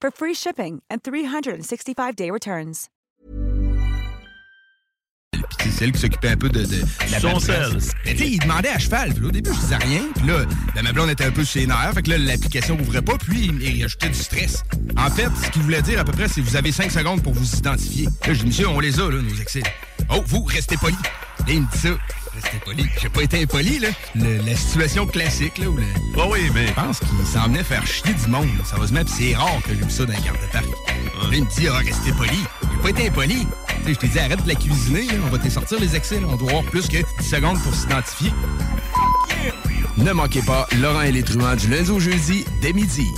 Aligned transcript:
for 0.00 0.10
free 0.10 0.34
shipping 0.34 0.82
and 0.90 1.02
365-day 1.02 2.30
returns. 2.30 2.88
Puis 5.58 5.70
c'est 5.70 5.84
elle 5.84 5.92
qui 5.92 6.00
s'occupait 6.00 6.30
un 6.30 6.36
peu 6.36 6.48
de, 6.48 6.60
de, 6.60 6.66
de 6.66 6.82
la 7.10 7.20
Son. 7.20 7.38
Mais 8.04 8.12
tu 8.12 8.18
sais, 8.18 8.28
il 8.28 8.38
demandait 8.38 8.68
à 8.68 8.78
cheval. 8.78 9.12
Puis 9.12 9.22
là, 9.22 9.28
au 9.28 9.30
début, 9.30 9.50
je 9.52 9.60
disais 9.60 9.76
rien. 9.76 10.02
Puis 10.14 10.26
là, 10.26 10.44
ben, 10.74 10.82
ma 10.82 10.92
blonde 10.92 11.10
était 11.10 11.24
un 11.24 11.30
peu 11.30 11.44
chez 11.44 11.60
les 11.60 11.66
nerfs. 11.66 11.92
Fait 11.94 12.02
que 12.02 12.10
là, 12.10 12.18
l'application 12.18 12.78
ouvrait 12.78 13.02
pas. 13.02 13.16
Puis 13.18 13.46
il, 13.46 13.62
il 13.62 13.84
ajoutait 13.84 14.08
du 14.08 14.18
stress. 14.18 14.62
En 14.96 15.10
fait, 15.10 15.28
ce 15.42 15.50
qu'il 15.50 15.62
voulait 15.62 15.82
dire 15.82 16.00
à 16.00 16.04
peu 16.04 16.12
près, 16.12 16.28
c'est 16.28 16.40
que 16.40 16.46
vous 16.46 16.56
avez 16.56 16.72
5 16.72 16.90
secondes 16.90 17.22
pour 17.22 17.32
vous 17.32 17.56
identifier. 17.56 18.06
Là, 18.26 18.34
je 18.34 18.40
dis, 18.40 18.46
monsieur, 18.46 18.68
on 18.68 18.80
les 18.80 19.00
a, 19.00 19.10
là, 19.10 19.20
nos 19.20 19.40
excès. 19.40 19.62
Oh, 20.10 20.22
vous, 20.26 20.42
restez 20.44 20.76
poli. 20.76 20.96
Là, 20.96 21.44
il 21.48 21.62
me 21.62 21.70
dit 21.70 21.78
ça. 21.78 21.90
Poli. 22.64 22.84
J'ai 23.00 23.08
pas 23.08 23.22
été 23.22 23.42
impoli, 23.42 23.78
là. 23.78 23.88
Le- 24.14 24.38
la 24.38 24.56
situation 24.56 25.06
classique, 25.06 25.58
là, 25.58 25.68
où 25.68 25.76
le. 25.76 25.84
Ah 26.18 26.26
oui, 26.30 26.40
mais. 26.54 26.66
Je 26.68 26.72
pense 26.72 26.98
qu'il 27.00 27.26
s'en 27.26 27.44
venait 27.44 27.64
faire 27.64 27.86
chier 27.86 28.12
du 28.14 28.26
monde. 28.30 28.46
là. 28.58 28.64
Ça 28.64 28.76
va 28.76 28.86
se 28.86 28.92
mettre, 28.92 29.12
puis 29.14 29.30
c'est 29.30 29.36
rare 29.36 29.58
que 29.64 29.70
j'ai 29.70 29.82
vu 29.84 29.90
ça 29.90 30.04
dans 30.04 30.12
les 30.12 30.20
garde 30.20 30.40
de 30.40 30.52
parc. 30.52 30.64
Là, 30.66 31.28
il 31.32 31.44
me 31.44 31.50
dit, 31.50 31.68
ah, 31.68 31.78
restez 31.78 32.12
poli. 32.12 32.38
J'ai 32.62 32.82
pas 32.82 32.90
été 32.90 33.08
impoli. 33.08 33.46
Tu 33.68 33.84
sais, 33.84 33.94
je 33.94 33.98
t'ai 33.98 34.08
dit, 34.08 34.18
arrête 34.18 34.42
de 34.42 34.48
la 34.48 34.54
cuisiner, 34.54 35.06
là. 35.06 35.14
On 35.26 35.30
va 35.30 35.38
te 35.38 35.48
sortir 35.48 35.78
les 35.80 35.94
excès, 35.96 36.20
là. 36.20 36.26
On 36.30 36.36
doit 36.36 36.50
avoir 36.50 36.64
plus 36.64 36.86
que 36.88 36.98
10 37.20 37.28
secondes 37.28 37.60
pour 37.62 37.74
s'identifier. 37.74 38.32
Ne 39.96 40.12
manquez 40.12 40.42
pas 40.42 40.66
Laurent 40.80 41.02
et 41.02 41.10
les 41.12 41.22
truands 41.24 41.56
du 41.56 41.68
lundi 41.68 41.90
au 41.90 41.98
jeudi, 42.00 42.44
dès 42.62 42.72
midi. 42.72 43.08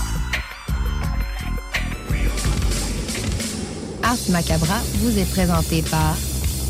Ars 4.02 4.16
Macabra 4.30 4.78
vous 4.96 5.18
est 5.18 5.30
présenté 5.30 5.82
par 5.82 6.16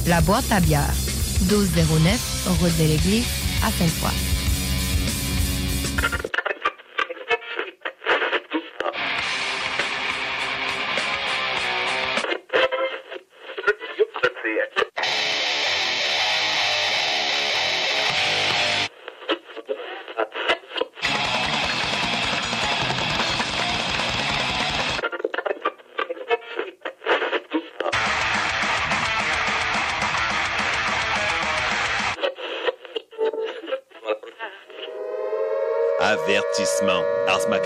La 0.06 0.20
Boîte 0.20 0.50
à 0.50 0.60
bière, 0.60 0.92
1209, 1.40 2.46
route 2.60 2.76
de 2.78 2.84
l'église, 2.84 3.24
à 3.64 3.70
Sainte-Foy. 3.70 4.12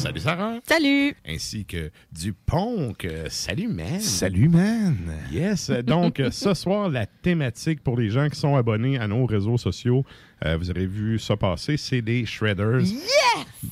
Salut 0.00 0.20
Sarah. 0.20 0.54
Salut! 0.66 1.14
Ainsi 1.26 1.66
que 1.66 1.90
du 2.10 2.32
Ponk. 2.32 3.06
Salut 3.28 3.68
man. 3.68 4.00
Salut, 4.00 4.48
man! 4.48 4.96
Yes. 5.30 5.70
Donc 5.70 6.22
ce 6.30 6.54
soir, 6.54 6.88
la 6.88 7.04
thématique 7.04 7.82
pour 7.82 7.98
les 7.98 8.08
gens 8.08 8.30
qui 8.30 8.38
sont 8.38 8.56
abonnés 8.56 8.98
à 8.98 9.06
nos 9.06 9.26
réseaux 9.26 9.58
sociaux, 9.58 10.06
euh, 10.46 10.56
vous 10.56 10.70
aurez 10.70 10.86
vu 10.86 11.18
ça 11.18 11.36
passer, 11.36 11.76
c'est 11.76 12.00
des 12.00 12.24
shredders. 12.24 12.80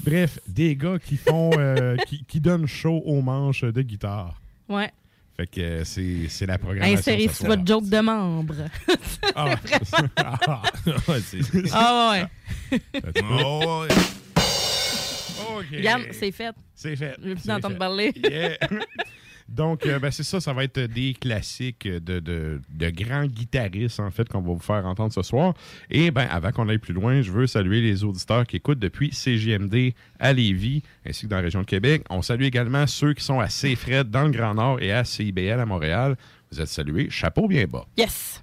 Bref, 0.05 0.39
des 0.47 0.77
gars 0.77 0.99
qui 0.99 1.17
font, 1.17 1.51
euh, 1.57 1.97
qui, 2.07 2.23
qui 2.25 2.41
donnent 2.41 2.67
chaud 2.67 3.03
aux 3.07 3.23
manches 3.23 3.65
de 3.65 3.81
guitare. 3.81 4.39
Ouais. 4.69 4.91
Fait 5.35 5.47
que 5.47 5.61
euh, 5.63 5.85
c'est 5.85 6.29
c'est 6.29 6.45
la 6.45 6.59
programmation. 6.59 6.99
Insérez 6.99 7.29
ce 7.29 7.37
sur 7.37 7.47
votre 7.47 7.67
joke 7.67 7.89
de 7.89 8.01
membre. 8.01 8.55
Ah. 9.35 9.55
Ah. 10.17 10.63
Ouais, 11.09 11.21
Ah 11.73 12.13
ouais. 12.13 13.89
OK. 15.59 15.67
Regarde, 15.77 16.03
c'est 16.13 16.33
fait. 16.33 16.55
C'est 16.75 16.97
fait. 16.97 17.15
Je 17.23 17.29
veux 17.31 17.35
plus 17.35 17.43
fait. 17.43 17.79
parler. 17.79 18.13
Yeah. 18.23 18.57
Donc, 19.49 19.87
euh, 19.87 19.99
ben, 19.99 20.11
c'est 20.11 20.25
ça, 20.25 20.41
ça 20.43 20.53
va 20.53 20.65
être 20.65 20.79
des 20.79 21.15
classiques 21.15 21.89
de, 21.89 22.21
de, 22.21 22.61
de 22.69 22.91
grands 22.91 23.25
guitaristes, 23.25 23.99
en 23.99 24.11
fait, 24.11 24.29
qu'on 24.29 24.43
va 24.43 24.53
vous 24.53 24.59
faire 24.59 24.85
entendre 24.85 25.11
ce 25.11 25.23
soir. 25.23 25.55
Et 25.91 26.11
ben, 26.11 26.27
avant 26.31 26.53
qu'on 26.53 26.69
aille 26.69 26.77
plus 26.77 26.93
loin, 26.93 27.23
je 27.23 27.33
veux 27.33 27.47
saluer 27.47 27.81
les 27.81 28.05
auditeurs 28.05 28.47
qui 28.47 28.57
écoutent 28.57 28.79
depuis 28.79 29.11
CGMD 29.11 29.95
à 30.21 30.35
Lévis, 30.35 30.83
ainsi 31.07 31.23
que 31.25 31.31
dans 31.31 31.37
la 31.37 31.43
région 31.43 31.61
de 31.63 31.67
Québec. 31.67 32.03
On 32.11 32.21
salue 32.21 32.43
également 32.43 32.87
ceux 32.87 33.15
qui 33.15 33.25
sont 33.25 33.41
à 33.41 33.47
CFRED 33.47 34.11
dans 34.11 34.25
le 34.25 34.33
Grand 34.33 34.53
Nord 34.53 34.83
et 34.83 34.93
à 34.93 35.03
CIBL 35.05 35.59
à 35.59 35.65
Montréal. 35.65 36.17
Vous 36.53 36.61
êtes 36.61 36.69
salués. 36.69 37.09
Chapeau 37.09 37.49
bien 37.49 37.65
bas. 37.67 37.87
Yes! 37.97 38.43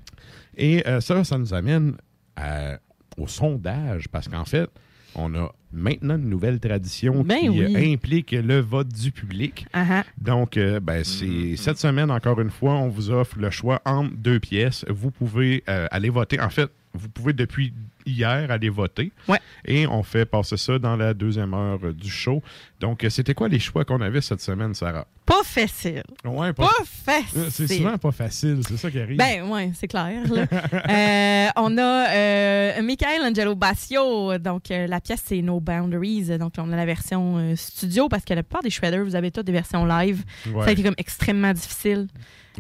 Et 0.58 0.88
euh, 0.88 1.02
ça, 1.02 1.24
ça 1.24 1.38
nous 1.38 1.54
amène 1.54 1.98
à- 2.36 2.80
au 3.16 3.28
sondage, 3.28 4.08
parce 4.10 4.28
qu'en 4.28 4.46
fait, 4.46 4.70
on 5.16 5.34
a 5.36 5.52
maintenant 5.72 6.16
une 6.16 6.30
nouvelle 6.30 6.60
tradition 6.60 7.24
Ben 7.24 7.40
qui 7.40 7.48
euh, 7.48 7.68
oui. 7.68 7.94
implique 7.94 8.32
le 8.32 8.60
vote 8.60 8.88
du 8.88 9.12
public. 9.12 9.66
Ah 9.74 9.86
ah. 9.90 10.04
Donc, 10.18 10.58
euh, 10.58 10.80
ben, 10.80 11.04
c'est 11.04 11.56
cette 11.58 11.78
semaine, 11.78 12.12
encore 12.12 12.40
une 12.40 12.50
fois, 12.50 12.74
on 12.74 12.90
vous 12.90 13.12
offre 13.12 13.38
le 13.40 13.50
choix 13.50 13.82
entre 13.86 14.16
deux 14.16 14.40
pièces. 14.40 14.86
Vous 14.90 15.12
pouvez 15.12 15.64
euh, 15.70 15.88
aller 15.92 16.10
voter. 16.10 16.40
En 16.40 16.50
fait, 16.50 16.70
vous 16.96 17.10
pouvez 17.10 17.34
depuis 17.34 17.74
hier 18.06 18.52
aller 18.52 18.70
voter. 18.70 19.12
Ouais. 19.28 19.40
Et 19.66 19.88
on 19.88 20.04
fait 20.04 20.26
passer 20.26 20.58
ça 20.58 20.78
dans 20.78 20.96
la 20.96 21.14
deuxième 21.14 21.54
heure 21.56 21.80
euh, 21.84 21.92
du 21.94 22.10
show. 22.10 22.42
Donc, 22.80 23.04
euh, 23.04 23.10
c'était 23.10 23.34
quoi 23.34 23.48
les 23.48 23.58
choix 23.60 23.84
qu'on 23.84 24.00
avait 24.02 24.22
cette 24.22 24.42
semaine, 24.42 24.76
Sarah? 24.76 25.08
Pas 25.26 25.42
facile. 25.44 26.04
Ouais, 26.24 26.54
Pas 26.54 26.66
Euh, 26.66 26.84
facile. 26.86 27.48
C'est 27.50 27.68
souvent 27.78 27.98
pas 27.98 28.12
facile, 28.12 28.60
c'est 28.68 28.78
ça 28.78 28.92
qui 28.92 29.00
arrive. 29.00 29.18
Ben 29.18 29.44
oui, 29.50 29.72
c'est 29.74 29.88
clair. 29.88 30.22
là. 30.32 30.46
Euh, 30.90 31.48
on 31.58 31.78
a 31.78 32.10
euh, 32.14 32.82
Michael 32.84 33.22
Angelo 33.24 33.56
Basio. 33.56 34.38
Donc, 34.38 34.70
euh, 34.72 34.86
la 34.88 35.02
pièce, 35.02 35.24
c'est 35.26 35.42
No 35.42 35.60
Boundaries. 35.60 36.38
Donc, 36.38 36.54
on 36.58 36.72
a 36.72 36.76
la 36.76 36.86
version 36.86 37.38
euh, 37.38 37.56
studio 37.56 38.08
parce 38.08 38.24
que 38.24 38.34
la 38.34 38.44
plupart 38.44 38.62
des 38.62 38.70
shredders, 38.70 39.04
vous 39.04 39.16
avez 39.16 39.32
toutes 39.32 39.46
des 39.48 39.52
versions 39.52 39.86
live. 39.86 40.24
Ouais. 40.48 40.64
Ça 40.64 40.70
a 40.70 40.72
été 40.74 40.84
comme 40.84 40.96
extrêmement 40.98 41.54
difficile 41.54 42.08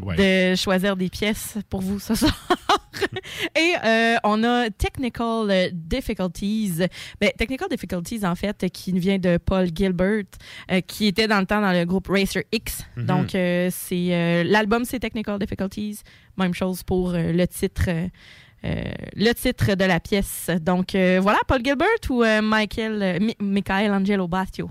Ouais. 0.01 0.15
de 0.51 0.56
choisir 0.56 0.95
des 0.95 1.09
pièces 1.09 1.57
pour 1.69 1.81
vous 1.81 2.00
ce 2.00 2.15
soir. 2.15 2.33
Et 3.56 3.74
euh, 3.83 4.15
on 4.24 4.44
a 4.44 4.69
Technical 4.69 5.50
euh, 5.50 5.69
Difficulties. 5.74 6.74
Ben, 7.19 7.30
Technical 7.38 7.68
Difficulties, 7.69 8.25
en 8.25 8.36
fait, 8.36 8.69
qui 8.71 8.92
vient 8.94 9.18
de 9.18 9.38
Paul 9.38 9.68
Gilbert, 9.74 10.24
euh, 10.71 10.81
qui 10.81 11.07
était 11.07 11.27
dans 11.27 11.39
le 11.39 11.45
temps 11.45 11.62
dans 11.62 11.71
le 11.71 11.86
groupe 11.86 12.07
Racer 12.07 12.44
X. 12.51 12.83
Mhm. 12.95 13.06
Donc, 13.06 13.36
euh, 13.36 13.69
c'est 13.71 14.44
l'album, 14.45 14.86
c'est 14.86 15.00
Technical 15.00 15.39
Difficulties. 15.39 16.00
Même 16.38 16.53
chose 16.53 16.83
pour 16.83 17.12
le 17.13 17.45
titre. 17.48 17.89
le 18.63 19.33
titre 19.33 19.75
de 19.75 19.86
la 19.86 20.00
pièce. 20.00 20.50
Donc, 20.62 20.91
voilà, 20.94 21.39
Paul 21.48 21.62
Gilbert 21.63 21.88
ou 22.09 22.24
Michael, 22.41 23.19
Mi- 23.21 23.36
Michael 23.39 23.91
Angelo 23.91 24.27
Bastio. 24.27 24.69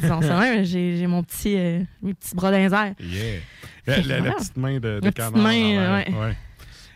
Disons 0.00 0.22
ça 0.22 0.38
même, 0.40 0.64
j'ai 0.64 1.06
mon 1.08 1.22
petit, 1.24 1.56
mes 2.02 2.14
petits 2.14 2.34
bras 2.36 2.50
dans 2.52 2.58
les 2.58 2.72
airs. 2.72 2.94
Yeah. 3.00 3.40
La, 3.86 3.96
la- 3.98 4.02
la 4.02 4.18
Voilà. 4.20 4.34
petite 4.36 4.56
main 4.56 4.78
de, 4.80 5.00
de 5.00 5.10
canard 5.10 5.36
main, 5.42 5.96
ouais. 5.98 6.14
Ouais. 6.14 6.36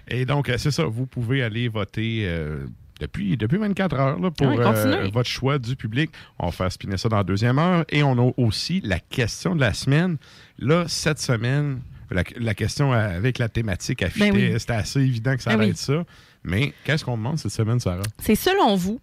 Et 0.09 0.25
donc, 0.25 0.49
euh, 0.49 0.55
c'est 0.59 0.71
ça. 0.71 0.85
Vous 0.85 1.07
pouvez 1.07 1.43
aller 1.43 1.67
voter 1.69 2.23
euh, 2.27 2.65
depuis, 3.01 3.37
depuis 3.37 3.57
24 3.59 3.95
heures 3.97 4.19
là, 4.21 4.31
pour 4.31 4.47
Ouais, 4.47 4.57
continuez. 4.63 4.95
euh, 4.95 5.11
votre 5.13 5.29
choix 5.29 5.59
du 5.59 5.75
public. 5.75 6.11
On 6.39 6.47
va 6.47 6.53
faire 6.53 6.71
spinner 6.71 6.97
ça 6.97 7.09
dans 7.09 7.17
la 7.17 7.25
deuxième 7.25 7.59
heure. 7.59 7.85
Et 7.89 8.03
on 8.05 8.13
a 8.13 8.33
aussi 8.37 8.81
la 8.85 9.01
question 9.01 9.57
de 9.57 9.61
la 9.61 9.73
semaine. 9.75 10.17
Là, 10.61 10.85
cette 10.87 11.19
semaine, 11.19 11.81
la, 12.13 12.23
la 12.37 12.55
question 12.55 12.93
avec 12.93 13.39
la 13.39 13.49
thématique 13.49 14.03
affichée, 14.03 14.31
Ben 14.31 14.53
oui. 14.53 14.61
c'était 14.61 14.75
assez 14.75 15.01
évident 15.01 15.35
que 15.35 15.43
ça 15.43 15.51
Ben 15.51 15.57
allait 15.57 15.65
oui. 15.67 15.71
être 15.73 15.79
ça. 15.79 16.05
Mais 16.45 16.73
qu'est-ce 16.85 17.05
qu'on 17.05 17.17
demande 17.17 17.39
cette 17.41 17.51
semaine, 17.51 17.81
Sarah? 17.81 18.03
C'est 18.21 18.37
selon 18.37 18.77
vous, 18.77 19.01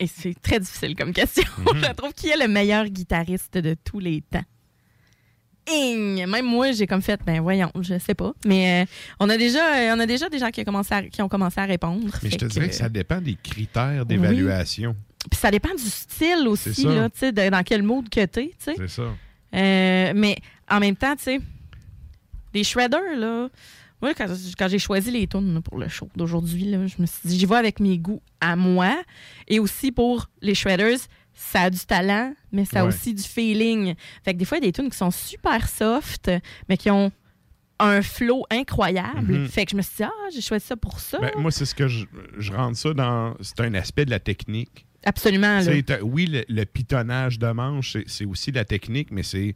et 0.00 0.08
c'est 0.08 0.34
très 0.42 0.58
difficile 0.58 0.96
comme 0.96 1.12
question, 1.12 1.44
Mhm. 1.58 1.64
je 1.88 1.92
trouve, 1.92 2.12
qui 2.12 2.28
est 2.28 2.36
le 2.36 2.48
meilleur 2.52 2.86
guitariste 2.88 3.56
de 3.56 3.76
tous 3.84 4.00
les 4.00 4.20
temps? 4.22 4.42
Ing! 5.70 6.26
Même 6.26 6.44
moi, 6.46 6.72
j'ai 6.72 6.86
comme 6.86 7.02
fait, 7.02 7.20
ben 7.24 7.40
voyons, 7.40 7.70
je 7.80 7.98
sais 7.98 8.14
pas. 8.14 8.32
Mais 8.44 8.82
euh, 8.82 8.86
on, 9.20 9.28
a 9.28 9.36
déjà, 9.36 9.76
euh, 9.76 9.94
on 9.96 10.00
a 10.00 10.06
déjà 10.06 10.28
des 10.28 10.38
gens 10.38 10.50
qui, 10.50 10.60
ont 10.60 10.64
commencé 10.64 10.94
à, 10.94 11.02
qui 11.02 11.22
ont 11.22 11.28
commencé 11.28 11.58
à 11.60 11.64
répondre. 11.64 12.06
Mais 12.22 12.30
je 12.30 12.36
te 12.36 12.44
dirais 12.44 12.68
que 12.68 12.74
ça 12.74 12.88
dépend 12.88 13.20
des 13.20 13.36
critères 13.42 14.00
Oui. 14.00 14.06
d'évaluation. 14.06 14.94
Puis 15.30 15.40
ça 15.40 15.50
dépend 15.50 15.74
du 15.74 15.82
style 15.82 16.46
aussi, 16.48 16.84
là, 16.84 17.08
tu 17.08 17.18
sais, 17.20 17.32
de- 17.32 17.48
dans 17.48 17.62
quel 17.62 17.82
mood 17.82 18.08
que 18.10 18.24
t'es, 18.26 18.48
tu 18.48 18.54
sais. 18.58 18.74
C'est 18.76 18.88
ça. 18.88 19.02
Euh, 19.02 20.12
mais 20.14 20.36
en 20.70 20.80
même 20.80 20.96
temps, 20.96 21.16
tu 21.16 21.22
sais, 21.24 21.40
les 22.52 22.62
shredders, 22.64 23.16
là, 23.16 23.48
moi, 24.02 24.12
quand, 24.14 24.26
quand 24.58 24.68
j'ai 24.68 24.78
choisi 24.78 25.10
les 25.10 25.26
tunes 25.26 25.62
pour 25.62 25.78
le 25.78 25.88
show 25.88 26.08
d'aujourd'hui, 26.14 26.72
je 26.72 27.00
me 27.00 27.06
suis 27.06 27.20
dit, 27.24 27.38
j'y 27.38 27.46
vais 27.46 27.56
avec 27.56 27.80
mes 27.80 27.96
goûts 27.98 28.20
à 28.40 28.54
moi. 28.54 28.94
Et 29.48 29.58
aussi 29.60 29.92
pour 29.92 30.28
les 30.42 30.54
shredders, 30.54 30.98
ça 31.34 31.62
a 31.62 31.70
du 31.70 31.80
talent, 31.80 32.32
mais 32.52 32.64
ça 32.64 32.80
a 32.80 32.82
Ouais. 32.82 32.88
aussi 32.88 33.12
du 33.14 33.22
feeling. 33.22 33.94
Fait 34.24 34.32
que 34.34 34.38
des 34.38 34.44
fois, 34.44 34.58
il 34.58 34.64
y 34.64 34.68
a 34.68 34.70
des 34.70 34.72
tunes 34.72 34.90
qui 34.90 34.96
sont 34.96 35.10
super 35.10 35.68
soft, 35.68 36.30
mais 36.68 36.76
qui 36.76 36.90
ont 36.90 37.10
un 37.80 38.02
flow 38.02 38.44
incroyable. 38.50 39.32
Mhm. 39.40 39.48
Fait 39.48 39.64
que 39.64 39.72
je 39.72 39.76
me 39.76 39.82
suis 39.82 39.96
dit, 39.96 40.02
ah, 40.04 40.10
j'ai 40.32 40.40
choisi 40.40 40.64
ça 40.64 40.76
pour 40.76 41.00
ça. 41.00 41.18
Ben, 41.18 41.32
moi, 41.38 41.50
c'est 41.50 41.64
ce 41.64 41.74
que 41.74 41.88
je, 41.88 42.06
je 42.38 42.52
rentre 42.52 42.76
ça 42.78 42.94
dans. 42.94 43.34
C'est 43.40 43.60
un 43.60 43.74
aspect 43.74 44.04
de 44.04 44.10
la 44.10 44.20
technique. 44.20 44.86
Absolument, 45.04 45.60
là. 45.60 45.82
T'as- 45.82 46.00
oui, 46.02 46.26
le, 46.26 46.44
le 46.48 46.64
pitonnage 46.64 47.38
de 47.38 47.48
manche, 47.48 47.96
c'est- 48.06 48.24
aussi 48.24 48.52
de 48.52 48.56
la 48.56 48.64
technique, 48.64 49.10
mais 49.10 49.22
c'est 49.24 49.54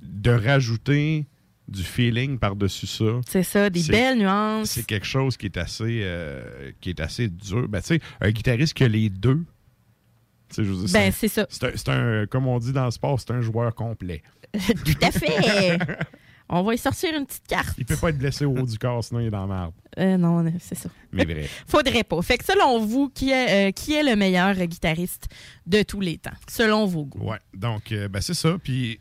de 0.00 0.30
rajouter 0.30 1.26
du 1.68 1.82
feeling 1.84 2.38
par-dessus 2.38 2.86
ça. 2.88 3.20
C'est 3.28 3.42
ça, 3.44 3.70
des 3.70 3.82
belles 3.84 4.18
nuances. 4.18 4.70
C'est 4.70 4.86
quelque 4.86 5.06
chose 5.06 5.36
qui 5.36 5.46
est 5.46 5.56
assez, 5.58 6.00
euh, 6.02 6.72
qui 6.80 6.90
est 6.90 7.00
assez 7.00 7.28
dur. 7.28 7.68
Ben, 7.68 7.80
tu 7.80 7.86
sais, 7.88 8.00
un 8.20 8.30
guitariste 8.30 8.74
qui 8.74 8.82
a 8.84 8.88
les 8.88 9.08
deux, 9.10 9.36
tu 9.36 9.44
sais, 9.44 9.44
je 9.44 10.41
veux 10.41 10.41
dire, 10.60 10.64
Ben, 10.92 11.12
c'est- 11.12 11.28
ça. 11.28 11.46
c'est 11.50 11.88
un, 11.88 12.26
comme 12.26 12.46
on 12.46 12.58
dit 12.58 12.72
dans 12.72 12.84
le 12.84 12.90
sport, 12.90 13.18
c'est 13.20 13.30
un 13.32 13.40
joueur 13.40 13.74
complet. 13.74 14.22
Tout 14.52 14.94
à 15.00 15.10
fait. 15.10 15.78
On 16.54 16.62
va 16.62 16.74
y 16.74 16.78
sortir 16.78 17.16
une 17.16 17.24
petite 17.24 17.46
carte. 17.46 17.74
Il 17.78 17.86
peut 17.86 17.96
pas 17.96 18.10
être 18.10 18.18
blessé 18.18 18.44
au 18.44 18.54
haut 18.54 18.66
du 18.66 18.78
corps, 18.78 19.02
sinon 19.02 19.20
il 19.20 19.28
est 19.28 19.30
dans 19.30 19.46
la 19.46 19.54
merde. 19.54 19.72
Euh, 19.98 20.18
non, 20.18 20.44
c'est 20.60 20.74
ça. 20.74 20.90
Mais 21.10 21.24
bref. 21.24 21.64
Faudrait 21.66 22.04
pas. 22.04 22.20
Fait 22.20 22.36
que 22.36 22.44
selon 22.44 22.78
vous, 22.84 23.08
qui 23.08 23.30
est, 23.30 23.68
euh, 23.68 23.72
qui 23.72 23.94
est 23.94 24.02
le 24.02 24.16
meilleur 24.16 24.54
guitariste 24.66 25.28
de 25.66 25.82
tous 25.82 26.00
les 26.00 26.18
temps? 26.18 26.32
Selon 26.50 26.84
vos 26.84 27.04
goûts? 27.06 27.30
Ouais, 27.30 27.38
donc, 27.54 27.90
euh, 27.92 28.08
ben, 28.08 28.20
c'est 28.20 28.34
ça. 28.34 28.58
Puis, 28.62 29.00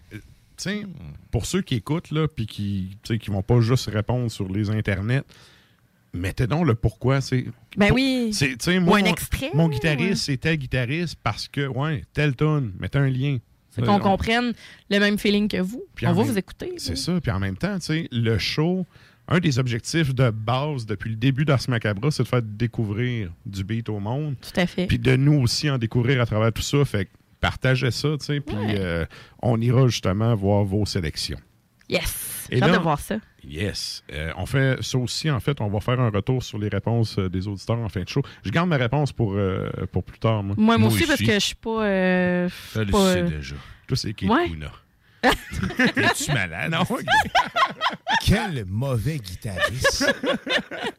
pour 1.32 1.46
ceux 1.46 1.62
qui 1.62 1.76
écoutent, 1.76 2.12
là, 2.12 2.28
puis 2.30 2.46
qui, 2.46 2.98
qui 3.04 3.30
vont 3.30 3.42
pas 3.42 3.60
juste 3.60 3.90
répondre 3.90 4.32
sur 4.32 4.48
les 4.48 4.70
internets, 4.70 5.24
mettez 6.14 6.48
donc 6.48 6.66
le 6.66 6.76
pourquoi. 6.76 7.22
C'est, 7.22 7.46
Ben 7.78 7.88
pour- 7.88 7.96
oui. 7.96 8.30
c'est, 8.34 8.50
tu 8.50 8.56
sais, 8.60 8.78
Ou 8.78 8.82
moi, 8.82 9.00
un 9.00 9.02
mon- 9.02 9.08
extrait. 9.08 9.52
Mon 9.54 9.68
ouais. 9.68 9.74
guitariste, 9.74 10.24
c'est 10.24 10.38
tel 10.38 10.58
guitariste 10.58 11.16
parce 11.24 11.48
que, 11.48 11.68
ouais, 11.68 12.04
tel 12.14 12.36
tune, 12.36 12.74
mettez 12.80 13.00
un 13.00 13.10
lien. 13.10 13.38
C'est 13.70 13.84
Euh, 13.84 13.86
qu'on 13.86 13.96
on- 13.96 14.00
comprenne 14.00 14.54
le 14.90 15.00
même 15.00 15.18
feeling 15.18 15.48
que 15.48 15.62
vous. 15.62 15.84
Puis 15.96 16.06
on 16.06 16.12
va 16.14 16.22
même- 16.24 16.32
vous 16.32 16.38
écouter. 16.38 16.74
C'est 16.78 16.98
ça. 16.98 17.20
Puis 17.22 17.32
en 17.32 17.40
même 17.40 17.56
temps, 17.56 17.76
tu 17.80 17.86
sais, 17.86 18.08
le 18.12 18.38
show, 18.38 18.86
un 19.30 19.40
des 19.40 19.60
objectifs 19.60 20.14
de 20.14 20.30
base 20.30 20.86
depuis 20.86 21.10
le 21.12 21.16
début 21.16 21.46
d'Ars 21.46 21.62
Macabra, 21.70 22.12
c'est 22.12 22.24
de 22.24 22.28
faire 22.28 22.42
découvrir 22.42 23.32
du 23.46 23.64
beat 23.64 23.88
au 23.88 24.00
monde. 24.00 24.36
Tout 24.42 24.60
à 24.60 24.66
fait. 24.68 24.88
Puis 24.88 25.00
de 25.00 25.16
nous 25.16 25.40
aussi 25.42 25.70
en 25.70 25.78
découvrir 25.78 26.20
à 26.22 26.26
travers 26.26 26.52
tout 26.52 26.62
ça. 26.62 26.84
Fait 26.84 27.06
que 27.06 27.12
partagez 27.40 27.92
ça, 27.92 28.10
tu 28.20 28.26
sais. 28.26 28.40
Puis 28.42 28.56
Ouais. 28.58 28.76
euh, 28.78 29.06
on 29.42 29.60
ira 29.62 29.88
justement 29.88 30.36
voir 30.36 30.66
vos 30.66 30.86
sélections. 30.86 31.40
Yes. 31.92 32.48
Et 32.50 32.58
J'ai 32.58 32.64
hâte 32.64 32.72
de 32.72 32.78
voir 32.78 33.00
ça. 33.00 33.16
Yes. 33.44 34.04
Euh, 34.12 34.32
on 34.38 34.46
fait 34.46 34.82
ça 34.82 34.98
aussi, 34.98 35.30
en 35.30 35.40
fait. 35.40 35.60
On 35.62 35.68
va 35.70 35.80
faire 35.82 36.00
un 36.00 36.10
retour 36.10 36.42
sur 36.42 36.58
les 36.58 36.70
réponses 36.70 37.18
euh, 37.20 37.30
des 37.30 37.48
auditeurs 37.48 37.78
en 37.80 37.90
fin 37.90 38.02
de 38.02 38.08
show. 38.10 38.22
Je 38.46 38.50
garde 38.50 38.70
ma 38.70 38.78
réponse 38.78 39.12
pour, 39.12 39.34
euh, 39.34 39.70
pour 39.92 40.04
plus 40.04 40.18
tard, 40.20 40.42
moi. 40.42 40.56
Moi, 40.58 40.78
moi 40.78 40.78
Moi 40.78 40.96
aussi, 40.98 41.06
parce 41.06 41.20
que 41.20 41.34
je 41.34 41.40
suis 41.40 41.56
pas. 41.56 41.84
euh, 41.86 42.50
Ça, 42.74 42.84
le 42.84 42.92
pas, 42.92 43.14
sais 43.14 43.24
déjà. 43.24 43.56
Toi, 43.88 43.98
c'est 43.98 44.14
Kate 44.14 44.30
Ouais. 44.30 44.48
Kuna. 44.50 44.72
Es-tu 45.98 46.32
malade? 46.34 46.72
Non, 46.72 46.84
Quel 48.26 48.66
mauvais 48.66 49.18
guitariste. 49.18 50.12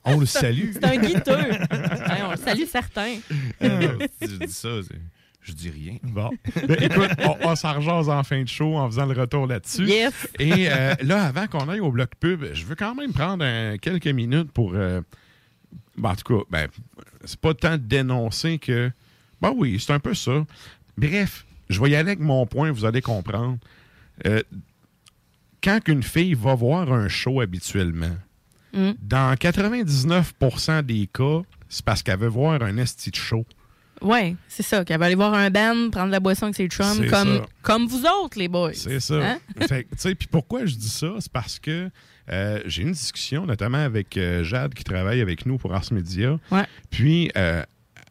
On 0.05 0.21
le 0.21 0.27
salue. 0.27 0.71
C'est 0.75 0.85
un 0.85 0.97
guiteux. 0.97 1.33
Ouais, 1.37 2.23
on 2.27 2.31
le 2.31 2.37
salue 2.37 2.65
certains. 2.71 3.17
Euh, 3.63 3.99
je 4.21 4.27
dis 4.27 4.53
ça, 4.53 4.69
c'est- 4.83 4.95
je 5.43 5.53
dis 5.53 5.71
rien. 5.71 5.97
Bon. 6.03 6.31
Ben, 6.69 6.77
écoute, 6.81 7.11
on, 7.19 7.49
on 7.51 7.57
s'en 7.57 7.75
en 8.09 8.23
fin 8.23 8.43
de 8.43 8.49
show 8.49 8.77
en 8.77 8.87
faisant 8.89 9.07
le 9.07 9.19
retour 9.21 9.47
là-dessus. 9.47 9.85
Yes. 9.87 10.29
Et 10.39 10.71
euh, 10.71 10.95
là, 11.03 11.25
avant 11.25 11.47
qu'on 11.49 11.69
aille 11.69 11.81
au 11.81 11.91
bloc 11.91 12.11
pub, 12.21 12.45
je 12.53 12.65
veux 12.65 12.75
quand 12.77 12.95
même 12.95 13.13
prendre 13.13 13.45
un- 13.45 13.77
quelques 13.79 14.07
minutes 14.07 14.53
pour. 14.53 14.73
euh, 14.75 15.01
ben, 15.97 16.11
en 16.11 16.15
tout 16.17 16.37
cas, 16.39 16.45
ben, 16.51 16.69
c'est 17.25 17.41
pas 17.41 17.55
tant 17.55 17.73
de 17.73 17.83
dénoncer 17.83 18.59
que. 18.59 18.91
Ben 19.41 19.53
oui, 19.57 19.79
c'est 19.81 19.93
un 19.93 19.99
peu 20.01 20.15
ça. 20.15 20.45
Bref, 20.97 21.45
je 21.69 21.81
vais 21.81 21.91
y 21.91 21.97
aller 21.97 22.11
avec 22.13 22.21
mon 22.21 22.47
point, 22.47 22.71
vous 22.71 22.85
allez 22.85 23.03
comprendre. 23.03 23.59
Euh, 24.27 24.43
quand 25.65 25.81
une 25.89 26.03
fille 26.03 26.35
va 26.35 26.55
voir 26.55 26.93
un 26.93 27.09
show 27.09 27.41
habituellement, 27.41 28.17
Mm. 28.75 28.93
dans 29.03 29.35
99% 29.37 30.83
des 30.83 31.07
cas, 31.13 31.43
c'est 31.69 31.85
parce 31.85 32.03
qu'elle 32.03 32.19
veut 32.19 32.29
voir 32.29 32.63
un 32.63 32.79
esti 32.79 33.11
de 33.11 33.17
show. 33.17 33.45
Ouais, 34.03 34.37
c'est 34.49 34.63
ça. 34.63 34.85
Qu'elle 34.85 34.99
va 34.99 35.07
aller 35.07 35.15
voir 35.15 35.33
un 35.35 35.51
band, 35.51 35.91
prendre 35.91 36.11
la 36.11 36.21
boisson 36.21 36.45
avec 36.47 36.57
ses 36.57 36.69
chums, 36.69 36.95
C'est 36.99 37.07
comme, 37.09 37.37
ça. 37.39 37.47
comme 37.63 37.87
vous 37.87 38.05
autres, 38.05 38.39
les 38.39 38.49
boys. 38.49 38.75
C'est 38.75 39.01
ça. 39.01 39.15
Hein? 39.23 39.39
Puis 40.19 40.29
pourquoi 40.31 40.67
je 40.67 40.75
dis 40.75 40.89
ça? 40.89 41.09
C'est 41.21 41.33
parce 41.33 41.59
que 41.59 41.91
euh, 42.31 42.61
j'ai 42.67 42.83
une 42.83 42.93
discussion, 42.93 43.47
notamment 43.47 43.79
avec 43.79 44.17
euh, 44.17 44.45
Jade, 44.45 44.75
qui 44.75 44.85
travaille 44.85 45.21
avec 45.21 45.47
nous 45.47 45.59
pour 45.59 45.75
Ars 45.75 45.93
Media. 45.93 46.39
Ouais. 46.51 46.65
Puis, 46.91 47.31
euh, 47.37 47.63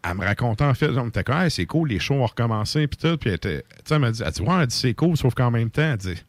elle 0.04 0.16
me 0.18 0.26
racontait, 0.26 0.64
en 0.66 0.74
fait, 0.74 0.90
on 0.90 1.08
était 1.10 1.24
comme, 1.24 1.38
Hey, 1.38 1.52
c'est 1.52 1.66
cool, 1.66 1.90
les 1.90 2.00
shows 2.00 2.16
vont 2.18 2.26
recommencer, 2.26 2.88
puis 2.88 2.98
tout. 2.98 3.18
Puis, 3.18 3.30
elle, 3.30 3.36
était- 3.36 3.64
elle 3.90 4.00
m'a 4.00 4.12
dit, 4.12 4.22
elle 4.26 4.32
dit, 4.32 4.42
ouais, 4.42 4.56
elle 4.62 4.68
dit, 4.68 4.76
c'est 4.76 4.94
cool, 4.94 5.16
sauf 5.18 5.34
qu'en 5.34 5.52
même 5.52 5.70
temps, 5.70 5.82
elle 5.92 5.98
dit, 5.98 6.22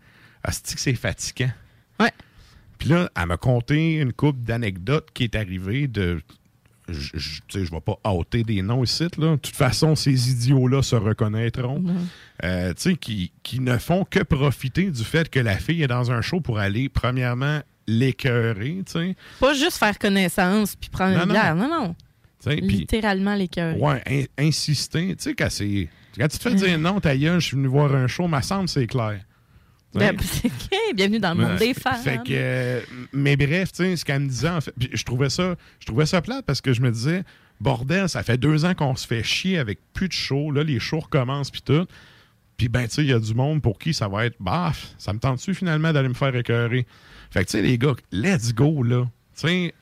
Asti 0.44 0.74
que 0.74 0.80
c'est 0.80 0.94
fatigant. 0.94 1.50
Ouais. 2.00 2.10
Puis 2.78 2.88
là, 2.88 3.08
elle 3.16 3.26
m'a 3.26 3.36
conté 3.36 3.94
une 4.00 4.12
couple 4.12 4.40
d'anecdotes 4.40 5.08
qui 5.14 5.24
est 5.24 5.36
arrivée 5.36 5.86
de. 5.86 6.20
Je 6.88 7.10
je 7.16 7.58
vais 7.70 7.80
pas 7.80 7.98
ôter 8.10 8.42
des 8.42 8.60
noms 8.62 8.82
ici, 8.82 9.04
là. 9.18 9.30
De 9.32 9.36
toute 9.36 9.54
façon, 9.54 9.94
ces 9.94 10.30
idiots-là 10.30 10.82
se 10.82 10.96
reconnaîtront. 10.96 11.82
Euh, 12.44 12.74
tu 12.74 12.82
sais, 12.82 12.96
qui, 12.96 13.30
qui 13.42 13.60
ne 13.60 13.78
font 13.78 14.04
que 14.04 14.20
profiter 14.20 14.90
du 14.90 15.04
fait 15.04 15.28
que 15.30 15.38
la 15.40 15.56
fille 15.56 15.82
est 15.82 15.86
dans 15.88 16.10
un 16.10 16.20
show 16.22 16.40
pour 16.40 16.58
aller, 16.58 16.88
premièrement, 16.88 17.60
l'écœurer. 17.86 18.82
Pas 19.40 19.54
juste 19.54 19.78
faire 19.78 19.98
connaissance 19.98 20.74
puis 20.76 20.90
prendre 20.90 21.14
Non, 21.16 21.22
une 21.22 21.28
non. 21.28 21.34
bière. 21.34 21.54
Non, 21.54 21.94
Littéralement 22.46 23.34
les 23.36 23.46
cœurs. 23.48 23.80
Ouais, 23.80 24.02
in- 24.08 24.44
insister. 24.46 25.14
Tu 25.16 25.22
sais, 25.22 25.34
quand. 25.34 25.48
Quand 26.18 26.28
tu 26.28 26.38
te 26.38 26.42
fais 26.42 26.54
dire 26.54 26.78
non, 26.78 27.00
ta 27.00 27.16
gueule, 27.16 27.40
je 27.40 27.46
suis 27.46 27.56
venu 27.56 27.68
voir 27.68 27.94
un 27.94 28.06
show, 28.08 28.26
ma 28.26 28.42
semble, 28.42 28.68
c'est 28.68 28.86
clair. 28.86 29.20
Ben. 29.94 30.16
Bienvenue 30.94 31.18
dans 31.18 31.34
le 31.34 31.44
monde 31.46 31.56
des 31.58 31.74
femmes. 31.74 32.02
Fait 32.02 32.16
que, 32.18 32.30
euh, 32.30 32.80
mais 33.12 33.36
bref, 33.36 33.70
ce 33.74 34.02
qu'elle 34.04 34.20
me 34.22 34.28
disait, 34.28 34.48
en 34.48 34.60
fait, 34.60 34.72
je 34.92 35.04
trouvais 35.04 35.28
ça, 35.30 35.54
je 35.80 35.86
trouvais 35.86 36.06
ça 36.06 36.22
plate 36.22 36.44
parce 36.46 36.60
que 36.60 36.72
je 36.72 36.80
me 36.80 36.90
disais, 36.90 37.24
bordel, 37.60 38.08
ça 38.08 38.22
fait 38.22 38.38
deux 38.38 38.64
ans 38.64 38.74
qu'on 38.74 38.96
se 38.96 39.06
fait 39.06 39.22
chier 39.22 39.58
avec 39.58 39.78
plus 39.92 40.08
de 40.08 40.12
shows. 40.14 40.50
Là, 40.50 40.62
les 40.64 40.80
shows 40.80 41.00
recommencent, 41.00 41.50
puis 41.50 41.62
tout. 41.62 41.86
Puis, 42.56 42.68
ben, 42.68 42.84
tu 42.86 42.94
sais, 42.94 43.02
il 43.02 43.08
y 43.10 43.12
a 43.12 43.18
du 43.18 43.34
monde 43.34 43.60
pour 43.60 43.78
qui 43.78 43.92
ça 43.92 44.08
va 44.08 44.26
être, 44.26 44.36
baf, 44.40 44.94
ça 44.98 45.12
me 45.12 45.18
tente-tu 45.18 45.54
finalement 45.54 45.92
d'aller 45.92 46.08
me 46.08 46.14
faire 46.14 46.34
écœurer? 46.34 46.86
Fait 47.30 47.40
que, 47.44 47.50
tu 47.50 47.58
sais, 47.58 47.62
les 47.62 47.76
gars, 47.76 47.94
let's 48.12 48.54
go, 48.54 48.82
là. 48.82 49.04
Tu 49.36 49.46
sais, 49.48 49.74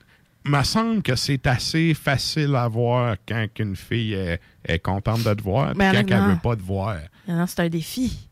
me 0.45 0.63
semble 0.63 1.03
que 1.03 1.15
c'est 1.15 1.45
assez 1.47 1.93
facile 1.93 2.55
à 2.55 2.67
voir 2.67 3.15
quand 3.27 3.45
une 3.59 3.75
fille 3.75 4.13
est, 4.13 4.39
est 4.65 4.79
contente 4.79 5.23
de 5.23 5.33
te 5.33 5.41
voir, 5.43 5.69
puis 5.69 5.77
Ben, 5.79 5.93
quand 6.05 6.15
elle 6.15 6.21
non. 6.21 6.33
veut 6.33 6.39
pas 6.41 6.55
te 6.55 6.61
voir. 6.63 6.97
Non, 7.27 7.45
c'est 7.47 7.59
un 7.61 7.69
défi. 7.69 8.27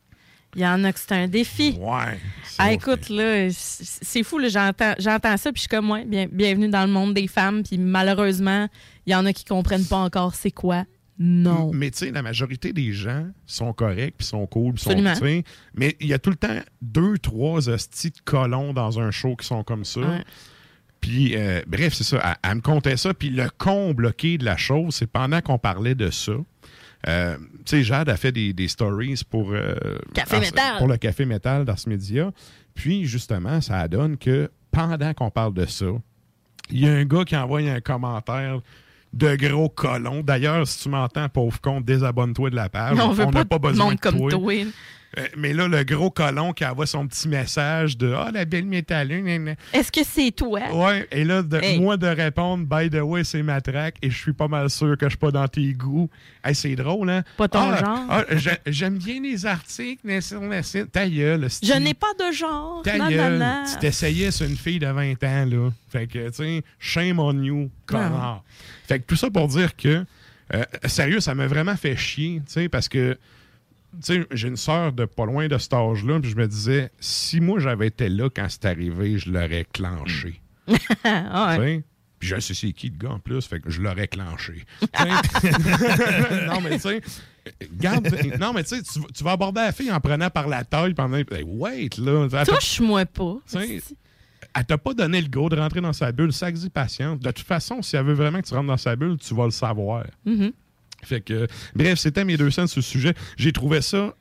Il 0.56 0.62
y 0.62 0.68
en 0.68 0.84
a 0.84 0.92
que 0.92 1.00
c'est 1.00 1.12
un 1.12 1.28
défi. 1.28 1.78
Ouais. 1.80 2.20
Ah, 2.58 2.74
écoute, 2.74 3.10
là, 3.10 3.48
c'est 3.52 4.24
fou, 4.24 4.40
j'entends, 4.50 4.96
j'entends 4.98 5.38
ça, 5.38 5.52
puis 5.52 5.60
je 5.60 5.62
suis 5.62 5.70
comme, 5.70 5.90
ouais, 5.92 6.06
bien, 6.06 6.28
bienvenue 6.32 6.70
dans 6.70 6.86
le 6.86 6.92
monde 6.92 7.14
des 7.14 7.28
femmes, 7.28 7.64
puis 7.64 7.78
malheureusement, 7.78 8.68
il 9.06 9.14
y 9.14 9.16
en 9.16 9.26
a 9.26 9.34
qui 9.34 9.46
comprennent 9.46 9.86
pas 9.86 9.98
encore 9.98 10.36
c'est 10.36 10.52
quoi. 10.52 10.86
Non. 11.20 11.72
Mais 11.74 11.92
tu 11.92 12.00
sais, 12.00 12.12
la 12.12 12.22
majorité 12.22 12.72
des 12.72 12.94
gens 12.94 13.28
sont 13.46 13.74
corrects, 13.74 14.16
puis 14.18 14.26
sont 14.26 14.48
cool, 14.48 14.74
puis 14.74 14.84
sont 14.84 15.44
Mais 15.74 15.96
il 16.00 16.08
y 16.08 16.14
a 16.14 16.20
tout 16.20 16.30
le 16.30 16.38
temps 16.38 16.60
deux, 16.82 17.18
trois 17.18 17.70
hosties 17.70 18.12
de 18.12 18.20
colons 18.24 18.74
dans 18.74 19.00
un 19.00 19.12
show 19.12 19.36
qui 19.36 19.46
sont 19.46 19.64
comme 19.64 19.84
ça. 19.84 20.00
Ouais. 20.00 20.24
Puis, 21.02 21.36
euh, 21.36 21.62
bref, 21.68 21.94
c'est 21.94 22.04
ça. 22.04 22.22
Elle, 22.24 22.50
elle 22.50 22.56
me 22.58 22.62
contait 22.62 22.98
ça. 22.98 23.14
Puis 23.14 23.30
le 23.30 23.50
con 23.58 23.94
bloqué 23.94 24.38
de 24.38 24.46
la 24.46 24.58
chose, 24.58 24.96
c'est 24.96 25.08
pendant 25.08 25.42
qu'on 25.42 25.58
parlait 25.58 25.96
de 25.96 26.10
ça. 26.10 26.34
Euh, 27.08 27.38
tu 27.66 27.78
sais, 27.78 27.84
Jade 27.84 28.10
a 28.10 28.18
fait 28.18 28.32
des, 28.32 28.52
des 28.54 28.68
stories 28.68 29.22
pour, 29.30 29.52
euh, 29.54 29.74
Café 30.14 30.36
Ars- 30.36 30.42
Métal. 30.42 30.78
pour 30.78 30.88
le 30.88 30.98
Café 30.98 31.26
Métal 31.26 31.66
d'Ars 31.66 31.78
Media. 31.88 32.32
Puis, 32.74 33.06
justement, 33.06 33.62
ça 33.62 33.88
donne 33.88 34.18
que 34.18 34.50
pendant 34.72 35.14
qu'on 35.14 35.32
parle 35.32 35.54
de 35.54 35.66
ça, 35.66 35.86
il 36.72 36.80
y 36.82 36.88
a 36.88 36.92
un 36.94 37.06
gars 37.06 37.24
qui 37.26 37.36
envoie 37.36 37.60
un 37.62 37.82
commentaire 37.82 38.60
de 39.14 39.36
gros 39.36 39.70
colons. 39.70 40.22
D'ailleurs, 40.22 40.68
si 40.68 40.84
tu 40.84 40.90
m'entends, 40.90 41.28
pauvre 41.30 41.60
con, 41.62 41.82
désabonne-toi 41.82 42.52
de 42.52 42.56
la 42.56 42.70
page. 42.70 42.98
on 43.00 43.14
n'a 43.16 43.32
pas, 43.32 43.46
pas 43.46 43.58
de 43.58 43.62
besoin 43.62 43.86
monde 43.86 43.96
de 43.96 44.00
comme 44.00 44.18
toi. 44.18 44.30
toi. 44.32 44.54
Euh, 45.18 45.26
mais 45.36 45.54
là, 45.54 45.68
le 45.68 45.84
gros 45.84 46.12
colon 46.12 46.54
qui 46.54 46.64
envoie 46.64 46.86
son 46.86 47.08
petit 47.08 47.28
message 47.28 47.98
de 47.98 48.14
Ah, 48.16 48.30
la 48.32 48.46
belle 48.46 48.66
métallune. 48.66 49.56
Est-ce 49.74 49.92
que 49.92 50.02
c'est 50.04 50.30
toi? 50.32 50.60
Ouais, 50.72 51.08
et 51.12 51.24
là, 51.24 51.42
de, 51.42 51.58
Hey. 51.58 51.80
moi 51.80 51.98
de 51.98 52.06
répondre, 52.06 52.66
by 52.66 52.90
the 52.92 53.02
way, 53.02 53.24
c'est 53.24 53.42
ma 53.42 53.60
track 53.60 53.96
et 54.04 54.12
je 54.12 54.18
suis 54.18 54.34
pas 54.34 54.48
mal 54.48 54.70
sûr 54.70 54.96
que 54.98 55.08
je 55.08 55.10
suis 55.10 55.18
pas 55.18 55.32
dans 55.32 55.48
tes 55.48 55.74
goûts. 55.74 56.10
Hey, 56.44 56.54
c'est 56.54 56.76
drôle, 56.76 57.10
hein? 57.10 57.24
Pas 57.38 57.48
ton 57.48 57.60
Ah, 57.72 57.78
genre. 57.80 58.00
ah, 58.10 58.24
j'ai- 58.36 58.60
J'aime 58.68 58.98
bien 59.00 59.20
les 59.22 59.46
articles, 59.48 60.02
mais 60.04 60.22
sur 60.22 60.42
le 60.42 60.62
site. 60.62 60.92
Ta 60.92 61.08
gueule, 61.10 61.48
Je 61.64 61.74
n'ai 61.74 61.94
pas 61.96 62.14
de 62.20 62.32
genre. 62.32 62.82
Ta 62.84 62.98
Non, 62.98 63.06
non, 63.06 63.10
gueule. 63.10 63.38
non. 63.40 63.64
Tu 63.72 63.80
t'essayais 63.80 64.30
sur 64.32 64.46
une 64.48 64.58
fille 64.58 64.80
de 64.80 64.88
20 64.88 65.24
ans, 65.24 65.46
là. 65.46 65.70
Fait 65.92 66.06
que, 66.08 66.28
tu 66.30 66.34
sais, 66.36 66.64
shame 66.78 67.20
on 67.20 67.34
you, 67.42 67.72
connard. 67.88 68.44
Fait 68.88 69.00
que 69.00 69.06
tout 69.06 69.16
ça 69.16 69.30
pour 69.32 69.48
dire 69.48 69.76
que, 69.76 70.06
euh, 70.54 70.64
sérieux, 70.86 71.20
ça 71.20 71.34
m'a 71.34 71.48
vraiment 71.48 71.76
fait 71.76 71.96
chier, 71.96 72.42
tu 72.46 72.54
sais, 72.54 72.70
parce 72.70 72.88
que, 72.88 73.18
sais, 74.02 74.26
j'ai 74.32 74.48
une 74.48 74.58
sœur 74.58 74.92
de 74.94 75.06
pas 75.06 75.26
loin 75.26 75.48
de 75.48 75.58
cet 75.58 75.74
âge-là, 75.74 76.20
puis 76.20 76.30
je 76.32 76.36
me 76.36 76.48
disais, 76.48 76.92
si 77.00 77.40
moi 77.42 77.60
j'avais 77.60 77.88
été 77.88 78.10
là 78.10 78.30
quand 78.30 78.48
c'est 78.50 78.66
arrivé, 78.66 79.18
je 79.18 79.32
l'aurais 79.32 79.66
clenché. 79.72 80.42
Ah, 81.04 81.58
ouais. 81.60 81.84
Puis 82.20 82.28
je 82.30 82.40
sais 82.40 82.54
c'est 82.54 82.74
qui 82.74 82.90
le 82.90 82.98
gars 82.98 83.12
en 83.14 83.20
plus, 83.20 83.46
fait 83.48 83.60
que 83.62 83.70
je 83.70 83.82
l'aurais 83.82 84.08
clenché. 84.08 84.66
Non, 86.48 86.62
mais 86.62 86.72
tu 86.72 86.80
sais, 86.80 87.02
garde. 87.74 88.08
Non, 88.40 88.54
mais 88.54 88.64
tu 88.64 88.76
sais, 88.76 88.82
tu 89.14 89.24
vas- 89.24 89.32
aborder 89.32 89.62
la 89.62 89.72
fille 89.72 89.92
en 89.92 90.00
prenant 90.00 90.30
par 90.30 90.48
la 90.48 90.64
taille 90.64 90.94
pendant. 90.94 91.18
Hey, 91.18 91.44
wait, 91.46 91.98
là. 91.98 92.28
Touche-moi 92.46 93.06
pas. 93.06 93.38
elle 93.54 94.66
t'a 94.66 94.78
pas 94.78 94.94
donné 94.94 95.22
le 95.22 95.28
go 95.30 95.50
de 95.50 95.56
rentrer 95.58 95.82
dans 95.82 95.94
sa 95.94 96.12
bulle. 96.12 96.34
Ça 96.34 96.52
dit 96.52 96.70
patience. 96.70 97.20
De 97.20 97.32
toute 97.32 97.46
façon, 97.46 97.82
si 97.82 97.96
elle 97.96 98.06
veut 98.06 98.14
vraiment 98.14 98.42
que 98.42 98.48
tu 98.48 98.54
rentres 98.54 98.68
dans 98.68 98.78
sa 98.78 98.96
bulle, 98.96 99.18
tu 99.18 99.34
vas 99.34 99.46
le 99.46 99.52
savoir. 99.52 100.06
Mhm. 100.26 100.52
Fait 101.04 101.22
que, 101.22 101.48
bref, 101.76 102.00
c'était 102.00 102.26
mes 102.26 102.38
deux 102.38 102.52
cents 102.52 102.68
sur 102.68 102.84
ce 102.84 102.90
sujet. 102.90 103.14
J'ai 103.38 103.52
trouvé 103.52 103.82
ça. 103.82 104.14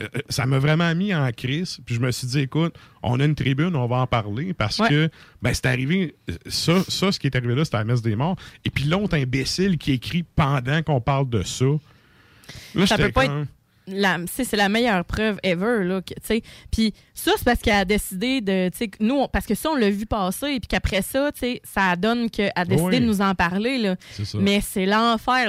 euh, 0.00 0.08
ça 0.30 0.46
m'a 0.46 0.58
vraiment 0.58 0.92
mis 0.94 1.14
en 1.14 1.30
crise. 1.32 1.78
Puis 1.84 1.94
je 1.94 2.00
me 2.00 2.10
suis 2.10 2.26
dit, 2.26 2.40
écoute, 2.40 2.74
on 3.02 3.20
a 3.20 3.24
une 3.24 3.34
tribune, 3.36 3.76
on 3.76 3.86
va 3.86 3.96
en 3.98 4.06
parler 4.06 4.52
parce 4.54 4.78
Ouais. 4.80 4.88
que 4.88 5.10
ben, 5.42 5.52
c'est 5.54 5.66
arrivé. 5.66 6.16
euh, 6.30 6.34
Ça, 6.46 6.82
ça, 6.88 7.12
ce 7.12 7.20
qui 7.20 7.26
est 7.28 7.36
arrivé 7.36 7.54
là, 7.54 7.64
c'était 7.64 7.76
la 7.76 7.84
messe 7.84 8.02
des 8.02 8.16
morts. 8.16 8.36
Et 8.64 8.70
puis 8.70 8.84
l'autre 8.84 9.16
imbécile 9.16 9.78
qui 9.78 9.92
écrit 9.92 10.24
pendant 10.34 10.82
qu'on 10.82 11.00
parle 11.00 11.28
de 11.28 11.42
ça. 11.42 11.66
Là, 12.74 12.86
Ça 12.86 12.96
peut 12.96 13.12
pas 13.12 13.26
la- 13.26 13.44
c'est 13.86 14.44
c'est 14.44 14.56
la 14.56 14.68
meilleure 14.68 15.04
preuve 15.04 15.38
ever. 15.42 15.84
Là, 15.84 16.00
que, 16.02 16.14
tu 16.14 16.20
sais. 16.22 16.42
Puis 16.70 16.94
ça, 17.14 17.32
c'est 17.36 17.44
parce 17.44 17.60
qu'elle 17.60 17.74
a 17.74 17.84
décidé 17.84 18.40
de. 18.40 18.70
Nous, 19.00 19.14
on- 19.16 19.28
parce 19.28 19.46
que 19.46 19.54
ça, 19.54 19.70
on 19.70 19.76
l'a 19.76 19.90
vu 19.90 20.06
passer, 20.06 20.46
et 20.54 20.60
puis 20.60 20.68
qu'après 20.68 21.02
ça, 21.02 21.30
ça 21.64 21.96
donne 21.96 22.30
qu'elle 22.30 22.52
a 22.54 22.64
décidé 22.64 22.82
Oui. 22.96 23.00
de 23.00 23.04
nous 23.06 23.20
en 23.20 23.34
parler. 23.34 23.78
Là. 23.78 23.96
Mais 24.34 24.60
c'est 24.60 24.86
l'enfer. 24.86 25.48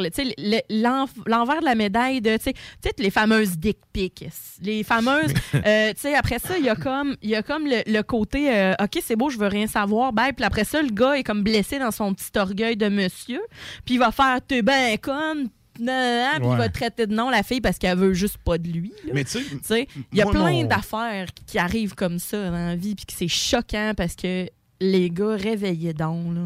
L'envers 1.25 1.59
de 1.59 1.65
la 1.65 1.75
médaille 1.75 2.21
de. 2.21 2.37
Tu 2.37 2.43
sais, 2.81 2.91
les 2.97 3.09
fameuses 3.09 3.57
dick 3.57 3.77
pics. 3.91 4.25
Les 4.61 4.83
fameuses. 4.83 5.33
euh, 5.55 5.93
tu 5.93 6.01
sais, 6.01 6.15
après 6.15 6.39
ça, 6.39 6.57
il 6.57 6.65
y 6.65 6.69
a 6.69 6.75
comme, 6.75 7.15
il 7.21 7.29
y 7.29 7.35
a 7.35 7.43
comme 7.43 7.65
le, 7.65 7.81
le 7.85 8.01
côté 8.03 8.49
euh, 8.55 8.73
OK, 8.81 8.99
c'est 9.03 9.15
beau, 9.15 9.29
je 9.29 9.37
veux 9.37 9.47
rien 9.47 9.67
savoir. 9.67 10.13
Bye. 10.13 10.33
Puis 10.33 10.45
après 10.45 10.63
ça, 10.63 10.81
le 10.81 10.89
gars 10.89 11.13
est 11.17 11.23
comme 11.23 11.43
blessé 11.43 11.79
dans 11.79 11.91
son 11.91 12.13
petit 12.13 12.31
orgueil 12.37 12.77
de 12.77 12.87
monsieur. 12.89 13.41
Puis 13.85 13.95
il 13.95 13.99
va 13.99 14.11
faire 14.11 14.39
T'es 14.47 14.61
ben 14.61 14.97
conne. 14.97 15.49
Nan, 15.79 16.39
Puis 16.39 16.49
il 16.51 16.57
va 16.57 16.69
traiter 16.69 17.07
de 17.07 17.13
non 17.15 17.29
la 17.29 17.43
fille 17.43 17.61
parce 17.61 17.77
qu'elle 17.77 17.97
veut 17.97 18.13
juste 18.13 18.37
pas 18.37 18.57
de 18.57 18.67
lui. 18.67 18.91
là. 19.05 19.11
Mais 19.13 19.23
tu 19.23 19.39
sais, 19.63 19.87
il 20.11 20.17
y 20.17 20.21
a 20.21 20.25
moi, 20.25 20.33
plein 20.33 20.51
mon- 20.51 20.63
d'affaires 20.65 21.27
qui 21.45 21.57
arrivent 21.57 21.95
comme 21.95 22.19
ça 22.19 22.49
dans 22.49 22.51
la 22.67 22.75
vie, 22.75 22.95
puis 22.95 23.05
que 23.05 23.13
c'est 23.13 23.27
choquant 23.27 23.93
parce 23.95 24.15
que 24.15 24.47
les 24.79 25.09
gars 25.09 25.35
réveillez 25.35 25.93
donc. 25.93 26.35
Là. 26.35 26.41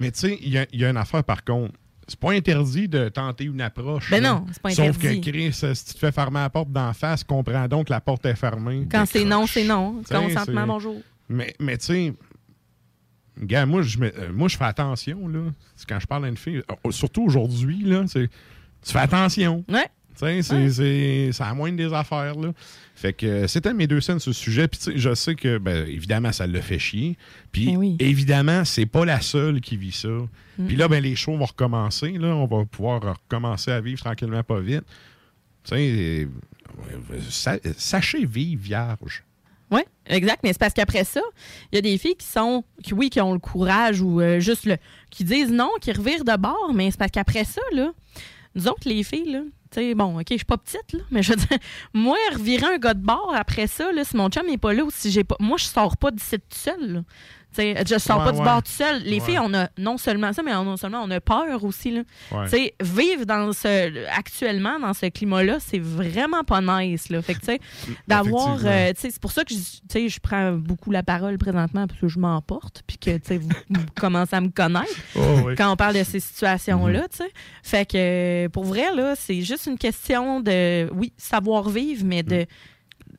Mais 0.00 0.10
tu 0.10 0.20
sais, 0.20 0.38
il 0.42 0.48
y, 0.50 0.58
a- 0.58 0.66
il 0.72 0.80
y 0.80 0.84
a 0.84 0.90
une 0.90 0.96
affaire 0.96 1.22
par 1.24 1.44
contre. 1.44 1.72
C'est 2.10 2.18
pas 2.18 2.32
interdit 2.32 2.88
de 2.88 3.10
tenter 3.10 3.44
une 3.44 3.60
approche. 3.60 4.10
Ben 4.10 4.22
non, 4.22 4.46
c'est 4.50 4.62
pas 4.62 4.70
Sauf 4.70 4.96
interdit. 4.96 5.20
que 5.20 5.30
Chris, 5.30 5.60
euh, 5.62 5.74
si 5.74 5.84
tu 5.84 5.92
te 5.92 5.98
fais 5.98 6.10
fermer 6.10 6.38
la 6.40 6.48
porte 6.48 6.70
d'en 6.72 6.94
face, 6.94 7.22
comprends 7.22 7.68
donc 7.68 7.88
que 7.88 7.92
la 7.92 8.00
porte 8.00 8.24
est 8.24 8.34
fermée. 8.34 8.86
Quand 8.90 9.04
c'est 9.04 9.26
non, 9.26 9.46
c'est 9.46 9.64
non. 9.64 10.00
T'sais, 10.02 10.14
Consentement, 10.14 10.66
bonjour. 10.66 10.96
Mais, 11.28 11.52
mais 11.60 11.76
tu 11.76 11.84
sais, 11.84 12.14
gars, 13.42 13.66
moi, 13.66 13.82
je 13.82 13.98
me- 13.98 14.18
euh, 14.18 14.32
moi, 14.32 14.48
je 14.48 14.56
fais 14.56 14.64
attention, 14.64 15.28
là. 15.28 15.40
Quand 15.88 16.00
je 16.00 16.06
parle 16.06 16.24
à 16.24 16.28
une 16.28 16.36
fille, 16.36 16.62
euh, 16.86 16.90
surtout 16.90 17.24
aujourd'hui, 17.24 17.82
là, 17.84 18.04
c'est- 18.06 18.30
tu 18.84 18.92
fais 18.92 18.98
attention. 19.00 19.64
Ouais. 19.68 19.86
Tu 20.18 20.24
sais, 20.24 20.42
c'est, 20.42 20.54
Ouais. 20.56 20.70
c'est, 20.70 21.30
ça 21.32 21.52
moindre 21.54 21.76
des 21.76 21.92
affaires, 21.92 22.34
là. 22.34 22.52
Fait 22.96 23.12
que 23.12 23.24
euh, 23.26 23.46
c'était 23.46 23.72
mes 23.72 23.86
deux 23.86 24.00
scènes 24.00 24.18
sur 24.18 24.34
ce 24.34 24.40
sujet. 24.40 24.66
Puis 24.66 24.80
je 24.96 25.14
sais 25.14 25.36
que, 25.36 25.58
ben, 25.58 25.86
évidemment, 25.86 26.32
ça 26.32 26.48
le 26.48 26.60
fait 26.60 26.80
chier. 26.80 27.16
Puis 27.52 27.66
Ben 27.66 27.76
oui. 27.76 27.96
évidemment, 28.00 28.64
c'est 28.64 28.86
pas 28.86 29.04
la 29.04 29.20
seule 29.20 29.60
qui 29.60 29.76
vit 29.76 29.92
ça. 29.92 30.08
Mm. 30.08 30.66
Puis 30.66 30.74
là, 30.76 30.88
ben, 30.88 31.00
les 31.00 31.14
shows 31.14 31.36
vont 31.36 31.44
recommencer. 31.44 32.10
Là, 32.12 32.34
on 32.34 32.46
va 32.46 32.64
pouvoir 32.64 33.00
recommencer 33.00 33.70
à 33.70 33.80
vivre 33.80 34.00
tranquillement, 34.00 34.42
pas 34.42 34.58
vite. 34.58 34.82
Tu 35.62 35.70
sais, 35.76 36.26
euh, 37.12 37.20
sa- 37.30 37.58
sachez 37.76 38.24
vivre 38.26 38.60
vierge. 38.60 39.22
Oui, 39.70 39.82
exact. 40.06 40.40
Mais 40.42 40.52
c'est 40.52 40.58
parce 40.58 40.74
qu'après 40.74 41.04
ça, 41.04 41.20
il 41.70 41.76
y 41.76 41.78
a 41.78 41.82
des 41.82 41.96
filles 41.98 42.16
qui 42.16 42.26
sont, 42.26 42.64
qui, 42.82 42.94
oui, 42.94 43.10
qui 43.10 43.20
ont 43.20 43.34
le 43.34 43.38
courage 43.38 44.00
ou 44.00 44.20
euh, 44.20 44.40
juste 44.40 44.64
le. 44.66 44.76
qui 45.10 45.22
disent 45.24 45.52
non, 45.52 45.70
qui 45.80 45.92
revirent 45.92 46.24
de 46.24 46.36
bord, 46.36 46.72
mais 46.74 46.90
c'est 46.90 46.98
parce 46.98 47.10
qu'après 47.12 47.44
ça, 47.44 47.60
là, 47.74 47.92
nous 48.58 48.68
autres, 48.68 48.88
les 48.88 49.04
filles, 49.04 49.30
là, 49.30 49.40
tu 49.70 49.80
sais, 49.80 49.94
bon, 49.94 50.18
OK, 50.18 50.26
je 50.30 50.36
suis 50.36 50.44
pas 50.44 50.56
petite, 50.56 50.92
là, 50.92 51.00
mais 51.10 51.22
je 51.22 51.30
veux 51.30 51.36
dire, 51.36 51.58
moi, 51.94 52.16
revirer 52.32 52.74
un 52.74 52.78
gars 52.78 52.94
de 52.94 53.04
bord 53.04 53.32
après 53.36 53.66
ça, 53.66 53.92
là, 53.92 54.02
si 54.04 54.16
mon 54.16 54.28
chum 54.28 54.46
n'est 54.46 54.58
pas 54.58 54.72
là 54.72 54.84
ou 54.84 54.90
si 54.90 55.10
j'ai 55.10 55.24
pas. 55.24 55.36
Moi, 55.38 55.58
je 55.58 55.64
sors 55.64 55.96
pas 55.96 56.10
d'ici 56.10 56.38
tout 56.38 56.58
seul, 56.58 57.04
je 57.58 57.98
sors 57.98 58.18
Ouais, 58.18 58.24
pas 58.24 58.32
du 58.32 58.38
ouais. 58.38 58.44
bord 58.44 58.62
tout 58.62 58.72
seul. 58.72 59.02
Les 59.02 59.20
Ouais. 59.20 59.26
filles, 59.26 59.38
on 59.40 59.52
a 59.54 59.68
non 59.78 59.98
seulement 59.98 60.32
ça, 60.32 60.42
mais 60.42 60.52
non 60.52 60.76
seulement 60.76 61.02
on 61.04 61.10
a 61.10 61.20
peur 61.20 61.62
aussi. 61.64 61.90
Là. 61.90 62.02
Vivre 62.80 63.24
dans 63.26 63.52
ce 63.52 64.06
actuellement 64.16 64.78
dans 64.80 64.94
ce 64.94 65.06
climat-là, 65.06 65.58
c'est 65.60 65.78
vraiment 65.78 66.44
pas 66.44 66.60
nice. 66.60 67.08
Là. 67.10 67.22
Fait 67.22 67.34
que, 67.34 67.40
tu 67.40 67.46
sais, 67.46 67.60
d'avoir. 68.06 68.58
Euh, 68.64 68.92
c'est 68.96 69.18
pour 69.20 69.32
ça 69.32 69.44
que 69.44 69.54
je, 69.54 70.18
prends 70.20 70.52
beaucoup 70.52 70.90
la 70.90 71.02
parole 71.02 71.38
présentement 71.38 71.86
parce 71.86 72.00
que 72.00 72.08
je 72.08 72.18
m'emporte, 72.18 72.82
puis 72.86 72.98
que 72.98 73.18
vous, 73.38 73.48
vous 73.70 73.80
commencez 74.00 74.36
à 74.36 74.40
me 74.40 74.48
connaître 74.48 74.92
Oh, 75.16 75.20
oui. 75.46 75.54
quand 75.56 75.72
on 75.72 75.76
parle 75.76 75.94
de 75.94 76.04
ces 76.04 76.20
situations-là. 76.20 77.02
tu 77.10 77.18
sais. 77.18 77.30
Fait 77.62 77.86
que 77.90 78.48
pour 78.48 78.64
vrai, 78.64 78.94
là, 78.94 79.14
c'est 79.16 79.42
juste 79.42 79.66
une 79.66 79.78
question 79.78 80.40
de, 80.40 80.90
oui, 80.94 81.12
savoir 81.16 81.68
vivre, 81.68 82.04
mais 82.04 82.22
de 82.22 82.46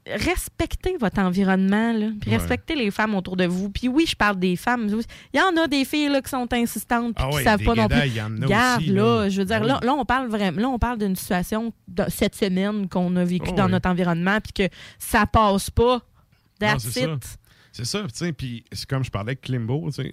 respecter 0.07 0.97
votre 0.99 1.19
environnement, 1.19 1.93
là, 1.93 2.07
puis 2.19 2.31
Ouais. 2.31 2.37
respecter 2.37 2.75
les 2.75 2.89
femmes 2.89 3.13
autour 3.15 3.35
de 3.37 3.45
vous. 3.45 3.69
Puis 3.69 3.87
oui, 3.87 4.05
je 4.07 4.15
parle 4.15 4.39
des 4.39 4.55
femmes. 4.55 4.87
Il 5.33 5.37
y 5.39 5.41
en 5.41 5.55
a 5.61 5.67
des 5.67 5.85
filles 5.85 6.09
là, 6.09 6.21
qui 6.21 6.29
sont 6.29 6.51
insistantes 6.53 7.15
puis 7.15 7.23
Ah 7.25 7.29
qui 7.29 7.35
ouais, 7.37 7.43
savent 7.43 7.63
pas 7.63 7.75
non 7.75 7.87
plus. 7.87 8.07
y 8.09 8.21
en 8.21 8.41
a 8.41 8.45
Garde, 8.47 8.81
aussi, 8.81 8.91
là, 8.91 9.21
là. 9.23 9.29
je 9.29 9.39
veux 9.39 9.45
dire, 9.45 9.61
Ah 9.61 9.79
là, 9.85 9.93
on 9.93 10.05
parle 10.05 10.27
vraiment, 10.29 10.61
là, 10.61 10.69
on 10.69 10.79
parle 10.79 10.97
d'une 10.99 11.15
situation 11.15 11.73
de 11.87 12.05
cette 12.07 12.35
semaine 12.35 12.87
qu'on 12.89 13.15
a 13.17 13.23
vécue 13.23 13.49
Oh 13.51 13.55
dans 13.55 13.65
oui. 13.65 13.71
notre 13.71 13.89
environnement, 13.89 14.39
puis 14.41 14.67
que 14.67 14.73
ça 14.97 15.25
passe 15.27 15.69
pas. 15.69 16.01
That's 16.59 16.83
c'est 16.83 17.01
ça. 17.05 17.13
it. 17.13 17.37
C'est 17.71 17.85
ça, 17.85 18.01
tu 18.03 18.09
sais, 18.13 18.33
puis 18.33 18.63
c'est 18.71 18.87
comme 18.89 19.03
je 19.03 19.11
parlais 19.11 19.29
avec 19.31 19.41
Klimbo, 19.41 19.85
tu 19.91 20.01
sais, 20.01 20.11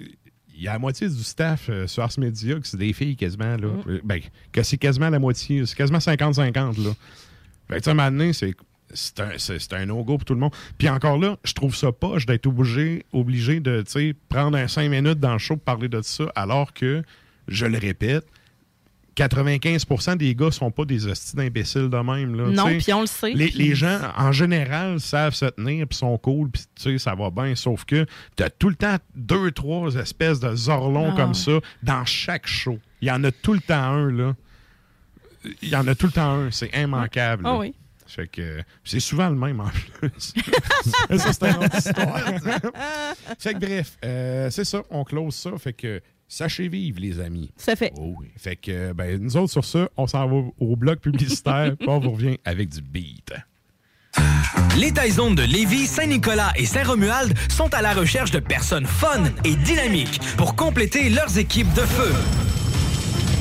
il 0.54 0.62
y 0.62 0.68
a 0.68 0.74
la 0.74 0.78
moitié 0.78 1.08
du 1.08 1.22
staff 1.22 1.68
euh, 1.68 1.86
sur 1.86 2.02
Ars 2.02 2.12
Media 2.18 2.58
que 2.60 2.66
c'est 2.66 2.76
des 2.76 2.92
filles 2.92 3.16
quasiment, 3.16 3.56
là. 3.56 3.68
Mm. 3.68 4.00
Ben, 4.04 4.20
que 4.52 4.62
c'est 4.62 4.76
quasiment 4.78 5.08
la 5.10 5.18
moitié, 5.18 5.64
c'est 5.66 5.74
quasiment 5.76 5.98
50-50, 5.98 6.82
là. 6.84 6.90
Fait 7.68 7.74
que, 7.74 7.78
tu 7.78 7.84
sais, 7.84 7.88
à 7.88 7.92
un 7.92 7.94
moment 7.94 8.10
donné, 8.10 8.32
c'est 8.32 8.54
c'est 8.94 9.20
un, 9.20 9.30
c'est- 9.38 9.72
un 9.72 9.86
no-go 9.86 10.16
pour 10.18 10.24
tout 10.24 10.34
le 10.34 10.40
monde. 10.40 10.54
Puis 10.78 10.88
encore 10.88 11.18
là, 11.18 11.36
je 11.44 11.52
trouve 11.52 11.74
ça 11.74 11.92
poche 11.92 12.26
d'être 12.26 12.46
obligé, 12.46 13.04
obligé 13.12 13.60
de, 13.60 13.84
prendre 14.28 14.56
un 14.58 14.68
5 14.68 14.88
minutes 14.88 15.20
dans 15.20 15.32
le 15.32 15.38
show 15.38 15.56
pour 15.56 15.64
parler 15.64 15.88
de 15.88 16.00
ça, 16.02 16.24
alors 16.34 16.72
que, 16.72 17.02
je 17.48 17.66
le 17.66 17.78
répète, 17.78 18.24
95% 19.16 20.16
des 20.16 20.34
gars 20.34 20.50
sont 20.50 20.70
pas 20.70 20.84
des 20.84 21.06
hosties 21.06 21.36
d'imbéciles 21.36 21.88
de 21.88 21.96
même. 21.96 22.34
Là, 22.36 22.48
Non, 22.50 22.78
puis 22.78 22.92
on 22.92 23.00
le 23.00 23.06
sait. 23.06 23.32
Les, 23.32 23.48
les 23.48 23.74
gens, 23.74 23.98
en 24.16 24.30
général, 24.30 25.00
savent 25.00 25.32
se 25.34 25.46
tenir, 25.46 25.86
puis 25.88 25.96
sont 25.96 26.18
cool, 26.18 26.50
puis 26.50 26.98
ça 26.98 27.14
va 27.14 27.30
bien. 27.30 27.54
Sauf 27.54 27.84
que 27.86 28.04
tu 28.36 28.42
as 28.42 28.50
tout 28.50 28.68
le 28.68 28.74
temps 28.74 28.96
deux, 29.14 29.50
trois 29.52 29.94
espèces 29.94 30.38
de 30.40 30.54
zorlons 30.54 31.12
Ah. 31.12 31.16
comme 31.16 31.34
ça 31.34 31.52
dans 31.82 32.04
chaque 32.04 32.46
show. 32.46 32.78
Il 33.00 33.08
y 33.08 33.10
en 33.10 33.24
a 33.24 33.32
tout 33.32 33.54
le 33.54 33.60
temps 33.60 33.74
un, 33.84 34.10
là. 34.12 34.34
Il 35.62 35.68
y 35.70 35.76
en 35.76 35.86
a 35.86 35.94
tout 35.94 36.06
le 36.06 36.12
temps 36.12 36.32
un. 36.34 36.50
C'est 36.50 36.70
immanquable. 36.76 37.44
Ah 37.46 37.56
oui. 37.56 37.74
Fait 38.06 38.28
que 38.28 38.62
c'est 38.84 39.00
souvent 39.00 39.28
le 39.28 39.36
même 39.36 39.60
en 39.60 39.68
plus. 39.68 40.10
Ça, 41.18 41.32
c'est 41.32 41.50
une 41.50 41.64
autre 41.64 41.76
histoire. 41.76 42.20
fait 43.38 43.54
que 43.54 43.58
bref, 43.58 43.98
euh, 44.04 44.50
c'est 44.50 44.64
ça, 44.64 44.82
on 44.90 45.04
close 45.04 45.34
ça. 45.34 45.50
Fait 45.58 45.72
que 45.72 46.00
sachez 46.28 46.68
vivre, 46.68 47.00
les 47.00 47.20
amis. 47.20 47.50
Ça 47.56 47.76
fait. 47.76 47.92
Oh 47.96 48.14
oui. 48.18 48.28
Fait 48.36 48.56
que 48.56 48.92
ben, 48.92 49.20
nous 49.20 49.36
autres, 49.36 49.52
sur 49.52 49.64
ça, 49.64 49.88
on 49.96 50.06
s'en 50.06 50.26
va 50.26 50.48
au 50.58 50.76
bloc 50.76 51.00
publicitaire, 51.00 51.76
puis 51.78 51.88
on 51.88 51.98
vous 51.98 52.12
revient 52.12 52.38
avec 52.44 52.68
du 52.68 52.80
beat. 52.80 53.32
Les 54.78 54.92
Taizones 54.92 55.34
de 55.34 55.42
Lévis, 55.42 55.86
Saint-Nicolas 55.86 56.52
et 56.56 56.66
Saint-Romuald 56.66 57.34
sont 57.50 57.72
à 57.74 57.82
la 57.82 57.92
recherche 57.92 58.30
de 58.30 58.38
personnes 58.40 58.86
fun 58.86 59.24
et 59.44 59.56
dynamiques 59.56 60.20
pour 60.36 60.54
compléter 60.54 61.08
leurs 61.08 61.38
équipes 61.38 61.72
de 61.74 61.80
feu. 61.80 62.12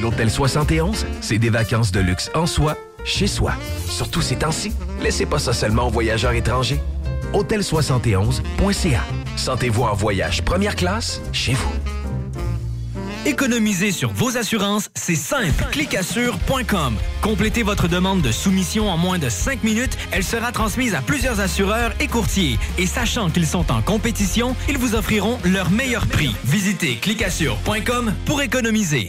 L'Hôtel 0.00 0.30
71, 0.30 1.06
c'est 1.20 1.38
des 1.38 1.50
vacances 1.50 1.92
de 1.92 2.00
luxe 2.00 2.30
en 2.34 2.46
soi, 2.46 2.76
chez 3.04 3.26
soi. 3.26 3.52
Surtout 3.88 4.22
ces 4.22 4.36
temps-ci, 4.36 4.72
laissez 5.00 5.26
pas 5.26 5.38
ça 5.38 5.52
seulement 5.52 5.88
aux 5.88 5.90
voyageurs 5.90 6.32
étrangers. 6.32 6.80
Hôtel71.ca. 7.32 9.00
Sentez-vous 9.36 9.82
en 9.82 9.94
voyage 9.94 10.42
première 10.42 10.76
classe 10.76 11.20
chez 11.32 11.52
vous. 11.54 11.72
Économiser 13.26 13.90
sur 13.90 14.12
vos 14.12 14.36
assurances, 14.36 14.90
c'est 14.94 15.14
simple. 15.14 15.64
Clicassure.com. 15.72 16.96
Complétez 17.22 17.62
votre 17.62 17.88
demande 17.88 18.20
de 18.20 18.30
soumission 18.30 18.90
en 18.90 18.98
moins 18.98 19.18
de 19.18 19.30
5 19.30 19.64
minutes. 19.64 19.96
Elle 20.12 20.24
sera 20.24 20.52
transmise 20.52 20.94
à 20.94 21.00
plusieurs 21.00 21.40
assureurs 21.40 21.92
et 22.00 22.06
courtiers. 22.06 22.58
Et 22.76 22.86
sachant 22.86 23.30
qu'ils 23.30 23.46
sont 23.46 23.72
en 23.72 23.80
compétition, 23.80 24.54
ils 24.68 24.76
vous 24.76 24.94
offriront 24.94 25.38
leur 25.44 25.70
meilleur 25.70 26.06
prix. 26.06 26.36
Visitez 26.44 26.96
clicassure.com 26.96 28.12
pour 28.26 28.42
économiser. 28.42 29.08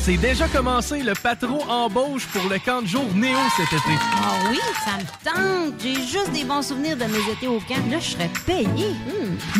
C'est 0.00 0.16
déjà 0.16 0.48
commencé, 0.48 1.02
le 1.02 1.12
patron 1.12 1.60
embauche 1.68 2.26
pour 2.28 2.48
le 2.48 2.58
camp 2.58 2.80
de 2.82 2.86
jour 2.86 3.04
Néo 3.14 3.36
cet 3.56 3.66
été. 3.66 3.98
Ah 4.22 4.48
oui, 4.50 4.58
ça 4.84 4.92
me 4.96 5.04
tente. 5.24 5.74
J'ai 5.82 5.94
juste 5.94 6.32
des 6.32 6.44
bons 6.44 6.62
souvenirs 6.62 6.96
de 6.96 7.04
mes 7.04 7.30
étés 7.30 7.46
au 7.46 7.60
camp. 7.60 7.90
Là, 7.90 7.98
je 8.00 8.12
serais 8.12 8.30
payé. 8.46 8.96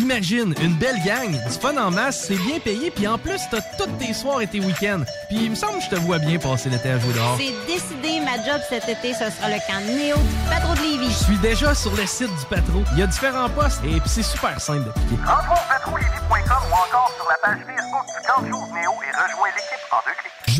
Imagine, 0.01 0.55
une 0.61 0.73
belle 0.73 0.99
gang, 1.05 1.31
du 1.31 1.59
fun 1.59 1.77
en 1.77 1.91
masse, 1.91 2.25
c'est 2.27 2.35
bien 2.35 2.59
payé, 2.59 2.89
puis 2.89 3.07
en 3.07 3.17
plus, 3.17 3.39
t'as 3.51 3.61
tous 3.77 3.91
tes 3.99 4.13
soirs 4.13 4.41
et 4.41 4.47
tes 4.47 4.59
week-ends. 4.59 5.03
Puis 5.29 5.37
il 5.43 5.51
me 5.51 5.55
semble 5.55 5.77
que 5.77 5.83
je 5.85 5.89
te 5.89 5.95
vois 5.95 6.17
bien 6.17 6.39
passer 6.39 6.69
l'été 6.69 6.89
à 6.89 6.99
jouer 6.99 7.13
dehors. 7.13 7.37
C'est 7.37 7.53
décidé, 7.71 8.19
ma 8.21 8.37
job 8.43 8.59
cet 8.67 8.89
été, 8.89 9.13
ce 9.13 9.29
sera 9.29 9.49
le 9.49 9.59
camp 9.67 9.79
Néo 9.85 10.15
du 10.17 10.49
Patro 10.49 10.73
de 10.73 10.81
Lévis. 10.81 11.11
Je 11.11 11.23
suis 11.25 11.37
déjà 11.37 11.75
sur 11.75 11.95
le 11.95 12.05
site 12.07 12.35
du 12.39 12.45
patro. 12.49 12.83
Il 12.93 12.99
y 12.99 13.03
a 13.03 13.07
différents 13.07 13.49
postes 13.49 13.81
et 13.85 13.99
puis 13.99 14.09
c'est 14.09 14.23
super 14.23 14.59
simple 14.59 14.85
d'appliquer. 14.85 15.15
Rentre 15.25 15.51
au 15.51 15.69
patrolévis.com 15.69 16.63
ou 16.69 16.73
encore 16.73 17.11
sur 17.15 17.27
la 17.29 17.37
page 17.41 17.59
Facebook 17.65 18.05
du 18.07 18.27
camp 18.27 18.41
de 18.41 18.47
jour 18.49 18.67
Néo 18.73 18.91
et 19.03 19.11
rejoins 19.15 19.38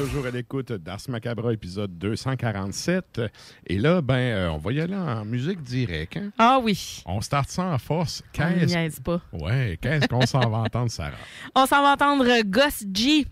Toujours 0.00 0.24
à 0.24 0.30
l'écoute 0.30 0.72
d'Ars 0.72 1.00
Macabra, 1.08 1.52
épisode 1.52 1.98
247. 1.98 3.20
Et 3.66 3.76
là, 3.76 4.00
ben, 4.00 4.14
euh, 4.14 4.50
on 4.50 4.56
va 4.56 4.72
y 4.72 4.80
aller 4.80 4.94
en 4.96 5.26
musique 5.26 5.62
directe. 5.62 6.16
hein? 6.16 6.30
Ah 6.38 6.58
oui. 6.62 7.02
On 7.04 7.20
start 7.20 7.50
ça 7.50 7.64
en 7.64 7.76
force. 7.78 8.22
Qu'est-ce 8.32 9.00
pas. 9.02 9.20
ouais, 9.32 9.78
qu'est-ce 9.80 10.08
qu'on 10.08 10.24
s'en 10.24 10.48
va 10.48 10.58
entendre, 10.58 10.90
Sarah? 10.90 11.12
On 11.54 11.66
s'en 11.66 11.82
va 11.82 11.92
entendre 11.92 12.26
Gus 12.44 12.86
G. 12.94 13.26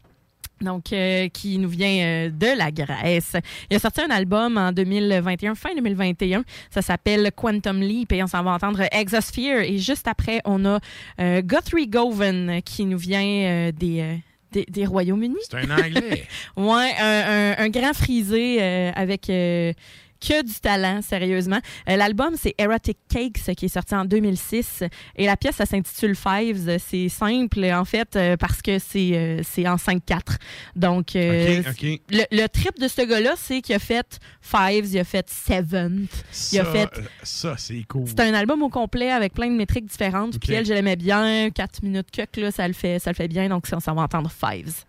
Donc, 0.61 0.93
euh, 0.93 1.29
qui 1.29 1.57
nous 1.59 1.69
vient 1.69 2.27
euh, 2.27 2.31
de 2.31 2.59
la 2.59 2.71
Grèce. 2.71 3.37
Il 3.71 3.77
a 3.77 3.79
sorti 3.79 4.03
un 4.03 4.11
album 4.11 4.59
en 4.59 4.73
2021, 4.73 5.55
fin 5.55 5.75
2021. 5.75 6.45
Ça 6.71 6.83
s'appelle 6.83 7.31
Quantum 7.35 7.81
Leap 7.81 8.13
et 8.13 8.23
on 8.23 8.27
s'en 8.27 8.43
va 8.43 8.51
entendre 8.51 8.83
Exosphere. 8.93 9.63
Et 9.63 9.79
juste 9.79 10.07
après, 10.09 10.41
on 10.45 10.65
a 10.67 10.81
euh, 11.21 11.41
Guthrie 11.43 11.87
Govan 11.87 12.61
qui 12.63 12.85
nous 12.85 12.99
vient 12.99 13.71
des, 13.71 14.21
des, 14.53 14.65
des 14.69 14.87
Royaumes-Unis. 14.87 15.37
C'est 15.51 15.57
un 15.57 15.71
anglais. 15.71 16.25
Ouais, 16.57 16.93
un, 17.01 17.55
un- 17.59 17.65
un 17.65 17.69
grand 17.69 17.93
frisé 17.95 18.59
euh, 18.61 18.91
avec 18.95 19.29
euh, 19.31 19.73
que 20.21 20.43
du 20.43 20.55
talent, 20.55 21.01
sérieusement. 21.03 21.61
Euh, 21.89 21.97
L'album, 21.97 22.35
c'est 22.37 22.55
Erotic 22.59 22.99
Cakes, 23.09 23.55
qui 23.57 23.67
est 23.67 23.69
sorti 23.69 23.95
en 23.95 24.05
2006. 24.05 24.85
Et 25.17 25.27
la 25.27 25.37
pièce, 25.37 25.57
ça 25.57 25.67
s'intitule 25.67 26.15
Fives. 26.15 26.79
C'est 26.79 27.09
simple, 27.09 27.65
en 27.65 27.85
fait, 27.85 28.17
euh, 28.17 28.37
parce 28.37 28.63
que 28.63 28.79
c'est 28.79 29.11
euh, 29.15 29.43
en 29.67 29.77
5-4. 29.77 30.37
Donc, 30.77 31.17
euh. 31.17 31.63
Le, 32.11 32.25
le 32.31 32.47
trip 32.49 32.79
de 32.79 32.89
ce 32.89 33.03
gars-là, 33.03 33.35
c'est 33.37 33.61
qu'il 33.61 33.75
a 33.75 33.79
fait 33.79 34.19
Fives, 34.41 34.87
il 34.93 34.99
a 34.99 35.05
fait 35.05 35.29
Seventh, 35.29 36.11
il 36.53 36.61
a 36.61 36.65
Ça, 36.65 36.73
fait 36.73 36.89
ça, 37.23 37.55
c'est 37.59 37.85
cool. 37.89 38.05
c'est 38.07 38.21
un 38.21 38.35
album 38.35 38.63
au 38.63 38.69
complet 38.69 39.11
avec 39.11 39.35
plein 39.35 39.49
de 39.49 39.57
métriques 39.57 39.87
différentes. 39.87 40.37
Ok. 40.37 40.41
Puis 40.43 40.53
elle, 40.55 40.67
je 40.67 40.73
l'aimais 40.73 40.97
bien. 40.97 41.51
4 41.51 41.83
minutes 41.83 42.09
que 42.33 42.41
là, 42.41 42.51
ça 42.51 42.67
le 42.67 42.75
fait, 42.75 42.99
ça 42.99 43.11
le 43.11 43.17
fait 43.17 43.29
bien. 43.29 43.49
Donc, 43.49 43.67
on 43.73 43.81
s'en 43.81 43.95
va 43.95 44.03
entendre 44.03 44.31
Fives. 44.31 44.85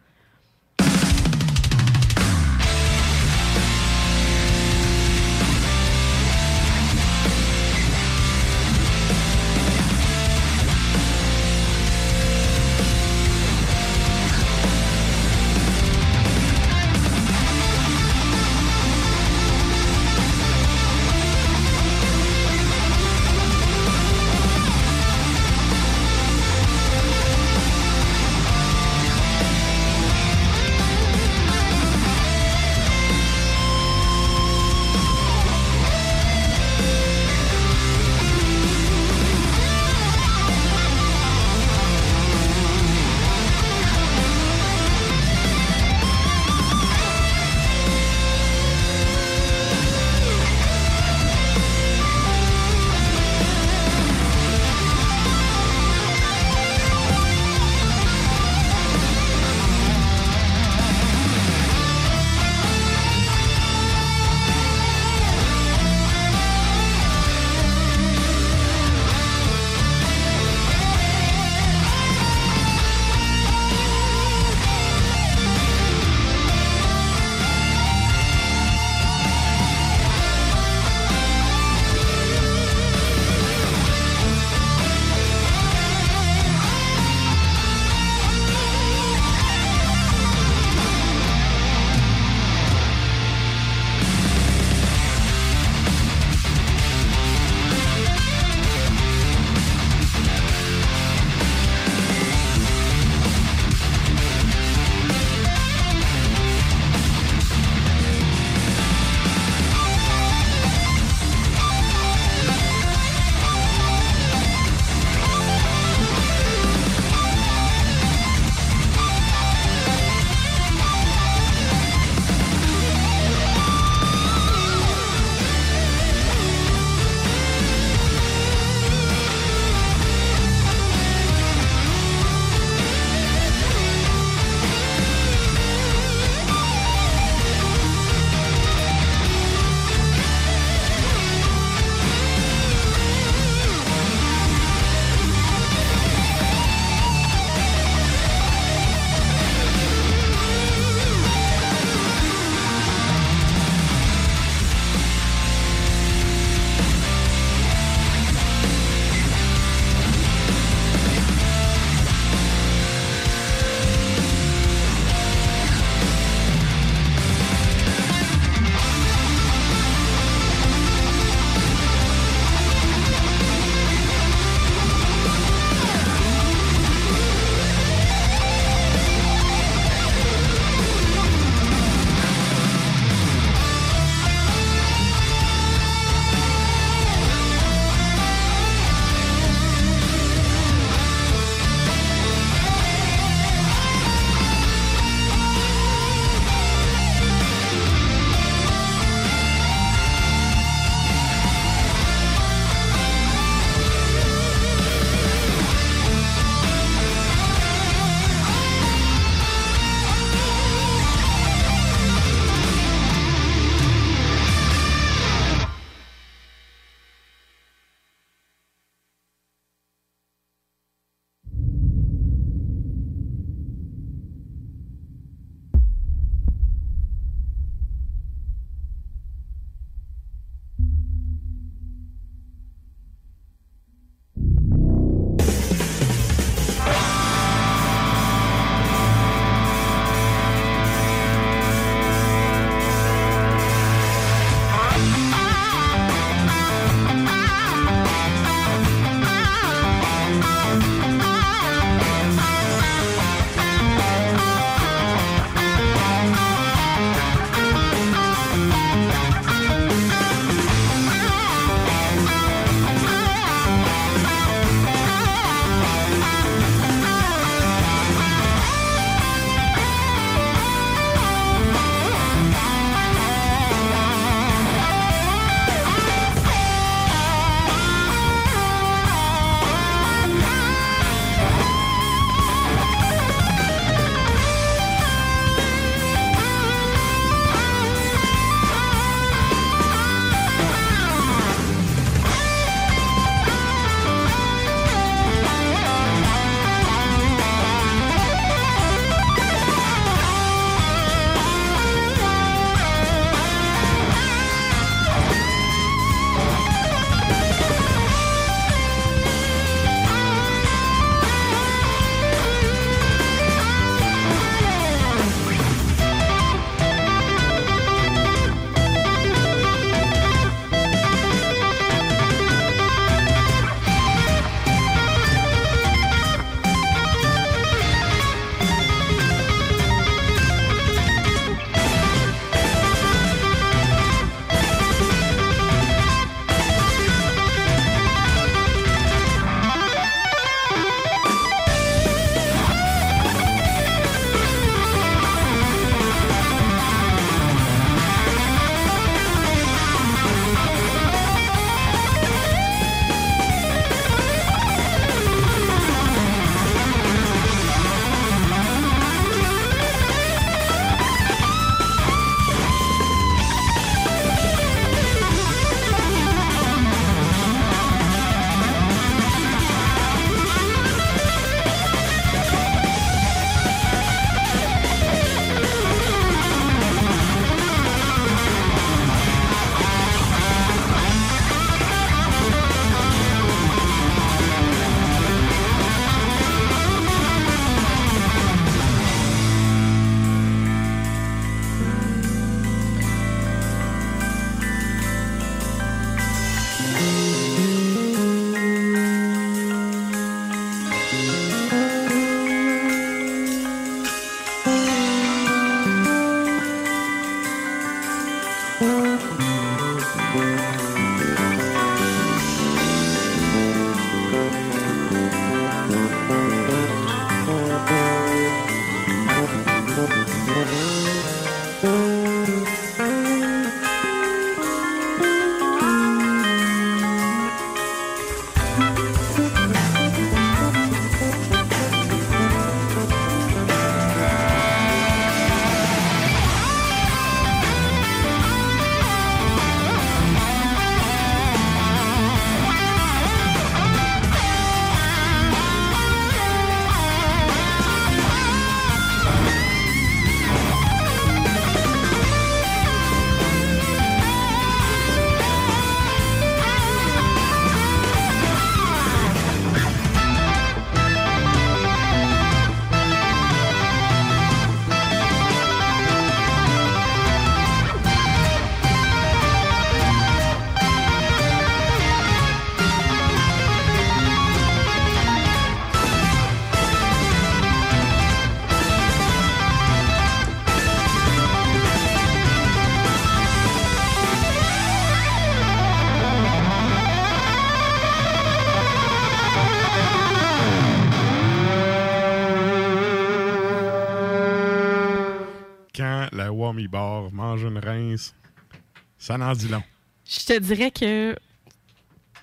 Ça 499.30 499.38
n'en 499.38 499.54
dit 499.54 499.68
long. 499.68 499.84
Je 500.28 500.44
te 500.44 500.58
dirais 500.58 500.90
que 500.90 501.36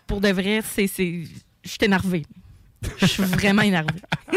pour 0.07 0.21
de 0.21 0.29
vrai, 0.29 0.61
c'est. 0.63 0.87
Je 0.87 1.69
suis 1.69 1.79
énervée. 1.83 2.25
Je 2.99 3.07
suis 3.07 3.25
vraiment 3.25 3.63
énervée. 3.63 4.01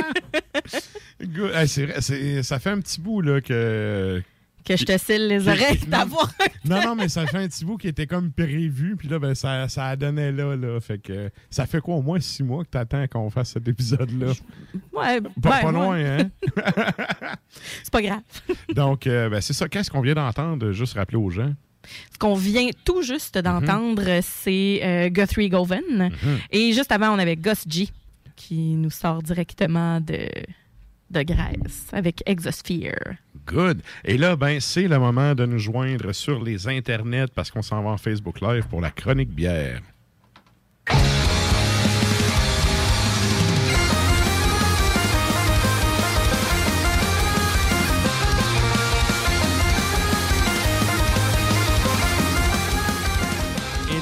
Hey, 1.54 1.68
c'est 1.68 2.42
ça 2.44 2.60
fait 2.60 2.70
un 2.70 2.80
petit 2.80 3.00
bout 3.02 3.22
là 3.22 3.42
que. 3.42 4.24
Que 4.66 4.78
je 4.78 4.86
te 4.86 4.98
scelle 4.98 5.28
les 5.28 5.48
oreilles 5.48 5.80
d'avoir. 5.88 6.32
Non, 6.66 6.82
non, 6.82 6.96
mais 6.96 7.10
ça 7.10 7.28
fait 7.28 7.38
un 7.38 7.48
petit 7.48 7.66
bout 7.66 7.78
qui 7.78 7.88
était 7.90 8.08
comme 8.08 8.32
prévu, 8.32 8.96
puis 8.96 9.10
là, 9.10 9.20
ben, 9.20 9.36
ça, 9.36 9.68
ça 9.68 9.88
a 9.88 9.96
donné 9.96 10.32
là, 10.32 10.56
là. 10.56 10.80
Fait 10.80 10.98
que 10.98 11.30
ça 11.50 11.66
fait 11.66 11.82
quoi, 11.82 11.96
au 11.96 12.02
moins 12.02 12.20
six 12.20 12.42
mois 12.44 12.64
que 12.64 12.70
t'attends 12.70 13.06
qu'on 13.08 13.30
fasse 13.30 13.52
cet 13.52 13.68
épisode-là? 13.68 14.28
Ouais, 14.94 15.20
Pas, 15.22 15.30
ben, 15.38 15.50
pas 15.50 15.66
ouais. 15.66 15.72
loin, 15.72 15.98
hein? 15.98 16.30
C'est 17.84 17.92
pas 17.92 18.02
grave. 18.02 18.22
Donc, 18.74 19.06
euh, 19.06 19.30
ben, 19.30 19.42
c'est 19.42 19.54
ça. 19.54 19.68
Qu'est-ce 19.68 19.92
qu'on 19.92 20.02
vient 20.02 20.16
d'entendre? 20.16 20.72
Juste 20.72 20.94
rappeler 20.94 21.18
aux 21.18 21.30
gens? 21.30 21.54
Ce 22.12 22.18
qu'on 22.18 22.36
vient 22.36 22.70
tout 22.86 23.02
juste 23.02 23.38
d'entendre, 23.38 24.20
c'est 24.22 24.82
euh, 24.84 25.10
Guthrie 25.10 25.50
Govan. 25.50 25.82
Mhm. 25.90 26.40
Et 26.52 26.74
juste 26.74 26.92
avant, 26.92 27.14
on 27.14 27.20
avait 27.20 27.36
Gus 27.36 27.66
G, 27.68 27.90
qui 28.36 28.76
nous 28.76 28.92
sort 28.92 29.22
directement 29.22 30.00
de, 30.00 30.28
de 31.12 31.24
Grèce 31.24 31.88
avec 31.92 32.24
Exosphere. 32.26 33.18
Good. 33.48 33.82
Et 34.06 34.18
là, 34.18 34.36
ben, 34.36 34.60
c'est 34.60 34.88
le 34.88 35.00
moment 35.00 35.34
de 35.34 35.46
nous 35.46 35.60
joindre 35.60 36.14
sur 36.14 36.44
les 36.44 36.68
internets 36.68 37.32
parce 37.34 37.52
qu'on 37.52 37.62
s'en 37.62 37.82
va 37.82 37.90
en 37.90 37.98
Facebook 37.98 38.42
Live 38.42 38.66
pour 38.70 38.82
la 38.82 38.92
chronique 38.92 39.34
bière. 39.34 39.82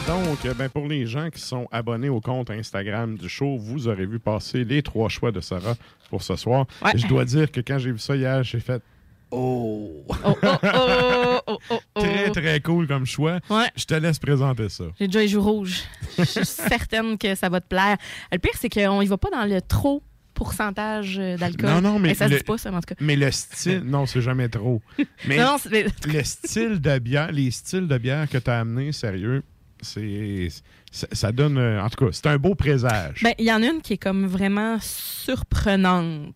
Donc, 0.07 0.45
euh, 0.45 0.53
ben, 0.53 0.69
pour 0.69 0.87
les 0.87 1.05
gens 1.05 1.29
qui 1.29 1.41
sont 1.41 1.67
abonnés 1.71 2.09
au 2.09 2.21
compte 2.21 2.49
Instagram 2.49 3.17
du 3.17 3.27
show, 3.27 3.57
vous 3.57 3.87
aurez 3.87 4.05
vu 4.05 4.19
passer 4.19 4.63
les 4.63 4.81
trois 4.81 5.09
choix 5.09 5.31
de 5.31 5.41
Sarah 5.41 5.75
pour 6.09 6.23
ce 6.23 6.35
soir. 6.35 6.65
Ouais. 6.83 6.91
Je 6.95 7.07
dois 7.07 7.25
dire 7.25 7.51
que 7.51 7.59
quand 7.59 7.77
j'ai 7.77 7.91
vu 7.91 7.99
ça 7.99 8.15
hier, 8.15 8.43
j'ai 8.43 8.59
fait 8.59 8.81
Oh! 9.29 10.05
Oh, 10.23 10.35
oh, 10.41 10.47
oh, 10.63 11.39
oh, 11.47 11.57
oh, 11.69 11.79
oh. 11.95 11.99
Très, 11.99 12.31
très 12.31 12.59
cool 12.61 12.87
comme 12.87 13.05
choix. 13.05 13.39
Ouais. 13.49 13.69
Je 13.75 13.83
te 13.83 13.93
laisse 13.95 14.19
présenter 14.19 14.69
ça. 14.69 14.85
J'ai 14.99 15.07
déjà 15.07 15.19
les 15.19 15.27
joues 15.27 15.41
rouges. 15.41 15.83
Je 16.17 16.23
suis 16.23 16.45
certaine 16.45 17.17
que 17.17 17.35
ça 17.35 17.49
va 17.49 17.59
te 17.59 17.67
plaire. 17.67 17.97
Le 18.31 18.37
pire, 18.37 18.53
c'est 18.55 18.69
qu'on 18.69 19.01
y 19.01 19.05
va 19.07 19.17
pas 19.17 19.29
dans 19.29 19.43
le 19.45 19.61
trop 19.61 20.01
pourcentage 20.33 21.17
euh, 21.19 21.35
d'alcool. 21.35 21.69
Non, 21.69 21.81
non, 21.81 21.99
mais. 21.99 22.13
ça 22.13 22.27
se 22.27 22.31
le- 22.31 22.37
dit 22.37 22.43
pas, 22.43 22.57
ça, 22.57 22.71
mais 22.71 22.77
en 22.77 22.81
tout 22.81 22.93
cas. 22.93 23.03
Mais 23.03 23.15
le 23.17 23.29
style, 23.31 23.81
non, 23.85 24.05
c'est 24.05 24.21
jamais 24.21 24.47
trop. 24.47 24.81
Mais 25.27 25.37
Non, 25.37 25.57
c'est- 25.59 25.87
le 26.07 26.23
style 26.23 26.79
de 26.79 26.99
bière, 26.99 27.31
les 27.31 27.51
styles 27.51 27.87
de 27.87 27.97
bière 27.97 28.29
que 28.29 28.37
tu 28.37 28.49
as 28.49 28.59
amenés, 28.59 28.91
sérieux, 28.93 29.43
c'est. 29.81 30.47
Ça, 30.91 31.31
donne. 31.31 31.57
euh, 31.57 31.83
En 31.83 31.89
tout 31.89 32.05
cas, 32.05 32.11
c'est 32.11 32.27
un 32.27 32.37
beau 32.37 32.55
présage. 32.55 33.21
Ben, 33.23 33.33
il 33.37 33.45
y 33.45 33.51
en 33.51 33.61
a 33.61 33.65
une 33.67 33.81
qui 33.81 33.93
est 33.93 33.97
comme 33.97 34.25
vraiment 34.25 34.77
surprenante. 34.81 36.35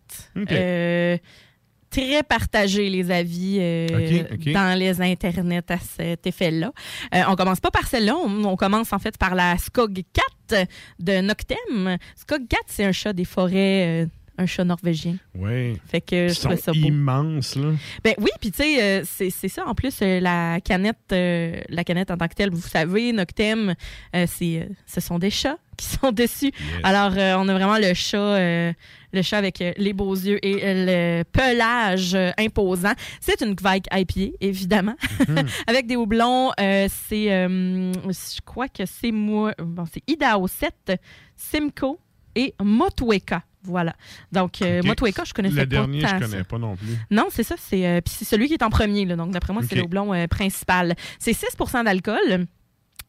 Euh, 0.50 1.16
très 1.90 2.22
partagé 2.22 2.88
les 2.88 3.10
avis 3.10 3.58
euh, 3.60 3.86
dans 4.54 4.78
les 4.78 5.00
internets 5.02 5.70
à 5.70 5.78
cet 5.78 6.26
effet-là. 6.26 6.72
Euh, 7.14 7.22
on 7.28 7.36
commence 7.36 7.60
pas 7.60 7.70
par 7.70 7.86
celle-là, 7.86 8.16
on, 8.16 8.44
on 8.44 8.56
commence 8.56 8.92
en 8.94 8.98
fait 8.98 9.18
par 9.18 9.34
la 9.34 9.58
Skog 9.58 10.02
4 10.50 10.66
de 11.00 11.20
Noctem. 11.20 11.98
Skog 12.16 12.46
4, 12.48 12.62
c'est 12.66 12.84
un 12.84 12.92
chat 12.92 13.12
des 13.12 13.26
forêts, 13.26 14.04
euh, 14.04 14.06
un 14.38 14.46
chat 14.46 14.64
norvégien. 14.64 15.16
Oui. 15.34 15.78
Fait 15.86 16.00
que 16.00 16.28
Ils 16.28 16.34
je 16.34 16.40
trouvais 16.40 16.56
ça 16.56 16.72
beau. 16.72 16.78
immenses, 16.78 17.54
là. 17.56 17.72
Ben 18.02 18.14
oui, 18.18 18.30
puis 18.40 18.50
tu 18.50 18.62
sais, 18.62 18.82
euh, 18.82 19.02
c'est 19.04 19.48
ça. 19.48 19.66
En 19.66 19.74
plus, 19.74 19.94
euh, 20.02 20.20
la 20.20 20.60
canette, 20.60 20.96
euh, 21.12 21.60
la 21.68 21.84
canette 21.84 22.10
en 22.10 22.16
tant 22.16 22.28
que 22.28 22.34
telle, 22.34 22.50
vous 22.50 22.60
savez, 22.60 23.12
Noctem, 23.12 23.74
c'est, 24.26 24.68
ce 24.86 25.00
sont 25.00 25.18
des 25.18 25.30
chats 25.30 25.58
qui 25.76 25.86
sont 25.86 26.12
dessus. 26.12 26.50
Alors, 26.82 27.12
on 27.12 27.48
a 27.48 27.52
vraiment 27.54 27.78
le 27.78 27.92
chat, 27.94 28.38
le 29.12 29.22
chat 29.22 29.38
avec 29.38 29.62
les 29.76 29.92
beaux 29.92 30.14
yeux 30.14 30.38
et 30.44 30.60
le 30.62 31.22
pelage 31.24 32.16
imposant. 32.38 32.92
C'est 33.20 33.40
une 33.42 33.54
Kvike 33.56 33.86
IPA, 33.92 34.36
évidemment, 34.40 34.96
avec 35.66 35.86
des 35.86 35.96
houblons. 35.96 36.52
c'est, 36.58 36.88
je 37.28 38.40
crois 38.44 38.68
que 38.68 38.84
c'est 38.86 39.12
moi, 39.12 39.54
bon, 39.58 39.84
c'est 39.92 40.02
Idaho 40.06 40.46
7, 40.46 40.92
Simcoe 41.36 41.98
et 42.34 42.54
Motueka. 42.62 43.42
Voilà. 43.64 43.94
Donc, 44.32 44.60
euh, 44.62 44.80
OK. 44.80 44.86
Motueka, 44.86 45.24
je 45.24 45.32
connaissais 45.32 45.54
Le 45.54 45.60
pas 45.62 45.66
dernier, 45.66 46.00
je 46.00 46.06
connais 46.06 46.38
ça. 46.38 46.44
pas 46.44 46.58
non 46.58 46.76
plus. 46.76 46.96
Non, 47.10 47.26
c'est 47.30 47.44
ça. 47.44 47.54
C'est 47.58 47.86
euh, 47.86 48.00
puis 48.00 48.12
c'est 48.16 48.24
celui 48.24 48.48
qui 48.48 48.54
est 48.54 48.62
en 48.62 48.70
premier. 48.70 49.04
Là, 49.04 49.16
donc, 49.16 49.30
d'après 49.30 49.52
moi, 49.52 49.62
c'est 49.68 49.76
le 49.76 49.82
houblon 49.84 50.12
euh, 50.12 50.26
principal. 50.26 50.94
C'est 51.18 51.32
6% 51.32 51.84
d'alcool. 51.84 52.46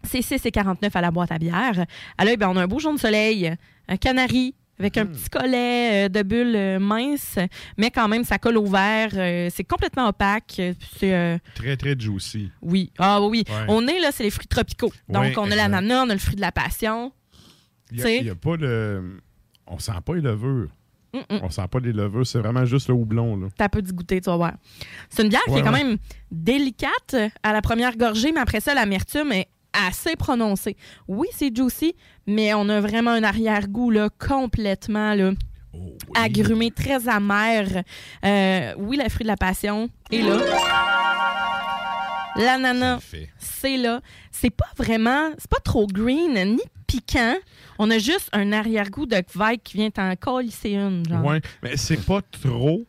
C'est 0.03 0.19
6,49 0.19 0.89
à 0.93 1.01
la 1.01 1.11
boîte 1.11 1.31
à 1.31 1.39
bière. 1.39 1.85
À 2.17 2.25
l'œil, 2.25 2.37
ben, 2.37 2.49
on 2.49 2.57
a 2.57 2.63
un 2.63 2.67
beau 2.67 2.77
jaune 2.79 2.97
soleil, 2.97 3.53
un 3.87 3.97
canari 3.97 4.53
avec 4.79 4.97
un 4.97 5.05
petit 5.05 5.29
collet 5.29 6.09
de 6.09 6.23
bulles 6.23 6.79
minces, 6.79 7.37
mais 7.77 7.89
quand 7.89 8.07
même, 8.07 8.23
ça 8.25 8.37
colle 8.37 8.57
au 8.57 8.65
verre. 8.65 9.11
c'est 9.51 9.63
complètement 9.63 10.09
opaque. 10.09 10.55
euh, 10.59 10.73
C'est 10.97 11.39
Très, 11.55 11.77
très 11.77 11.97
juicy. 11.97 12.51
oui. 12.61 12.91
Ah 12.97 13.21
oui, 13.21 13.45
oui. 13.47 13.53
Ouais. 13.55 13.65
On 13.69 13.87
est 13.87 13.99
là, 13.99 14.09
c'est 14.11 14.23
les 14.23 14.29
fruits 14.31 14.47
tropicaux. 14.47 14.91
Donc, 15.07 15.23
Ouais, 15.23 15.33
on 15.37 15.49
a 15.51 15.55
l'ananas, 15.55 16.03
on 16.05 16.09
a 16.09 16.13
le 16.13 16.19
fruit 16.19 16.35
de 16.35 16.41
la 16.41 16.51
passion. 16.51 17.13
Il 17.91 18.03
n'y 18.03 18.29
a, 18.29 18.35
pas 18.35 18.57
le. 18.57 19.21
On 19.67 19.79
sent 19.79 19.91
pas 20.05 20.15
les 20.15 20.21
levures. 20.21 20.69
On 21.29 21.49
sent 21.49 21.67
pas 21.69 21.79
les 21.79 21.93
levures, 21.93 22.25
c'est 22.25 22.39
vraiment 22.39 22.65
juste 22.65 22.87
le 22.87 22.95
houblon. 22.95 23.49
T'as 23.55 23.69
peu 23.69 23.81
goûter, 23.81 24.19
tu 24.19 24.29
vas 24.29 24.35
voir. 24.35 24.53
C'est 25.09 25.21
une 25.21 25.29
bière 25.29 25.43
qui 25.45 25.53
est 25.53 25.61
quand 25.61 25.71
ouais. 25.71 25.83
même 25.83 25.97
délicate 26.31 27.15
à 27.43 27.53
la 27.53 27.61
première 27.61 27.95
gorgée, 27.97 28.31
mais 28.31 28.39
après 28.39 28.59
ça, 28.59 28.73
l'amertume 28.73 29.31
est 29.31 29.47
assez 29.87 30.15
prononcée. 30.15 30.75
Oui, 31.07 31.27
c'est 31.31 31.55
juicy, 31.55 31.95
mais 32.25 32.53
on 32.55 32.67
a 32.67 32.81
vraiment 32.81 33.11
un 33.11 33.23
arrière-goût 33.23 33.91
là, 33.91 34.09
complètement 34.17 35.13
là, 35.13 35.33
Oh, 35.75 35.97
agrumé, 36.13 36.69
très 36.69 37.09
amer. 37.09 37.83
Euh, 38.23 38.73
oui, 38.77 38.99
le 39.01 39.09
fruit 39.09 39.23
de 39.23 39.29
la 39.29 39.37
passion 39.37 39.89
est 40.11 40.21
là. 40.21 40.37
L'ananas, 42.35 42.99
c'est 43.37 43.77
là. 43.77 44.01
C'est 44.31 44.49
pas 44.49 44.69
vraiment, 44.77 45.31
c'est 45.37 45.49
pas 45.49 45.59
trop 45.63 45.87
green 45.87 46.33
ni 46.55 46.61
piquant. 46.87 47.35
On 47.79 47.89
a 47.91 47.97
juste 47.97 48.29
un 48.33 48.51
arrière-goût 48.51 49.05
de 49.05 49.19
Kvike 49.21 49.63
qui 49.63 49.77
vient 49.77 49.91
en 49.97 50.15
colisser 50.15 50.71
une, 50.71 51.03
genre. 51.07 51.23
Ouais, 51.23 51.41
mais 51.61 51.77
c'est 51.77 52.03
pas 52.03 52.21
trop. 52.21 52.85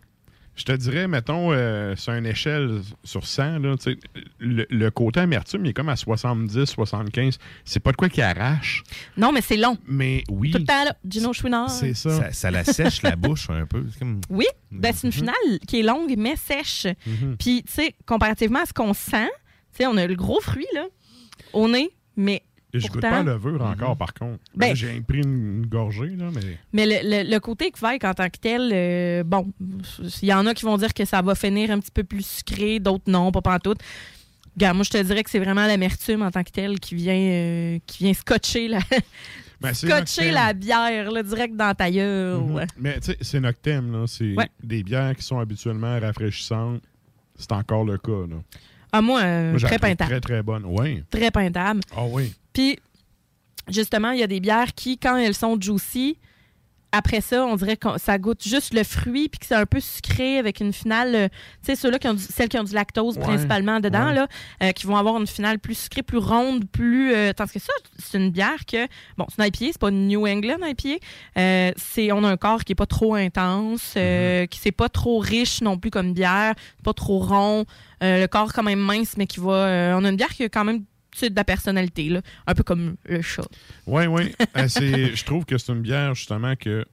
Je 0.56 0.64
te 0.64 0.72
dirais, 0.72 1.08
mettons, 1.08 1.52
euh, 1.52 1.96
sur 1.96 2.12
une 2.12 2.26
échelle 2.26 2.80
sur 3.02 3.26
100, 3.26 3.58
là, 3.58 3.76
tu 3.76 3.92
sais, 3.92 3.98
le, 4.38 4.66
le 4.70 4.90
côté 4.90 5.20
amertume, 5.20 5.64
il 5.66 5.70
est 5.70 5.72
comme 5.72 5.88
à 5.88 5.96
70, 5.96 6.64
75. 6.66 7.38
C'est 7.64 7.80
pas 7.80 7.90
de 7.90 7.96
quoi 7.96 8.08
qui 8.08 8.22
arrache. 8.22 8.84
Non, 9.16 9.32
mais 9.32 9.40
c'est 9.40 9.56
long. 9.56 9.76
Mais 9.86 10.22
oui. 10.30 10.52
Tout 10.52 10.58
le 10.58 10.64
temps, 10.64 10.84
là. 10.84 10.96
Gino 11.08 11.32
Chouinard. 11.32 11.70
C'est 11.70 11.94
ça. 11.94 12.10
Ça, 12.10 12.32
ça 12.32 12.50
la 12.50 12.62
sèche 12.64 13.02
la 13.02 13.16
bouche 13.16 13.50
un 13.50 13.66
peu. 13.66 13.84
Comme... 13.98 14.20
Oui, 14.30 14.46
ben, 14.70 14.92
c'est 14.94 15.06
une 15.08 15.12
finale 15.12 15.34
qui 15.66 15.80
est 15.80 15.82
longue 15.82 16.14
mais 16.16 16.36
sèche. 16.36 16.86
Mhm. 17.06 17.36
Puis, 17.36 17.64
tu 17.64 17.72
sais, 17.72 17.94
comparativement 18.06 18.60
à 18.60 18.66
ce 18.66 18.72
qu'on 18.72 18.94
sent, 18.94 19.30
tu 19.72 19.78
sais, 19.78 19.86
on 19.86 19.96
a 19.96 20.06
le 20.06 20.14
gros 20.14 20.40
fruit, 20.40 20.66
là, 20.74 20.86
au 21.52 21.68
nez, 21.68 21.90
mais. 22.16 22.42
Et 22.74 22.80
je 22.80 22.88
goûte 22.88 23.00
pas 23.02 23.22
la 23.22 23.34
levure 23.34 23.62
encore, 23.62 23.96
par 23.96 24.12
contre. 24.12 24.40
Ben- 24.54 24.68
Là, 24.68 24.74
J'ai 24.74 25.00
pris 25.00 25.18
une, 25.18 25.58
une 25.62 25.66
gorgée, 25.66 26.16
là, 26.16 26.26
mais. 26.34 26.58
Mais 26.72 26.86
le, 26.86 27.08
le- 27.24 27.30
le 27.30 27.38
côté 27.40 27.70
Kvike 27.70 28.04
en 28.04 28.12
tant 28.14 28.28
que 28.28 28.38
tel, 28.40 28.70
euh, 28.74 29.22
bon, 29.24 29.52
il 30.22 30.28
y 30.28 30.32
en 30.34 30.44
a 30.46 30.54
qui 30.54 30.64
vont 30.64 30.76
dire 30.76 30.92
que 30.92 31.04
ça 31.04 31.22
va 31.22 31.34
finir 31.34 31.70
un 31.70 31.78
petit 31.78 31.92
peu 31.92 32.02
plus 32.04 32.26
sucré, 32.26 32.80
d'autres 32.80 33.04
non, 33.10 33.30
pas 33.32 33.42
pantoute. 33.42 33.78
Regarde, 34.56 34.76
moi, 34.76 34.84
je 34.84 34.90
te 34.90 35.02
dirais 35.02 35.22
que 35.24 35.30
c'est 35.30 35.38
vraiment 35.40 35.66
l'amertume 35.66 36.22
en 36.22 36.30
tant 36.30 36.42
que 36.44 36.50
tel 36.50 36.78
qui 36.80 36.94
vient, 36.96 37.14
euh, 37.14 37.78
qui 37.86 38.04
vient 38.04 38.14
scotcher 38.14 38.68
la, 38.68 38.78
Ben, 39.60 39.72
scotcher 39.72 40.30
la 40.30 40.52
bière, 40.52 41.10
là, 41.10 41.22
direct 41.22 41.56
dans 41.56 41.74
ta 41.74 41.90
gueule. 41.90 42.40
Mhm. 42.40 42.66
Mais 42.78 43.00
tu 43.00 43.06
sais, 43.12 43.16
c'est 43.20 43.40
Noctem, 43.40 43.92
là. 43.92 44.04
C'est 44.06 44.34
Ouais. 44.34 44.48
des 44.62 44.82
bières 44.82 45.14
qui 45.16 45.22
sont 45.22 45.38
habituellement 45.38 45.98
rafraîchissantes. 46.00 46.82
C'est 47.36 47.52
encore 47.52 47.84
le 47.84 47.98
cas, 47.98 48.26
là. 48.28 48.36
Ah, 48.92 49.00
moi, 49.00 49.22
euh, 49.22 49.50
Moi, 49.52 49.60
très 49.60 49.78
pintable. 49.78 50.10
Très, 50.10 50.20
très 50.20 50.42
bonne. 50.42 50.64
Oui. 50.66 51.02
Très 51.10 51.30
pintable. 51.32 51.80
Ah 51.96 52.04
oui. 52.08 52.32
Puis, 52.54 52.78
justement, 53.68 54.10
il 54.12 54.20
y 54.20 54.22
a 54.22 54.26
des 54.26 54.40
bières 54.40 54.72
qui, 54.74 54.96
quand 54.98 55.16
elles 55.16 55.34
sont 55.34 55.58
juicy, 55.60 56.16
après 56.96 57.20
ça, 57.20 57.44
on 57.44 57.56
dirait 57.56 57.76
que 57.76 57.88
ça 57.98 58.18
goûte 58.18 58.44
juste 58.46 58.72
le 58.72 58.84
fruit, 58.84 59.28
puis 59.28 59.40
que 59.40 59.46
c'est 59.46 59.56
un 59.56 59.66
peu 59.66 59.80
sucré 59.80 60.38
avec 60.38 60.60
une 60.60 60.72
finale. 60.72 61.14
euh, 61.16 61.28
tu 61.28 61.34
sais, 61.66 61.74
ceux-là 61.74 61.98
qui 61.98 62.06
ont 62.06 62.14
du- 62.14 62.22
celles 62.22 62.48
qui 62.48 62.56
ont 62.56 62.62
du 62.62 62.72
lactose 62.72 63.16
Ouais, 63.16 63.22
principalement 63.24 63.80
dedans, 63.80 64.06
ouais. 64.10 64.14
là, 64.14 64.28
euh, 64.62 64.70
qui 64.70 64.86
vont 64.86 64.96
avoir 64.96 65.16
une 65.20 65.26
finale 65.26 65.58
plus 65.58 65.74
sucrée, 65.76 66.04
plus 66.04 66.18
ronde, 66.18 66.70
plus. 66.70 67.12
euh, 67.12 67.32
tandis 67.32 67.54
que 67.54 67.58
ça, 67.58 67.72
c'est 67.98 68.16
une 68.16 68.30
bière 68.30 68.64
que. 68.64 68.86
Bon, 69.18 69.26
c'est 69.28 69.42
une 69.42 69.48
IPA, 69.48 69.72
c'est 69.72 69.78
pas 69.80 69.88
une 69.88 70.06
New 70.06 70.24
England 70.24 70.58
IPA. 70.64 71.04
Euh, 71.36 71.72
c'est, 71.76 72.12
on 72.12 72.22
a 72.22 72.28
un 72.28 72.36
corps 72.36 72.62
qui 72.62 72.70
est 72.72 72.76
pas 72.76 72.86
trop 72.86 73.16
intense, 73.16 73.94
euh, 73.96 74.46
qui 74.46 74.60
c'est 74.60 74.70
pas 74.70 74.88
trop 74.88 75.18
riche 75.18 75.62
non 75.62 75.76
plus 75.76 75.90
comme 75.90 76.12
bière, 76.12 76.54
pas 76.84 76.92
trop 76.92 77.18
rond. 77.18 77.64
le 78.02 78.26
corps 78.26 78.52
quand 78.52 78.62
même 78.62 78.78
mince, 78.78 79.16
mais 79.16 79.26
qui 79.26 79.40
va. 79.40 79.96
on 79.98 80.04
a 80.04 80.08
une 80.10 80.16
bière 80.16 80.28
qui 80.28 80.44
a 80.44 80.48
quand 80.48 80.62
même 80.64 80.84
de 81.22 81.34
la 81.34 81.44
personnalité, 81.44 82.08
là, 82.08 82.22
un 82.46 82.54
peu 82.54 82.62
comme 82.62 82.96
le 83.04 83.22
chat. 83.22 83.46
Oui, 83.86 84.06
oui. 84.06 84.34
Euh, 84.56 84.68
je 84.68 85.24
trouve 85.24 85.44
que 85.44 85.58
c'est 85.58 85.72
une 85.72 85.80
bière, 85.80 86.14
justement, 86.14 86.54
que 86.56 86.84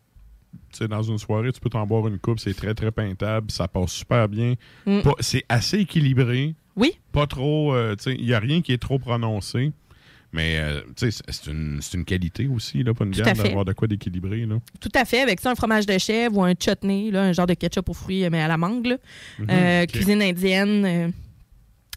dans 0.90 1.04
une 1.04 1.18
soirée, 1.18 1.52
tu 1.52 1.60
peux 1.60 1.70
t'en 1.70 1.86
boire 1.86 2.08
une 2.08 2.18
coupe, 2.18 2.40
c'est 2.40 2.54
très, 2.54 2.74
très 2.74 2.92
peintable, 2.92 3.52
ça 3.52 3.68
passe 3.68 3.92
super 3.92 4.28
bien. 4.28 4.56
Mm. 4.86 5.02
C'est 5.20 5.44
assez 5.48 5.80
équilibré. 5.80 6.56
Oui. 6.76 6.98
Pas 7.12 7.28
trop, 7.28 7.74
euh, 7.74 7.96
il 8.08 8.26
n'y 8.26 8.34
a 8.34 8.40
rien 8.40 8.62
qui 8.62 8.74
est 8.74 8.82
trop 8.82 9.00
prononcé. 9.00 9.72
Mais, 10.34 10.58
euh, 10.60 10.82
c'est 10.96 11.12
une, 11.48 11.80
c'est 11.82 11.98
une 11.98 12.06
qualité 12.06 12.48
aussi, 12.48 12.84
là, 12.84 12.94
pas 12.94 13.04
une 13.04 13.12
bière 13.12 13.34
d'avoir 13.34 13.66
de 13.66 13.74
quoi 13.74 13.88
d'équilibré, 13.88 14.46
là. 14.46 14.60
Tout 14.80 14.92
à 14.96 15.04
fait, 15.04 15.20
avec 15.22 15.42
ça, 15.42 15.52
un 15.52 15.56
fromage 15.56 15.86
de 15.86 15.98
chèvre 15.98 16.38
ou 16.38 16.44
un 16.44 16.54
chutney, 16.54 17.12
là, 17.12 17.24
un 17.24 17.34
genre 17.34 17.48
de 17.48 17.54
ketchup 17.54 17.90
aux 17.90 17.94
fruits, 17.94 18.30
mais 18.30 18.42
à 18.42 18.48
la 18.48 18.58
mangue. 18.58 18.86
là. 18.86 18.98
Euh, 19.50 19.84
ok. 19.84 19.92
Cuisine 19.92 20.22
indienne. 20.22 21.14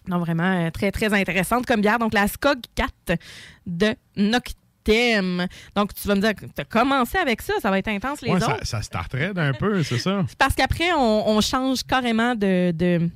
Non, 0.08 0.18
vraiment 0.18 0.66
euh, 0.66 0.70
très, 0.70 0.90
très 0.92 1.12
intéressante 1.14 1.66
comme 1.66 1.80
bière. 1.80 1.98
Donc, 1.98 2.14
la 2.14 2.28
Skog 2.28 2.58
4 2.74 3.18
de 3.66 3.94
Noctem. 4.16 5.46
Donc, 5.74 5.94
tu 5.94 6.06
vas 6.08 6.14
me 6.14 6.20
dire, 6.20 6.32
tu 6.34 6.60
as 6.60 6.64
commencé 6.64 7.16
avec 7.18 7.40
ça, 7.42 7.54
ça 7.62 7.70
va 7.70 7.78
être 7.78 7.88
intense 7.88 8.20
les 8.22 8.30
Ouais, 8.30 8.36
autres? 8.36 8.58
ça, 8.60 8.64
ça 8.64 8.82
starterait 8.82 9.32
d'un 9.32 9.52
peu, 9.54 9.82
c'est 9.82 9.98
ça? 9.98 10.24
Parce 10.38 10.54
qu'après, 10.54 10.92
on, 10.92 11.28
on 11.28 11.40
change 11.40 11.82
carrément 11.84 12.34
de. 12.34 12.70
de- 12.72 13.08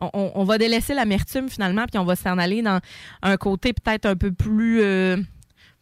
on, 0.00 0.32
on 0.34 0.42
va 0.44 0.58
délaisser 0.58 0.94
l'amertume 0.94 1.48
finalement, 1.48 1.84
puis 1.86 1.96
on 1.98 2.04
va 2.04 2.16
s'en 2.16 2.36
aller 2.38 2.60
dans 2.60 2.80
un 3.22 3.36
côté 3.36 3.72
peut-être 3.72 4.06
un 4.06 4.16
peu 4.16 4.32
plus. 4.32 4.80
euh, 4.82 5.16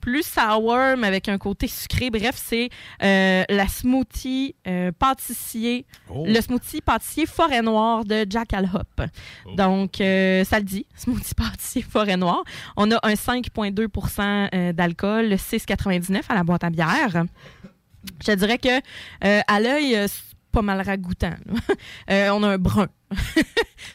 plus 0.01 0.23
sour, 0.25 0.77
mais 0.99 1.07
avec 1.07 1.29
un 1.29 1.39
côté 1.39 1.67
sucré. 1.69 2.11
Bref, 2.11 2.35
c'est 2.37 2.69
euh, 3.03 3.45
la 3.49 3.69
smoothie 3.69 4.55
euh, 4.67 4.93
pâtissier, 4.99 5.87
Oh. 6.09 6.25
le 6.27 6.41
smoothie 6.41 6.81
pâtissier 6.81 7.27
forêt 7.27 7.63
noire 7.63 8.05
de 8.05 8.27
Jackal 8.29 8.69
Hop. 8.75 9.03
Oh. 9.47 9.51
Donc, 9.57 10.01
euh, 10.01 10.45
ça 10.45 10.59
le 10.59 10.65
dit, 10.65 10.87
smoothie 10.97 11.35
pâtissier 11.35 11.83
forêt 11.83 12.17
noire. 12.17 12.43
On 12.77 12.91
a 12.91 12.99
un 13.03 13.15
5,2% 13.15 14.49
euh, 14.55 14.73
d'alcool, 14.73 15.35
6,99 15.35 16.23
à 16.29 16.35
la 16.35 16.43
boîte 16.45 16.65
à 16.65 16.71
bière. 16.71 17.25
Je 18.27 18.33
dirais 18.33 18.59
que 18.59 18.81
à 19.21 19.61
l'œil, 19.61 20.09
c'est 20.09 20.23
pas 20.53 20.63
mal 20.63 20.81
ragoûtant. 20.81 21.35
Euh, 22.11 22.31
on 22.31 22.43
a 22.43 22.49
un 22.49 22.59
brun. 22.59 22.89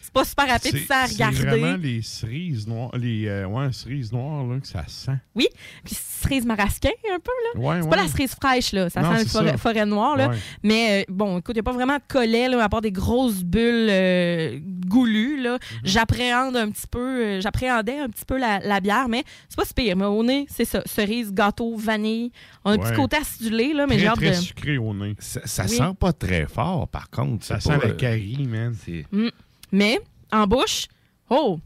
c'est 0.02 0.14
pas 0.14 0.26
super 0.26 0.52
appétissant 0.54 0.94
à 1.04 1.08
C'est 1.08 1.14
regarder. 1.26 1.38
vraiment 1.60 1.78
les 1.78 2.02
cerises 2.02 2.68
noires, 2.68 2.92
les 2.98 3.28
euh, 3.28 3.46
ouais, 3.48 3.72
cerises 3.72 4.12
noires 4.12 4.46
là, 4.46 4.60
que 4.60 4.68
ça 4.68 4.84
sent. 4.88 5.18
Oui, 5.36 5.48
puis 5.84 5.96
cerise 5.96 6.46
marasquin 6.46 6.90
un 7.14 7.20
peu 7.20 7.32
là. 7.54 7.60
Ouais, 7.60 7.76
c'est 7.78 7.84
ouais. 7.84 7.90
pas 7.90 7.96
la 7.98 8.08
cerise 8.08 8.36
fraîche 8.36 8.72
là, 8.72 8.90
ça 8.90 9.02
Non, 9.02 9.16
sent 9.18 9.26
c'est 9.28 9.42
le 9.52 9.58
forêt, 9.58 9.86
noire 9.86 10.16
là. 10.18 10.30
Ouais. 10.30 10.38
Mais 10.64 11.02
euh, 11.02 11.06
bon, 11.14 11.40
écoute, 11.40 11.56
il 11.56 11.58
y 11.58 11.60
a 11.60 11.64
pas 11.64 11.72
vraiment 11.74 11.96
de 11.98 12.04
collet 12.08 12.48
là, 12.50 12.64
à 12.64 12.70
part 12.70 12.82
des 12.82 12.92
grosses 12.92 13.44
bulles 13.44 13.88
euh, 13.90 14.60
goulues 14.88 15.42
là. 15.42 15.58
Mm-hmm. 15.58 15.60
J'appréhende 15.84 16.56
un 16.58 16.70
petit 16.72 16.88
peu, 16.88 17.24
euh, 17.26 17.42
j'appréhendais 17.42 18.00
un 18.00 18.10
petit 18.10 18.26
peu 18.26 18.38
la, 18.38 18.60
la 18.60 18.80
bière, 18.80 19.08
mais 19.10 19.24
c'est 19.50 19.58
pas 19.58 19.66
si 19.66 19.74
pire. 19.74 19.96
Mais 19.98 20.06
au 20.06 20.24
nez, 20.24 20.46
c'est 20.50 20.66
ça, 20.66 20.82
cerise, 20.86 21.32
gâteau, 21.34 21.76
vanille. 21.76 22.32
On 22.64 22.72
a 22.72 22.74
un 22.74 22.78
Ouais. 22.78 22.90
petit 22.90 22.96
côté 22.96 23.18
acidulé 23.18 23.74
là, 23.74 23.86
mais 23.88 23.98
très, 23.98 24.08
hâte 24.08 24.16
très 24.16 24.30
de. 24.32 24.36
sucré 24.36 24.78
au 24.78 24.94
nez. 24.94 25.16
Ça, 25.20 25.42
ça 25.46 25.64
Oui. 25.64 25.70
sent 25.70 25.92
pas 26.00 26.14
très 26.14 26.48
fort, 26.48 26.88
par 26.88 27.10
contre. 27.10 27.46
Ça 27.46 27.60
C'est 27.60 27.70
sent 27.72 27.78
pas, 27.80 27.86
la 27.88 27.94
euh, 27.94 27.96
carie, 27.96 28.48
man. 28.48 28.74
Mm. 29.12 29.30
Mais 29.72 30.00
en 30.32 30.48
bouche, 30.48 30.88
oh, 31.30 31.60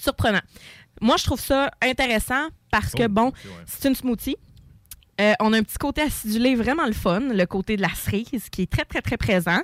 surprenant. 0.00 0.40
Moi, 1.00 1.16
je 1.16 1.24
trouve 1.24 1.40
ça 1.40 1.70
intéressant 1.82 2.48
parce 2.70 2.92
que, 2.92 3.04
Oh, 3.04 3.08
bon, 3.08 3.26
ouais. 3.26 3.32
c'est 3.66 3.88
une 3.88 3.94
smoothie. 3.94 4.36
Euh, 5.20 5.34
on 5.40 5.52
a 5.52 5.58
un 5.58 5.62
petit 5.62 5.76
côté 5.78 6.00
acidulé 6.00 6.54
vraiment 6.54 6.86
le 6.86 6.92
fun, 6.92 7.20
le 7.20 7.44
côté 7.44 7.76
de 7.76 7.82
la 7.82 7.90
cerise 7.94 8.48
qui 8.50 8.62
est 8.62 8.70
très, 8.70 8.84
très, 8.84 9.02
très 9.02 9.16
présent. 9.16 9.60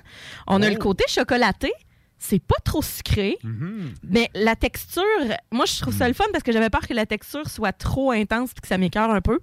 On 0.46 0.60
a 0.62 0.68
le 0.68 0.76
Oh. 0.76 0.78
côté 0.78 1.04
chocolaté. 1.08 1.72
C'est 2.20 2.42
pas 2.42 2.56
trop 2.64 2.82
sucré, 2.82 3.38
Mm-hmm. 3.44 3.94
mais 4.02 4.28
la 4.34 4.56
texture, 4.56 5.04
moi, 5.52 5.66
je 5.66 5.80
trouve 5.80 5.94
ça 5.96 6.06
Mm. 6.06 6.08
le 6.08 6.14
fun 6.14 6.24
parce 6.32 6.42
que 6.42 6.50
j'avais 6.50 6.68
peur 6.68 6.86
que 6.86 6.92
la 6.92 7.06
texture 7.06 7.48
soit 7.48 7.72
trop 7.72 8.10
intense 8.10 8.50
et 8.56 8.60
que 8.60 8.66
ça 8.66 8.76
m'écœure 8.76 9.10
un 9.10 9.20
peu. 9.20 9.38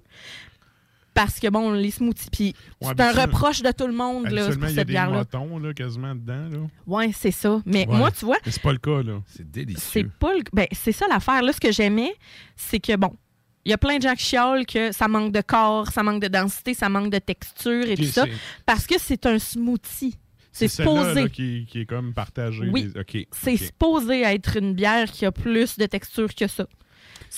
Parce 1.16 1.40
que, 1.40 1.48
bon, 1.48 1.72
les 1.72 1.90
smoothies, 1.90 2.28
puis 2.30 2.54
Ouais, 2.80 2.92
c'est 2.96 3.00
un 3.00 3.10
reproche 3.12 3.62
de 3.62 3.72
tout 3.72 3.86
le 3.88 3.92
monde 3.94 4.28
là, 4.28 4.44
pour 4.46 4.54
il 4.54 4.60
y 4.60 4.64
a 4.64 4.68
cette 4.68 4.76
des 4.76 4.84
bière-là. 4.84 5.16
motons 5.18 5.58
là, 5.58 5.72
quasiment 5.74 6.14
dedans. 6.14 6.48
Là. 6.48 6.58
Ouais, 6.86 7.10
c'est 7.12 7.30
ça. 7.32 7.60
Mais 7.66 7.88
Ouais. 7.88 7.96
moi, 7.96 8.10
tu 8.12 8.24
vois, 8.26 8.36
Mais 8.46 8.52
c'est 8.52 8.62
pas 8.62 8.72
le 8.72 8.78
cas, 8.78 9.02
là. 9.02 9.20
C'est 9.26 9.38
c'est 9.38 9.50
délicieux. 9.50 10.10
pas 10.20 10.34
le... 10.34 10.42
ben, 10.52 10.66
c'est 10.72 10.92
ça 10.92 11.06
l'affaire. 11.08 11.42
Là, 11.42 11.52
ce 11.52 11.60
que 11.60 11.72
j'aimais, 11.72 12.12
c'est 12.54 12.78
que 12.78 12.94
bon, 12.96 13.16
il 13.64 13.70
y 13.70 13.72
a 13.72 13.78
plein 13.78 13.96
de 13.96 14.02
gens 14.02 14.14
qui 14.14 14.24
chiolent 14.26 14.64
que 14.66 14.92
ça 14.92 15.08
manque 15.08 15.32
de 15.32 15.40
corps, 15.40 15.88
ça 15.90 16.02
manque 16.04 16.22
de 16.22 16.28
densité, 16.28 16.74
ça 16.74 16.88
manque 16.88 17.10
de 17.10 17.18
texture 17.18 17.84
et 17.86 17.96
tout 17.96 18.04
ça. 18.04 18.24
c'est- 18.26 18.32
Parce 18.64 18.86
que 18.86 18.94
c'est 18.98 19.26
un 19.26 19.38
smoothie. 19.40 20.16
C'est 20.52 20.68
supposé. 20.68 21.22
là, 21.24 21.28
qui, 21.28 21.66
qui 21.68 21.80
est 21.80 21.86
comme 21.86 22.14
partagé. 22.14 22.68
Oui. 22.72 22.90
les- 22.94 23.00
OK. 23.00 23.26
C'est 23.32 23.54
OK. 23.54 23.58
supposé 23.58 24.22
être 24.22 24.56
une 24.56 24.72
bière 24.74 25.10
qui 25.10 25.26
a 25.26 25.32
plus 25.32 25.76
de 25.78 25.84
texture 25.86 26.34
que 26.34 26.46
ça. 26.46 26.66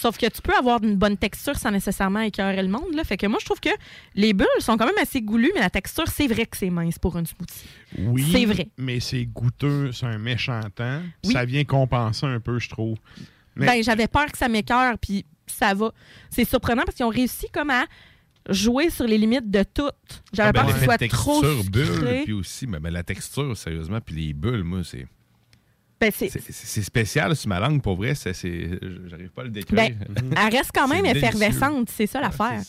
Sauf 0.00 0.16
que 0.16 0.26
tu 0.26 0.40
peux 0.42 0.54
avoir 0.54 0.82
une 0.84 0.94
bonne 0.96 1.16
texture 1.16 1.56
sans 1.56 1.70
nécessairement 1.72 2.20
écœurer 2.20 2.62
le 2.62 2.68
monde. 2.68 2.94
Là. 2.94 3.02
Fait 3.02 3.16
que 3.16 3.26
moi, 3.26 3.38
je 3.40 3.44
trouve 3.46 3.58
que 3.58 3.68
les 4.14 4.32
bulles 4.32 4.46
sont 4.60 4.76
quand 4.76 4.86
même 4.86 4.98
assez 5.02 5.20
goulues, 5.20 5.50
mais 5.54 5.60
la 5.60 5.70
texture, 5.70 6.06
c'est 6.06 6.28
vrai 6.28 6.46
que 6.46 6.56
c'est 6.56 6.70
mince 6.70 6.98
pour 7.00 7.16
une 7.18 7.26
smoothie. 7.26 7.64
Oui, 7.98 8.28
C'est 8.30 8.44
vrai. 8.44 8.68
mais 8.78 9.00
c'est 9.00 9.24
goûteux, 9.24 9.90
c'est 9.92 10.06
un 10.06 10.18
méchant 10.18 10.60
temps. 10.74 11.00
Oui. 11.24 11.32
Ça 11.32 11.44
vient 11.44 11.64
compenser 11.64 12.26
un 12.26 12.38
peu, 12.38 12.58
je 12.60 12.68
trouve. 12.68 12.96
Mais 13.56 13.66
Ben, 13.66 13.82
j'avais 13.82 14.06
peur 14.06 14.26
que 14.30 14.38
ça 14.38 14.48
m'écœure, 14.48 14.96
puis 14.98 15.26
ça 15.48 15.74
va. 15.74 15.92
C'est 16.30 16.44
surprenant 16.44 16.82
parce 16.84 16.96
qu'ils 16.96 17.06
ont 17.06 17.10
réussi 17.10 17.46
comme 17.52 17.70
à 17.70 17.84
jouer 18.50 18.90
sur 18.90 19.04
les 19.04 19.18
limites 19.18 19.50
de 19.50 19.64
tout. 19.64 19.90
J'avais 20.32 20.50
Ah, 20.50 20.52
ben, 20.52 20.64
peur 20.64 20.72
que 20.74 20.78
ce 20.78 20.84
soit 20.84 21.08
trop 21.08 21.42
sucré. 21.42 21.70
bulle, 21.70 22.20
puis 22.24 22.32
aussi, 22.34 22.66
mais, 22.68 22.78
mais 22.78 22.90
la 22.92 23.02
texture, 23.02 23.56
sérieusement, 23.56 23.98
puis 24.00 24.14
les 24.14 24.32
bulles, 24.32 24.62
moi, 24.62 24.82
c'est... 24.84 25.06
Ben, 26.00 26.12
c'est- 26.14 26.82
spécial 26.82 27.34
sur 27.34 27.48
ma 27.48 27.58
langue, 27.58 27.82
pour 27.82 27.96
vrai. 27.96 28.14
J'arrive 28.14 29.30
pas 29.34 29.42
à 29.42 29.44
le 29.44 29.50
décrire. 29.50 29.76
Ben, 29.76 29.96
elle 30.36 30.56
reste 30.56 30.70
quand 30.74 30.86
même 30.88 31.04
effervescente, 31.06 31.90
c'est 31.90 32.06
ça 32.06 32.20
l'affaire. 32.20 32.60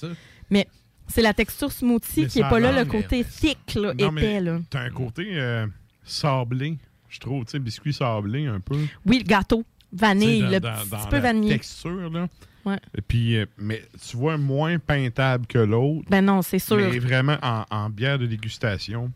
Mais 0.50 0.68
c'est 1.08 1.22
la 1.22 1.34
texture 1.34 1.72
smoothie 1.72 2.22
Mais 2.22 2.28
qui 2.28 2.40
est 2.40 2.44
ça 2.44 2.50
pas 2.50 2.60
là, 2.60 2.72
le 2.72 2.86
côté 2.86 3.24
thick, 3.24 3.76
là, 3.76 3.94
Non, 3.94 4.16
épais. 4.16 4.40
Là. 4.42 4.60
T'as 4.70 4.82
un 4.82 4.90
côté 4.90 5.28
euh, 5.34 5.68
sablé, 6.04 6.78
je 7.08 7.20
trouve, 7.20 7.46
tu 7.46 7.52
sais, 7.52 7.60
biscuit 7.60 7.94
sablé 7.94 8.48
un 8.48 8.60
peu. 8.60 8.78
Oui, 9.06 9.20
le 9.20 9.24
gâteau, 9.26 9.64
vanille, 9.94 10.40
Tu 10.46 10.48
le 10.52 10.60
dans- 10.60 10.74
petit 10.74 10.90
dans 10.90 11.06
peu 11.08 11.16
la 11.18 11.22
vanille. 11.22 11.50
texture, 11.50 12.10
là. 12.10 12.28
Ouais. 12.66 12.78
Et 12.98 13.02
Puis, 13.02 13.38
euh, 13.38 13.46
mais 13.58 13.82
tu 14.08 14.18
vois, 14.18 14.38
moins 14.38 14.78
peintable 14.80 15.46
que 15.48 15.60
l'autre. 15.60 16.06
Ben 16.10 16.22
non, 16.22 16.42
c'est 16.42 16.60
sûr. 16.60 16.76
Mais 16.78 17.00
vraiment, 17.00 17.38
en, 17.42 17.64
en 17.70 17.90
bière 17.90 18.20
de 18.20 18.26
dégustation, 18.26 19.12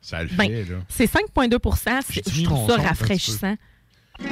ça 0.00 0.22
le 0.22 0.28
Ben, 0.36 0.48
fait, 0.48 0.64
là. 0.72 0.78
C'est 0.88 1.06
5,2 1.06 1.58
c'est- 2.06 2.12
J'ai-tu 2.14 2.30
Je 2.30 2.38
mis 2.40 2.44
trouve 2.44 2.70
ça 2.70 2.76
rafraîchissant. 2.82 3.56
Je 4.20 4.24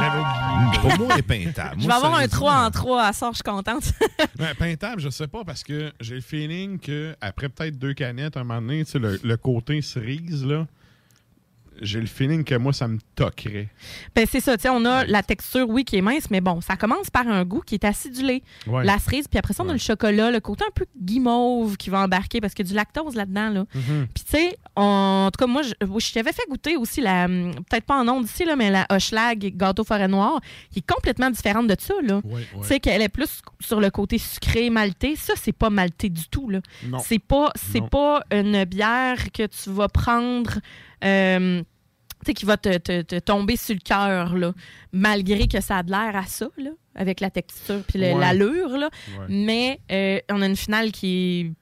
l'avais 0.00 0.20
oublié. 0.20 0.80
Pour 0.80 0.98
moi, 0.98 1.08
elle 1.14 1.18
est 1.20 1.22
peintable. 1.22 1.76
Je 1.80 1.86
vais 1.86 1.92
avoir 1.92 2.14
un 2.16 2.26
3 2.28 2.52
en 2.66 2.70
3 2.70 3.04
à 3.04 3.12
sort, 3.12 3.32
je 3.32 3.36
suis 3.36 3.42
contente. 3.42 3.92
Ouais, 4.38 4.54
peintable, 4.54 5.00
je 5.00 5.08
sais 5.08 5.28
pas, 5.28 5.44
parce 5.44 5.62
que 5.62 5.92
j'ai 6.00 6.16
le 6.16 6.20
feeling 6.20 6.78
que 6.78 7.14
après 7.20 7.48
peut-être 7.48 7.78
deux 7.78 7.94
canettes, 7.94 8.36
à 8.36 8.40
un 8.40 8.44
moment 8.44 8.60
donné, 8.60 8.84
le, 8.94 9.18
le 9.22 9.36
côté 9.36 9.80
cerise, 9.82 10.44
là, 10.44 10.66
j'ai 11.82 12.00
le 12.00 12.06
feeling 12.06 12.44
que 12.44 12.54
moi, 12.54 12.72
ça 12.72 12.88
me 12.88 12.98
toquerait. 13.14 13.68
Ben, 14.14 14.26
c'est 14.30 14.40
ça, 14.40 14.56
on 14.72 14.84
a 14.84 15.04
la 15.04 15.22
texture, 15.22 15.68
oui, 15.68 15.84
qui 15.84 15.96
est 15.96 16.02
mince, 16.02 16.30
mais 16.30 16.40
bon, 16.40 16.60
ça 16.60 16.76
commence 16.76 17.10
par 17.10 17.26
un 17.28 17.44
goût 17.44 17.60
qui 17.60 17.74
est 17.74 17.84
acidulé. 17.84 18.42
Ouais. 18.66 18.84
La 18.84 18.98
cerise, 18.98 19.28
puis 19.28 19.38
après 19.38 19.54
ça, 19.54 19.62
on 19.64 19.68
a 19.68 19.72
le 19.72 19.78
chocolat, 19.78 20.30
le 20.30 20.40
côté 20.40 20.64
un 20.64 20.72
peu 20.74 20.86
guimauve 21.00 21.76
qui 21.76 21.90
va 21.90 22.00
embarquer 22.00 22.40
parce 22.40 22.54
qu'il 22.54 22.64
y 22.64 22.68
a 22.68 22.70
du 22.70 22.74
lactose 22.74 23.14
là-dedans, 23.14 23.50
là. 23.50 23.64
Mhm. 23.74 24.06
Puis, 24.14 24.24
tu 24.24 24.30
sais, 24.30 24.58
en 24.74 25.30
tout 25.32 25.44
cas, 25.44 25.46
moi, 25.46 25.62
je, 25.62 26.12
t'avais 26.12 26.32
fait 26.32 26.46
goûter 26.48 26.76
aussi 26.76 27.00
la, 27.00 27.24
hum, 27.26 27.52
peut-être 27.68 27.84
pas 27.84 28.00
en 28.00 28.08
ondes 28.08 28.24
ici, 28.24 28.44
là, 28.44 28.56
mais 28.56 28.70
la 28.70 28.86
Hochelag 28.90 29.52
gâteau 29.56 29.84
forêt 29.84 30.08
noire, 30.08 30.40
qui 30.70 30.80
est 30.80 30.86
complètement 30.86 31.30
différente 31.30 31.66
de 31.66 31.76
ça, 31.78 31.94
là. 32.02 32.20
Ouais. 32.24 32.42
Tu 32.60 32.66
sais, 32.66 32.80
qu'elle 32.80 33.02
est 33.02 33.08
plus 33.08 33.42
sur 33.60 33.80
le 33.80 33.90
côté 33.90 34.18
sucré, 34.18 34.70
malté. 34.70 35.16
Ça, 35.16 35.34
c'est 35.36 35.52
pas 35.52 35.70
malté 35.70 36.08
du 36.08 36.28
tout, 36.28 36.48
là. 36.48 36.60
Non. 36.84 36.98
C'est 36.98 37.18
pas, 37.18 37.52
c'est 37.54 37.86
pas 37.88 38.22
une 38.30 38.64
bière 38.64 39.32
que 39.32 39.46
tu 39.46 39.70
vas 39.70 39.88
prendre. 39.88 40.58
Euh, 41.04 41.62
qui 42.34 42.44
va 42.44 42.56
te, 42.56 42.76
te- 42.78 43.02
te 43.02 43.18
tomber 43.20 43.56
sur 43.56 43.74
le 43.74 43.80
cœur, 43.80 44.34
là, 44.36 44.52
malgré 44.92 45.46
que 45.46 45.60
ça 45.60 45.78
a 45.78 45.82
de 45.84 45.90
l'air 45.90 46.16
à 46.16 46.24
ça, 46.24 46.48
là, 46.56 46.70
avec 46.96 47.20
la 47.20 47.30
texture 47.30 47.82
puis 47.86 48.00
Ouais. 48.00 48.14
l'allure, 48.18 48.76
là. 48.76 48.88
Ouais. 49.18 49.26
Mais 49.28 49.80
euh, 49.92 50.18
on 50.30 50.42
a 50.42 50.46
une 50.46 50.56
finale 50.56 50.90
qui 50.92 51.40
est 51.40 51.52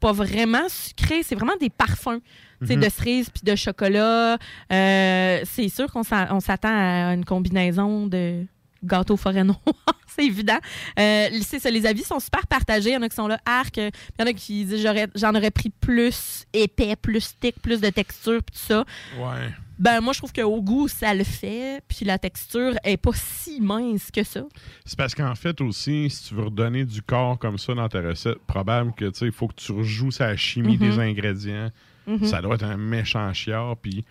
pas 0.00 0.12
vraiment 0.12 0.68
sucrée, 0.68 1.22
c'est 1.22 1.34
vraiment 1.34 1.56
des 1.60 1.70
parfums. 1.70 2.20
tu 2.62 2.68
sais, 2.68 2.76
Mhm. 2.76 2.84
de 2.84 2.88
cerise 2.88 3.28
puis 3.28 3.42
de 3.44 3.54
chocolat. 3.54 4.38
Euh, 4.72 5.40
c'est 5.44 5.68
sûr 5.68 5.92
qu'on 5.92 6.02
s'a- 6.02 6.28
on 6.34 6.40
s'attend 6.40 6.70
à 6.72 7.12
une 7.12 7.26
combinaison 7.26 8.06
de 8.06 8.46
gâteau 8.86 9.16
forêt 9.16 9.44
noire, 9.44 9.58
c'est 10.06 10.24
évident. 10.24 10.58
Euh, 10.98 11.28
c'est 11.42 11.58
ça, 11.58 11.70
les 11.70 11.84
avis 11.86 12.02
sont 12.04 12.20
super 12.20 12.46
partagés. 12.46 12.90
Il 12.90 12.94
y 12.94 12.96
en 12.96 13.02
a 13.02 13.08
qui 13.08 13.16
sont 13.16 13.26
là, 13.28 13.38
arc. 13.44 13.76
Il 13.76 13.90
y 14.18 14.22
en 14.22 14.26
a 14.26 14.32
qui 14.32 14.64
disent 14.64 14.86
j'en 15.14 15.34
aurais 15.34 15.50
pris 15.50 15.70
plus 15.70 16.44
épais, 16.52 16.96
plus 16.96 17.34
thick, 17.38 17.60
plus 17.60 17.80
de 17.80 17.90
texture, 17.90 18.40
puis 18.42 18.58
tout 18.58 18.66
ça. 18.66 18.84
Ouais. 19.18 19.50
Ben, 19.78 20.00
moi, 20.00 20.14
je 20.14 20.20
trouve 20.20 20.32
qu'au 20.32 20.62
goût, 20.62 20.88
ça 20.88 21.12
le 21.12 21.22
fait. 21.22 21.82
Puis 21.86 22.06
la 22.06 22.16
texture 22.18 22.72
est 22.82 22.96
pas 22.96 23.10
si 23.12 23.60
mince 23.60 24.10
que 24.10 24.22
ça. 24.24 24.40
C'est 24.86 24.96
parce 24.96 25.14
qu'en 25.14 25.34
fait 25.34 25.60
aussi, 25.60 26.08
si 26.08 26.28
tu 26.28 26.34
veux 26.34 26.44
redonner 26.44 26.86
du 26.86 27.02
corps 27.02 27.38
comme 27.38 27.58
ça 27.58 27.74
dans 27.74 27.86
ta 27.86 28.00
recette, 28.00 28.38
probable 28.46 28.94
que 28.94 29.04
tu 29.04 29.18
sais, 29.18 29.26
il 29.26 29.32
faut 29.32 29.48
que 29.48 29.54
tu 29.56 29.72
rejoues 29.72 30.10
sa 30.12 30.34
chimie 30.34 30.78
Mhm. 30.78 30.88
des 30.90 30.98
ingrédients. 30.98 31.70
Mhm. 32.06 32.24
Ça 32.24 32.40
doit 32.40 32.54
être 32.54 32.64
un 32.64 32.78
méchant 32.78 33.30
chiard. 33.34 33.76
Puis, 33.76 34.02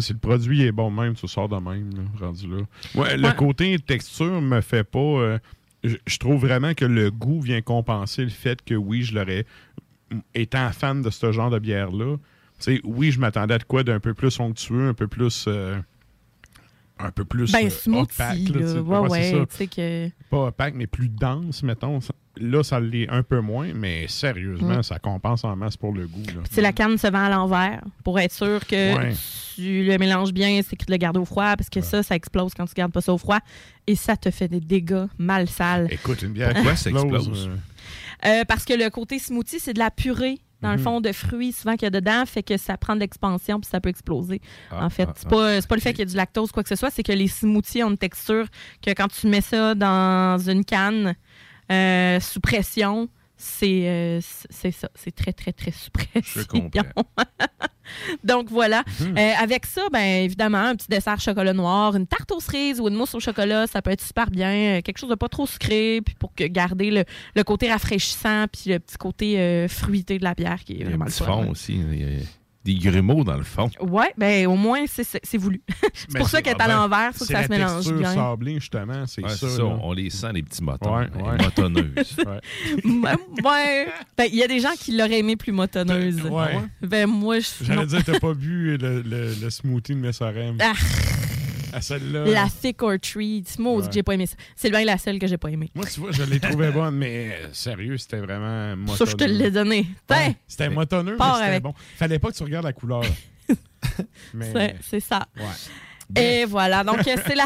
si 0.00 0.12
le 0.12 0.18
produit 0.18 0.62
est 0.62 0.72
bon 0.72 0.90
même, 0.90 1.14
tu 1.14 1.28
sors 1.28 1.48
de 1.48 1.56
même, 1.56 1.90
là, 1.94 2.26
rendu 2.26 2.46
là. 2.48 2.62
Ouais, 2.94 3.16
le 3.16 3.30
côté 3.32 3.78
texture 3.78 4.40
me 4.40 4.60
fait 4.60 4.84
pas. 4.84 4.98
euh, 4.98 5.38
je 5.84 6.18
trouve 6.18 6.40
vraiment 6.40 6.74
que 6.74 6.84
le 6.84 7.10
goût 7.10 7.40
vient 7.40 7.60
compenser 7.60 8.22
le 8.22 8.30
fait 8.30 8.62
que 8.64 8.74
oui, 8.74 9.02
je 9.02 9.14
l'aurais 9.14 9.44
étant 10.34 10.70
fan 10.72 11.02
de 11.02 11.10
ce 11.10 11.32
genre 11.32 11.50
de 11.50 11.58
bière-là, 11.58 12.16
tu 12.16 12.22
sais, 12.76 12.80
oui, 12.84 13.10
je 13.10 13.18
m'attendais 13.18 13.54
à 13.54 13.58
de 13.58 13.64
quoi 13.64 13.82
d'un 13.82 13.98
peu 13.98 14.14
plus 14.14 14.38
onctueux, 14.40 14.88
un 14.88 14.94
peu 14.94 15.08
plus. 15.08 15.46
euh, 15.48 15.76
un 17.04 17.10
peu 17.10 17.24
plus. 17.24 17.50
Ben, 17.52 17.66
euh, 17.66 17.70
smoothie, 17.70 18.00
opaque, 18.20 18.48
là, 18.54 18.60
là. 18.74 19.00
Ouais, 19.02 19.44
ça. 19.48 19.66
que... 19.66 20.08
Pas 20.30 20.46
opaque, 20.46 20.74
mais 20.74 20.86
plus 20.86 21.08
dense, 21.08 21.62
mettons. 21.62 21.98
Là, 22.40 22.62
ça 22.62 22.80
l'est 22.80 23.08
un 23.10 23.22
peu 23.22 23.40
moins, 23.40 23.68
mais 23.74 24.06
sérieusement, 24.08 24.78
Mm. 24.78 24.82
ça 24.82 24.98
compense 24.98 25.44
en 25.44 25.54
masse 25.54 25.76
pour 25.76 25.92
le 25.92 26.06
goût. 26.06 26.22
là. 26.28 26.40
Puis, 26.50 26.62
la 26.62 26.72
canne 26.72 26.96
se 26.96 27.06
vend 27.06 27.24
à 27.24 27.28
l'envers 27.28 27.82
pour 28.04 28.18
être 28.18 28.32
sûr 28.32 28.66
que 28.66 28.96
Ouais. 28.96 29.12
tu 29.54 29.84
le 29.84 29.98
mélanges 29.98 30.32
bien, 30.32 30.60
c'est 30.66 30.76
que 30.76 30.84
tu 30.86 30.90
le 30.90 30.96
gardes 30.96 31.18
au 31.18 31.26
froid 31.26 31.56
parce 31.56 31.68
que 31.68 31.82
ça, 31.82 32.02
ça 32.02 32.14
explose 32.14 32.54
quand 32.54 32.64
tu 32.64 32.72
gardes 32.74 32.92
pas 32.92 33.02
ça 33.02 33.12
au 33.12 33.18
froid 33.18 33.38
et 33.86 33.96
ça 33.96 34.16
te 34.16 34.30
fait 34.30 34.48
des 34.48 34.60
dégâts 34.60 35.04
mal 35.18 35.46
sales. 35.48 35.88
Écoute, 35.90 36.22
une 36.22 36.32
bière 36.32 36.54
qui 36.54 36.76
ça 36.76 36.88
explose, 36.90 37.50
Euh, 38.24 38.44
parce 38.48 38.64
que 38.64 38.72
le 38.74 38.88
côté 38.88 39.18
smoothie, 39.18 39.58
c'est 39.60 39.74
de 39.74 39.78
la 39.80 39.90
purée, 39.90 40.38
dans 40.62 40.70
le 40.70 40.76
Mhm. 40.78 40.82
fond, 40.82 41.00
de 41.00 41.12
fruits 41.12 41.52
souvent 41.52 41.72
qu'il 41.72 41.82
y 41.82 41.86
a 41.86 41.90
dedans, 41.90 42.24
fait 42.24 42.42
que 42.42 42.56
ça 42.56 42.76
prend 42.76 42.94
de 42.94 43.00
l'expansion 43.00 43.60
puis 43.60 43.68
ça 43.70 43.80
peut 43.80 43.88
exploser. 43.90 44.40
Ah, 44.70 44.86
en 44.86 44.90
fait, 44.90 45.06
ah, 45.08 45.14
c'est 45.16 45.28
pas, 45.28 45.60
c'est 45.60 45.68
pas 45.68 45.74
le 45.74 45.80
fait 45.80 45.90
qu'il 45.92 46.00
y 46.00 46.08
a 46.08 46.10
du 46.10 46.16
lactose 46.16 46.52
quoi 46.52 46.62
que 46.62 46.68
ce 46.68 46.76
soit, 46.76 46.90
c'est 46.90 47.02
que 47.02 47.12
les 47.12 47.28
smoothies 47.28 47.82
ont 47.84 47.90
une 47.90 47.98
texture 47.98 48.46
que 48.80 48.90
quand 48.92 49.08
tu 49.08 49.26
mets 49.26 49.40
ça 49.40 49.74
dans 49.74 50.38
une 50.38 50.64
canne 50.64 51.14
euh, 51.70 52.20
sous 52.20 52.40
pression, 52.40 53.08
c'est 53.42 53.88
euh, 53.88 54.20
c'est 54.50 54.70
ça, 54.70 54.88
c'est 54.94 55.14
très 55.14 55.32
très 55.32 55.52
très 55.52 55.72
comprends. 56.44 57.04
Donc 58.24 58.48
voilà. 58.48 58.84
Mhm. 59.00 59.18
Euh, 59.18 59.32
avec 59.40 59.66
ça, 59.66 59.82
ben 59.92 60.22
évidemment, 60.24 60.58
un 60.58 60.76
petit 60.76 60.86
dessert 60.88 61.18
chocolat 61.18 61.52
noir, 61.52 61.96
une 61.96 62.06
tarte 62.06 62.30
aux 62.30 62.38
cerises 62.38 62.80
ou 62.80 62.86
une 62.86 62.94
mousse 62.94 63.16
au 63.16 63.20
chocolat, 63.20 63.66
ça 63.66 63.82
peut 63.82 63.90
être 63.90 64.00
super 64.00 64.30
bien. 64.30 64.78
Euh, 64.78 64.80
Quelque 64.80 64.98
chose 64.98 65.10
de 65.10 65.16
pas 65.16 65.28
trop 65.28 65.46
sucré, 65.46 66.00
puis 66.04 66.14
pour 66.14 66.32
que 66.34 66.44
garder 66.44 66.92
le, 66.92 67.04
le 67.34 67.42
côté 67.42 67.68
rafraîchissant, 67.68 68.46
puis 68.46 68.70
le 68.70 68.78
petit 68.78 68.96
côté 68.96 69.40
euh, 69.40 69.66
fruité 69.66 70.18
de 70.18 70.24
la 70.24 70.34
bière 70.34 70.62
qui 70.62 70.74
est 70.74 70.76
Il 70.76 70.80
y 70.82 70.84
a 70.84 70.88
vraiment 70.90 71.06
le 71.06 71.10
fond 71.10 71.50
aussi. 71.50 71.74
Il 71.74 72.00
y 72.00 72.04
a 72.04 72.20
des 72.64 72.74
grumeaux 72.74 73.24
dans 73.24 73.36
le 73.36 73.42
fond. 73.42 73.68
Ouais, 73.80 74.12
ben 74.16 74.46
au 74.46 74.56
moins 74.56 74.84
c'est- 74.86 75.04
c'est 75.04 75.20
c'est 75.24 75.38
voulu. 75.38 75.60
c'est 75.94 76.18
pour 76.18 76.28
ça 76.28 76.40
qu'elle 76.42 76.56
est 76.56 76.62
à 76.62 76.68
ben, 76.68 76.76
l'envers, 76.76 77.12
faut 77.12 77.20
que 77.20 77.26
c'est 77.26 77.32
ça 77.32 77.40
la 77.40 77.46
se 77.46 77.50
mélange 77.50 77.74
texture 77.76 77.98
bien. 77.98 78.14
sablée, 78.14 78.54
justement, 78.54 79.06
c'est 79.06 79.22
Ouais, 79.24 79.30
ça. 79.30 79.48
c'est 79.48 79.62
on 79.62 79.92
les 79.92 80.10
sent, 80.10 80.32
les 80.32 80.42
petits 80.42 80.62
motons. 80.62 80.96
Ouais, 80.96 81.08
les 81.16 81.22
ouais. 81.22 81.36
motonneuses. 81.38 82.16
Ouais, 82.84 83.14
ouais. 83.44 83.86
Ben, 84.16 84.24
il 84.30 84.36
y 84.36 84.42
a 84.42 84.46
des 84.48 84.60
gens 84.60 84.72
qui 84.78 84.96
l'auraient 84.96 85.18
aimé 85.18 85.36
plus 85.36 85.52
motonneuse. 85.52 86.22
Ouais. 86.22 86.58
Ben 86.80 87.06
moi 87.08 87.38
je 87.40 87.48
J'allais 87.64 87.86
dire, 87.86 88.04
t'as 88.04 88.18
pas 88.18 88.34
bu 88.34 88.76
le, 88.76 89.02
le, 89.02 89.34
le 89.40 89.50
smoothie 89.50 89.94
de 89.94 90.00
Messorem. 90.00 90.56
Ah. 90.60 90.72
À 91.72 91.80
celle-là. 91.80 92.24
La 92.26 92.48
thick 92.48 92.82
or 92.82 92.94
treat, 93.00 93.58
moi 93.58 93.76
Ouais. 93.76 93.86
que 93.86 93.92
j'ai 93.92 94.02
pas 94.02 94.14
aimé 94.14 94.26
ça. 94.26 94.36
C'est 94.56 94.70
bien 94.70 94.84
la 94.84 94.98
seule 94.98 95.18
que 95.18 95.26
j'ai 95.26 95.38
pas 95.38 95.48
aimée. 95.50 95.70
Moi, 95.74 95.86
tu 95.86 96.00
vois, 96.00 96.12
je 96.12 96.22
l'ai 96.22 96.38
trouvé 96.40 96.70
bonne, 96.72 96.96
mais 96.96 97.30
euh, 97.42 97.48
sérieux, 97.52 97.96
c'était 97.98 98.18
vraiment 98.18 98.76
motonneux. 98.76 98.96
Ça, 98.96 99.04
je 99.06 99.16
te 99.16 99.24
l'ai 99.24 99.50
donné. 99.50 99.86
Ouais, 100.10 100.36
c'était 100.46 100.68
motonneux, 100.68 101.12
mais 101.12 101.18
pars 101.18 101.36
c'était 101.36 101.48
avec. 101.48 101.62
bon. 101.62 101.74
Fallait 101.96 102.18
pas 102.18 102.30
que 102.30 102.36
tu 102.36 102.42
regardes 102.42 102.64
la 102.66 102.72
couleur. 102.72 103.02
mais, 104.34 104.52
c'est- 104.52 104.76
c'est 104.88 105.00
ça. 105.00 105.26
ouais. 105.36 105.44
Et 106.16 106.44
voilà, 106.44 106.84
donc 106.84 107.06
euh, 107.06 107.16
c'est 107.26 107.34
la, 107.34 107.44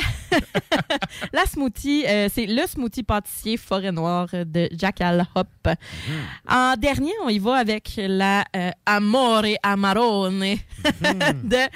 la 1.33 1.47
smoothie, 1.47 2.05
euh, 2.07 2.29
c'est 2.33 2.47
le 2.47 2.67
smoothie 2.67 3.03
pâtissier 3.03 3.57
Forêt 3.57 3.93
Noire 3.93 4.29
de 4.33 4.69
Jackal 4.73 5.27
Hop. 5.35 5.49
En 6.49 6.75
dernier, 6.77 7.13
on 7.25 7.29
y 7.29 7.39
va 7.39 7.57
avec 7.57 7.93
la 7.97 8.45
euh, 8.57 8.71
Amore 8.85 9.45
Amarone 9.63 10.41
de 10.85 11.69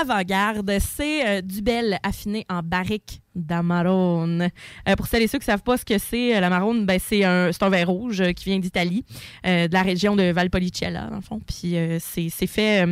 Avant-Garde. 0.00 0.72
C'est 0.80 1.26
euh, 1.26 1.40
du 1.42 1.62
bel 1.62 1.98
affiné 2.02 2.44
en 2.48 2.60
barrique 2.62 3.22
d'Amarone. 3.34 4.48
Euh, 4.88 4.96
pour 4.96 5.06
celles 5.06 5.22
et 5.22 5.26
ceux 5.26 5.38
qui 5.38 5.44
ne 5.48 5.52
savent 5.52 5.62
pas 5.62 5.76
ce 5.76 5.84
que 5.84 5.98
c'est, 5.98 6.36
euh, 6.36 6.40
l'Amarone, 6.40 6.84
ben, 6.86 6.98
c'est 7.02 7.24
un, 7.24 7.50
c'est 7.52 7.62
un 7.62 7.68
vin 7.68 7.84
rouge 7.84 8.20
euh, 8.20 8.32
qui 8.32 8.44
vient 8.46 8.58
d'Italie, 8.58 9.04
euh, 9.46 9.68
de 9.68 9.72
la 9.72 9.82
région 9.82 10.16
de 10.16 10.24
Valpolicella, 10.32 11.06
dans 11.08 11.16
le 11.16 11.22
fond. 11.22 11.40
Puis 11.46 11.76
euh, 11.76 11.98
c'est 12.00 12.28
c'est 12.28 12.46
fait... 12.46 12.86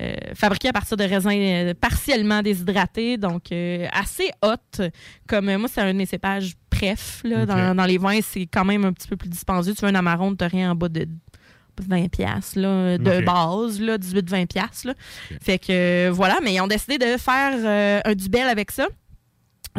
euh, 0.00 0.10
euh, 0.30 0.34
fabriqué 0.34 0.68
à 0.68 0.72
partir 0.72 0.96
de 0.96 1.04
raisins 1.04 1.30
euh, 1.30 1.74
partiellement 1.74 2.42
déshydratés, 2.42 3.16
donc 3.16 3.52
euh, 3.52 3.86
assez 3.92 4.30
hot. 4.42 4.84
Comme 5.26 5.48
euh, 5.48 5.58
moi, 5.58 5.68
c'est 5.72 5.80
un 5.80 5.92
de 5.92 5.98
mes 5.98 6.06
cépages 6.06 6.54
préf 6.70 7.20
là, 7.24 7.46
dans, 7.46 7.74
dans 7.74 7.84
les 7.84 7.98
vins, 7.98 8.20
c'est 8.22 8.46
quand 8.46 8.64
même 8.64 8.84
un 8.84 8.92
petit 8.92 9.08
peu 9.08 9.16
plus 9.16 9.28
dispendieux. 9.28 9.74
Tu 9.74 9.82
veux 9.82 9.90
un 9.90 9.94
amarone, 9.94 10.36
tu 10.36 10.44
rien 10.44 10.72
en 10.72 10.74
bas 10.74 10.88
de 10.88 11.06
20 11.80 12.08
pièces 12.08 12.56
là, 12.56 12.98
de 12.98 13.24
base, 13.24 13.80
là, 13.80 13.98
18-20 13.98 14.46
pièces. 14.46 14.84
Là. 14.84 14.94
Fait 15.40 15.58
que 15.58 16.08
euh, 16.08 16.10
voilà, 16.10 16.38
mais 16.42 16.54
ils 16.54 16.60
ont 16.60 16.66
décidé 16.66 16.98
de 16.98 17.16
faire 17.16 17.52
euh, 17.56 18.00
un 18.04 18.14
dubel 18.14 18.46
avec 18.48 18.70
ça. 18.70 18.88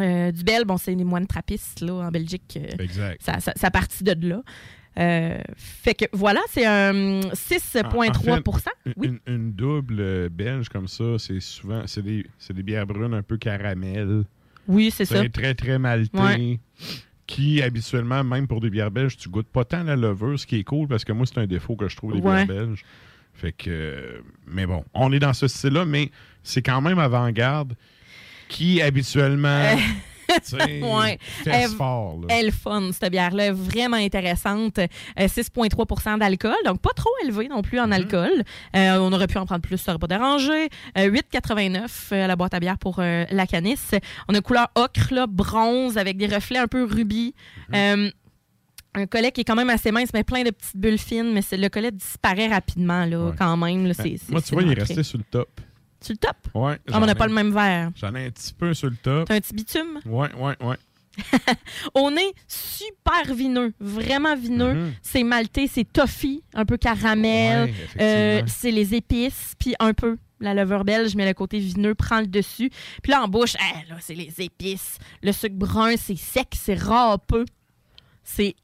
Euh, 0.00 0.32
dubel, 0.32 0.64
bon, 0.64 0.78
c'est 0.78 0.94
les 0.94 1.04
moines 1.04 1.26
trappistes 1.26 1.80
là, 1.80 1.94
en 1.94 2.10
Belgique. 2.10 2.58
Exact. 2.78 3.20
ça, 3.22 3.40
ça, 3.40 3.52
ça 3.54 3.70
partit 3.70 4.04
de 4.04 4.28
là. 4.28 4.42
Euh, 4.98 5.38
fait 5.56 5.94
que 5.94 6.04
voilà, 6.12 6.40
c'est 6.50 6.66
un 6.66 7.20
6,3 7.32 8.10
En 8.10 8.12
fait, 8.58 8.70
Oui. 8.96 9.08
une, 9.08 9.34
une 9.34 9.52
double 9.52 9.96
euh, 10.00 10.28
belge 10.30 10.68
comme 10.68 10.86
ça, 10.88 11.16
c'est 11.18 11.40
souvent 11.40 11.82
c'est 11.86 12.02
des, 12.02 12.26
c'est 12.38 12.52
des 12.52 12.62
bières 12.62 12.86
brunes 12.86 13.14
un 13.14 13.22
peu 13.22 13.38
caramel. 13.38 14.24
Oui, 14.68 14.90
c'est 14.90 15.04
ça. 15.06 15.26
Très, 15.30 15.54
très 15.54 15.78
malté. 15.78 16.16
Ouais. 16.18 16.60
Qui, 17.26 17.62
habituellement, 17.62 18.22
même 18.22 18.46
pour 18.46 18.60
des 18.60 18.68
bières 18.68 18.90
belges, 18.90 19.16
tu 19.16 19.28
goûtes 19.30 19.48
pas 19.48 19.64
tant 19.64 19.82
la 19.84 19.96
levure, 19.96 20.38
ce 20.38 20.46
qui 20.46 20.56
est 20.58 20.64
cool, 20.64 20.86
parce 20.88 21.04
que 21.04 21.12
moi, 21.12 21.24
c'est 21.24 21.38
un 21.38 21.46
défaut 21.46 21.74
que 21.76 21.88
je 21.88 21.96
trouve 21.96 22.12
des 22.12 22.20
Ouais. 22.20 22.44
bières 22.44 22.66
belges. 22.66 22.84
Fait 23.32 23.52
que... 23.52 23.70
euh, 23.70 24.20
Mais 24.46 24.66
bon, 24.66 24.84
on 24.92 25.10
est 25.12 25.18
dans 25.18 25.32
ce 25.32 25.48
style-là, 25.48 25.86
mais 25.86 26.10
c'est 26.42 26.60
quand 26.62 26.82
même 26.82 26.98
avant-garde 26.98 27.74
qui, 28.48 28.82
habituellement, 28.82 29.74
tu 29.74 29.78
sais, 29.78 29.84
Ouais. 30.82 31.18
Elle- 31.46 31.68
fort. 31.70 32.18
là. 32.20 32.26
Elle 32.36 32.52
fun, 32.52 32.90
cette 32.92 33.10
bière-là, 33.10 33.52
vraiment 33.52 33.96
intéressante. 33.96 34.78
Euh, 34.78 34.88
6,3% 35.28 36.18
d'alcool, 36.18 36.54
donc 36.64 36.80
pas 36.80 36.92
trop 36.94 37.10
élevé 37.24 37.48
non 37.48 37.62
plus 37.62 37.78
en 37.80 37.88
Mm-hmm. 37.88 37.92
alcool. 37.92 38.42
Euh, 38.76 38.96
on 38.98 39.12
aurait 39.12 39.26
pu 39.26 39.38
en 39.38 39.46
prendre 39.46 39.62
plus, 39.62 39.76
ça 39.78 39.92
n'aurait 39.92 40.00
pas 40.00 40.06
dérangé. 40.06 40.68
Euh, 40.98 41.10
8,89 41.10 42.08
euh, 42.12 42.24
à 42.24 42.26
la 42.26 42.36
boîte 42.36 42.54
à 42.54 42.60
bière 42.60 42.78
pour 42.78 42.96
euh, 42.98 43.24
la 43.30 43.46
canisse. 43.46 43.90
On 44.28 44.34
a 44.34 44.40
couleur 44.40 44.68
ocre, 44.74 45.12
là, 45.12 45.26
bronze, 45.26 45.98
avec 45.98 46.16
des 46.16 46.26
reflets 46.26 46.58
un 46.58 46.68
peu 46.68 46.84
rubis. 46.84 47.34
Mm-hmm. 47.70 47.76
Euh, 48.06 48.10
un 48.94 49.06
collet 49.06 49.32
qui 49.32 49.40
est 49.40 49.44
quand 49.44 49.54
même 49.54 49.70
assez 49.70 49.90
mince, 49.90 50.10
mais 50.12 50.22
plein 50.22 50.42
de 50.42 50.50
petites 50.50 50.76
bulles 50.76 50.98
fines, 50.98 51.32
mais 51.32 51.40
le 51.56 51.68
collet 51.68 51.90
disparaît 51.90 52.48
rapidement, 52.48 53.06
là, 53.06 53.32
quand 53.38 53.56
même. 53.56 53.86
là. 53.86 53.94
C'est- 53.94 54.28
Moi, 54.30 54.42
tu 54.42 54.52
vois, 54.54 54.62
il 54.62 54.70
est 54.72 54.78
resté 54.80 55.02
sur 55.02 55.16
le 55.18 55.24
top. 55.30 55.48
Sur 56.02 56.12
le 56.14 56.18
top? 56.18 56.36
Ouais. 56.54 56.78
Ah, 56.90 56.98
on 57.00 57.06
n'a 57.06 57.14
pas 57.14 57.26
le 57.26 57.32
même 57.34 57.52
verre. 57.52 57.90
J'en 57.96 58.14
ai 58.14 58.26
un 58.26 58.30
petit 58.30 58.52
peu 58.52 58.74
sur 58.74 58.90
le 58.90 58.96
top. 58.96 59.28
T'as 59.28 59.34
un 59.36 59.40
petit 59.40 59.54
bitume? 59.54 60.00
Ouais, 60.06 60.28
ouais, 60.34 60.56
ouais. 60.60 60.76
Au 61.94 62.10
nez, 62.10 62.32
super 62.48 63.34
vineux, 63.34 63.72
vraiment 63.78 64.34
vineux. 64.34 64.74
Mhm. 64.74 64.92
C'est 65.02 65.22
maltais, 65.24 65.66
c'est 65.70 65.84
toffee, 65.90 66.42
un 66.54 66.64
peu 66.64 66.76
caramel. 66.78 67.70
Ouais. 67.70 67.74
Euh, 68.00 68.42
c'est 68.46 68.70
les 68.70 68.94
épices, 68.94 69.54
puis 69.58 69.74
un 69.78 69.92
peu 69.92 70.16
la 70.40 70.54
levure 70.54 70.84
belge, 70.84 71.14
mais 71.14 71.26
le 71.26 71.34
côté 71.34 71.58
vineux 71.58 71.94
prend 71.94 72.20
le 72.20 72.26
dessus. 72.26 72.70
Puis 73.02 73.12
là, 73.12 73.22
en 73.22 73.28
bouche, 73.28 73.54
là, 73.54 73.96
c'est 74.00 74.14
les 74.14 74.32
épices. 74.40 74.98
Le 75.22 75.32
sucre 75.32 75.54
brun, 75.54 75.94
c'est 75.98 76.16
sec, 76.16 76.48
c'est 76.58 76.74
râpeux. 76.74 77.44
C'est 78.24 78.56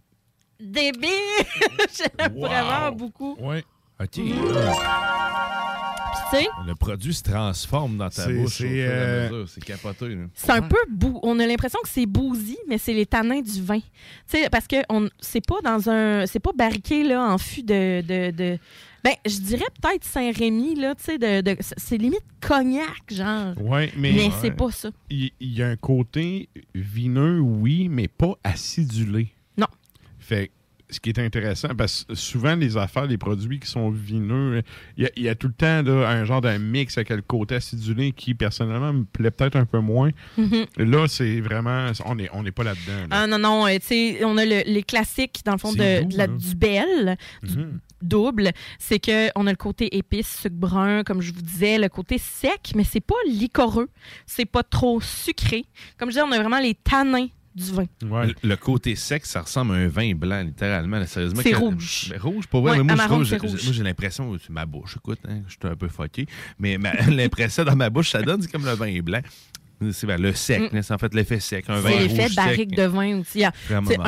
débile! 0.59 1.09
J'aime 1.97 2.32
Wow. 2.34 2.47
vraiment 2.49 2.93
beaucoup. 2.93 3.36
Ouais. 3.39 3.62
OK. 4.01 4.09
Puis 4.12 4.32
tu 6.31 6.37
sais, 6.37 6.47
Le 6.66 6.74
produit 6.74 7.14
se 7.14 7.22
transforme 7.22 7.97
dans 7.99 8.11
ta 8.11 8.26
bouche. 8.26 8.37
au 8.45 8.49
c'est, 8.49 8.68
fur 8.68 8.70
et 8.76 8.87
à 8.87 8.91
euh, 8.91 9.31
mesure. 9.31 9.49
C'est 9.49 9.64
capoté. 9.64 10.16
C'est 10.35 10.51
un 10.51 10.62
peu 10.62 10.76
bou. 10.91 11.18
On 11.22 11.39
a 11.41 11.47
l'impression 11.47 11.79
que 11.83 11.89
c'est 11.89 12.07
bousy, 12.07 12.59
mais 12.68 12.79
c'est 12.79 12.95
les 12.95 13.07
tanins 13.07 13.41
du 13.41 13.62
vin. 13.62 13.79
Tu 13.81 13.85
sais, 14.26 14.51
parce 14.51 14.66
que 14.66 14.76
on 14.89 15.09
c'est 15.20 15.45
pas 15.47 15.61
dans 15.62 15.89
un, 15.91 16.26
c'est 16.26 16.41
pas 16.41 16.53
barriqué 16.57 17.05
là 17.05 17.22
en 17.33 17.39
fût 17.39 17.62
de, 17.62 18.01
de, 18.03 18.31
de- 18.31 18.59
ben 19.05 19.12
je 19.24 19.39
dirais 19.39 19.64
peut-être 19.81 20.05
Saint-Rémy 20.05 20.74
là, 20.74 20.95
tu 20.97 21.05
sais, 21.05 21.18
de, 21.18 21.41
de- 21.41 21.57
c'est 21.61 21.97
limite 21.99 22.24
cognac 22.41 22.89
genre. 23.09 23.55
Ouais, 23.61 23.93
mais. 23.97 24.12
Mais 24.12 24.31
c'est 24.41 24.51
pas 24.51 24.70
ça. 24.72 24.91
Il 25.11 25.31
il 25.41 25.53
y, 25.53 25.62
a 25.62 25.68
un 25.68 25.76
côté 25.76 26.49
vineux, 26.74 27.39
oui, 27.41 27.89
mais 27.89 28.09
pas 28.09 28.35
acidulé. 28.43 29.29
Non. 29.57 29.68
Fait 30.18 30.49
que 30.49 30.53
ce 30.91 31.01
qui 31.01 31.11
est 31.11 31.18
intéressant, 31.18 31.68
parce 31.76 32.05
que 32.05 32.14
souvent, 32.14 32.55
les 32.57 32.76
affaires, 32.76 33.07
les 33.07 33.18
produits 33.18 33.61
qui 33.61 33.68
sont 33.68 33.91
vineux, 33.91 34.62
il 34.97 35.05
y 35.05 35.07
a, 35.07 35.11
il 35.16 35.22
y 35.24 35.28
a 35.28 35.34
tout 35.34 35.49
le 35.49 35.53
temps 35.53 35.82
là, 35.82 36.09
un 36.09 36.24
genre 36.24 36.41
d'un 36.41 36.59
mix 36.59 36.97
avec 36.97 37.11
le 37.11 37.20
côté 37.22 37.57
acidulé 37.57 38.12
qui, 38.12 38.34
personnellement, 38.34 38.93
me 38.93 39.05
plaît 39.05 39.30
peut-être 39.30 39.57
un 39.57 39.66
peu 39.66 39.80
moins. 39.80 40.11
Mhm. 40.36 40.64
Là, 40.78 41.07
c'est 41.09 41.41
vraiment. 41.41 41.91
On 42.07 42.14
n'est 42.14 42.30
on 42.32 42.45
est 42.47 42.51
pas 42.53 42.64
là-dedans. 42.64 43.01
là. 43.01 43.07
Ah 43.11 43.26
non 43.26 43.39
non, 43.39 43.66
euh, 43.66 43.74
tu 43.80 43.86
sais, 43.86 44.24
on 44.24 44.36
a 44.39 44.45
le- 44.45 44.62
les 44.66 44.82
classiques 44.82 45.41
dans 45.45 45.53
le 45.53 45.59
fond 45.59 45.72
de, 45.72 45.78
C'est 45.78 46.03
doux, 46.05 46.09
de 46.09 46.16
la, 46.16 46.24
hein? 46.24 46.36
du 46.39 46.55
bel, 46.55 47.16
du 47.43 47.59
Mhm. 47.59 47.80
double, 48.01 48.51
c'est 48.78 48.99
que 48.99 49.28
on 49.36 49.47
a 49.47 49.51
le 49.51 49.57
côté 49.57 49.97
épice, 49.97 50.41
sucre 50.43 50.55
brun, 50.57 51.03
comme 51.05 51.20
je 51.20 51.32
vous 51.32 51.43
disais, 51.43 51.78
le 51.78 51.89
côté 51.89 52.16
sec, 52.18 52.72
mais 52.74 52.84
c'est 52.84 53.01
pas 53.01 53.14
liquoreux, 53.26 53.89
c'est 54.26 54.47
pas 54.47 54.62
trop 54.62 55.01
sucré. 55.01 55.66
Comme 55.99 56.09
je 56.11 56.14
disais, 56.14 56.22
on 56.26 56.32
a 56.32 56.39
vraiment 56.39 56.61
les 56.61 56.74
tanins 56.74 57.26
du 57.59 57.73
vin. 57.73 57.85
Le, 58.03 58.35
le 58.43 58.57
côté 58.57 58.95
sec, 58.97 59.27
ça 59.27 59.43
ressemble 59.43 59.73
à 59.75 59.77
un 59.77 59.89
vin 59.89 60.15
blanc, 60.15 60.43
littéralement. 60.43 60.99
là, 60.99 61.07
sérieusement. 61.07 61.41
C'est 61.43 61.55
rouge. 61.55 62.09
Mais 62.11 62.19
rouge, 62.19 62.47
pour 62.47 62.63
vrai. 62.63 62.73
Ouais, 62.79 62.85
mais 62.85 62.95
moi, 62.95 63.05
je 63.19 63.25
j'ai- 63.25 63.37
rouge. 63.37 63.51
moi, 63.65 63.73
j'ai 63.73 63.83
l'impression, 63.83 64.37
c'est 64.41 64.51
ma 64.51 64.65
bouche, 64.67 64.97
écoute, 64.97 65.19
hein, 65.29 65.41
je 65.47 65.53
suis 65.53 65.59
un 65.73 65.77
peu 65.77 65.89
fucké, 65.89 66.27
mais 66.59 66.79
ma- 66.79 66.93
l'impression 67.11 67.65
dans 67.65 67.77
ma 67.77 67.91
bouche, 67.91 68.11
ça 68.11 68.23
donne, 68.23 68.41
c'est 68.43 68.51
comme 68.51 68.65
le 68.65 68.73
vin 68.75 68.99
blanc. 69.01 69.21
C'est 69.93 70.09
ben, 70.09 70.21
le 70.21 70.33
sec, 70.35 70.73
Mm. 70.73 70.83
c'est 70.83 70.93
en 70.95 70.99
fait 70.99 71.15
l'effet 71.15 71.39
sec. 71.39 71.65
Un 71.69 71.79
vin 71.81 71.91
rouge 71.91 72.01
l'effet 72.09 72.27
sec. 72.29 72.35
barrique 72.37 72.75
de 72.77 72.83
vin 72.83 73.21
aussi. 73.21 73.45
Un 73.45 73.53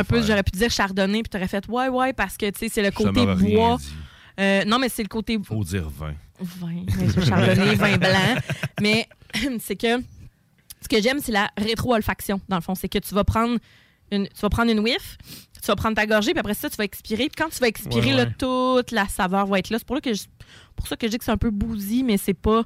peu, 0.05 0.21
j'aurais 0.23 0.43
pu 0.43 0.51
dire 0.59 0.69
chardonnay, 0.71 1.23
puis 1.23 1.31
tu 1.31 1.37
aurais 1.37 1.47
fait 1.47 1.65
ouais, 1.69 1.89
ouais, 1.89 2.13
parce 2.13 2.37
que 2.37 2.51
tu 2.51 2.59
sais, 2.59 2.69
c'est 2.69 2.81
le 2.83 2.89
Ça 2.89 2.93
côté 2.93 3.25
bois. 3.25 3.77
dit. 3.79 3.93
Euh, 4.41 4.65
non, 4.65 4.79
mais 4.81 4.89
c'est 4.89 5.03
le 5.03 5.09
côté. 5.09 5.39
Faut 5.45 5.63
dire 5.63 5.89
vin. 5.89 6.15
Vin, 6.41 6.85
chardonnay, 7.25 7.75
vin 7.77 7.97
blanc. 7.99 8.35
Mais 8.81 9.07
c'est 9.61 9.77
que 9.77 9.99
ce 10.83 10.89
que 10.89 11.01
j'aime, 11.03 11.19
c'est 11.21 11.33
la 11.33 11.51
rétro-olfaction, 11.57 12.41
dans 12.49 12.57
le 12.57 12.63
fond. 12.63 12.75
C'est 12.75 12.89
que 12.89 12.99
tu 12.99 13.15
vas 13.15 13.25
prendre 13.25 13.59
une, 14.13 14.27
tu 14.29 14.41
vas 14.41 14.49
prendre 14.49 14.71
une 14.71 14.81
whiff, 14.81 15.17
tu 15.61 15.67
vas 15.67 15.77
prendre 15.77 15.95
ta 15.95 16.07
gorgée, 16.07 16.33
puis 16.33 16.41
après 16.41 16.55
ça, 16.55 16.69
tu 16.71 16.77
vas 16.77 16.85
expirer. 16.85 17.29
Puis 17.29 17.37
quand 17.37 17.49
tu 17.51 17.59
vas 17.59 17.69
expirer, 17.69 18.11
Ouais, 18.11 18.17
là, 18.17 18.25
ouais. 18.25 18.35
toute 18.39 18.91
la 18.93 19.07
saveur 19.09 19.47
va 19.47 19.59
être 19.59 19.71
là. 19.71 19.79
C'est 19.79 19.87
pour, 19.87 19.97
là 19.97 20.01
que 20.01 20.15
je- 20.15 20.25
pour 20.75 20.89
ça 20.89 20.97
que 20.97 21.07
je 21.07 21.13
dis 21.13 21.19
que 21.19 21.25
c'est 21.25 21.31
un 21.31 21.37
peu 21.37 21.51
bousy, 21.51 22.03
mais 22.03 22.17
c'est 22.17 22.35
pas. 22.35 22.63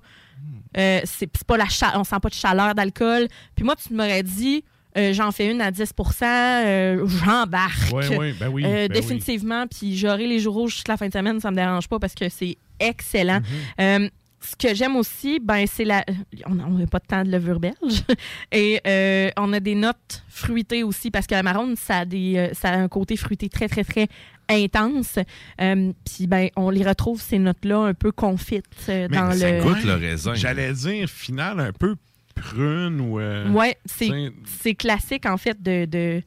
euh, 0.76 1.00
c'est 1.04 1.30
pas 1.44 1.56
la 1.56 1.68
cha- 1.68 1.98
on 1.98 2.04
sent 2.04 2.16
pas 2.20 2.28
de 2.28 2.34
chaleur 2.34 2.74
d'alcool. 2.74 3.28
Puis 3.54 3.64
moi, 3.64 3.76
tu 3.76 3.92
m'aurais 3.94 4.22
dit. 4.22 4.64
euh, 4.96 5.12
J'en 5.12 5.32
fais 5.32 5.50
une 5.50 5.60
à 5.60 5.70
10 5.72 5.92
euh, 6.22 7.06
j'embarque. 7.06 7.92
Ouais, 7.92 8.16
ouais, 8.16 8.32
ben 8.38 8.48
oui, 8.48 8.64
Euh, 8.64 8.68
ben 8.68 8.82
oui. 8.82 8.88
définitivement. 9.00 9.66
Puis 9.66 9.96
j'aurai 9.96 10.26
les 10.28 10.38
jours 10.38 10.54
rouges 10.54 10.76
toute 10.76 10.88
la 10.88 10.96
fin 10.96 11.08
de 11.08 11.12
semaine, 11.12 11.40
ça 11.40 11.50
me 11.50 11.56
dérange 11.56 11.88
pas 11.88 11.98
parce 11.98 12.14
que 12.14 12.28
c'est 12.28 12.56
excellent. 12.78 13.40
Euh, 13.80 14.08
ce 14.44 14.56
que 14.56 14.74
j'aime 14.74 14.96
aussi, 14.96 15.40
ben, 15.40 15.64
c'est 15.66 15.84
la. 15.84 16.04
On 16.46 16.54
n'a 16.54 16.86
pas 16.86 16.98
de 16.98 17.06
temps 17.06 17.24
de 17.24 17.30
levure 17.30 17.60
belge. 17.60 17.74
Et 18.52 18.80
euh, 18.86 19.30
on 19.38 19.52
a 19.52 19.60
des 19.60 19.74
notes 19.74 20.22
fruitées 20.28 20.82
aussi 20.82 21.10
parce 21.10 21.26
que 21.26 21.34
la 21.34 21.42
marronne, 21.42 21.76
ça 21.76 21.98
a, 22.00 22.04
des, 22.04 22.36
euh, 22.36 22.54
ça 22.54 22.70
a 22.70 22.76
un 22.76 22.88
côté 22.88 23.16
fruité 23.16 23.48
très, 23.48 23.68
très, 23.68 23.84
très 23.84 24.08
intense. 24.48 25.18
Euh, 25.60 25.92
Puis, 26.04 26.26
ben, 26.26 26.48
on 26.56 26.70
les 26.70 26.82
retrouve, 26.84 27.20
ces 27.20 27.38
notes-là, 27.38 27.78
un 27.86 27.94
peu 27.94 28.12
confites 28.12 28.64
euh, 28.88 29.08
Mais 29.10 29.16
dans 29.16 29.32
ça 29.32 29.50
le. 29.50 29.62
goûte 29.62 29.84
le 29.84 29.94
raisin. 29.94 30.34
J'allais 30.34 30.72
dire, 30.72 31.08
final, 31.08 31.60
un 31.60 31.72
peu 31.72 31.96
prune 32.34 33.00
ou. 33.00 33.20
euh, 33.20 33.48
Ouais, 33.50 33.76
c'est 33.86 34.74
classique 34.74 35.26
en 35.26 35.36
fait 35.36 35.62
de. 35.62 35.84
de, 35.86 36.22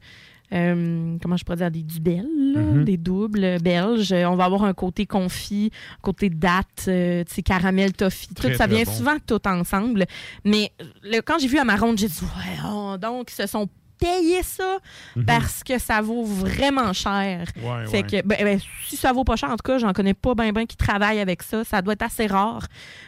euh, 0.52 1.16
comment 1.22 1.36
je 1.36 1.44
pourrais 1.44 1.56
dire, 1.58 1.70
des 1.70 1.82
dubels, 1.82 2.26
Mhm. 2.56 2.84
des 2.84 2.96
doubles 2.96 3.58
belges. 3.60 4.12
Euh, 4.12 4.24
On 4.28 4.36
va 4.36 4.44
avoir 4.44 4.64
un 4.64 4.74
côté 4.74 5.06
confit, 5.06 5.70
un 5.98 6.00
côté 6.02 6.30
date, 6.30 6.86
euh, 6.88 7.24
tu 7.24 7.34
sais, 7.36 7.42
caramel, 7.42 7.92
toffee. 7.92 8.28
Tout 8.34 8.54
ça 8.54 8.66
vient 8.66 8.84
bon. 8.84 8.92
souvent 8.92 9.16
tout 9.26 9.46
ensemble. 9.46 10.06
Mais 10.44 10.72
le- 11.02 11.20
quand 11.20 11.38
j'ai 11.38 11.48
vu 11.48 11.58
Amarone, 11.58 11.96
j'ai 11.98 12.08
dit, 12.08 12.20
ouais, 12.22 12.58
oh, 12.66 12.96
donc, 13.00 13.30
ils 13.30 13.34
se 13.34 13.46
sont 13.46 13.68
payés 13.98 14.42
ça 14.42 14.78
Mhm. 15.16 15.24
parce 15.24 15.62
que 15.64 15.78
ça 15.78 16.00
vaut 16.00 16.24
vraiment 16.24 16.92
cher. 16.92 17.44
Ouais, 17.62 17.86
fait 17.86 17.96
ouais. 17.98 18.02
que, 18.22 18.26
ben, 18.26 18.38
ben, 18.42 18.60
si 18.88 18.96
ça 18.96 19.12
vaut 19.12 19.24
pas 19.24 19.36
cher, 19.36 19.50
en 19.50 19.56
tout 19.56 19.64
cas, 19.64 19.78
j'en 19.78 19.92
connais 19.92 20.14
pas 20.14 20.34
ben 20.34 20.52
ben 20.52 20.66
qui 20.66 20.76
travaillent 20.76 21.20
avec 21.20 21.42
ça. 21.42 21.64
Ça 21.64 21.82
doit 21.82 21.92
être 21.94 22.02
assez 22.02 22.26
rare 22.26 22.66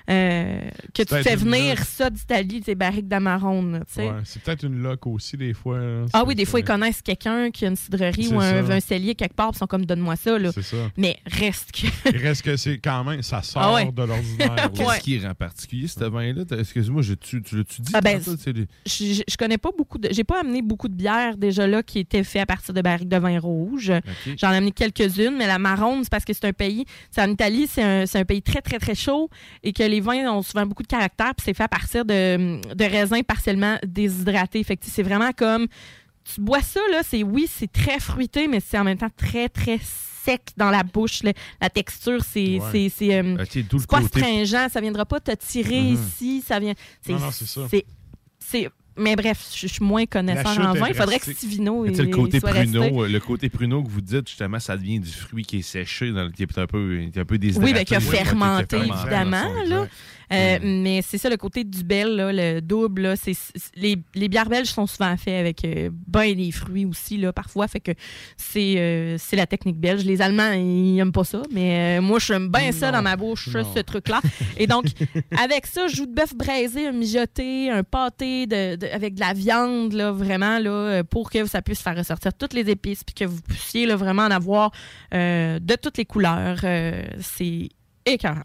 euh, 0.09 0.61
que 0.95 1.03
tu 1.03 1.15
fais 1.23 1.37
venir 1.37 1.79
ça 1.85 2.11
d'Italie, 2.11 2.61
tes 2.61 2.75
barriques 2.75 3.09
d'Amarone, 3.09 3.73
là, 3.73 3.79
tu 3.81 3.95
sais. 3.95 4.09
ouais, 4.09 4.17
c'est 4.25 4.43
peut-être 4.43 4.65
une 4.65 4.83
loque 4.83 5.07
aussi, 5.07 5.37
des 5.37 5.55
fois. 5.55 5.79
là. 5.79 6.07
Ah 6.13 6.25
oui, 6.27 6.35
des 6.35 6.45
fois, 6.45 6.61
ils 6.61 6.65
connaissent 6.65 7.03
quelqu'un 7.03 7.51
qui 7.51 7.65
a 7.65 7.69
une 7.69 7.77
cidrerie 7.77 8.29
ou 8.33 8.41
un, 8.41 8.71
un 8.71 8.81
cellier 8.81 9.15
quelque 9.15 9.35
part, 9.35 9.51
puis 9.51 9.57
ils 9.57 9.61
sont 9.61 9.67
comme 9.67 9.85
donne-moi 9.87 10.17
ça. 10.17 10.39
Là. 10.39 10.51
C'est 10.53 10.63
ça. 10.63 10.77
Mais 10.97 11.17
reste 11.27 11.73
que. 11.73 12.19
Reste 12.19 12.43
que 12.43 12.57
c'est 12.57 12.79
quand 12.79 13.05
même, 13.05 13.23
ça 13.23 13.43
sort 13.43 13.63
Ah 13.63 13.75
ouais. 13.75 13.91
de 13.93 14.03
l'ordinaire. 14.03 14.55
là. 14.57 14.69
Qu'est-ce 14.75 14.89
Ouais. 14.89 14.99
qui 15.01 15.19
rend 15.25 15.35
particulier, 15.35 15.87
ce 15.89 16.05
vin-là? 16.05 16.45
T'as- 16.45 16.59
Excuse-moi, 16.59 17.03
je- 17.03 17.15
tu, 17.15 17.43
tu 17.43 17.57
l'as-tu 17.59 17.83
dit? 17.83 17.93
Ah 17.95 18.01
ben, 18.01 18.21
les- 18.47 18.67
je- 18.87 19.23
je 19.29 19.37
connais 19.37 19.59
pas 19.59 19.71
beaucoup 19.77 19.99
de. 19.99 20.09
J'ai 20.11 20.25
pas 20.25 20.41
amené 20.41 20.63
beaucoup 20.63 20.80
de 20.89 20.95
bières 20.95 21.37
déjà 21.37 21.67
là 21.67 21.83
qui 21.83 21.99
étaient 22.01 22.25
faites 22.25 22.43
à 22.43 22.47
partir 22.47 22.75
de 22.75 22.81
barriques 22.81 23.09
de 23.09 23.17
vin 23.19 23.39
rouge. 23.41 23.93
J'en 24.37 24.53
ai 24.53 24.57
amené 24.57 24.73
quelques-unes, 24.73 25.37
mais 25.37 25.47
la 25.47 25.59
marronne, 25.59 26.03
c'est 26.05 26.11
parce 26.11 26.25
que 26.25 26.33
c'est 26.33 26.47
un 26.47 26.53
pays. 26.53 26.85
C'est 27.11 27.23
en 27.23 27.31
Italie, 27.31 27.67
c'est 27.67 27.83
un, 27.83 28.25
pays 28.25 28.43
très, 28.43 28.61
très, 28.63 28.79
très 28.79 28.95
chaud 28.95 29.29
et 29.63 29.73
que 29.73 29.83
les 29.83 30.01
vins 30.01 30.31
ont 30.33 30.43
souvent 30.43 30.67
beaucoup 30.67 30.83
de 30.83 30.89
caractère, 30.89 31.35
puis 31.35 31.45
c'est 31.45 31.55
fait 31.55 31.65
à 31.65 31.69
partir 31.69 32.05
de, 32.05 32.61
de 32.75 32.85
raisins 32.85 33.23
partiellement 33.23 33.77
déshydratés. 33.87 34.63
Fait 34.65 34.79
c'est 34.83 35.03
vraiment 35.03 35.33
comme. 35.33 35.67
Tu 36.35 36.41
bois 36.41 36.61
ça, 36.61 36.81
là, 36.93 37.01
c'est 37.03 37.23
oui, 37.23 37.49
c'est 37.51 37.71
très 37.73 37.99
fruité, 37.99 38.47
mais 38.47 38.61
c'est 38.61 38.79
en 38.79 38.85
même 38.85 38.99
temps 38.99 39.09
très, 39.17 39.49
très 39.49 39.79
sec 39.83 40.43
dans 40.57 40.69
la 40.71 40.83
bouche. 40.83 41.23
là. 41.23 41.33
La 41.63 41.71
texture, 41.71 42.21
c'est. 42.23 42.59
Ouais. 42.59 42.61
c'est- 42.71 42.89
c'est, 42.95 43.15
euh, 43.15 43.43
c'est 43.51 43.67
pas 43.67 44.01
côté- 44.03 44.21
astringent, 44.23 44.69
ça 44.71 44.81
viendra 44.81 45.07
pas 45.07 45.19
te 45.19 45.33
tirer 45.35 45.81
Mhm. 45.81 45.95
ici, 45.95 46.45
ça 46.47 46.61
vient. 46.61 46.75
Non, 47.09 47.19
c'est- 48.39 48.69
Mais 48.97 49.17
bref, 49.17 49.51
je 49.55 49.67
suis 49.67 49.85
moins 49.85 50.07
connaisseur 50.07 50.59
en 50.59 50.75
vin. 50.75 50.89
Il 50.89 50.95
faudrait 50.95 51.19
que. 51.19 51.33
Stivino 51.33 51.87
sais, 51.95 52.03
le 52.03 52.09
côté 52.11 52.41
soit 52.41 52.51
pruneau, 52.51 53.05
euh, 53.05 53.09
le 53.09 53.21
côté 53.21 53.49
pruneau 53.49 53.83
que 53.83 53.89
vous 53.89 54.01
dites, 54.01 54.29
justement, 54.29 54.59
ça 54.59 54.77
devient 54.77 54.99
du 54.99 55.11
fruit 55.11 55.45
qui 55.45 55.59
est 55.59 55.63
séché, 55.63 56.11
dans 56.13 56.25
le, 56.25 56.31
qui 56.31 56.43
est 56.43 56.59
un 56.59 56.67
peu, 56.67 57.07
qui 57.13 57.19
est 57.19 57.23
un 57.23 57.25
peu 57.25 57.39
déshydraté. 57.39 57.73
Oui, 57.73 57.73
ben, 57.73 57.85
qui 57.85 57.95
a 57.95 57.99
Ouais, 57.99 58.05
qui 58.05 58.17
a 58.17 58.25
fermenté, 58.25 58.79
fermenté, 58.79 59.01
évidemment. 59.01 59.63
Là. 59.67 59.87
Euh, 60.33 60.59
Mm. 60.61 60.83
Mais 60.83 61.03
c'est 61.03 61.19
ça, 61.19 61.29
le 61.29 61.37
côté 61.37 61.65
du 61.65 61.83
bel, 61.85 62.15
là, 62.17 62.33
le 62.33 62.61
double. 62.61 63.03
là, 63.03 63.15
les, 63.77 63.97
les 64.15 64.29
bières 64.29 64.49
belges 64.49 64.69
sont 64.69 64.87
souvent 64.87 65.17
faites 65.17 65.41
avec 65.41 65.65
euh, 65.65 65.91
ben 66.07 66.35
des 66.35 66.51
fruits 66.53 66.85
aussi, 66.85 67.17
là, 67.17 67.33
parfois. 67.33 67.67
Fait 67.69 67.81
que 67.81 67.93
c'est 68.37 68.75
euh, 68.79 69.17
c'est 69.19 69.37
la 69.37 69.47
technique 69.47 69.79
belge. 69.79 70.05
Les 70.05 70.23
Allemands, 70.23 70.53
ils 70.53 70.95
n'aiment 70.95 71.13
pas 71.13 71.25
ça. 71.25 71.43
Mais 71.53 71.99
euh, 71.99 72.03
moi, 72.03 72.19
j'aime 72.21 72.49
bien 72.49 72.71
ça 72.73 72.91
dans 72.93 73.03
ma 73.03 73.17
bouche, 73.17 73.49
non. 73.55 73.65
ce 73.75 73.81
truc-là. 73.81 74.21
Et 74.57 74.67
donc, 74.67 74.85
avec 75.43 75.67
ça, 75.67 75.89
je 75.89 75.97
joue 75.97 76.07
de 76.07 76.15
bœuf 76.15 76.35
braisé, 76.35 76.87
un 76.87 76.93
mijoté, 76.93 77.71
un 77.71 77.83
pâté 77.83 78.47
de, 78.47 78.77
de- 78.77 78.87
avec 78.93 79.15
de 79.15 79.21
la 79.21 79.33
viande, 79.33 79.93
là, 79.95 80.13
vraiment, 80.13 80.59
là, 80.59 81.03
pour 81.05 81.31
que 81.31 81.45
ça 81.47 81.63
puisse 81.63 81.81
faire 81.83 81.97
ressortir 81.97 82.33
toutes 82.35 82.53
les 82.55 82.69
épices, 82.71 83.03
puis 83.05 83.15
que 83.15 83.25
vous 83.25 83.41
puissiez 83.43 83.87
là, 83.87 83.97
vraiment 83.97 84.23
en 84.23 84.31
avoir 84.31 84.71
de 85.13 85.77
toutes 85.77 85.99
les 85.99 86.05
couleurs. 86.05 86.59
C'est 87.21 87.69
écœurant. 88.07 88.43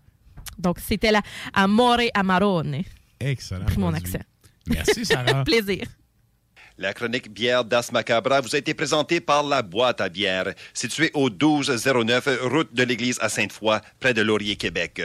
Donc, 0.58 0.80
c'était 0.80 1.12
la 1.12 1.22
Amore 1.53 2.01
Amarone. 2.14 2.82
Excellent. 3.20 3.66
Pris 3.66 3.80
mon 3.80 3.93
accent. 3.93 4.20
Merci, 4.68 5.06
Sarah. 5.06 5.43
Plaisir. 5.45 5.86
La 6.78 6.93
chronique 6.93 7.32
bière 7.32 7.63
d'As 7.63 7.91
Macabra 7.93 8.41
vous 8.41 8.53
a 8.53 8.57
été 8.57 8.73
présentée 8.73 9.21
par 9.21 9.43
La 9.43 9.61
Boîte 9.61 10.01
à 10.01 10.09
bière, 10.09 10.53
située 10.73 11.09
au 11.13 11.30
1209 11.30 12.28
route 12.41 12.73
de 12.73 12.84
l'église 12.84 13.17
à 13.21 13.30
Sainte-Foy, 13.30 13.80
près 14.01 14.13
de 14.13 14.21
Laurier, 14.21 14.57
Québec. 14.57 15.01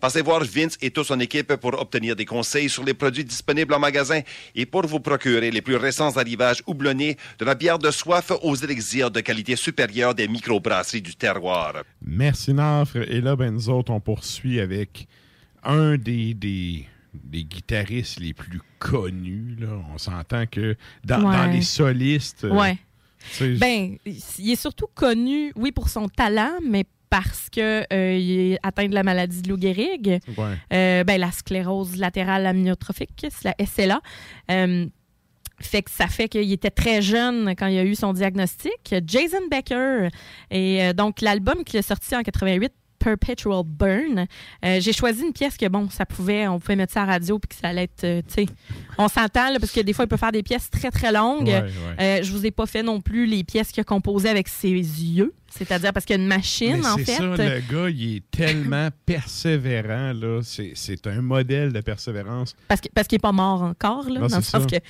Passez 0.00 0.22
voir 0.22 0.44
Vince 0.44 0.78
et 0.80 0.92
toute 0.92 1.06
son 1.06 1.18
équipe 1.18 1.56
pour 1.56 1.80
obtenir 1.80 2.14
des 2.14 2.24
conseils 2.24 2.68
sur 2.68 2.84
les 2.84 2.94
produits 2.94 3.24
disponibles 3.24 3.74
en 3.74 3.80
magasin 3.80 4.20
et 4.54 4.64
pour 4.64 4.86
vous 4.86 5.00
procurer 5.00 5.50
les 5.50 5.60
plus 5.60 5.74
récents 5.74 6.16
arrivages 6.16 6.62
houblonnés 6.68 7.16
de 7.40 7.44
la 7.44 7.56
bière 7.56 7.80
de 7.80 7.90
soif 7.90 8.30
aux 8.42 8.54
élixirs 8.54 9.10
de 9.10 9.20
qualité 9.20 9.56
supérieure 9.56 10.14
des 10.14 10.28
microbrasseries 10.28 11.02
du 11.02 11.16
terroir. 11.16 11.82
Merci, 12.00 12.54
Nafre. 12.54 12.98
Et 13.10 13.20
là, 13.20 13.34
ben, 13.34 13.52
nous 13.52 13.68
autres, 13.70 13.90
on 13.90 13.98
poursuit 13.98 14.60
avec 14.60 15.08
un 15.64 15.96
des, 15.96 16.34
des, 16.34 16.86
des 17.14 17.44
guitaristes 17.44 18.20
les 18.20 18.34
plus 18.34 18.60
connus. 18.78 19.56
Là. 19.58 19.68
On 19.94 19.98
s'entend 19.98 20.46
que 20.46 20.76
dans, 21.04 21.22
Ouais. 21.22 21.36
dans 21.36 21.46
les 21.52 21.62
solistes. 21.62 22.44
euh, 22.44 22.50
Ouais. 22.50 22.78
Ben, 23.58 23.96
il 24.38 24.50
est 24.52 24.56
surtout 24.60 24.86
connu, 24.94 25.52
oui, 25.56 25.72
pour 25.72 25.88
son 25.88 26.08
talent, 26.08 26.52
mais 26.64 26.84
parce 27.10 27.48
que 27.50 27.82
euh, 27.92 28.16
il 28.16 28.52
est 28.52 28.58
atteint 28.62 28.86
de 28.86 28.94
la 28.94 29.02
maladie 29.02 29.42
de 29.42 29.48
Lou 29.48 29.58
Gehrig. 29.60 30.20
Ouais. 30.36 30.54
Euh, 30.72 31.04
ben, 31.04 31.18
la 31.20 31.32
sclérose 31.32 31.96
latérale 31.96 32.46
amyotrophique, 32.46 33.26
c'est 33.30 33.44
la 33.44 33.54
SLA. 33.66 34.00
Euh, 34.50 34.86
fait 35.60 35.82
que 35.82 35.90
ça 35.90 36.06
fait 36.06 36.28
qu'il 36.28 36.52
était 36.52 36.70
très 36.70 37.02
jeune 37.02 37.54
quand 37.58 37.66
il 37.66 37.78
a 37.78 37.84
eu 37.84 37.96
son 37.96 38.12
diagnostic. 38.12 38.94
Jason 39.04 39.48
Becker. 39.50 40.08
Et 40.52 40.92
donc, 40.94 41.20
l'album 41.20 41.64
qu'il 41.64 41.80
a 41.80 41.82
sorti 41.82 42.14
en 42.14 42.22
88, 42.22 42.72
Perpetual 42.98 43.62
Burn. 43.64 44.26
Euh, 44.64 44.80
j'ai 44.80 44.92
choisi 44.92 45.22
une 45.22 45.32
pièce 45.32 45.56
que, 45.56 45.66
bon, 45.68 45.88
ça 45.90 46.04
pouvait, 46.06 46.46
on 46.48 46.58
pouvait 46.58 46.76
mettre 46.76 46.92
ça 46.92 47.02
à 47.02 47.06
la 47.06 47.12
radio 47.12 47.38
puis 47.38 47.48
que 47.48 47.54
ça 47.54 47.68
allait 47.68 47.84
être, 47.84 48.04
euh, 48.04 48.22
tu 48.26 48.44
sais, 48.44 48.46
on 48.98 49.08
s'entend, 49.08 49.50
là, 49.50 49.58
parce 49.60 49.72
que 49.72 49.80
des 49.80 49.92
fois, 49.92 50.04
il 50.04 50.08
peut 50.08 50.16
faire 50.16 50.32
des 50.32 50.42
pièces 50.42 50.68
très, 50.70 50.90
très 50.90 51.12
longues. 51.12 51.46
Ouais, 51.48 51.62
ouais. 51.62 52.20
Euh, 52.20 52.22
je 52.22 52.32
vous 52.32 52.44
ai 52.46 52.50
pas 52.50 52.66
fait 52.66 52.82
non 52.82 53.00
plus 53.00 53.26
les 53.26 53.44
pièces 53.44 53.70
qu'il 53.72 53.80
a 53.80 53.84
composées 53.84 54.28
avec 54.28 54.48
ses 54.48 54.70
yeux, 54.72 55.32
c'est-à-dire 55.48 55.92
parce 55.92 56.04
qu'il 56.04 56.16
y 56.16 56.18
a 56.18 56.22
une 56.22 56.28
machine, 56.28 56.78
Mais 56.80 56.86
en 56.88 56.96
c'est 56.96 57.04
fait. 57.04 57.12
ça, 57.16 57.22
le 57.24 57.60
gars, 57.72 57.88
il 57.90 58.16
est 58.16 58.30
tellement 58.30 58.88
persévérant. 59.06 60.12
là. 60.12 60.40
C'est 60.42 60.72
c'est 60.74 61.06
un 61.06 61.22
modèle 61.22 61.72
de 61.72 61.80
persévérance. 61.80 62.54
Parce 62.68 62.80
que- 62.80 62.88
parce 62.94 63.06
qu'il 63.08 63.16
n'est 63.16 63.20
pas 63.20 63.32
mort 63.32 63.62
encore, 63.62 64.08
là, 64.08 64.20
Non, 64.20 64.26
dans 64.26 64.36
le 64.38 64.42
c'est 64.42 64.50
sens 64.50 64.62
ça. 64.62 64.78
que 64.78 64.84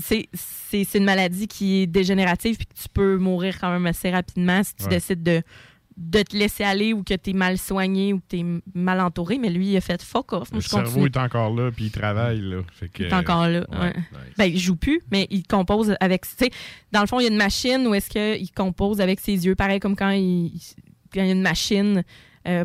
c'est 0.00 0.28
c'est- 0.34 0.84
c'est 0.84 0.98
une 0.98 1.04
maladie 1.04 1.46
qui 1.48 1.82
est 1.82 1.86
dégénérative 1.86 2.56
puis 2.56 2.66
que 2.66 2.74
tu 2.74 2.88
peux 2.92 3.16
mourir 3.16 3.58
quand 3.60 3.70
même 3.70 3.86
assez 3.86 4.10
rapidement 4.10 4.62
si 4.62 4.74
tu 4.74 4.84
Ouais. 4.84 4.90
décides 4.90 5.22
de, 5.22 5.42
de 5.96 6.22
te 6.22 6.36
laisser 6.36 6.64
aller 6.64 6.92
ou 6.92 7.02
que 7.04 7.14
tu 7.14 7.30
es 7.30 7.32
mal 7.32 7.56
soigné 7.56 8.12
ou 8.12 8.18
que 8.18 8.24
tu 8.30 8.38
es 8.40 8.44
mal 8.74 9.00
entouré. 9.00 9.38
Mais 9.38 9.48
lui, 9.50 9.68
il 9.68 9.76
a 9.76 9.80
fait 9.80 10.02
fuck 10.02 10.32
off. 10.32 10.50
Moi, 10.50 10.58
Le 10.58 10.60
je 10.64 10.68
cerveau 10.68 10.88
continue. 11.00 11.06
est 11.06 11.16
encore 11.16 11.54
là, 11.54 11.70
puis 11.70 11.84
il 11.86 11.90
travaille. 11.92 12.40
Là. 12.40 12.62
Fait 12.72 12.88
que, 12.88 13.02
Il 13.04 13.06
est 13.06 13.12
encore 13.12 13.46
là. 13.48 13.60
ouais, 13.70 13.78
ouais. 13.78 13.94
nice. 13.96 14.34
Ben, 14.36 14.44
il 14.46 14.58
joue 14.58 14.76
plus, 14.76 15.00
mais 15.12 15.26
il 15.30 15.46
compose 15.46 15.94
avec. 16.00 16.24
Dans 16.92 17.00
le 17.00 17.06
fond, 17.06 17.20
il 17.20 17.24
y 17.24 17.26
a 17.26 17.30
une 17.30 17.36
machine 17.36 17.86
où 17.86 17.94
est-ce 17.94 18.10
qu'il 18.10 18.50
compose 18.52 19.00
avec 19.00 19.20
ses 19.20 19.46
yeux, 19.46 19.54
pareil 19.54 19.78
comme 19.80 19.94
quand 19.96 20.10
il, 20.10 20.52
quand 21.12 21.20
il 21.20 21.26
y 21.26 21.30
a 21.30 21.32
une 21.32 21.42
machine 21.42 22.02
euh, 22.48 22.64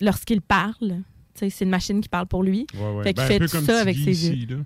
lorsqu'il 0.00 0.40
parle. 0.40 1.02
C'est 1.34 1.60
une 1.60 1.70
machine 1.70 2.00
qui 2.00 2.08
parle 2.08 2.26
pour 2.26 2.42
lui. 2.42 2.66
Ouais. 2.74 3.04
Fait 3.04 3.14
qu'il 3.14 3.22
Ben, 3.22 3.28
fait 3.28 3.38
tout 3.38 3.64
ça 3.64 3.80
avec 3.80 3.96
ses 3.96 4.10
ici, 4.10 4.34
yeux. 4.34 4.56
là. 4.56 4.62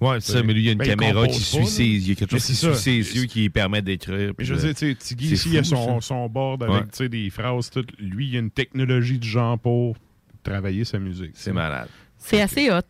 Oui, 0.00 0.20
ça, 0.20 0.34
ben, 0.34 0.46
mais 0.46 0.52
lui, 0.54 0.62
il 0.62 0.66
y 0.66 0.68
a 0.68 0.72
une 0.72 0.78
ben, 0.78 0.88
caméra 0.88 1.26
qui 1.26 1.40
suit 1.40 1.66
ses 1.66 1.84
yeux. 1.84 1.98
Il 1.98 2.08
y 2.08 2.12
a 2.12 2.14
quelque 2.14 2.30
chose 2.30 2.46
qui 2.46 2.54
suit 2.54 2.74
ses 2.74 2.96
yeux 2.96 3.26
qui 3.26 3.50
permet 3.50 3.82
d'écrire. 3.82 4.32
Mais 4.38 4.44
je 4.44 4.54
veux 4.54 4.72
dire, 4.72 4.96
Tiggy, 4.96 5.32
ici, 5.32 5.50
il 5.52 5.58
a 5.58 5.64
son, 5.64 6.00
son 6.00 6.28
board 6.28 6.62
avec 6.62 7.10
des 7.10 7.30
phrases. 7.30 7.70
Lui, 7.98 8.26
il 8.26 8.34
y 8.34 8.36
a 8.36 8.40
une 8.40 8.50
technologie 8.50 9.18
de 9.18 9.24
genre 9.24 9.58
pour 9.58 9.96
travailler 10.42 10.84
sa 10.84 10.98
musique. 10.98 11.32
C'est 11.34 11.52
malade. 11.52 11.88
C'est 12.22 12.40
assez 12.40 12.70
hot. 12.70 12.80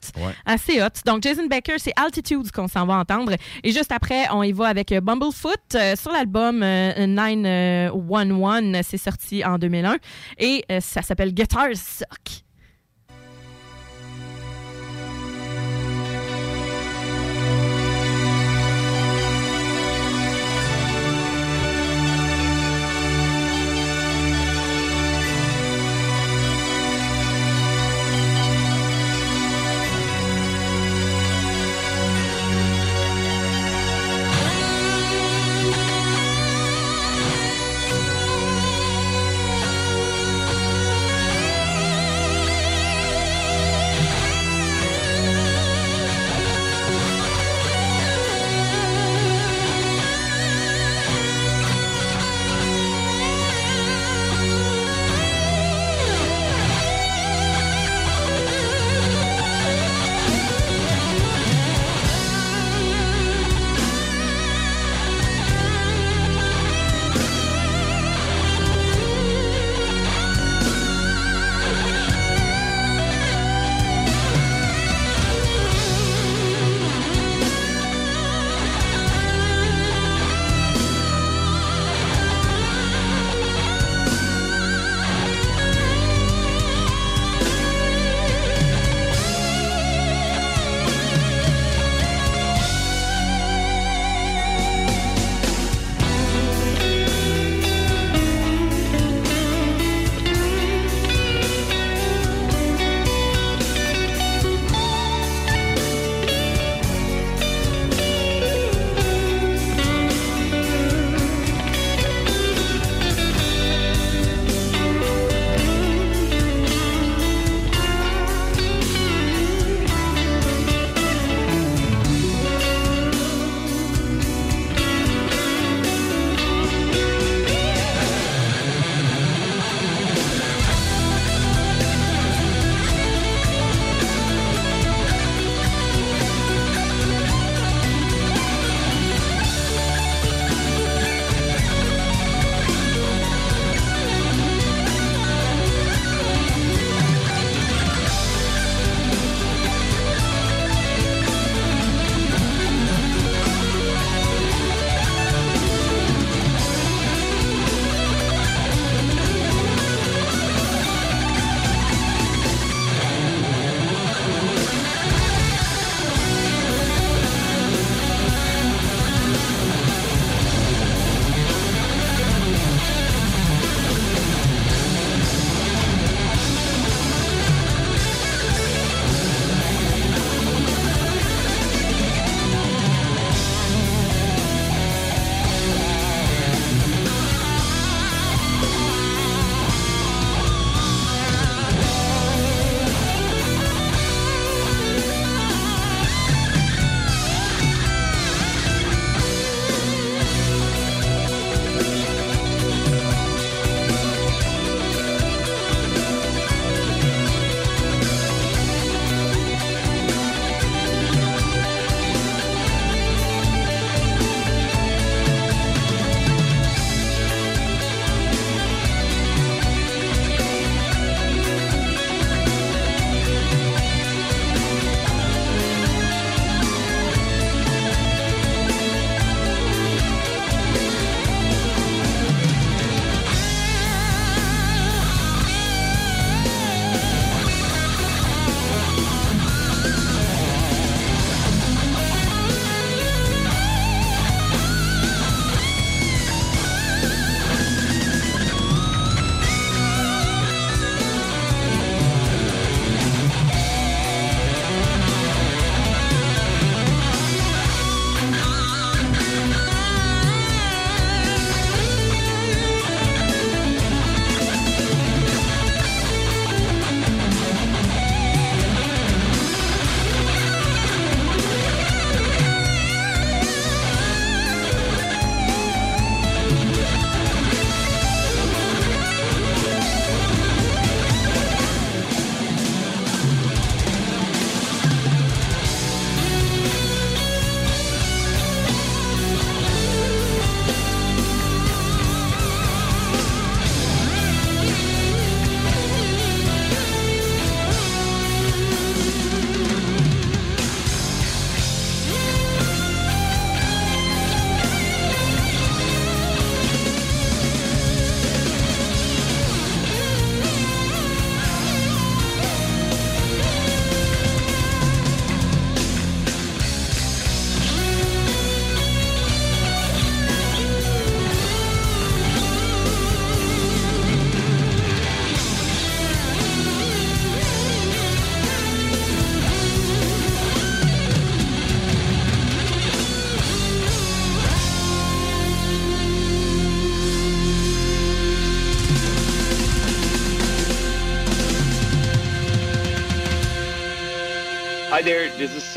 Assez 0.45 0.83
hot. 0.83 0.89
Donc, 1.07 1.23
Jason 1.23 1.47
Becker, 1.47 1.79
c'est 1.79 1.93
Altitudes 1.97 2.51
qu'on 2.51 2.67
s'en 2.67 2.85
va 2.85 2.97
entendre. 2.97 3.37
Et 3.63 3.71
juste 3.71 3.93
après, 3.93 4.29
on 4.33 4.43
y 4.43 4.53
va 4.53 4.67
avec 4.67 4.91
euh, 4.93 5.01
Bumblefoot 5.01 5.55
euh, 5.77 5.95
sur 5.95 6.11
l'album 6.11 6.63
euh, 6.63 7.07
911. 7.07 8.81
C'est 8.83 8.99
sorti 8.99 9.45
en 9.45 9.57
2001. 9.57 9.99
Et 10.39 10.65
ça 10.81 11.03
s'appelle 11.03 11.33
Guitar 11.33 11.69
Suck. 11.75 12.45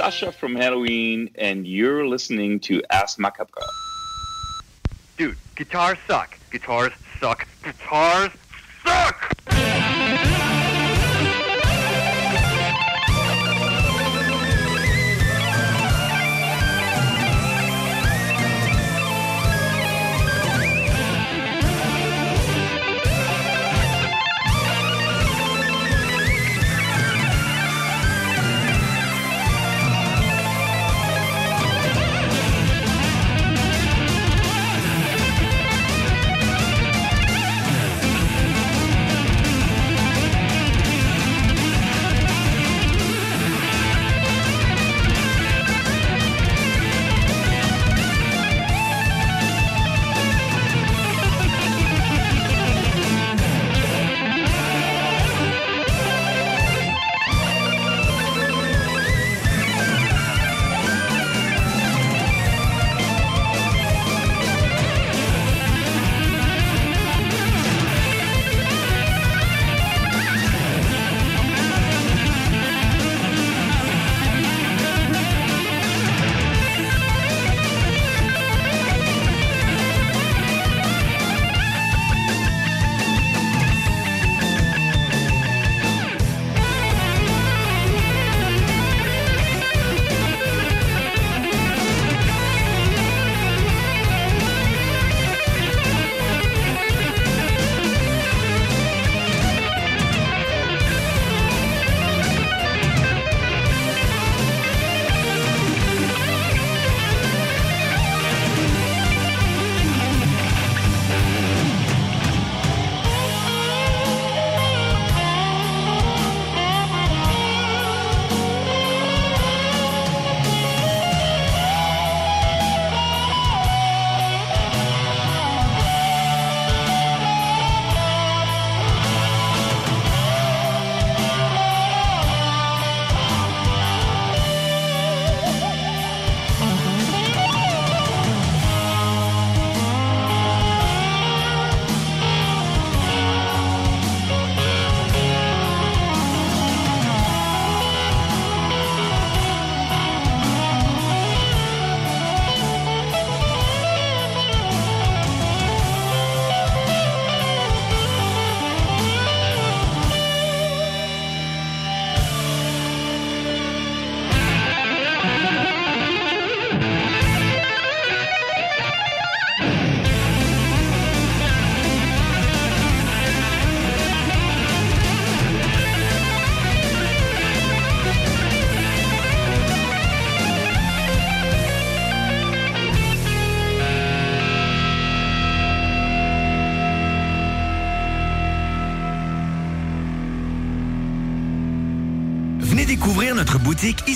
Sasha 0.04 0.34
from 0.34 0.54
Halloween, 0.54 1.30
and 1.36 1.66
you're 1.66 2.06
listening 2.06 2.60
to 2.60 2.84
Ask 2.90 3.18
Macabre. 3.18 3.62
Dude, 5.18 5.38
guitars 5.56 5.98
suck. 6.06 6.38
Guitars 6.52 6.92
suck. 7.22 7.48
Guitars 7.64 8.32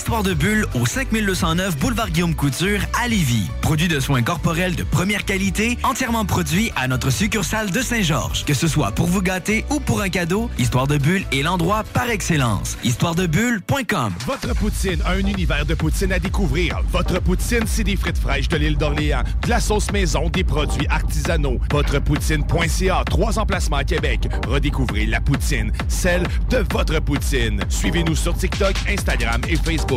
Histoire 0.07 0.23
de 0.23 0.33
Bulle 0.33 0.65
au 0.73 0.85
5209 0.85 1.79
Boulevard 1.79 2.09
Guillaume 2.11 2.33
Couture 2.33 2.79
à 2.97 3.09
Lévis. 3.09 3.49
Produit 3.61 3.89
de 3.89 3.99
soins 3.99 4.21
corporels 4.21 4.73
de 4.73 4.83
première 4.83 5.25
qualité, 5.25 5.77
entièrement 5.83 6.23
produit 6.23 6.71
à 6.77 6.87
notre 6.87 7.09
succursale 7.09 7.71
de 7.71 7.81
Saint-Georges. 7.81 8.45
Que 8.45 8.53
ce 8.53 8.69
soit 8.69 8.91
pour 8.91 9.07
vous 9.07 9.21
gâter 9.21 9.65
ou 9.69 9.81
pour 9.81 9.99
un 9.99 10.07
cadeau, 10.07 10.49
Histoire 10.57 10.87
de 10.87 10.97
Bulle 10.97 11.25
est 11.33 11.41
l'endroit 11.41 11.83
par 11.91 12.09
excellence. 12.09 12.77
Histoiredebulle.com 12.85 14.13
Votre 14.25 14.55
poutine, 14.55 15.01
un 15.05 15.17
univers 15.17 15.65
de 15.65 15.73
poutine 15.73 16.13
à 16.13 16.19
découvrir. 16.19 16.79
Votre 16.89 17.19
poutine, 17.19 17.65
c'est 17.65 17.83
des 17.83 17.97
frites 17.97 18.17
fraîches 18.17 18.47
de 18.47 18.55
l'île 18.55 18.77
d'Orléans, 18.77 19.23
de 19.43 19.49
la 19.49 19.59
sauce 19.59 19.91
maison, 19.91 20.29
des 20.29 20.45
produits 20.45 20.87
artisanaux. 20.87 21.59
Votrepoutine.ca, 21.69 23.03
trois 23.05 23.39
emplacements 23.39 23.75
à 23.75 23.83
Québec. 23.83 24.29
Redécouvrez 24.47 25.05
la 25.05 25.19
poutine, 25.19 25.73
celle 25.89 26.23
de 26.49 26.63
votre 26.71 26.97
poutine. 27.01 27.59
Suivez-nous 27.67 28.15
sur 28.15 28.37
TikTok, 28.37 28.73
Instagram 28.87 29.41
et 29.49 29.57
Facebook. 29.57 29.96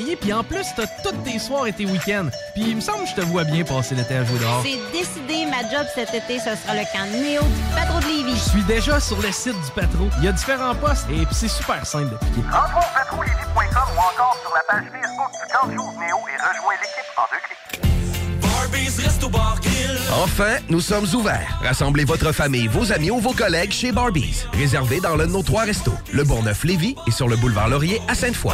puis 0.19 0.33
en 0.33 0.43
plus, 0.43 0.65
t'as 0.75 0.87
toutes 1.03 1.23
tes 1.23 1.39
soirs 1.39 1.67
et 1.67 1.73
tes 1.73 1.85
week-ends. 1.85 2.29
Puis 2.53 2.63
il 2.67 2.75
me 2.75 2.81
semble 2.81 3.03
que 3.03 3.09
je 3.09 3.15
te 3.15 3.21
vois 3.21 3.43
bien 3.43 3.63
passer 3.63 3.95
l'été 3.95 4.15
à 4.15 4.25
jouer 4.25 4.39
dehors. 4.39 4.63
C'est 4.63 4.97
décidé, 4.97 5.45
ma 5.45 5.61
job 5.69 5.87
cet 5.93 6.13
été, 6.13 6.39
ce 6.39 6.55
sera 6.55 6.73
le 6.73 6.83
camp 6.91 7.05
Néo 7.11 7.41
du 7.43 7.75
Patro 7.75 7.99
de 7.99 8.05
Lévis. 8.05 8.35
Je 8.35 8.49
suis 8.49 8.63
déjà 8.63 8.99
sur 8.99 9.21
le 9.21 9.31
site 9.31 9.53
du 9.53 9.71
patron. 9.75 10.09
Il 10.19 10.25
y 10.25 10.27
a 10.27 10.31
différents 10.31 10.75
postes 10.75 11.07
et 11.09 11.25
puis 11.25 11.35
c'est 11.35 11.47
super 11.47 11.85
simple 11.85 12.11
d'appliquer. 12.11 12.41
Rentre 12.51 12.77
au 12.77 12.97
patrolévis.com 12.97 13.89
ou 13.95 13.99
encore 13.99 14.37
sur 14.41 14.53
la 14.53 14.61
page 14.67 14.85
Facebook 14.91 15.31
du 15.31 15.53
camp 15.53 15.67
Néo 15.67 16.17
et 16.27 16.37
rejoins 16.37 16.73
l'équipe 16.81 17.11
en 17.17 17.23
deux 17.31 17.37
clics. 17.43 17.81
Enfin, 20.13 20.57
nous 20.69 20.81
sommes 20.81 21.05
ouverts. 21.13 21.59
Rassemblez 21.63 22.03
votre 22.03 22.31
famille, 22.31 22.67
vos 22.67 22.91
amis 22.91 23.11
ou 23.11 23.19
vos 23.19 23.33
collègues 23.33 23.71
chez 23.71 23.91
Barbies. 23.91 24.45
Réservé 24.53 24.99
dans 24.99 25.15
l'un 25.15 25.27
de 25.27 25.31
nos 25.31 25.43
trois 25.43 25.63
restos, 25.63 25.93
le 26.11 26.23
Bourgneuf-Lévis 26.23 26.95
et 27.07 27.11
sur 27.11 27.27
le 27.27 27.37
boulevard 27.37 27.69
Laurier 27.69 28.01
à 28.07 28.15
Sainte-Foy. 28.15 28.53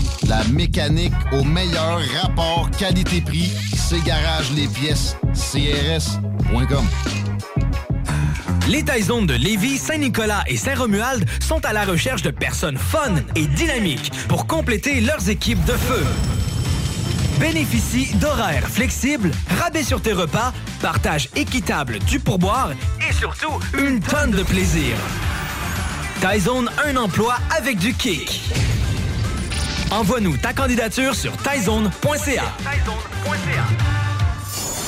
La 0.31 0.45
mécanique 0.45 1.11
au 1.33 1.43
meilleur 1.43 1.99
rapport 2.21 2.71
qualité-prix. 2.71 3.51
C'est 3.75 3.99
les 4.55 4.67
pièces 4.69 5.17
CRS.com. 5.33 6.85
Les 8.69 8.81
Taizones 8.81 9.25
de 9.25 9.33
Lévis, 9.33 9.77
Saint-Nicolas 9.77 10.45
et 10.47 10.55
Saint-Romuald 10.55 11.25
sont 11.41 11.59
à 11.65 11.73
la 11.73 11.83
recherche 11.83 12.21
de 12.21 12.31
personnes 12.31 12.77
fun 12.77 13.15
et 13.35 13.45
dynamiques 13.45 14.09
pour 14.29 14.47
compléter 14.47 15.01
leurs 15.01 15.27
équipes 15.27 15.65
de 15.65 15.73
feu. 15.73 16.05
Bénéficie 17.37 18.15
d'horaires 18.15 18.69
flexibles, 18.69 19.31
rabais 19.59 19.83
sur 19.83 20.01
tes 20.01 20.13
repas, 20.13 20.53
partage 20.81 21.27
équitable 21.35 21.99
du 21.99 22.21
pourboire 22.21 22.71
et 23.05 23.11
surtout 23.11 23.59
une 23.77 23.99
tonne 23.99 24.31
de 24.31 24.43
plaisir. 24.43 24.95
Taizone, 26.21 26.69
un 26.87 26.95
emploi 26.95 27.35
avec 27.57 27.79
du 27.79 27.93
kick. 27.93 28.39
Envoie-nous 29.91 30.37
ta 30.37 30.53
candidature 30.53 31.13
sur 31.15 31.35
taizone.ca. 31.37 32.43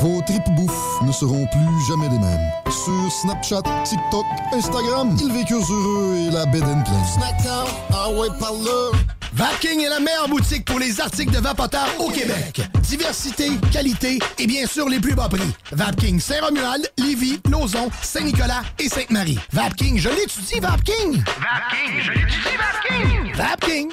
Vos 0.00 0.20
tripes 0.22 0.50
bouffe 0.56 1.02
ne 1.02 1.12
seront 1.12 1.46
plus 1.46 1.86
jamais 1.88 2.08
les 2.08 2.18
mêmes. 2.18 2.50
Sur 2.70 3.10
Snapchat, 3.10 3.62
TikTok, 3.84 4.24
Instagram, 4.52 5.16
ils 5.20 5.32
vécurent 5.32 5.70
heureux 5.70 6.16
et 6.16 6.30
la 6.30 6.46
bed 6.46 6.64
and. 6.64 6.84
Snackdown, 7.14 7.66
ah 7.92 8.10
ouais, 8.10 8.28
par 8.38 8.52
là. 8.52 8.98
Vapking 9.32 9.80
est 9.80 9.88
la 9.88 10.00
meilleure 10.00 10.28
boutique 10.28 10.64
pour 10.64 10.78
les 10.78 10.98
articles 11.00 11.30
de 11.30 11.40
vapoteurs 11.40 11.88
au 11.98 12.08
Québec. 12.08 12.62
Diversité, 12.80 13.50
qualité 13.70 14.18
et 14.38 14.46
bien 14.46 14.66
sûr 14.66 14.88
les 14.88 14.98
plus 14.98 15.14
bas 15.14 15.28
prix. 15.28 15.52
Vapking 15.72 16.18
Saint-Romuald, 16.18 16.90
Lévis, 16.96 17.40
Lauson, 17.50 17.90
Saint-Nicolas 18.00 18.62
et 18.78 18.88
Sainte-Marie. 18.88 19.38
Vapking, 19.52 19.98
je 19.98 20.08
l'étudie, 20.08 20.60
Vapking! 20.60 21.22
Vapking, 21.22 22.00
je 22.00 22.12
l'étudie, 22.12 22.56
Vapking! 22.56 23.34
Vapking! 23.34 23.92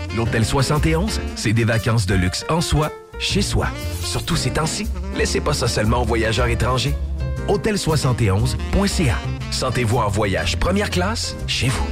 L'Hôtel 0.15 0.45
71, 0.45 1.21
c'est 1.35 1.53
des 1.53 1.63
vacances 1.63 2.05
de 2.05 2.15
luxe 2.15 2.45
en 2.49 2.59
soi, 2.59 2.91
chez 3.17 3.41
soi. 3.41 3.67
Surtout 4.03 4.35
ces 4.35 4.51
temps-ci, 4.51 4.87
laissez 5.15 5.39
pas 5.39 5.53
ça 5.53 5.67
seulement 5.67 6.01
aux 6.01 6.05
voyageurs 6.05 6.47
étrangers. 6.47 6.93
Hôtel71.ca. 7.47 9.15
Sentez-vous 9.51 9.97
en 9.97 10.09
voyage 10.09 10.57
première 10.57 10.89
classe 10.89 11.35
chez 11.47 11.69
vous. 11.69 11.87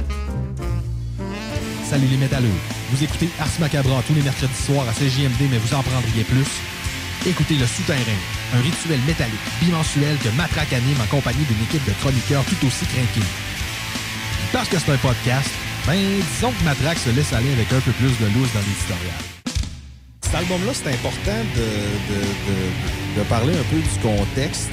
Salut 1.88 2.06
les 2.06 2.18
métalleux. 2.18 2.48
Vous 2.90 3.02
écoutez 3.02 3.28
Ars 3.40 3.48
Macabra 3.58 4.02
tous 4.06 4.14
les 4.14 4.22
mercredis 4.22 4.54
soirs 4.54 4.86
à 4.88 4.92
CJMD, 4.92 5.48
mais 5.50 5.58
vous 5.58 5.74
en 5.74 5.82
prendriez 5.82 6.24
plus. 6.24 6.46
Écoutez 7.26 7.54
Le 7.54 7.66
Souterrain, 7.66 7.98
un 8.54 8.60
rituel 8.60 9.00
métallique 9.06 9.34
bimensuel 9.60 10.16
que 10.18 10.28
Matraque 10.36 10.72
anime 10.72 11.00
en 11.02 11.06
compagnie 11.06 11.44
d'une 11.44 11.62
équipe 11.64 11.84
de 11.86 11.92
chroniqueurs 12.00 12.44
tout 12.44 12.66
aussi 12.66 12.84
craqués. 12.86 13.26
Parce 14.52 14.68
que 14.68 14.78
c'est 14.78 14.92
un 14.92 14.96
podcast, 14.98 15.50
ben 15.90 15.98
disons 16.34 16.52
que 16.52 16.64
Matraque 16.64 16.98
se 16.98 17.10
laisse 17.10 17.32
aller 17.32 17.50
avec 17.52 17.72
un 17.72 17.80
peu 17.80 17.90
plus 17.92 18.14
de 18.18 18.26
loose 18.34 18.52
dans 18.54 18.60
l'éditorial. 18.60 19.20
Cet 20.22 20.34
album-là, 20.36 20.72
c'est 20.72 20.88
important 20.88 21.40
de, 21.56 21.66
de, 22.14 22.20
de- 22.20 23.18
de 23.18 23.22
parler 23.28 23.54
un 23.54 23.64
peu 23.74 23.76
du 23.82 23.98
contexte 24.00 24.70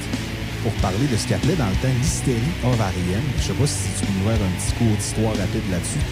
pour 0.62 0.70
parler 0.74 1.06
de 1.10 1.16
ce 1.16 1.26
qu'il 1.26 1.34
appelait 1.34 1.56
dans 1.56 1.66
le 1.66 1.74
temps 1.82 1.90
l'hystérie 2.00 2.38
ovarienne. 2.64 3.26
Je 3.38 3.42
sais 3.42 3.52
pas 3.52 3.66
si 3.66 3.88
tu 3.98 4.06
peux 4.06 4.12
nous 4.12 4.28
faire 4.30 4.46
un 4.46 4.52
petit 4.60 4.72
cours 4.78 4.96
d'histoire 4.96 5.34
rapide 5.36 5.68
là-dessus. 5.72 6.04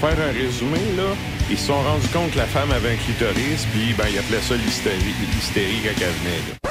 Pour 0.00 0.08
faire 0.08 0.18
un 0.28 0.32
résumé, 0.32 0.80
là, 0.96 1.12
ils 1.50 1.58
se 1.58 1.66
sont 1.66 1.82
rendus 1.82 2.08
compte 2.08 2.30
que 2.30 2.38
la 2.38 2.46
femme 2.46 2.70
avait 2.72 2.92
un 2.92 2.96
clitoris, 2.96 3.66
puis 3.72 3.92
ben, 3.98 4.06
ils 4.10 4.18
appelaient 4.18 4.40
ça 4.40 4.56
l'hystérie, 4.56 5.14
l'hystérie 5.34 5.80
quand 5.84 6.00
elle 6.00 6.16
venait. 6.24 6.42
là. 6.48 6.70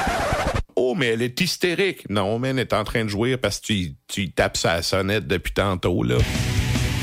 Oh, 0.76 0.96
mais 0.98 1.08
elle 1.08 1.22
est 1.22 1.40
hystérique. 1.40 2.10
Non, 2.10 2.40
mais 2.40 2.50
elle 2.50 2.60
est 2.60 2.74
en 2.74 2.84
train 2.84 3.04
de 3.04 3.10
jouer 3.10 3.38
parce 3.38 3.60
que 3.60 3.68
tu, 3.68 3.94
tu 4.08 4.32
tapes 4.32 4.58
sa 4.58 4.82
sonnette 4.82 5.28
depuis 5.28 5.54
tantôt, 5.54 6.02
là. 6.02 6.16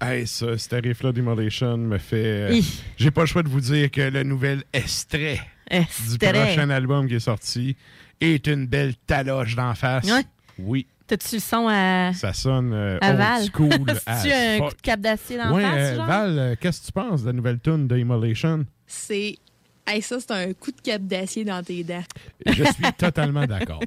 Hey, 0.00 0.26
ça, 0.26 0.56
ce 0.56 0.68
tarif-là 0.68 1.12
Demolition 1.12 1.76
me 1.76 1.98
fait. 1.98 2.48
Hi. 2.58 2.82
J'ai 2.96 3.10
pas 3.10 3.20
le 3.22 3.26
choix 3.26 3.42
de 3.42 3.48
vous 3.48 3.60
dire 3.60 3.90
que 3.90 4.00
le 4.00 4.22
nouvel 4.22 4.62
extrait 4.72 5.40
du 5.70 6.18
prochain 6.18 6.70
album 6.70 7.06
qui 7.06 7.14
est 7.16 7.20
sorti 7.20 7.76
est 8.20 8.46
une 8.46 8.66
belle 8.66 8.94
taloche 9.06 9.54
d'en 9.56 9.74
face. 9.74 10.10
Ouais. 10.10 10.24
Oui, 10.58 10.86
T'as-tu 11.06 11.36
le 11.36 11.40
son 11.40 11.66
à, 11.68 12.12
ça 12.14 12.32
sonne 12.32 12.72
euh, 12.72 12.98
à 13.00 13.10
old 13.10 13.18
Val? 13.18 13.42
school. 13.52 13.70
C'est-tu 14.06 14.32
as 14.32 14.52
un 14.54 14.58
fuck. 14.58 14.68
coup 14.70 14.76
de 14.76 14.80
cap 14.82 15.00
d'acier 15.00 15.36
dans 15.38 15.52
Ouais, 15.54 15.62
face, 15.62 15.74
euh, 15.76 15.96
genre? 15.96 16.06
Val, 16.06 16.38
euh, 16.38 16.54
qu'est-ce 16.60 16.80
que 16.82 16.86
tu 16.86 16.92
penses 16.92 17.22
de 17.22 17.26
la 17.26 17.32
nouvelle 17.32 17.58
tune 17.58 17.88
de 17.88 17.96
Immolation? 17.98 18.64
C'est 18.86 19.36
Hey, 19.92 20.02
ça, 20.02 20.20
c'est 20.20 20.30
un 20.30 20.52
coup 20.52 20.70
de 20.70 20.80
cap 20.80 21.02
d'acier 21.02 21.42
dans 21.42 21.64
tes 21.64 21.82
dents. 21.82 22.04
Je 22.46 22.62
suis 22.62 22.92
totalement 22.96 23.44
d'accord. 23.44 23.80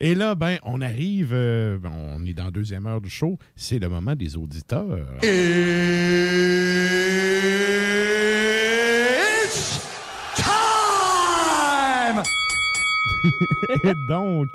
Et 0.00 0.14
là, 0.14 0.34
ben, 0.34 0.56
on 0.62 0.80
arrive, 0.80 1.32
euh, 1.34 1.76
ben, 1.76 1.92
on 1.94 2.24
est 2.24 2.32
dans 2.32 2.46
la 2.46 2.50
deuxième 2.50 2.86
heure 2.86 3.02
du 3.02 3.10
show. 3.10 3.38
C'est 3.54 3.78
le 3.78 3.90
moment 3.90 4.14
des 4.14 4.34
auditeurs. 4.38 5.06
Time! 10.36 12.22
Et 13.84 13.92
donc, 14.08 14.48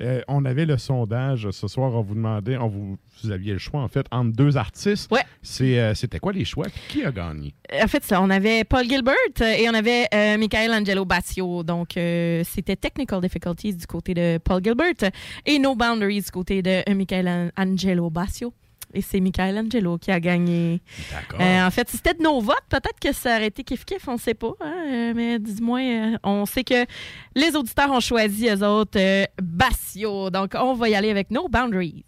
euh, 0.00 0.20
on 0.28 0.44
avait 0.44 0.66
le 0.66 0.78
sondage 0.78 1.50
ce 1.50 1.68
soir. 1.68 1.92
On 1.94 2.02
vous 2.02 2.14
demandait, 2.14 2.56
on 2.56 2.68
vous, 2.68 2.96
vous 3.22 3.30
aviez 3.30 3.52
le 3.52 3.58
choix 3.58 3.80
en 3.80 3.88
fait 3.88 4.06
entre 4.10 4.34
deux 4.36 4.56
artistes. 4.56 5.10
Ouais. 5.10 5.22
C'est, 5.42 5.78
euh, 5.78 5.94
c'était 5.94 6.18
quoi 6.18 6.32
les 6.32 6.44
choix? 6.44 6.66
Qui 6.88 7.04
a 7.04 7.12
gagné? 7.12 7.54
En 7.82 7.86
fait, 7.86 8.02
ça, 8.04 8.20
on 8.20 8.30
avait 8.30 8.64
Paul 8.64 8.84
Gilbert 8.88 9.14
euh, 9.40 9.52
et 9.52 9.68
on 9.68 9.74
avait 9.74 10.06
euh, 10.12 10.38
Michael 10.38 10.72
Angelo 10.72 11.04
Bassio. 11.04 11.62
Donc, 11.62 11.96
euh, 11.96 12.42
c'était 12.44 12.76
Technical 12.76 13.20
Difficulties 13.20 13.74
du 13.74 13.86
côté 13.86 14.14
de 14.14 14.38
Paul 14.38 14.62
Gilbert 14.62 15.10
et 15.46 15.58
No 15.58 15.74
Boundaries 15.74 16.22
du 16.22 16.30
côté 16.30 16.62
de 16.62 16.82
euh, 16.88 16.94
Michael 16.94 17.28
An- 17.28 17.50
Angelo 17.56 18.10
Bassio. 18.10 18.52
Et 18.94 19.02
c'est 19.02 19.20
Michael 19.20 19.58
Angelo 19.58 19.98
qui 19.98 20.10
a 20.10 20.18
gagné. 20.20 20.80
D'accord. 21.12 21.40
Euh, 21.40 21.66
en 21.66 21.70
fait, 21.70 21.88
si 21.88 21.96
c'était 21.96 22.14
de 22.14 22.22
nos 22.22 22.40
votes, 22.40 22.64
peut-être 22.68 22.98
que 23.00 23.12
ça 23.12 23.36
aurait 23.36 23.46
été 23.46 23.62
kiff-kiff, 23.62 24.02
on 24.08 24.14
ne 24.14 24.18
sait 24.18 24.34
pas. 24.34 24.52
hein, 24.60 24.72
euh, 24.88 25.12
mais 25.14 25.38
dis-moi, 25.38 25.80
euh, 25.80 26.16
on 26.24 26.44
sait 26.46 26.64
que 26.64 26.86
les 27.34 27.54
auditeurs 27.54 27.90
ont 27.90 28.00
choisi, 28.00 28.48
eux 28.48 28.64
autres, 28.66 28.98
Bassio. 29.40 30.30
Donc, 30.30 30.52
on 30.54 30.74
va 30.74 30.88
y 30.88 30.94
aller 30.94 31.10
avec 31.10 31.30
No 31.30 31.48
Boundaries. 31.48 32.04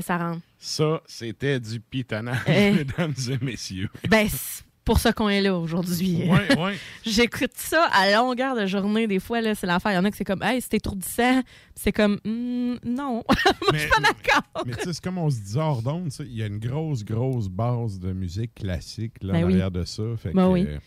Ça 0.00 0.18
rentre. 0.18 0.40
Ça, 0.58 1.00
c'était 1.06 1.58
du 1.60 1.80
pitonnage, 1.80 2.38
Eh. 2.46 2.70
mesdames 2.72 3.14
et 3.30 3.44
messieurs. 3.44 3.88
Ben, 4.08 4.28
c'est 4.28 4.64
pour 4.84 4.98
ça 4.98 5.12
qu'on 5.12 5.28
est 5.28 5.40
là 5.42 5.56
aujourd'hui. 5.56 6.24
Ouais, 6.28 6.58
ouais. 6.58 6.74
J'écoute 7.06 7.52
ça 7.54 7.84
à 7.92 8.10
longueur 8.10 8.56
de 8.56 8.66
journée. 8.66 9.06
Des 9.06 9.20
fois, 9.20 9.40
là, 9.40 9.54
c'est 9.54 9.66
l'affaire. 9.66 9.92
Il 9.92 9.96
y 9.96 9.98
en 9.98 10.04
a 10.04 10.10
que 10.10 10.16
c'est 10.16 10.24
comme, 10.24 10.42
hey, 10.42 10.60
c'est 10.60 10.74
étourdissant. 10.74 11.42
C'est 11.74 11.92
comme, 11.92 12.18
Hmm, 12.24 12.76
non. 12.84 13.22
Moi, 13.28 13.72
je 13.72 13.78
suis 13.78 13.88
pas 13.88 14.00
d'accord. 14.00 14.64
Mais 14.66 14.72
tu 14.74 14.84
sais, 14.84 14.92
c'est 14.94 15.04
comme 15.04 15.18
on 15.18 15.30
se 15.30 15.38
dit 15.40 15.56
hors 15.58 15.82
d'onde, 15.82 16.10
il 16.20 16.34
y 16.34 16.42
a 16.42 16.46
une 16.46 16.58
grosse, 16.58 17.04
grosse 17.04 17.48
base 17.48 17.98
de 18.00 18.12
musique 18.12 18.54
classique 18.54 19.14
là, 19.22 19.34
Ben 19.34 19.44
en 19.44 19.46
oui. 19.48 19.52
arrière 19.54 19.70
de 19.70 19.84
ça. 19.84 20.02
Fait 20.16 20.32
Ben 20.32 20.46
que, 20.46 20.52
oui. 20.52 20.64
euh, 20.66 20.78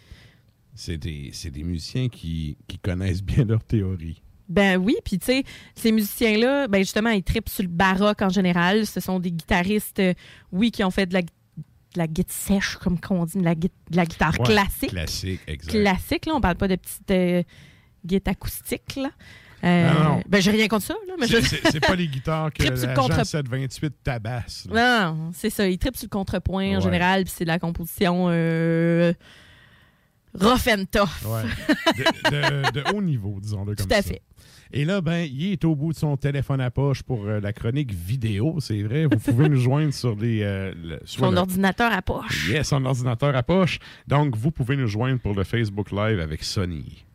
c'est 0.76 0.98
des, 0.98 1.30
c'est 1.32 1.52
des 1.52 1.64
musiciens 1.64 2.10
qui, 2.10 2.58
qui 2.68 2.80
connaissent 2.80 3.22
bien 3.24 3.46
leur 3.46 3.64
théorie. 3.64 4.23
Ben 4.50 4.78
oui, 4.78 4.96
puis 5.06 5.18
tu 5.20 5.26
sais, 5.28 5.44
ces 5.76 5.92
musiciens-là, 5.92 6.68
ben 6.68 6.80
justement, 6.80 7.10
ils 7.12 7.24
tripent 7.24 7.50
sur 7.50 7.64
le 7.64 7.70
baroque 7.70 8.22
en 8.22 8.30
général. 8.30 8.86
Ce 8.86 9.00
sont 9.00 9.20
des 9.20 9.32
guitaristes, 9.32 10.00
euh, 10.00 10.14
oui, 10.52 10.70
qui 10.72 10.84
ont 10.84 10.92
fait 10.92 11.06
de 11.06 11.14
la, 11.14 11.22
de 11.22 11.28
la 11.96 12.08
guitare 12.08 12.36
sèche, 12.36 12.76
comme 12.78 12.98
on 13.12 13.26
dit, 13.26 13.38
de 13.38 13.44
la, 13.44 13.56
de 13.56 13.70
la 13.94 14.06
guitare 14.06 14.34
Ouais, 14.40 14.46
classique. 14.46 14.90
Classique, 14.90 15.40
exact. 15.48 15.72
Classique, 15.72 16.26
là, 16.26 16.34
on 16.36 16.42
parle 16.42 16.56
pas 16.58 16.68
de 16.68 16.76
petites 16.76 17.12
euh, 17.12 17.44
guitares 18.06 18.34
acoustiques, 18.34 18.96
là. 18.98 19.10
Euh, 19.64 19.94
Non, 19.94 20.04
non. 20.16 20.22
Ben, 20.28 20.42
j'ai 20.42 20.52
rien 20.52 20.68
contre 20.68 20.86
ça, 20.88 20.96
là. 21.08 21.14
Mais 21.18 21.26
C'est- 21.26 21.42
je- 21.42 21.48
C'est 21.48 21.72
c'est 21.72 21.80
pas 21.80 21.96
les 21.96 22.08
guitares 22.10 22.52
que 22.54 22.64
l'agent 22.64 22.94
contre- 22.96 23.16
728 23.26 23.94
tabasse. 24.04 24.68
là. 24.70 25.12
Non, 25.14 25.32
c'est 25.34 25.50
ça. 25.50 25.66
Ils 25.70 25.78
tripent 25.78 25.96
sur 25.96 26.08
le 26.08 26.10
contrepoint 26.10 26.76
en 26.78 26.82
général, 26.82 27.24
puis 27.24 27.34
c'est 27.34 27.46
de 27.46 27.50
la 27.50 27.60
composition 27.60 28.26
euh, 28.28 29.14
rough 30.40 30.68
and 30.68 30.86
tough. 30.92 31.26
Ouais. 31.26 31.44
De, 31.98 32.30
de- 32.32 32.82
de 32.82 32.96
haut 32.96 33.02
niveau, 33.02 33.40
disons-le 33.42 33.76
comme 33.76 33.88
Tout 33.88 33.94
à 33.94 34.02
ça. 34.02 34.10
fait. 34.10 34.22
Et 34.76 34.86
là, 34.86 35.02
ben, 35.02 35.28
il 35.32 35.52
est 35.52 35.66
au 35.66 35.76
bout 35.76 35.94
de 35.94 35.98
son 35.98 36.18
téléphone 36.18 36.60
à 36.60 36.72
poche 36.72 37.04
pour 37.04 37.26
euh, 37.28 37.40
la 37.40 37.54
chronique 37.54 37.94
vidéo, 37.94 38.56
c'est 38.60 38.82
vrai. 38.82 39.06
Vous 39.06 39.20
pouvez 39.20 39.48
nous 39.48 39.60
joindre 39.60 39.94
sur 39.94 40.16
les... 40.16 40.42
euh, 40.42 40.74
le- 40.76 41.00
Son 41.06 41.30
le- 41.30 41.38
ordinateur 41.38 41.92
à 41.94 42.02
poche. 42.02 42.50
Yes, 42.50 42.70
son 42.70 42.84
ordinateur 42.86 43.36
à 43.36 43.44
poche. 43.44 43.78
Donc, 44.08 44.36
vous 44.36 44.50
pouvez 44.50 44.76
nous 44.76 44.88
joindre 44.88 45.20
pour 45.20 45.36
le 45.36 45.44
Facebook 45.44 45.92
Live 45.92 46.20
avec 46.20 46.44
Sony. 46.44 47.06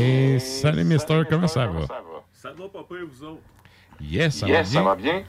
Et 0.00 0.38
salut, 0.38 0.84
Mister, 0.84 1.22
comment 1.28 1.46
ça 1.48 1.66
va? 1.66 1.80
Ça 2.32 2.50
va 2.52 2.68
pas 2.68 2.84
pire, 2.88 3.06
vous 3.10 3.24
autres? 3.24 3.42
Yes, 4.00 4.36
ça 4.38 4.46
Yes, 4.46 4.68
va 4.68 4.72
ça 4.72 4.82
va 4.82 4.96
bien. 4.96 5.12
bien. 5.12 5.24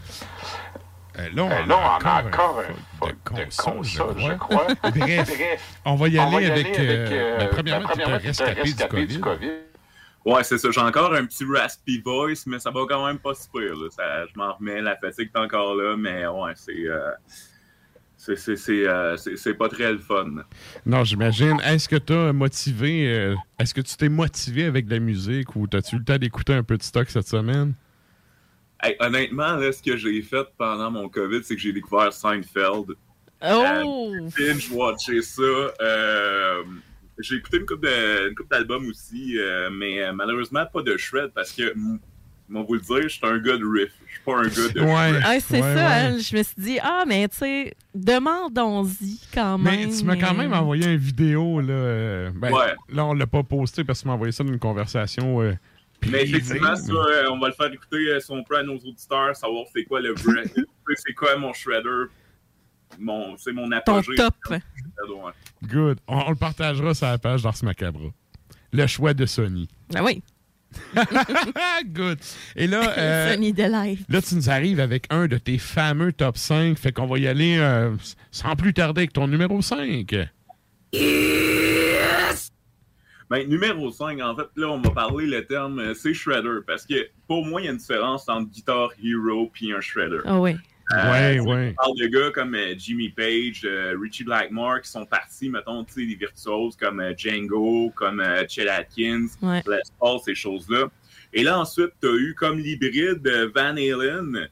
Euh, 1.19 1.29
là, 1.33 1.43
on, 1.43 1.51
Euh, 1.51 1.65
là, 1.65 1.77
on 1.77 2.05
a 2.05 2.23
encore, 2.23 2.63
un 3.01 3.07
de 3.09 3.15
console, 3.25 3.83
je 3.83 4.01
crois. 4.01 4.35
crois. 4.35 4.67
Bref, 4.95 5.79
on 5.83 5.95
va 5.95 6.07
y 6.07 6.17
aller 6.17 6.49
avec... 6.49 6.79
euh, 6.79 7.37
ben, 7.39 7.49
premièrement, 7.49 7.89
tu 7.89 7.97
t'es 7.97 8.43
rescapé 8.53 9.05
du 9.05 9.19
COVID. 9.19 9.51
Ouais, 10.23 10.43
c'est 10.43 10.57
ça. 10.57 10.69
J'ai 10.71 10.79
encore 10.81 11.13
un 11.15 11.25
petit 11.25 11.43
raspy 11.53 11.99
voice, 11.99 12.43
mais 12.45 12.59
ça 12.59 12.69
va 12.71 12.81
quand 12.87 13.05
même 13.05 13.17
pas 13.19 13.33
super. 13.33 13.75
Là. 13.75 13.89
Ça- 13.89 14.25
je 14.27 14.37
m'en 14.37 14.53
remets, 14.53 14.79
la 14.79 14.95
fatigue 14.95 15.31
est 15.35 15.39
encore 15.39 15.75
là, 15.75 15.97
mais 15.97 16.25
ouais, 16.27 16.53
c'est. 16.55 16.87
Euh, 18.29 18.35
c'est- 19.17 19.47
euh, 19.49 19.53
pas 19.53 19.69
très 19.69 19.91
le 19.91 19.97
fun. 19.99 20.43
Non, 20.85 21.03
j'imagine. 21.03 21.59
Est-ce 21.65 21.89
que 21.89 21.95
tu 21.95 22.13
as 22.13 22.31
motivé... 22.33 23.07
euh, 23.13 23.35
Est-ce 23.59 23.73
que 23.73 23.81
tu 23.81 23.95
t'es 23.97 24.09
motivé 24.09 24.65
avec 24.65 24.85
de 24.85 24.91
la 24.91 24.99
musique 24.99 25.55
ou 25.55 25.67
t'as-tu 25.67 25.95
eu 25.95 25.99
le 25.99 26.05
temps 26.05 26.17
d'écouter 26.17 26.53
un 26.53 26.63
peu 26.63 26.77
de 26.77 26.83
stock 26.83 27.09
cette 27.09 27.27
semaine? 27.27 27.73
Hey, 28.83 28.95
honnêtement, 28.99 29.55
là, 29.57 29.71
ce 29.71 29.81
que 29.81 29.95
j'ai 29.95 30.21
fait 30.21 30.45
pendant 30.57 30.89
mon 30.89 31.07
COVID, 31.07 31.41
c'est 31.43 31.55
que 31.55 31.61
j'ai 31.61 31.73
découvert 31.73 32.11
Seinfeld. 32.11 32.95
Oh! 33.43 33.63
Euh, 33.65 34.29
binge-watché 34.37 35.21
ça. 35.21 35.41
Euh, 35.81 36.63
j'ai 37.19 37.35
écouté 37.35 37.57
une 37.57 37.65
couple 37.65 37.87
de- 37.87 38.29
une 38.29 38.35
couple 38.35 38.49
d'albums 38.49 38.87
aussi, 38.87 39.37
euh, 39.37 39.69
mais 39.71 40.01
euh, 40.01 40.13
malheureusement 40.13 40.65
pas 40.71 40.81
de 40.81 40.97
shred 40.97 41.31
parce 41.33 41.51
que, 41.51 41.73
on 42.53 42.59
va 42.59 42.65
vous 42.65 42.73
le 42.75 42.79
dire, 42.81 43.01
je 43.03 43.07
suis 43.07 43.19
un 43.23 43.37
gars 43.39 43.57
de 43.57 43.65
riff. 43.65 43.91
Je 44.07 44.11
suis 44.13 44.21
pas 44.23 44.37
un 44.37 44.43
gars 44.43 44.49
de 44.49 44.79
shred. 44.79 45.23
Ah, 45.25 45.39
c'est 45.39 45.61
ça, 45.61 45.89
hein, 45.91 46.17
je 46.17 46.37
me 46.37 46.43
suis 46.43 46.55
dit, 46.57 46.79
ah, 46.81 47.03
mais 47.07 47.27
tu 47.29 47.37
sais, 47.37 47.73
demandons-y 47.95 49.19
quand 49.33 49.57
même. 49.57 49.87
Mais 49.89 49.95
tu 49.95 50.03
m'as 50.05 50.15
quand 50.17 50.33
même 50.33 50.53
envoyé 50.53 50.85
une 50.91 50.97
vidéo, 50.97 51.61
là. 51.61 51.73
euh, 51.73 52.31
ben, 52.35 52.51
Ouais. 52.51 52.73
Là, 52.89 53.05
on 53.05 53.13
l'a 53.13 53.27
pas 53.27 53.43
posté 53.43 53.83
parce 53.83 53.99
que 53.99 54.03
tu 54.03 54.07
m'as 54.07 54.13
envoyé 54.15 54.31
ça 54.31 54.43
dans 54.43 54.51
une 54.51 54.59
conversation. 54.59 55.41
euh, 55.41 55.53
Mais 56.03 56.09
privée, 56.19 56.23
effectivement, 56.37 56.75
ça, 56.75 56.83
mais- 56.93 56.99
euh, 56.99 57.31
on 57.31 57.39
va 57.39 57.47
le 57.47 57.53
faire 57.53 57.71
écouter 57.71 57.97
euh, 58.09 58.19
son 58.19 58.43
peu 58.43 58.57
à 58.57 58.63
nos 58.63 58.75
auditeurs, 58.77 59.35
savoir 59.35 59.65
c'est 59.73 59.83
quoi 59.85 60.01
le 60.01 60.13
vrai. 60.13 60.43
c'est 60.95 61.13
quoi 61.13 61.37
mon 61.37 61.53
shredder. 61.53 62.05
Mon, 62.99 63.37
c'est 63.37 63.53
mon 63.53 63.71
apogée. 63.71 64.15
top. 64.15 64.33
Ouais. 64.49 64.59
Good. 65.63 65.99
On, 66.07 66.17
on 66.25 66.29
le 66.31 66.35
partagera 66.35 66.93
sur 66.93 67.07
la 67.07 67.17
page 67.17 67.41
d'Ars 67.43 67.55
Macabra. 67.63 68.09
Le 68.73 68.87
choix 68.87 69.13
de 69.13 69.25
Sony. 69.25 69.69
Ah 69.95 70.03
oui. 70.03 70.21
Good. 71.85 72.19
Et 72.55 72.67
là, 72.67 72.93
euh, 72.97 73.35
là, 74.09 74.21
tu 74.21 74.35
nous 74.35 74.49
arrives 74.49 74.79
avec 74.79 75.05
un 75.09 75.27
de 75.27 75.37
tes 75.37 75.57
fameux 75.57 76.13
top 76.13 76.37
5. 76.37 76.77
Fait 76.77 76.91
qu'on 76.91 77.07
va 77.07 77.17
y 77.19 77.27
aller 77.27 77.57
euh, 77.57 77.95
sans 78.31 78.55
plus 78.55 78.73
tarder 78.73 79.01
avec 79.01 79.13
ton 79.13 79.27
numéro 79.27 79.61
5. 79.61 80.15
Ben, 83.31 83.47
numéro 83.47 83.89
5, 83.89 84.19
en 84.19 84.35
fait, 84.35 84.47
là, 84.57 84.67
on 84.67 84.81
va 84.81 84.89
parler 84.89 85.25
le 85.25 85.45
terme, 85.45 85.79
euh, 85.79 85.93
c'est 85.93 86.13
shredder. 86.13 86.59
Parce 86.67 86.85
que 86.85 87.07
pour 87.27 87.45
moi, 87.45 87.61
il 87.61 87.65
y 87.65 87.67
a 87.69 87.71
une 87.71 87.77
différence 87.77 88.27
entre 88.27 88.49
guitar 88.49 88.89
hero 89.01 89.49
puis 89.53 89.71
un 89.71 89.79
shredder. 89.79 90.19
Ah 90.25 90.37
oui. 90.37 90.57
Ouais, 90.93 91.39
Euh, 91.39 91.43
ouais. 91.43 91.73
On 91.77 91.83
parle 91.83 91.97
de 91.97 92.07
gars 92.07 92.31
comme 92.31 92.55
euh, 92.55 92.73
Jimmy 92.77 93.09
Page, 93.09 93.61
euh, 93.65 93.95
Richie 94.01 94.23
Blackmore 94.23 94.81
qui 94.81 94.89
sont 94.89 95.05
partis, 95.05 95.49
mettons, 95.49 95.83
tu 95.83 95.93
sais, 95.93 96.05
des 96.05 96.15
virtuoses 96.15 96.75
comme 96.75 96.99
euh, 96.99 97.13
Django, 97.15 97.91
comme 97.95 98.19
euh, 98.19 98.43
Chet 98.47 98.67
Atkins, 98.67 99.27
Ouais. 99.41 99.61
Les 99.67 99.77
Paul, 99.99 100.19
ces 100.23 100.35
choses-là. 100.35 100.87
Et 101.33 101.43
là, 101.43 101.59
ensuite, 101.59 101.91
tu 102.01 102.07
as 102.07 102.15
eu 102.15 102.35
comme 102.35 102.59
l'hybride 102.59 103.25
euh, 103.27 103.49
Van 103.55 103.75
Halen. 103.77 104.49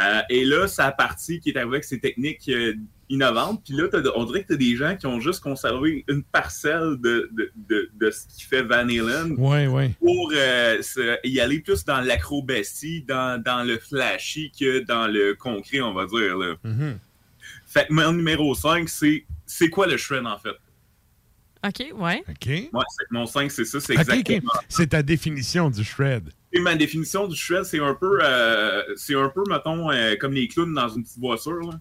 Euh, 0.00 0.20
et 0.30 0.44
là, 0.44 0.66
ça 0.68 0.86
a 0.86 0.92
parti 0.92 1.40
qui 1.40 1.50
est 1.50 1.56
arrivé 1.56 1.72
avec 1.76 1.84
ces 1.84 1.98
techniques 2.00 2.50
innovantes. 3.10 3.62
Puis 3.64 3.74
là, 3.76 3.84
on 4.16 4.24
dirait 4.24 4.42
que 4.42 4.48
tu 4.48 4.54
as 4.54 4.56
des 4.56 4.76
gens 4.76 4.96
qui 4.96 5.06
ont 5.06 5.20
juste 5.20 5.40
conservé 5.42 6.04
une 6.08 6.22
parcelle 6.22 6.96
de, 7.00 7.28
de, 7.32 7.52
de, 7.68 7.90
de 7.92 8.10
ce 8.10 8.26
qui 8.28 8.44
fait 8.44 8.62
Van 8.62 8.88
Halen 8.88 9.34
Ouais, 9.36 9.66
ouais. 9.66 9.90
pour 10.00 10.32
euh, 10.34 10.80
se- 10.80 11.18
y 11.26 11.40
aller 11.40 11.60
plus 11.60 11.84
dans 11.84 12.00
l'acrobatie, 12.00 13.02
dans, 13.02 13.42
dans 13.42 13.62
le 13.64 13.78
flashy 13.78 14.50
que 14.58 14.78
dans 14.80 15.06
le 15.06 15.34
concret, 15.34 15.80
on 15.82 15.92
va 15.92 16.06
dire. 16.06 16.38
Là. 16.38 16.54
Mhm. 16.64 16.98
Fait 17.66 17.86
que 17.86 17.92
mon 17.92 18.12
numéro 18.12 18.54
5, 18.54 18.88
c'est 18.88 19.26
c'est 19.44 19.68
quoi 19.68 19.86
le 19.86 19.96
shred 19.96 20.24
en 20.26 20.38
fait? 20.38 20.56
OK, 21.66 21.92
ouais. 22.00 22.22
OK. 22.28 22.46
Ouais, 22.46 22.84
mon 23.10 23.26
5, 23.26 23.50
c'est 23.50 23.64
ça, 23.66 23.80
c'est 23.80 23.92
exactement. 23.94 24.50
C'est 24.68 24.86
ta 24.88 25.02
définition 25.02 25.68
du 25.68 25.84
shred. 25.84 26.30
Et 26.52 26.60
ma 26.60 26.74
définition 26.74 27.28
du 27.28 27.36
shred, 27.36 27.64
c'est 27.64 27.80
un 27.80 27.94
peu, 27.94 28.18
euh, 28.22 28.82
c'est 28.96 29.14
un 29.14 29.28
peu, 29.28 29.42
mettons, 29.48 29.90
euh, 29.90 30.16
comme 30.18 30.32
les 30.32 30.48
clowns 30.48 30.72
dans 30.74 30.88
une 30.88 31.02
petite 31.02 31.18
voiture. 31.18 31.60
là. 31.60 31.78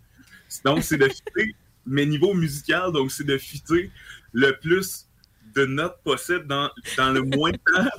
Donc, 0.66 0.84
c'est 0.84 0.98
de 0.98 1.08
fitter, 1.08 1.56
mais 1.86 2.06
niveau 2.06 2.34
musical, 2.34 2.92
donc 2.92 3.12
c'est 3.12 3.26
de 3.26 3.38
fitter 3.38 3.90
le 4.34 4.52
plus 4.60 5.06
de 5.56 5.66
notes 5.66 5.98
possible 6.04 6.46
dans, 6.48 6.70
dans 6.98 7.12
le 7.12 7.22
moins 7.24 7.52
de 7.52 7.58
temps 7.58 7.90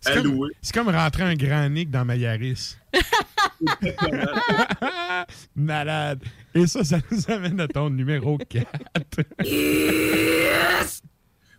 C'est 0.00 0.14
comme, 0.14 0.26
alloué. 0.26 0.50
c'est 0.60 0.74
comme 0.74 0.88
rentrer 0.88 1.22
un 1.22 1.34
grand 1.34 1.68
Nick 1.68 1.90
dans 1.90 2.04
ma 2.04 2.16
Yaris. 2.16 2.76
Malade. 5.56 6.22
Et 6.54 6.66
ça, 6.66 6.84
ça 6.84 6.98
nous 7.10 7.30
amène 7.30 7.60
à 7.60 7.68
ton 7.68 7.90
numéro 7.90 8.38
4. 8.38 8.66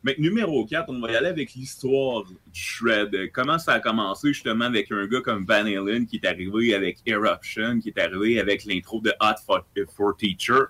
Mais 0.06 0.16
numéro 0.20 0.64
4, 0.68 0.86
on 0.90 1.00
va 1.00 1.12
y 1.12 1.16
aller 1.16 1.30
avec 1.30 1.56
l'histoire 1.56 2.24
du 2.26 2.36
shred. 2.54 3.32
Comment 3.34 3.58
ça 3.58 3.74
a 3.74 3.80
commencé 3.80 4.28
justement 4.34 4.66
avec 4.66 4.92
un 4.92 5.08
gars 5.08 5.22
comme 5.22 5.46
Van 5.46 5.66
Halen 5.66 6.06
qui 6.06 6.18
est 6.18 6.28
arrivé 6.28 6.76
avec 6.76 7.00
Eruption, 7.08 7.80
qui 7.80 7.90
est 7.90 8.00
arrivé 8.00 8.40
avec 8.40 8.66
l'intro 8.66 9.02
de 9.02 9.12
Hot 9.20 9.42
for, 9.44 9.66
for 9.96 10.16
Teacher, 10.16 10.66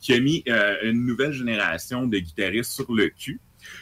qui 0.00 0.14
a 0.14 0.20
mis 0.20 0.42
euh, 0.48 0.76
une 0.84 1.04
nouvelle 1.04 1.32
génération 1.32 2.06
de 2.06 2.18
guitaristes 2.18 2.72
sur 2.72 2.90
le 2.90 3.08
cul. 3.10 3.38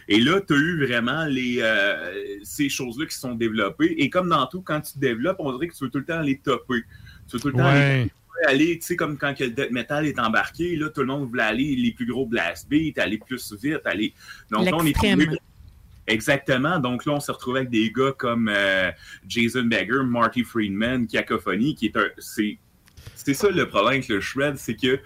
Et 0.09 0.19
là, 0.19 0.41
tu 0.41 0.55
as 0.55 0.57
eu 0.57 0.85
vraiment 0.85 1.25
les, 1.27 1.59
euh, 1.61 2.41
ces 2.43 2.69
choses-là 2.69 3.07
qui 3.07 3.15
se 3.15 3.21
sont 3.21 3.37
développées. 3.37 3.95
Et 3.99 4.11
comme 4.11 4.29
dans 4.29 4.47
tout, 4.47 4.63
quand 4.63 4.81
tu 4.81 4.99
développes, 4.99 5.37
on 5.39 5.53
dirait 5.53 5.69
que 5.69 5.75
tu 5.77 5.85
veux 5.85 5.91
tout 5.91 5.99
le 5.99 6.05
temps 6.05 6.21
les 6.21 6.39
topper. 6.39 6.83
Tu 7.29 7.37
veux 7.37 7.41
tout 7.41 7.49
le 7.49 7.55
temps 7.55 7.59
Ouais. 7.61 8.01
aller 8.01 8.11
aller, 8.47 8.79
tu 8.79 8.87
sais, 8.87 8.97
comme 8.97 9.17
quand 9.19 9.39
le 9.41 9.51
death 9.51 9.71
metal 9.71 10.07
est 10.07 10.19
embarqué, 10.19 10.77
là, 10.77 10.89
tout 10.91 11.01
le 11.01 11.07
monde 11.07 11.29
voulait 11.29 11.43
aller 11.43 11.77
les 11.77 11.93
plus 11.93 12.07
gros 12.07 12.27
blast 12.27 12.69
beats, 12.69 13.01
aller 13.01 13.19
plus 13.19 13.53
vite, 13.63 13.81
aller. 13.85 14.13
Donc 14.51 14.65
là, 14.71 14.77
on 14.77 14.87
est 14.87 14.93
tombé- 14.93 15.27
Exactement. 16.09 16.79
Donc 16.79 17.05
là, 17.05 17.15
on 17.15 17.21
s'est 17.21 17.33
retrouvé 17.33 17.61
avec 17.61 17.71
des 17.71 17.91
gars 17.91 18.13
comme 18.17 18.49
euh, 18.49 18.91
Jason 19.27 19.65
Beggar, 19.65 20.05
Marty 20.05 20.45
Friedman, 20.45 21.07
Cacophony, 21.07 21.75
qui 21.75 21.87
est 21.87 21.97
un. 21.97 22.07
C'est, 22.19 22.59
c'est 23.15 23.35
ça 23.35 23.51
le 23.51 23.69
problème 23.69 23.95
avec 23.95 24.09
le 24.09 24.21
shred, 24.21 24.57
c'est 24.57 24.77
que 24.77 25.01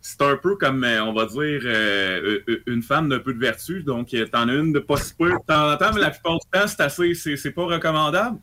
c'est 0.00 0.20
un 0.22 0.36
peu 0.36 0.56
comme, 0.56 0.82
euh, 0.84 1.04
on 1.04 1.12
va 1.12 1.26
dire, 1.26 1.60
euh, 1.64 2.40
une 2.66 2.82
femme 2.82 3.08
d'un 3.08 3.20
peu 3.20 3.32
de 3.32 3.38
vertu. 3.38 3.82
Donc, 3.84 4.08
t'en 4.32 4.48
as 4.48 4.54
une 4.54 4.72
de 4.72 4.80
pas 4.80 4.96
si 4.96 5.14
peu 5.14 5.30
de 5.30 5.36
temps 5.46 5.72
en 5.72 5.76
temps, 5.76 5.92
mais 5.94 6.00
la 6.00 6.10
plupart 6.10 6.34
du 6.34 6.50
temps, 6.52 6.66
c'est 6.66 6.80
assez, 6.80 7.14
c'est, 7.14 7.36
c'est 7.36 7.52
pas 7.52 7.64
recommandable. 7.64 8.38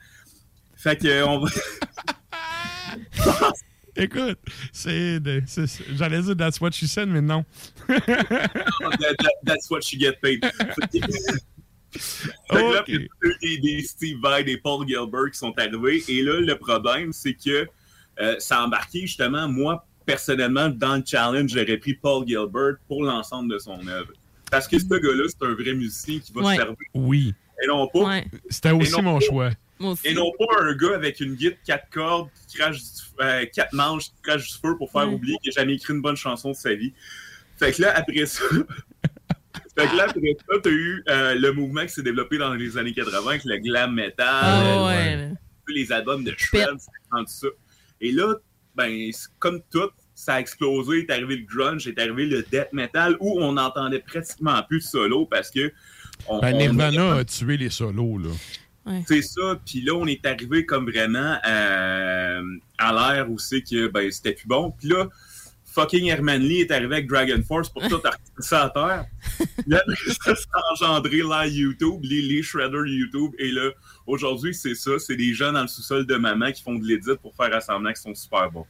Fait 0.75 0.95
que, 0.95 1.23
on 1.23 1.39
va. 1.39 1.49
Écoute, 3.95 4.37
c'est. 4.71 5.19
de- 5.19 5.41
c'est- 5.45 5.67
c'est- 5.67 5.83
J'allais 5.95 6.21
dire 6.21 6.35
That's 6.35 6.59
what 6.61 6.71
she 6.71 6.87
said, 6.87 7.07
mais 7.09 7.21
non. 7.21 7.43
That- 7.87 9.15
that- 9.19 9.39
that's 9.45 9.69
what 9.69 9.81
you 9.91 9.99
get 9.99 10.13
paid. 10.21 10.41
Que 12.49 12.55
là, 12.55 12.83
il 12.87 12.93
y 12.95 12.97
a 12.97 13.01
eu 13.01 13.37
des, 13.41 13.57
des 13.57 13.81
Steve 13.83 14.17
Vai, 14.21 14.45
des 14.45 14.55
Paul 14.57 14.87
Gilbert 14.87 15.29
qui 15.31 15.37
sont 15.37 15.53
arrivés. 15.57 16.01
Et 16.07 16.21
là, 16.23 16.39
le 16.39 16.55
problème, 16.55 17.11
c'est 17.11 17.33
que 17.33 17.67
euh, 18.21 18.35
ça 18.39 18.59
a 18.61 18.65
embarqué 18.65 19.01
justement, 19.01 19.49
moi, 19.49 19.85
personnellement, 20.05 20.69
dans 20.69 20.95
le 20.95 21.03
challenge, 21.05 21.49
j'aurais 21.51 21.75
pris 21.77 21.93
Paul 21.95 22.25
Gilbert 22.25 22.75
pour 22.87 23.03
l'ensemble 23.03 23.51
de 23.53 23.59
son 23.59 23.85
œuvre. 23.87 24.13
Parce 24.49 24.69
que 24.69 24.79
ce 24.79 24.85
gars-là, 24.85 25.23
c'est 25.27 25.45
un 25.45 25.53
vrai 25.53 25.73
musicien 25.73 26.19
qui 26.19 26.31
va 26.31 26.41
Ouais. 26.41 26.55
se 26.55 26.61
servir 26.61 26.75
Oui. 26.93 27.33
Et 27.63 27.67
non 27.67 27.87
pas. 27.87 28.21
C'était 28.49 28.71
aussi 28.71 28.91
non 28.93 29.01
mon 29.03 29.19
pas- 29.19 29.25
choix. 29.25 29.49
Et 30.03 30.13
non 30.13 30.31
pas 30.37 30.61
un 30.63 30.75
gars 30.75 30.95
avec 30.95 31.19
une 31.19 31.33
guitare 31.35 31.57
quatre 31.65 31.89
cordes 31.89 32.29
qui 32.47 32.57
crache 32.57 32.77
du, 32.79 32.85
euh, 33.21 33.45
quatre 33.51 33.73
manches 33.73 34.05
qui 34.05 34.21
crache 34.21 34.47
du 34.51 34.57
feu 34.59 34.77
pour 34.77 34.91
faire 34.91 35.11
oublier 35.11 35.37
qu'il 35.41 35.51
n'a 35.55 35.61
jamais 35.61 35.73
écrit 35.73 35.93
une 35.93 36.01
bonne 36.01 36.15
chanson 36.15 36.49
de 36.51 36.55
sa 36.55 36.73
vie. 36.75 36.93
Fait 37.57 37.71
que 37.71 37.81
là, 37.81 37.93
après 37.95 38.25
ça. 38.27 38.43
fait 39.77 39.87
que 39.87 39.95
là, 39.95 40.05
après 40.07 40.37
ça, 40.47 40.55
t'as 40.61 40.69
eu 40.69 41.03
euh, 41.09 41.33
le 41.35 41.51
mouvement 41.53 41.81
qui 41.81 41.89
s'est 41.89 42.03
développé 42.03 42.37
dans 42.37 42.53
les 42.53 42.77
années 42.77 42.93
80 42.93 43.27
avec 43.27 43.43
le 43.43 43.57
glam 43.57 43.93
metal, 43.93 44.27
Ah 44.29 44.61
euh, 44.63 44.87
ouais, 44.87 45.33
les 45.67 45.91
albums 45.91 46.23
de 46.23 46.33
Shred, 46.37 46.67
c'est 46.77 46.91
tout 47.09 47.23
ça. 47.27 47.47
Et 48.01 48.11
là, 48.11 48.35
ben, 48.75 49.09
comme 49.39 49.61
tout, 49.71 49.89
ça 50.13 50.35
a 50.35 50.39
explosé, 50.39 50.99
est 50.99 51.09
arrivé 51.11 51.37
le 51.37 51.45
grunge, 51.45 51.87
est 51.87 51.97
arrivé 51.99 52.25
le 52.27 52.43
death 52.51 52.71
metal 52.73 53.17
où 53.19 53.39
on 53.41 53.53
n'entendait 53.53 53.99
pratiquement 53.99 54.61
plus 54.63 54.79
de 54.79 54.83
solo 54.83 55.25
parce 55.25 55.49
que. 55.49 55.71
On, 56.27 56.39
Ben, 56.39 56.53
on- 56.55 56.57
Nirvana 56.57 57.13
a 57.17 57.23
tué 57.25 57.57
les 57.57 57.69
solos, 57.69 58.17
là. 58.17 58.29
c'est 59.07 59.21
ça. 59.21 59.59
Puis 59.65 59.81
là, 59.81 59.93
on 59.95 60.07
est 60.07 60.25
arrivé 60.25 60.65
comme 60.65 60.89
vraiment 60.89 61.37
euh, 61.47 62.41
à 62.77 62.93
l'ère 63.15 63.29
où 63.29 63.37
c'est 63.37 63.61
que 63.61 63.87
ben, 63.87 64.09
c'était 64.11 64.33
plus 64.33 64.47
bon. 64.47 64.71
Puis 64.71 64.89
là, 64.89 65.07
fucking 65.65 66.05
Herman 66.07 66.41
Lee 66.41 66.61
est 66.61 66.71
arrivé 66.71 66.95
avec 66.95 67.07
Dragon 67.07 67.41
Force 67.47 67.69
pour 67.69 67.81
tout 67.87 68.01
ça 68.39 68.63
à 68.65 68.69
terre. 68.69 69.05
Là, 69.67 69.81
ça 70.25 70.35
s'est 70.35 70.45
engendré 70.73 71.17
là 71.21 71.45
YouTube, 71.47 71.99
les, 72.03 72.21
les 72.21 72.41
shredders 72.43 72.87
YouTube. 72.87 73.31
Et 73.39 73.51
là, 73.51 73.69
aujourd'hui, 74.07 74.53
c'est 74.53 74.75
ça. 74.75 74.91
C'est 74.99 75.15
des 75.15 75.33
gens 75.33 75.51
dans 75.53 75.61
le 75.61 75.67
sous-sol 75.67 76.05
de 76.05 76.15
maman 76.15 76.51
qui 76.51 76.61
font 76.63 76.75
de 76.75 76.85
l'édit 76.85 77.11
pour 77.21 77.35
faire 77.35 77.55
assembler 77.55 77.93
qui 77.93 78.01
sont 78.01 78.15
super 78.15 78.51
bons. 78.51 78.65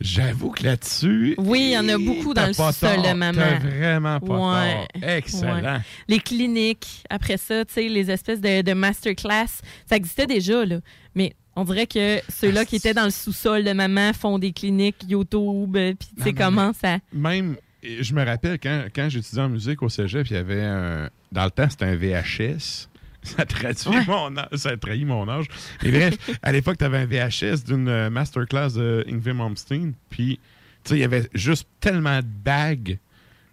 J'avoue 0.00 0.50
que 0.50 0.64
là-dessus. 0.64 1.34
Oui, 1.38 1.60
il 1.60 1.70
y 1.72 1.78
en 1.78 1.88
a 1.88 1.98
beaucoup 1.98 2.32
dans 2.32 2.46
le 2.46 2.52
sous-sol 2.54 3.02
de 3.02 3.12
maman. 3.12 3.40
T'as 3.40 3.58
vraiment 3.58 4.18
pas 4.20 4.34
Ouais. 4.62 4.86
tort. 5.00 5.08
Excellent. 5.10 5.62
Ouais. 5.62 5.78
Les 6.08 6.18
cliniques, 6.20 7.04
après 7.10 7.36
ça, 7.36 7.64
tu 7.66 7.74
sais, 7.74 7.88
les 7.88 8.10
espèces 8.10 8.40
de, 8.40 8.62
de 8.62 8.72
masterclass, 8.72 9.60
ça 9.86 9.96
existait 9.96 10.26
déjà, 10.26 10.64
là. 10.64 10.80
Mais 11.14 11.34
on 11.56 11.64
dirait 11.64 11.86
que 11.86 12.20
ceux-là 12.30 12.64
qui 12.64 12.76
étaient 12.76 12.94
dans 12.94 13.04
le 13.04 13.10
sous-sol 13.10 13.62
de 13.64 13.72
maman 13.72 14.12
font 14.12 14.38
des 14.38 14.52
cliniques 14.52 15.04
YouTube, 15.08 15.76
euh, 15.76 15.92
puis 15.98 16.08
tu 16.16 16.22
sais 16.22 16.32
comment 16.32 16.72
ça... 16.72 16.98
Même, 17.12 17.56
je 17.82 18.14
me 18.14 18.24
rappelle 18.24 18.58
quand, 18.58 18.84
quand 18.94 19.08
j'étudiais 19.10 19.42
en 19.42 19.48
musique 19.48 19.82
au 19.82 19.88
cégep, 19.88 20.26
il 20.30 20.34
y 20.34 20.36
avait 20.36 20.62
un. 20.62 21.10
Dans 21.32 21.44
le 21.44 21.50
temps, 21.50 21.68
c'était 21.70 21.84
un 21.84 21.94
VHS. 21.96 22.88
Ça 23.22 23.44
traduit 23.44 24.06
mon 24.06 24.36
âge. 24.36 24.48
Ça 24.54 24.76
trahit 24.76 25.06
mon 25.06 25.28
âge. 25.28 25.46
Mais 25.82 25.90
bref, 25.90 26.14
à 26.42 26.52
l'époque, 26.52 26.78
tu 26.78 26.84
avais 26.84 26.98
un 26.98 27.06
VHS 27.06 27.64
d'une 27.66 27.88
euh, 27.88 28.10
masterclass 28.10 28.70
de 28.74 29.04
Ingrid 29.08 29.34
Malmsteen. 29.36 29.94
Puis, 30.08 30.40
tu 30.84 30.90
sais, 30.90 30.96
il 30.96 31.00
y 31.00 31.04
avait 31.04 31.28
juste 31.34 31.68
tellement 31.80 32.18
de 32.20 32.26
bagues 32.26 32.98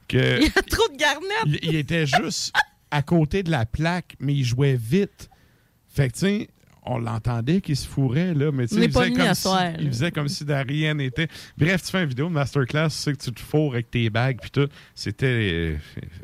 que. 0.08 0.40
Il 0.42 0.46
y 0.46 0.52
a 0.58 0.62
trop 0.62 0.88
de 0.88 0.98
garnettes! 0.98 1.46
il, 1.46 1.60
il 1.70 1.76
était 1.76 2.06
juste 2.06 2.54
à 2.92 3.02
côté 3.02 3.44
de 3.44 3.52
la 3.52 3.66
plaque, 3.66 4.16
mais 4.20 4.34
il 4.34 4.44
jouait 4.46 4.78
vite. 4.78 5.30
Fait 5.90 6.08
que, 6.08 6.14
tu 6.14 6.20
sais, 6.20 6.48
on 6.84 7.00
l'entendait 7.00 7.60
qu'il 7.60 7.76
se 7.76 7.86
fourrait, 7.86 8.34
là, 8.34 8.52
mais 8.54 8.68
tu 8.68 8.76
sais, 8.76 8.86
il 8.86 8.92
pas 8.92 9.02
faisait 9.04 9.14
comme 9.14 9.34
si- 9.36 9.42
soir, 9.42 9.64
il 9.78 9.88
faisait 9.90 10.12
comme 10.12 10.28
si 10.30 10.46
de 10.46 10.54
rien 10.54 10.94
n'était. 10.94 11.28
Bref, 11.58 11.84
tu 11.84 11.92
fais 11.92 12.04
une 12.04 12.08
vidéo 12.10 12.28
de 12.30 12.34
masterclass, 12.34 12.88
tu 12.90 12.96
sais 12.96 13.12
que 13.12 13.18
tu 13.22 13.32
te 13.34 13.40
fourres 13.42 13.74
avec 13.74 13.92
tes 13.92 14.10
bagues, 14.10 14.40
puis 14.40 14.50
tout. 14.52 14.70
C'était. 14.96 15.26
euh, 15.26 15.78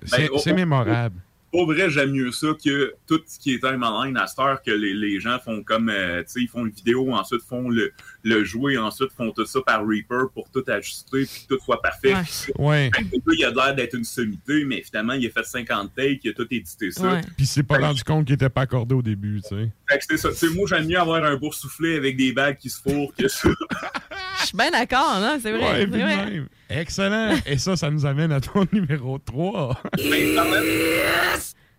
C'est 0.06 0.18
Ben, 0.20 0.30
oh, 0.32 0.38
c'est 0.42 0.52
oh, 0.54 0.56
mémorable. 0.56 1.20
Pour 1.54 1.68
vrai, 1.68 1.88
j'aime 1.88 2.10
mieux 2.10 2.32
ça 2.32 2.48
que 2.66 2.96
tout 3.08 3.22
ce 3.28 3.38
qui 3.38 3.54
est 3.54 3.60
time 3.60 3.84
online 3.84 4.18
à 4.18 4.26
cette 4.26 4.40
heure 4.40 4.60
que 4.64 4.72
les, 4.72 4.96
les 4.96 5.20
gens 5.20 5.38
font 5.38 5.62
comme, 5.62 5.88
euh, 5.88 6.24
tu 6.24 6.30
sais, 6.30 6.40
ils 6.42 6.48
font 6.48 6.66
une 6.66 6.72
vidéo, 6.72 7.14
ensuite 7.14 7.44
font 7.48 7.70
le, 7.70 7.94
le 8.24 8.44
jouer, 8.44 8.76
ensuite 8.80 9.12
font 9.16 9.32
tout 9.32 9.46
ça 9.46 9.60
par 9.64 9.86
Reaper 9.86 10.32
pour 10.34 10.50
tout 10.50 10.64
ajuster, 10.66 11.28
puis 11.32 11.46
tout 11.48 11.60
soit 11.64 11.80
parfait. 11.80 12.16
Ouais. 12.58 12.90
Fait 12.96 13.04
que 13.04 13.36
il 13.38 13.46
a 13.46 13.52
l'air 13.52 13.76
d'être 13.76 13.94
une 13.94 14.04
sommité, 14.04 14.66
mais 14.66 14.82
finalement, 14.82 15.14
il 15.14 15.28
a 15.28 15.30
fait 15.30 15.46
50 15.46 15.92
takes, 15.96 16.22
il 16.24 16.32
a 16.32 16.34
tout 16.34 16.48
édité 16.50 16.90
ça. 16.90 17.22
Puis 17.22 17.46
il 17.46 17.46
s'est 17.46 17.62
pas 17.62 17.78
rendu 17.78 18.04
compte 18.04 18.26
qu'il 18.26 18.34
était 18.34 18.50
pas 18.50 18.62
accordé 18.62 18.96
au 18.96 19.04
début, 19.04 19.40
tu 19.44 19.50
sais. 19.50 19.70
Fait 19.88 20.00
que 20.00 20.06
c'est 20.10 20.18
ça. 20.18 20.30
Tu 20.30 20.36
sais, 20.36 20.50
moi, 20.50 20.66
j'aime 20.68 20.88
mieux 20.88 21.00
avoir 21.00 21.24
un 21.24 21.36
boursouflé 21.36 21.98
avec 21.98 22.18
des 22.18 22.34
bagues 22.34 22.58
qui 22.58 22.72
se 22.72 22.82
fourrent 22.82 23.14
que 23.16 23.28
ça. 23.28 23.50
Je 24.44 24.48
suis 24.48 24.58
bien 24.58 24.72
d'accord, 24.72 25.20
non? 25.20 25.38
C'est 25.42 25.52
vrai. 25.52 25.62
Ouais, 25.64 25.80
c'est 25.82 25.88
puis 25.88 26.00
de 26.00 26.04
vrai. 26.06 26.16
même. 26.32 26.48
Excellent. 26.70 27.36
Et 27.46 27.58
ça, 27.58 27.76
ça 27.76 27.90
nous 27.90 28.06
amène 28.06 28.32
à 28.32 28.40
ton 28.42 28.66
numéro 28.72 29.18
3. 29.20 29.82
Ben, 29.98 30.36
parlant- 30.36 30.62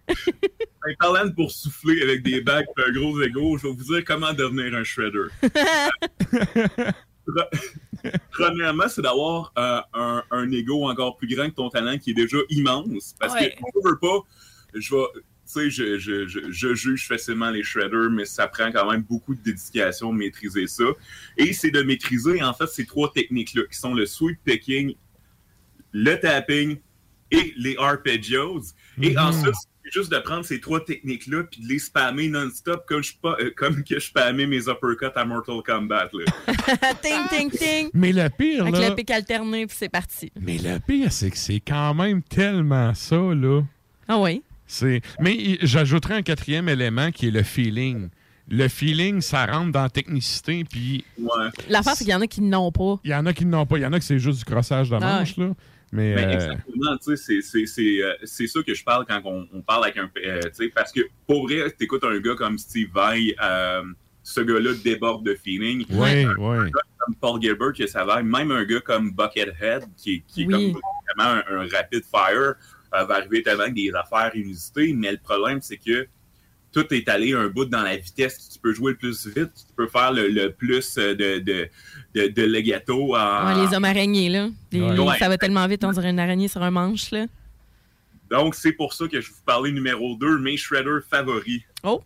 Ben, 0.07 0.95
parlant 1.01 1.25
de 1.27 1.31
boursoufler 1.33 2.03
avec 2.03 2.23
des 2.23 2.41
bagues 2.43 2.67
et 2.79 2.83
un 2.91 2.93
gros 2.93 3.21
ego, 3.23 3.57
je 3.59 3.67
vais 3.69 3.73
vous 3.75 3.85
dire 3.95 4.05
comment 4.05 4.33
devenir 4.33 4.75
un 4.75 4.85
shredder. 4.85 5.29
Pre- 7.27 7.49
Premièrement, 8.33 8.85
c'est 8.89 9.01
d'avoir 9.01 9.53
euh, 9.59 9.81
un, 9.95 10.23
un 10.31 10.51
ego 10.51 10.89
encore 10.91 11.17
plus 11.17 11.35
grand 11.35 11.49
que 11.49 11.55
ton 11.55 11.71
talent 11.71 11.97
qui 11.99 12.11
est 12.11 12.15
déjà 12.15 12.37
immense. 12.51 13.15
Parce 13.19 13.33
Ouais. 13.35 13.51
que, 13.51 13.63
on 13.63 13.89
veut 13.89 13.99
pas, 13.99 14.19
je 14.75 14.95
vais. 14.95 15.03
Tu 15.47 15.53
sais, 15.53 15.71
je, 15.71 15.99
je, 15.99 16.27
je, 16.27 16.41
je 16.51 16.75
juge 16.75 17.07
facilement 17.07 17.51
les 17.51 17.63
shredders, 17.63 18.11
mais 18.11 18.25
ça 18.25 18.47
prend 18.49 18.73
quand 18.73 18.91
même 18.91 19.03
beaucoup 19.03 19.35
de 19.35 19.41
dédication 19.43 20.13
de 20.13 20.19
maîtriser 20.19 20.67
ça. 20.67 20.85
Et 21.37 21.53
c'est 21.53 21.71
de 21.71 21.83
maîtriser, 21.83 22.43
en 22.43 22.55
fait, 22.55 22.67
ces 22.67 22.87
trois 22.87 23.13
techniques-là, 23.13 23.63
qui 23.71 23.79
sont 23.79 23.93
le 23.95 24.07
sweep 24.07 24.39
picking, 24.45 24.95
le 25.93 26.15
tapping 26.17 26.79
et 27.31 27.53
les 27.57 27.77
arpeggios. 27.79 28.63
Et 29.03 29.11
Mhm. 29.11 29.19
ensuite, 29.19 29.55
c'est 29.85 29.93
juste 29.93 30.11
de 30.13 30.19
prendre 30.19 30.45
ces 30.47 30.61
trois 30.61 30.83
techniques-là 30.85 31.45
puis 31.45 31.61
de 31.63 31.69
les 31.69 31.79
spammer 31.79 32.29
non-stop 32.29 32.85
comme, 32.89 33.03
je, 33.03 33.13
euh, 33.25 33.51
comme 33.55 33.85
que 33.85 33.97
je 33.99 34.07
spammais 34.07 34.47
mes 34.47 34.63
uppercuts 34.69 35.13
à 35.15 35.25
Mortal 35.27 35.61
Kombat. 35.65 36.09
Là. 36.13 36.25
ting, 37.03 37.29
ting, 37.29 37.51
ting! 37.51 37.91
Mais 37.93 38.13
le 38.13 38.29
pire, 38.31 38.63
Avec 38.63 38.77
là. 38.81 38.89
le 38.89 38.95
pic 38.95 39.11
alterné, 39.11 39.67
puis 39.67 39.77
c'est 39.79 39.89
parti. 39.91 40.33
Mais 40.41 40.57
le 40.59 40.79
pire, 40.81 41.13
c'est 41.13 41.31
que 41.31 41.37
c'est 41.37 41.61
quand 41.61 41.93
même 41.95 42.23
tellement 42.23 42.95
ça, 42.95 43.17
là. 43.17 43.63
Ah 44.09 44.19
oui? 44.19 44.43
C'est... 44.75 45.01
Mais 45.21 45.59
j'ajouterais 45.63 46.15
un 46.15 46.23
quatrième 46.23 46.69
élément 46.69 47.11
qui 47.13 47.29
est 47.29 47.31
le 47.31 47.43
feeling. 47.43 48.09
Le 48.49 48.69
feeling, 48.69 49.21
ça 49.21 49.47
rentre 49.47 49.73
dans 49.73 49.83
la 49.83 49.89
technicité, 49.91 50.65
puis 50.65 51.05
L'affaire, 51.69 51.95
c'est 51.95 52.05
qu'il 52.05 52.13
y 52.13 52.17
en 52.17 52.21
a 52.21 52.27
qui 52.27 52.43
n'ont 52.43 52.71
pas. 52.73 53.01
il 53.05 53.11
y 53.11 53.15
en 53.15 53.25
a 53.27 53.33
qui 53.33 53.47
n'ont 53.47 53.65
pas. 53.67 53.79
Il 53.79 53.83
y 53.83 53.87
en 53.87 53.93
a 53.93 53.99
que 53.99 54.05
c'est 54.05 54.19
juste 54.19 54.41
du 54.41 54.45
crossage 54.45 54.91
de 54.91 54.97
Ah 54.97 55.01
manche, 55.01 55.37
là. 55.37 55.51
Mais, 55.93 56.15
Mais 56.17 56.25
euh, 56.27 56.33
exactement, 56.33 56.97
tu 56.97 57.17
sais, 57.17 57.17
c'est- 57.17 57.41
c'est- 57.41 57.67
c'est 57.67 58.03
euh, 58.03 58.13
c'est 58.25 58.49
ça 58.49 58.61
que 58.67 58.75
je 58.75 58.83
parle 58.83 59.07
quand 59.07 59.23
on, 59.25 59.47
on 59.55 59.63
parle 59.63 59.85
avec 59.85 59.97
un. 59.97 60.11
euh, 60.27 60.41
tu 60.43 60.49
sais, 60.65 60.69
parce 60.75 60.91
que 60.91 61.03
pour 61.27 61.47
vrai, 61.47 61.71
t'écoutes 61.71 62.03
un 62.05 62.19
gars 62.19 62.35
comme 62.35 62.59
Steve 62.59 62.89
Vai, 62.93 63.35
euh, 63.41 63.83
ce 64.25 64.41
gars-là 64.41 64.73
déborde 64.83 65.25
de 65.25 65.35
feeling. 65.37 65.87
Ouais, 65.91 66.25
un 66.25 66.35
ouais. 66.35 66.59
gars 66.71 66.81
comme 66.99 67.15
Paul 67.21 67.41
Gilbert, 67.41 67.73
que 67.73 67.87
ça 67.87 68.05
va, 68.05 68.21
même 68.25 68.51
un 68.51 68.65
gars 68.65 68.81
comme 68.81 69.13
Buckethead, 69.13 69.85
qui, 69.97 70.15
est- 70.17 70.23
qui 70.27 70.43
est 70.43 70.47
Oui. 70.47 70.73
comme 70.73 70.81
vraiment 71.17 71.41
un, 71.49 71.61
un 71.63 71.67
rapid 71.69 72.03
fire, 72.11 72.55
va 73.03 73.15
arriver 73.17 73.43
tellement 73.43 73.63
avec 73.65 73.75
des 73.75 73.91
affaires 73.95 74.31
inusitées. 74.37 74.93
Mais 74.95 75.11
le 75.11 75.19
problème, 75.19 75.59
c'est 75.61 75.79
que 75.79 76.07
tout 76.73 76.87
est 76.95 77.09
allé 77.09 77.33
un 77.33 77.49
bout 77.49 77.65
dans 77.65 77.83
la 77.83 77.97
vitesse. 77.97 78.49
Tu 78.53 78.59
peux 78.61 78.73
jouer 78.73 78.93
le 78.93 78.99
plus 78.99 79.27
vite, 79.27 79.51
tu 79.55 79.73
peux 79.77 79.89
faire 79.89 80.13
le, 80.13 80.29
le 80.29 80.53
plus 80.53 80.97
euh, 80.99 81.15
de, 81.15 81.39
de, 81.39 81.69
de, 82.15 82.27
de 82.29 82.43
legato. 82.43 83.17
en- 83.17 83.47
Ouais, 83.47 83.67
les 83.67 83.75
hommes 83.77 83.85
araignées, 83.85 84.29
là. 84.29 84.49
Les-. 84.71 84.81
Ouais. 84.81 85.19
Ça 85.19 85.29
va 85.29 85.39
tellement 85.39 85.67
vite, 85.67 85.83
on 85.85 85.91
dirait 85.93 86.11
une 86.11 86.19
araignée 86.21 86.49
sur 86.49 86.63
un 86.63 86.71
manche, 86.71 87.11
là. 87.11 87.27
Donc, 88.31 88.55
c'est 88.55 88.73
pour 88.73 88.93
ça 88.95 89.07
que 89.07 89.21
je 89.21 89.29
vais 89.29 89.35
vous 89.35 89.45
parler 89.45 89.71
numéro 89.73 90.17
2, 90.17 90.39
mes 90.39 90.57
shredders 90.57 91.03
favoris. 91.09 91.61
Oh! 91.85 92.03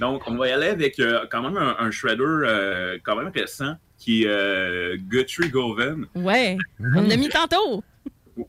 Donc, 0.00 0.22
on 0.26 0.36
va 0.36 0.48
y 0.48 0.52
aller 0.52 0.66
avec 0.66 0.98
euh, 0.98 1.24
quand 1.30 1.42
même 1.42 1.56
un, 1.56 1.76
un 1.78 1.90
shredder 1.90 2.22
euh, 2.24 2.98
quand 3.04 3.16
même 3.16 3.30
récent 3.34 3.74
qui 3.98 4.24
est 4.24 4.28
euh, 4.28 4.96
Guthrie 4.98 5.48
Govan. 5.48 6.06
Ouais. 6.14 6.56
On 6.96 7.02
l'a 7.02 7.16
mis 7.16 7.28
tantôt. 7.28 7.82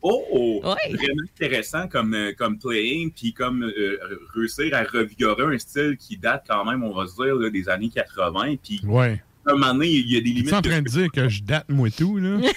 Oh! 0.02 0.62
Ouais. 0.64 0.94
Vraiment 0.96 1.22
intéressant 1.36 1.88
comme, 1.88 2.18
comme 2.38 2.58
playing, 2.58 3.12
puis 3.12 3.34
comme 3.34 3.64
euh, 3.64 3.98
réussir 4.34 4.74
à 4.74 4.84
revigorer 4.84 5.56
un 5.56 5.60
style 5.60 5.96
qui 5.98 6.18
date 6.18 6.46
quand 6.50 6.66
même, 6.66 6.84
on 6.84 6.94
va 6.94 7.06
se 7.06 7.16
dire, 7.16 7.36
là, 7.36 7.50
des 7.52 7.70
années 7.70 7.90
80. 7.94 8.56
Puis, 8.64 8.82
ouais. 8.86 9.22
à 9.46 9.52
un 9.52 9.54
moment 9.54 9.74
donné, 9.74 9.88
il 9.90 10.12
y 10.12 10.18
a 10.18 10.22
des 10.22 10.30
Tu 10.32 10.36
limites. 10.38 10.54
es 10.54 10.56
en 10.56 10.62
train 10.64 10.82
de 10.82 10.90
dire 10.90 11.12
que 11.12 11.30
je 11.30 11.44
date 11.44 11.70
moi 11.70 11.90
tout, 11.96 12.18
là? 12.18 12.38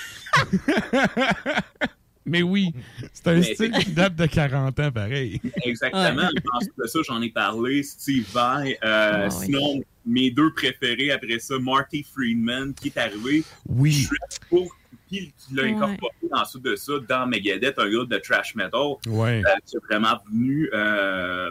Mais 2.28 2.42
oui, 2.42 2.72
c'est 3.12 3.26
un 3.28 3.34
Mais- 3.36 3.54
style 3.54 3.72
qui 3.72 3.90
date 3.92 4.14
de 4.16 4.26
40 4.26 4.78
ans, 4.80 4.90
pareil. 4.92 5.40
Exactement. 5.64 6.28
Ensuite 6.54 6.72
de 6.78 6.86
ça, 6.86 6.98
j'en 7.06 7.20
ai 7.22 7.30
parlé. 7.30 7.82
Steve 7.82 8.26
Vai. 8.32 8.72
Euh, 8.84 9.28
Ah, 9.28 9.28
oui. 9.30 9.44
Sinon, 9.46 9.82
mes 10.06 10.30
deux 10.30 10.52
préférés 10.52 11.10
après 11.10 11.38
ça, 11.38 11.58
Marty 11.58 12.02
Friedman, 12.04 12.74
qui 12.74 12.88
est 12.88 12.98
arrivé. 12.98 13.42
Oui. 13.68 14.06
Pour, 14.48 14.74
qui 15.08 15.32
l'a 15.52 15.62
Ouais. 15.62 15.70
incorporé 15.72 16.12
ensuite 16.32 16.62
de 16.62 16.76
ça 16.76 16.92
dans 17.08 17.26
Megadeth, 17.26 17.78
un 17.78 17.90
groupe 17.90 18.10
de 18.10 18.18
trash 18.18 18.54
metal. 18.54 18.96
Ouais. 19.06 19.42
Euh, 19.46 19.54
qui 19.66 19.76
est 19.76 19.80
vraiment 19.88 20.18
venu 20.30 20.68
euh, 20.74 21.50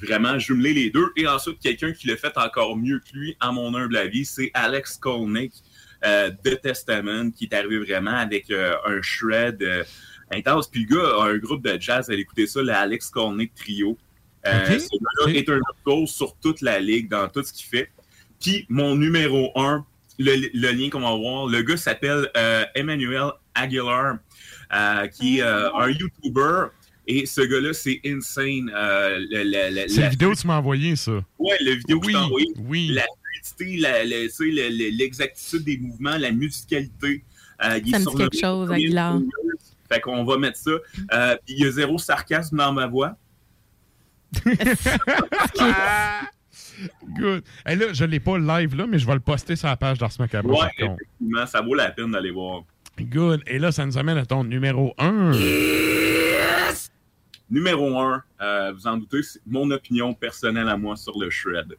vraiment 0.00 0.38
jumeler 0.38 0.72
les 0.74 0.90
deux. 0.90 1.08
Et 1.16 1.26
ensuite, 1.26 1.58
quelqu'un 1.60 1.92
qui 1.92 2.06
l'a 2.08 2.16
fait 2.16 2.36
encore 2.36 2.76
mieux 2.76 2.98
que 3.00 3.16
lui, 3.16 3.36
à 3.40 3.52
mon 3.52 3.74
humble 3.74 3.96
avis, 3.96 4.24
c'est 4.24 4.50
Alex 4.54 4.94
Skolnick 4.94 5.52
euh, 5.52 5.65
de 6.02 6.54
Testament, 6.54 7.30
qui 7.30 7.44
est 7.44 7.54
arrivé 7.54 7.78
vraiment 7.78 8.16
avec 8.16 8.50
euh, 8.50 8.74
un 8.86 9.00
shred 9.02 9.62
euh, 9.62 9.84
intense. 10.32 10.68
Puis 10.68 10.86
le 10.88 10.96
gars 10.96 11.08
a 11.22 11.28
un 11.30 11.38
groupe 11.38 11.62
de 11.66 11.80
jazz, 11.80 12.08
allez 12.10 12.20
écouter 12.22 12.46
ça, 12.46 12.62
le 12.62 12.72
Alex 12.72 13.06
Skolnick 13.06 13.54
Trio. 13.54 13.96
Euh, 14.46 14.52
Ok. 14.74 14.80
Ce 14.80 14.88
gars-là 14.88 15.38
est 15.38 15.48
un 15.48 16.06
sur 16.06 16.36
toute 16.36 16.60
la 16.60 16.78
ligue, 16.78 17.08
dans 17.08 17.28
tout 17.28 17.42
ce 17.42 17.52
qu'il 17.52 17.66
fait. 17.66 17.90
Puis 18.40 18.66
mon 18.68 18.94
numéro 18.94 19.50
un, 19.56 19.84
le, 20.18 20.48
le 20.54 20.70
lien 20.72 20.88
qu'on 20.90 21.00
va 21.00 21.14
voir, 21.16 21.46
le 21.48 21.62
gars 21.62 21.76
s'appelle 21.76 22.30
euh, 22.36 22.64
Emmanuel 22.74 23.30
Aguilar, 23.54 24.18
euh, 24.74 25.06
qui 25.08 25.38
est 25.38 25.42
euh, 25.42 25.72
un 25.74 25.88
YouTuber 25.90 26.66
Et 27.08 27.24
ce 27.26 27.40
gars-là, 27.40 27.72
c'est 27.72 28.00
insane. 28.04 28.70
Euh, 28.74 29.24
C'est 29.88 30.00
la- 30.00 30.08
vidéo 30.08 30.32
que 30.32 30.36
tu 30.40 30.46
m'as 30.46 30.58
envoyée, 30.58 30.96
ça. 30.96 31.12
Ouais, 31.38 31.56
la 31.60 31.74
vidéo 31.74 32.00
que 32.00 32.06
Oui, 32.06 32.12
je 32.12 32.18
t'ai 32.18 32.24
envoyée. 32.24 32.46
oui. 32.68 32.88
La 32.92 33.04
fluidité, 33.54 33.76
la- 33.80 34.04
la- 34.04 34.22
tu 34.24 34.30
sais, 34.30 34.44
le- 34.46 34.68
le- 34.68 34.96
l'exactitude 34.96 35.64
des 35.64 35.78
mouvements, 35.78 36.16
la 36.18 36.30
musicalité. 36.32 37.24
Euh, 37.64 37.78
il 37.84 37.88
est 37.88 37.92
Ça 37.92 37.98
me 38.00 38.04
dit 38.10 38.16
quelque 38.16 38.38
chose. 38.40 38.68
Fingers. 38.68 39.24
Fait 39.90 40.00
qu'on 40.00 40.24
va 40.24 40.36
mettre 40.38 40.58
ça. 40.58 40.72
Euh, 41.12 41.36
il 41.48 41.58
y 41.60 41.64
a 41.66 41.70
zéro 41.70 41.96
sarcasme 41.98 42.56
dans 42.56 42.72
ma 42.72 42.86
voix. 42.86 43.16
Good. 47.18 47.42
Et 47.66 47.74
là, 47.76 47.92
je 47.92 48.04
l'ai 48.04 48.20
pas 48.20 48.38
live 48.38 48.74
là, 48.76 48.86
mais 48.86 48.98
je 48.98 49.06
vais 49.06 49.14
le 49.14 49.20
poster 49.20 49.56
sur 49.56 49.68
la 49.68 49.76
page 49.76 49.98
d'Ars 49.98 50.10
Macabre. 50.18 50.50
Ouais, 50.50 50.68
effectivement, 50.78 51.46
ça 51.46 51.60
vaut 51.62 51.74
la 51.74 51.90
peine 51.90 52.10
d'aller 52.12 52.30
voir. 52.30 52.64
Good. 53.00 53.42
Et 53.46 53.58
là, 53.58 53.72
ça 53.72 53.86
nous 53.86 53.96
amène 53.96 54.18
à 54.18 54.26
ton 54.26 54.44
numéro 54.44 54.94
1. 54.98 55.32
Numéro 57.48 57.98
un, 58.00 58.22
euh, 58.40 58.72
vous 58.72 58.86
en 58.88 58.96
doutez, 58.96 59.22
c'est 59.22 59.40
mon 59.46 59.70
opinion 59.70 60.12
personnelle 60.14 60.68
à 60.68 60.76
moi 60.76 60.96
sur 60.96 61.16
le 61.18 61.30
shred. 61.30 61.76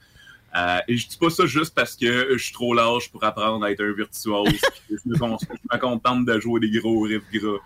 Euh, 0.56 0.80
et 0.88 0.98
je 0.98 1.08
dis 1.08 1.18
pas 1.18 1.30
ça 1.30 1.46
juste 1.46 1.76
parce 1.76 1.96
que 1.96 2.30
je 2.38 2.44
suis 2.44 2.54
trop 2.54 2.74
large 2.74 3.12
pour 3.12 3.24
apprendre 3.24 3.64
à 3.66 3.72
être 3.72 3.84
un 3.84 3.92
virtuose. 3.94 4.48
je, 4.90 4.96
me, 5.06 5.16
je 5.16 5.22
me 5.22 5.78
contente 5.80 6.26
de 6.26 6.40
jouer 6.40 6.60
des 6.62 6.72
gros 6.80 7.02
riffs 7.02 7.22
gras. 7.34 7.58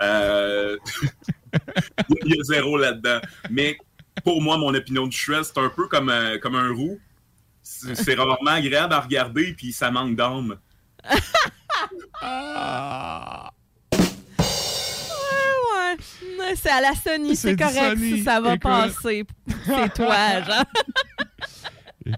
Euh, 0.00 0.76
Il 2.24 2.34
y 2.36 2.40
a 2.40 2.42
zéro 2.44 2.76
là-dedans. 2.78 3.20
Mais 3.50 3.76
pour 4.24 4.40
moi, 4.40 4.56
mon 4.56 4.72
opinion 4.74 5.06
du 5.06 5.16
shred, 5.16 5.44
c'est 5.44 5.58
un 5.58 5.68
peu 5.68 5.88
comme, 5.88 6.08
un- 6.08 6.38
comme 6.38 6.54
un 6.54 6.72
roux. 6.72 6.98
C'est 7.62 8.14
rarement 8.14 8.36
agréable 8.52 8.94
à 8.94 9.00
regarder, 9.00 9.52
puis 9.52 9.72
ça 9.72 9.90
manque 9.90 10.16
d'âme. 10.16 10.56
Ouais, 15.10 15.96
ouais. 16.38 16.56
C'est 16.56 16.70
à 16.70 16.80
la 16.80 16.94
Sony, 16.94 17.36
C'est 17.36 17.56
correct, 17.56 17.98
Sony, 17.98 18.22
ça 18.22 18.40
va 18.40 18.50
écoute. 18.54 18.62
passer. 18.62 19.24
C'est 19.66 19.94
toi, 19.94 20.42
genre. 20.42 20.64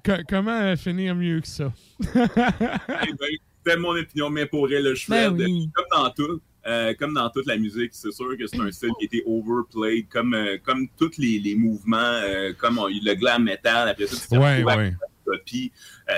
Co- 0.04 0.22
comment 0.28 0.76
finir 0.76 1.14
mieux 1.14 1.40
que 1.40 1.46
ça? 1.48 1.72
Eh 2.00 3.12
ben, 3.12 3.28
C'était 3.64 3.76
mon 3.78 3.96
opinion, 3.96 4.30
mais 4.30 4.46
pour 4.46 4.70
elle, 4.72 4.84
le 4.84 4.94
shred, 4.94 5.32
Ben 5.34 5.44
oui. 5.46 5.68
comme 5.74 5.84
dans 5.92 6.10
tout, 6.10 6.40
euh, 6.66 6.94
comme 6.98 7.14
dans 7.14 7.28
toute 7.30 7.46
la 7.46 7.56
musique, 7.58 7.90
c'est 7.92 8.10
sûr 8.12 8.36
que 8.38 8.46
c'est 8.46 8.58
un 8.60 8.70
style 8.70 8.90
qui 8.98 9.04
a 9.04 9.06
été 9.06 9.22
overplayed, 9.26 10.08
comme, 10.08 10.34
euh, 10.34 10.56
comme 10.62 10.88
tous 10.98 11.18
les, 11.18 11.38
les 11.38 11.54
mouvements, 11.54 11.96
euh, 11.98 12.52
comme 12.56 12.78
on- 12.78 12.86
le 12.88 13.14
glam 13.14 13.44
metal, 13.44 13.88
après 13.88 14.06
ça, 14.06 14.16
tu 14.30 14.38
Ouais, 14.38 14.62
ouais. 14.64 14.94
Copy, 15.26 15.70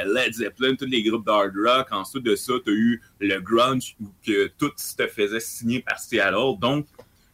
Led 0.06 0.32
Zeppelin, 0.32 0.74
tous 0.74 0.86
les 0.86 1.02
groupes 1.02 1.26
d'hard 1.26 1.50
rock. 1.54 1.88
Ensuite 1.90 2.24
de 2.24 2.34
ça, 2.36 2.54
tu 2.64 2.70
as 2.70 2.74
eu 2.74 3.02
le 3.20 3.40
grunge 3.40 3.94
où 4.00 4.06
que 4.24 4.46
tout 4.56 4.70
se 4.76 4.96
te 4.96 5.06
faisait 5.06 5.40
signer 5.40 5.80
par-ci 5.80 6.18
à 6.18 6.30
l'autre. 6.30 6.60
Donc, 6.60 6.86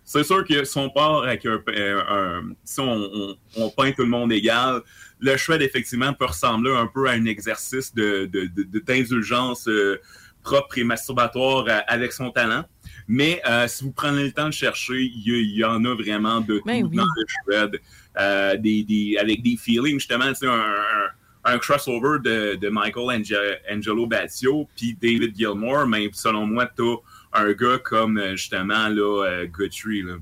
c'est 0.05 0.25
sûr 0.25 0.45
que 0.45 0.65
si 0.65 0.77
on 0.79 0.91
part 0.91 1.23
avec 1.23 1.47
un, 1.47 1.61
un- 1.69 2.05
un- 2.09 2.51
si 2.65 2.81
on, 2.81 2.91
on- 2.91 3.37
on 3.59 3.71
peint 3.71 3.93
tout 3.93 4.03
le 4.03 4.09
monde 4.09 4.33
égal, 4.33 4.81
le 5.21 5.37
shred, 5.37 5.63
effectivement, 5.63 6.13
peut 6.13 6.27
ressembler 6.27 6.73
un 6.73 6.87
peu 6.87 7.09
à 7.09 7.13
un 7.13 7.25
exercice 7.27 7.95
de, 7.95 8.27
de- 8.27 8.47
de- 8.47 8.63
de- 8.63 8.79
d'indulgence 8.79 9.67
euh, 9.69 10.01
propre 10.43 10.79
et 10.79 10.85
masturbatoire 10.85 11.65
euh, 11.69 11.79
avec 11.89 12.13
son 12.13 12.31
talent. 12.31 12.65
Mais 13.09 13.41
euh, 13.49 13.67
si 13.69 13.85
vous 13.85 13.93
prenez 13.93 14.23
le 14.25 14.33
temps 14.33 14.47
de 14.49 14.53
chercher, 14.53 15.01
il 15.03 15.57
y, 15.57 15.65
en 15.65 15.85
a 15.85 15.95
vraiment 15.95 16.41
de 16.41 16.59
tout 16.59 16.65
Ben 16.67 16.85
oui. 16.85 16.97
dans 16.97 17.05
le 17.05 17.25
shred, 17.53 17.81
euh, 18.19 18.57
des, 18.57 18.85
des- 18.85 19.17
avec 19.19 19.43
des 19.43 19.57
feelings, 19.57 19.99
justement, 19.99 20.29
tu 20.29 20.41
sais, 20.41 20.47
un, 20.47 20.53
un- 20.53 21.11
un 21.45 21.59
crossover 21.59 22.19
de, 22.23 22.57
de 22.57 22.69
Michael 22.69 23.21
Ange- 23.21 23.59
Angelo 23.73 24.07
Batio 24.07 24.69
puis 24.77 24.97
David 25.01 25.35
Gilmour, 25.37 25.87
mais 25.87 26.11
selon 26.13 26.47
moi, 26.47 26.67
t'as 26.67 26.97
un 27.33 27.53
gars 27.53 27.79
comme, 27.79 28.21
justement, 28.33 28.89
là, 28.89 29.47
Guthrie, 29.47 30.03
là. 30.03 30.15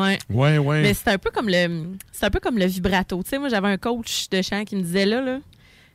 Ouais. 0.00 0.18
Ouais, 0.30 0.58
ouais. 0.58 0.82
Mais 0.82 0.94
c'est 0.94 1.08
un 1.08 1.18
peu 1.18 1.30
comme 1.30 1.48
le 1.48 1.96
c'est 2.12 2.26
un 2.26 2.30
peu 2.30 2.40
comme 2.40 2.58
le 2.58 2.66
vibrato. 2.66 3.22
Tu 3.22 3.30
sais, 3.30 3.38
moi 3.38 3.48
j'avais 3.48 3.68
un 3.68 3.76
coach 3.78 4.28
de 4.30 4.40
chant 4.42 4.64
qui 4.64 4.76
me 4.76 4.82
disait 4.82 5.06
là, 5.06 5.20
là 5.20 5.38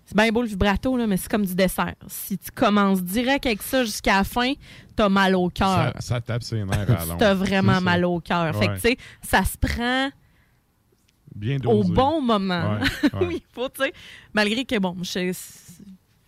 c'est 0.06 0.16
bien 0.16 0.30
beau 0.32 0.42
le 0.42 0.48
vibrato, 0.48 0.96
là, 0.96 1.06
mais 1.06 1.18
c'est 1.18 1.30
comme 1.30 1.46
du 1.46 1.54
dessert. 1.54 1.96
Si 2.08 2.38
tu 2.38 2.50
commences 2.52 3.04
direct 3.04 3.46
avec 3.46 3.62
ça 3.62 3.84
jusqu'à 3.84 4.20
la 4.20 4.24
fin, 4.24 4.54
t'as 4.96 5.10
mal 5.10 5.36
au 5.36 5.50
cœur. 5.50 5.92
Ça, 5.98 6.00
ça 6.00 6.22
tape 6.22 6.44
ses 6.44 6.64
nerfs 6.64 6.90
à. 6.90 7.16
T'as 7.20 7.34
vraiment 7.34 7.82
mal 7.82 8.06
au 8.06 8.22
cœur. 8.22 8.56
Fait 8.56 8.68
que, 8.68 8.76
tu 8.76 8.80
sais, 8.82 8.98
ça 9.22 9.44
se 9.44 9.58
prend 9.58 10.10
Bien 11.36 11.58
au 11.66 11.84
bon 11.84 12.22
moment. 12.22 12.78
Ouais, 12.80 13.20
ouais. 13.28 13.42
faut, 13.54 13.68
tu 13.70 13.84
sais, 13.84 13.94
malgré 14.34 14.64
que, 14.64 14.80
bon, 14.80 14.96
je- 15.02 15.34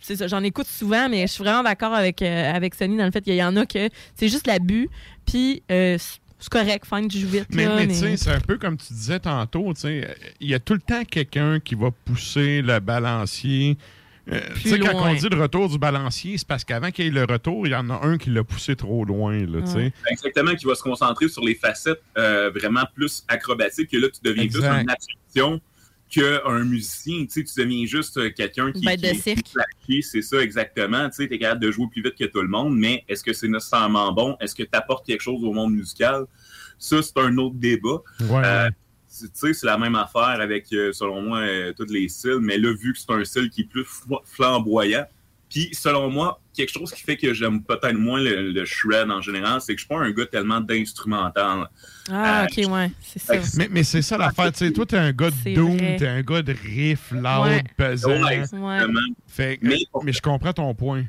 c'est 0.02 0.16
ça, 0.16 0.28
j'en 0.28 0.44
écoute 0.44 0.68
souvent, 0.68 1.08
mais 1.10 1.22
je 1.22 1.32
suis 1.34 1.44
vraiment 1.44 1.64
d'accord 1.64 1.94
avec, 1.94 2.22
euh, 2.22 2.54
avec 2.54 2.76
Sonny 2.76 2.98
dans 2.98 3.06
le 3.06 3.12
fait 3.12 3.22
qu'il 3.22 3.36
y 3.36 3.44
en 3.44 3.56
a 3.56 3.66
que 3.66 3.90
c'est 4.16 4.28
juste 4.28 4.46
l'abus, 4.46 4.90
puis 5.26 5.64
euh, 5.72 5.98
c'est 6.40 6.50
correct, 6.50 6.86
fine, 6.86 7.08
tu 7.08 7.20
joues 7.20 7.28
vite. 7.28 7.48
Mais, 7.52 7.66
là, 7.66 7.76
mais 7.76 7.88
mais- 7.88 7.94
tu 7.94 8.00
sais, 8.00 8.18
c'est 8.18 8.32
un 8.32 8.40
peu 8.40 8.58
comme 8.58 8.78
tu 8.78 8.94
disais 8.94 9.20
tantôt, 9.20 9.74
tu 9.74 9.82
sais, 9.82 10.16
il 10.40 10.50
y 10.50 10.54
a 10.54 10.60
tout 10.60 10.74
le 10.74 10.80
temps 10.82 11.04
quelqu'un 11.04 11.60
qui 11.60 11.76
va 11.76 11.92
pousser 12.06 12.62
le 12.62 12.80
balancier. 12.80 13.78
Euh, 14.32 14.40
tu 14.62 14.70
sais, 14.70 14.80
quand 14.80 14.94
on 14.96 15.14
dit 15.16 15.28
le 15.28 15.42
retour 15.42 15.68
du 15.70 15.80
balancier, 15.80 16.38
c'est 16.38 16.48
parce 16.48 16.64
qu'avant 16.64 16.92
qu'il 16.92 17.06
y 17.06 17.08
ait 17.08 17.12
le 17.12 17.24
retour, 17.24 17.66
il 17.66 17.72
y 17.72 17.76
en 17.76 17.90
a 17.90 18.06
un 18.06 18.18
qui 18.20 18.30
l'a 18.30 18.44
poussé 18.44 18.76
trop 18.76 19.04
loin, 19.04 19.34
là, 19.34 19.62
tu 19.62 19.72
sais. 19.72 19.92
Exactement, 20.10 20.54
qui 20.54 20.66
va 20.66 20.76
se 20.76 20.84
concentrer 20.84 21.28
sur 21.30 21.44
les 21.44 21.56
facettes 21.56 22.02
euh, 22.18 22.52
vraiment 22.54 22.84
plus 22.94 23.24
acrobatiques, 23.28 23.90
que 23.90 23.98
là, 23.98 24.08
tu 24.10 24.20
deviens 24.24 24.44
Exact. 24.44 24.70
plus 24.72 24.82
une 24.84 24.90
attraction 24.92 25.62
qu'un 26.10 26.64
musicien. 26.64 27.26
Tu 27.26 27.30
sais, 27.30 27.44
tu 27.44 27.60
deviens 27.62 27.86
juste 27.86 28.18
euh, 28.18 28.30
quelqu'un 28.36 28.72
qui, 28.72 28.82
qui 28.82 28.98
de 28.98 29.14
cirque. 29.14 29.48
flashy, 29.50 30.04
c'est 30.04 30.22
ça, 30.22 30.38
exactement. 30.42 31.08
Tu 31.10 31.16
sais, 31.18 31.24
es 31.26 31.38
capable 31.40 31.62
de 31.62 31.72
jouer 31.72 31.88
plus 31.92 32.02
vite 32.02 32.16
que 32.16 32.26
tout 32.26 32.42
le 32.42 32.48
monde, 32.48 32.76
mais 32.78 33.04
est-ce 33.08 33.24
que 33.24 33.34
c'est 33.34 33.48
nécessairement 33.48 34.12
bon? 34.12 34.36
Est-ce 34.40 34.56
que 34.56 34.64
tu 34.64 34.70
apportes 34.74 35.06
quelque 35.06 35.22
chose 35.22 35.44
au 35.44 35.54
monde 35.54 35.74
musical? 35.74 36.26
Ça, 36.78 37.02
c'est 37.02 37.18
un 37.18 37.38
autre 37.38 37.56
débat. 37.56 38.02
Ouais, 38.22 38.42
Euh, 38.46 38.70
c'est- 39.08 39.28
tu 39.28 39.40
sais, 39.40 39.54
c'est 39.54 39.66
la 39.68 39.78
même 39.78 39.96
affaire 39.96 40.40
avec, 40.42 40.72
euh, 40.74 40.92
selon 40.94 41.22
moi, 41.22 41.40
euh, 41.40 41.74
tous 41.78 41.92
les 41.92 42.08
styles, 42.10 42.40
mais 42.42 42.58
là, 42.58 42.74
vu 42.74 42.94
que 42.94 43.00
c'est 43.00 43.12
un 43.12 43.24
style 43.24 43.50
qui 43.50 43.62
est 43.62 43.70
plus 43.70 43.84
fl- 43.84 44.20
flamboyant, 44.26 45.06
puis 45.50 45.70
selon 45.74 46.10
moi, 46.10 46.40
quelque 46.56 46.72
chose 46.72 46.92
qui 46.92 47.02
fait 47.02 47.18
que 47.18 47.34
j'aime 47.34 47.64
peut-être 47.64 47.94
moins 47.98 48.22
le, 48.22 48.52
le 48.52 48.66
shred 48.66 49.10
en 49.10 49.22
général, 49.22 49.62
c'est 49.62 49.74
que 49.74 49.80
je 49.82 49.86
suis 49.86 49.88
pas 49.96 50.00
un 50.02 50.12
gars 50.12 50.26
tellement 50.28 50.62
d'instrumental. 50.62 51.68
Ah, 52.12 52.44
Euh, 52.44 52.46
ok, 52.46 52.72
ouais, 52.72 52.92
c'est 53.02 53.20
ça. 53.20 53.34
Mais, 53.58 53.68
mais 53.72 53.84
c'est 53.84 54.02
ça 54.02 54.18
l'affaire, 54.18 54.52
tu 54.52 54.60
sais, 54.68 54.72
toi, 54.72 54.86
t'es 54.86 54.98
un 54.98 55.12
gars 55.12 55.32
de 55.32 55.54
doom, 55.56 55.78
t'es 55.78 56.08
un 56.08 56.22
gars 56.22 56.42
de 56.42 56.54
riff, 56.54 57.12
loud, 57.12 57.24
Ouais. 57.48 57.64
pesant. 57.78 58.22
Ouais, 58.24 58.40
exactement. 58.40 59.00
Fait 59.28 59.58
que- 59.58 59.68
mais, 59.68 60.12
je 60.12 60.22
comprends 60.22 60.54
ton 60.54 60.74
point. 60.76 61.06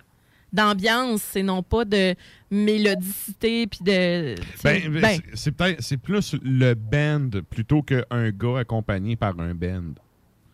D'ambiance, 0.52 1.22
c'est 1.22 1.44
non 1.44 1.62
pas 1.62 1.84
de 1.84 2.14
mélodicité, 2.50 3.66
puis 3.66 3.80
de. 3.82 4.34
Ben, 4.64 4.88
ben, 5.00 5.20
c'est- 5.34 5.52
peut-être 5.52 5.80
c'est 5.82 5.96
plus 5.96 6.34
le 6.42 6.74
band 6.74 7.30
plutôt 7.48 7.82
qu'un 7.82 8.30
gars 8.30 8.58
accompagné 8.60 9.16
par 9.16 9.38
un 9.38 9.54
band. 9.54 9.94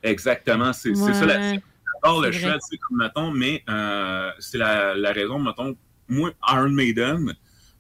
Exactement, 0.03 0.73
c'est 0.73 0.95
ça 0.95 1.25
la. 1.27 1.55
J'adore 2.07 2.23
le 2.23 2.33
shred, 2.33 2.61
c'est 2.69 2.77
comme, 2.79 2.99
mettons, 2.99 3.31
mais 3.31 3.63
euh, 3.69 4.31
c'est 4.39 4.59
la, 4.59 4.95
la 4.95 5.13
raison, 5.13 5.39
mettons, 5.39 5.77
moi, 6.09 6.33
Iron 6.49 6.71
Maiden, 6.71 7.35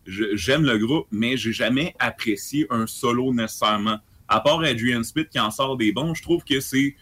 j'aime 0.07 0.65
le 0.65 0.79
groupe, 0.79 1.07
mais 1.11 1.37
j'ai 1.37 1.53
jamais 1.53 1.95
apprécié 1.99 2.67
un 2.71 2.87
solo 2.87 3.33
nécessairement. 3.33 3.99
À 4.29 4.41
part 4.41 4.61
Adrian 4.61 5.03
Smith 5.05 5.29
qui 5.31 5.39
en 5.39 5.51
sort 5.51 5.77
des 5.77 5.93
bons, 5.93 6.15
je 6.15 6.23
trouve 6.23 6.43
que 6.45 6.59
c'est, 6.61 6.95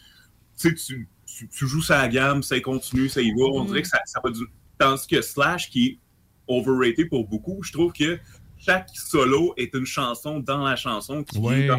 tu 0.59 0.69
sais, 0.71 0.75
tu, 0.75 1.09
tu, 1.27 1.49
tu 1.49 1.67
joues 1.67 1.83
sa 1.83 2.07
gamme, 2.09 2.43
ça 2.43 2.59
continue, 2.61 3.09
ça 3.09 3.21
y 3.23 3.31
va, 3.31 3.45
on 3.53 3.65
Mm. 3.65 3.67
dirait 3.69 3.83
que 3.83 3.89
ça, 3.89 3.99
ça 4.05 4.21
va 4.23 4.31
du... 4.31 4.41
Tandis 4.79 5.07
que 5.07 5.21
Slash, 5.23 5.71
qui 5.71 5.87
est 5.87 5.99
overrated 6.49 7.09
pour 7.09 7.27
beaucoup, 7.29 7.63
je 7.63 7.73
trouve 7.73 7.93
que 7.93 8.19
chaque 8.59 8.89
solo 8.95 9.55
est 9.57 9.73
une 9.75 9.87
chanson 9.87 10.41
dans 10.41 10.65
la 10.65 10.77
chanson 10.77 11.23
qui 11.25 11.39
Ouais. 11.39 11.67
est 11.67 11.71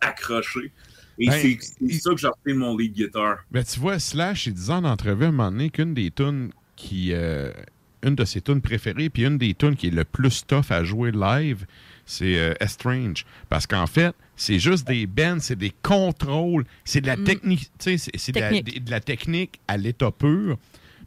accrochée. 0.00 0.72
Et 1.20 1.26
Ben, 1.26 1.56
c'est 1.60 1.92
ça 2.00 2.10
que 2.10 2.16
j'ai 2.16 2.28
de 2.52 2.58
mon 2.58 2.76
lead 2.76 2.92
guitar. 2.94 3.38
Ben, 3.50 3.62
tu 3.62 3.78
vois, 3.78 3.98
Slash, 3.98 4.46
il 4.46 4.54
disait 4.54 4.72
en 4.72 4.84
entrevue 4.84 5.24
à 5.24 5.28
un 5.28 5.32
moment 5.32 5.50
donné 5.50 5.70
qu'une 5.70 5.94
des 5.94 6.10
tunes 6.10 6.50
qui. 6.76 7.10
euh, 7.12 7.52
une 8.02 8.14
de 8.14 8.24
ses 8.24 8.40
tunes 8.40 8.62
préférées, 8.62 9.10
puis 9.10 9.26
une 9.26 9.36
des 9.36 9.52
tunes 9.52 9.76
qui 9.76 9.88
est 9.88 9.90
le 9.90 10.04
plus 10.04 10.46
tough 10.46 10.70
à 10.70 10.82
jouer 10.84 11.12
live, 11.12 11.66
c'est 12.06 12.38
euh, 12.38 12.54
Estrange. 12.58 13.26
Parce 13.50 13.66
qu'en 13.66 13.86
fait, 13.86 14.14
c'est 14.36 14.58
juste 14.58 14.86
des 14.88 15.06
bends, 15.06 15.36
c'est 15.38 15.54
des 15.58 15.74
contrôles, 15.82 16.64
c'est 16.82 17.02
de 17.02 17.06
la 17.08 17.16
Mm. 17.18 17.24
technique, 17.24 17.70
tu 17.78 17.98
sais, 17.98 18.10
c'est- 18.16 18.32
de, 18.32 18.40
la- 18.40 18.48
Technique. 18.48 18.84
de 18.84 18.90
la 18.90 19.00
technique 19.00 19.60
à 19.68 19.76
l'état 19.76 20.10
pur. 20.10 20.56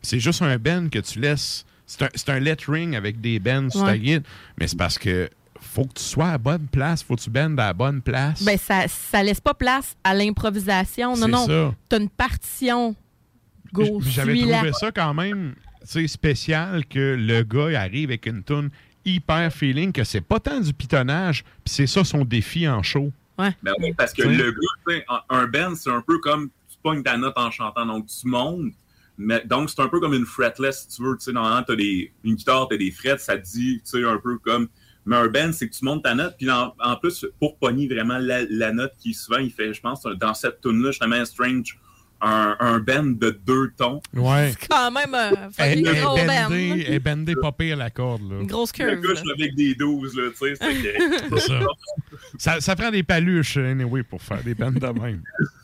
C'est 0.03 0.19
juste 0.19 0.43
un 0.43 0.55
bend 0.59 0.89
que 0.91 0.99
tu 0.99 1.19
laisses. 1.19 1.65
C'est 1.87 2.03
un, 2.03 2.09
c'est 2.13 2.29
un 2.29 2.39
lettering 2.39 2.95
avec 2.95 3.19
des 3.19 3.39
bends 3.39 3.71
sur 3.71 3.85
ta 3.85 3.97
guide, 3.97 4.21
mais 4.59 4.67
c'est 4.67 4.77
parce 4.77 4.99
que 4.99 5.29
faut 5.63 5.85
que 5.85 5.93
tu 5.93 6.03
sois 6.03 6.27
à 6.27 6.31
la 6.33 6.37
bonne 6.37 6.67
place, 6.71 7.03
faut 7.03 7.15
que 7.15 7.21
tu 7.21 7.29
bendes 7.29 7.59
à 7.59 7.67
la 7.67 7.73
bonne 7.73 8.01
place. 8.01 8.43
ben, 8.43 8.57
ça, 8.57 8.87
ça 8.87 9.23
laisse 9.23 9.41
pas 9.41 9.53
place 9.53 9.95
à 10.03 10.13
l'improvisation. 10.13 11.15
Non, 11.15 11.27
non. 11.27 11.47
ça. 11.47 11.75
T'as 11.89 11.99
une 11.99 12.09
partition. 12.09 12.95
J'avais 14.01 14.39
trouvé 14.39 14.73
ça 14.73 14.91
quand 14.91 15.13
même 15.13 15.55
tu 15.91 16.07
spécial 16.07 16.85
que 16.85 17.15
le 17.19 17.43
gars 17.43 17.81
arrive 17.81 18.09
avec 18.09 18.25
une 18.25 18.43
tune 18.43 18.69
hyper 19.05 19.51
feeling, 19.51 19.91
que 19.91 20.03
c'est 20.03 20.21
pas 20.21 20.39
tant 20.39 20.59
du 20.59 20.73
pitonnage, 20.73 21.43
puis 21.43 21.73
c'est 21.73 21.87
ça 21.87 22.03
son 22.03 22.23
défi 22.23 22.67
en 22.67 22.81
show. 22.81 23.11
Ouais. 23.37 23.55
Ben 23.61 23.73
oui, 23.79 23.93
parce 23.93 24.13
que 24.13 24.21
T'sais. 24.21 24.33
le 24.33 24.51
gars, 24.51 24.67
t'sais, 24.87 25.05
un- 25.29 25.47
band, 25.47 25.75
c'est 25.75 25.89
un 25.89 26.01
peu 26.01 26.19
comme 26.19 26.49
tu 26.69 26.77
pognes 26.81 27.03
ta 27.03 27.17
note 27.17 27.37
en 27.37 27.51
chantant, 27.51 27.85
donc 27.85 28.07
tu 28.07 28.27
montes. 28.27 28.73
Mais, 29.17 29.43
donc, 29.45 29.69
c'est 29.69 29.81
un 29.81 29.89
peu 29.89 29.99
comme 29.99 30.13
une 30.13 30.25
fretless, 30.25 30.87
si 30.89 30.95
tu 30.95 31.03
veux. 31.03 31.15
Tu 31.17 31.25
sais, 31.25 31.31
normalement, 31.33 31.63
t'as 31.67 31.75
des, 31.75 32.11
une 32.23 32.35
guitare, 32.35 32.67
t'as 32.67 32.77
des 32.77 32.89
frets, 32.91 33.17
ça 33.19 33.37
te 33.37 33.43
dit, 33.43 33.81
tu 33.83 34.01
sais, 34.01 34.03
un 34.07 34.17
peu 34.17 34.37
comme 34.39 34.67
Mais 35.05 35.15
un 35.17 35.27
band, 35.27 35.51
c'est 35.51 35.67
que 35.69 35.73
tu 35.75 35.83
montes 35.83 36.03
ta 36.03 36.15
note, 36.15 36.35
puis 36.37 36.49
en, 36.49 36.73
en 36.79 36.95
plus, 36.95 37.25
pour 37.39 37.57
pogner 37.57 37.87
vraiment 37.87 38.17
la, 38.17 38.43
la 38.49 38.71
note 38.71 38.93
qui 38.99 39.13
souvent, 39.13 39.39
il 39.39 39.51
fait, 39.51 39.73
je 39.73 39.81
pense, 39.81 40.03
dans 40.19 40.33
cette 40.33 40.61
tune-là, 40.61 40.91
justement, 40.91 41.23
Strange, 41.25 41.77
un, 42.21 42.55
un 42.61 42.79
band 42.79 43.03
de 43.03 43.31
deux 43.45 43.71
tons. 43.77 44.01
Ouais. 44.13 44.53
Quand 44.69 44.91
même, 44.91 45.13
euh, 45.13 45.31
Elle 45.57 45.79
fucking 45.79 45.87
est 45.87 46.01
gros 46.01 46.15
band. 46.15 46.53
elle 46.53 46.99
bandée 46.99 47.35
pas 47.35 47.51
pire 47.51 47.75
la 47.75 47.89
corde. 47.89 48.21
Là. 48.31 48.39
Une 48.39 48.47
grosse 48.47 48.71
Le 48.77 48.85
curve. 48.85 49.01
gars, 49.01 49.21
je 49.25 49.31
avec 49.33 49.55
des 49.55 49.75
12, 49.75 50.15
là, 50.15 50.29
tu 50.29 50.37
sais. 50.37 50.53
c'est 50.55 50.97
C'est 51.29 51.39
ça. 51.39 51.59
ça. 52.37 52.61
ça 52.61 52.75
prend 52.77 52.91
des 52.91 53.03
paluches, 53.03 53.57
anyway, 53.57 54.03
pour 54.03 54.21
faire 54.21 54.41
des 54.41 54.55
bandes 54.55 54.75
de 54.79 54.87
même. 54.87 55.21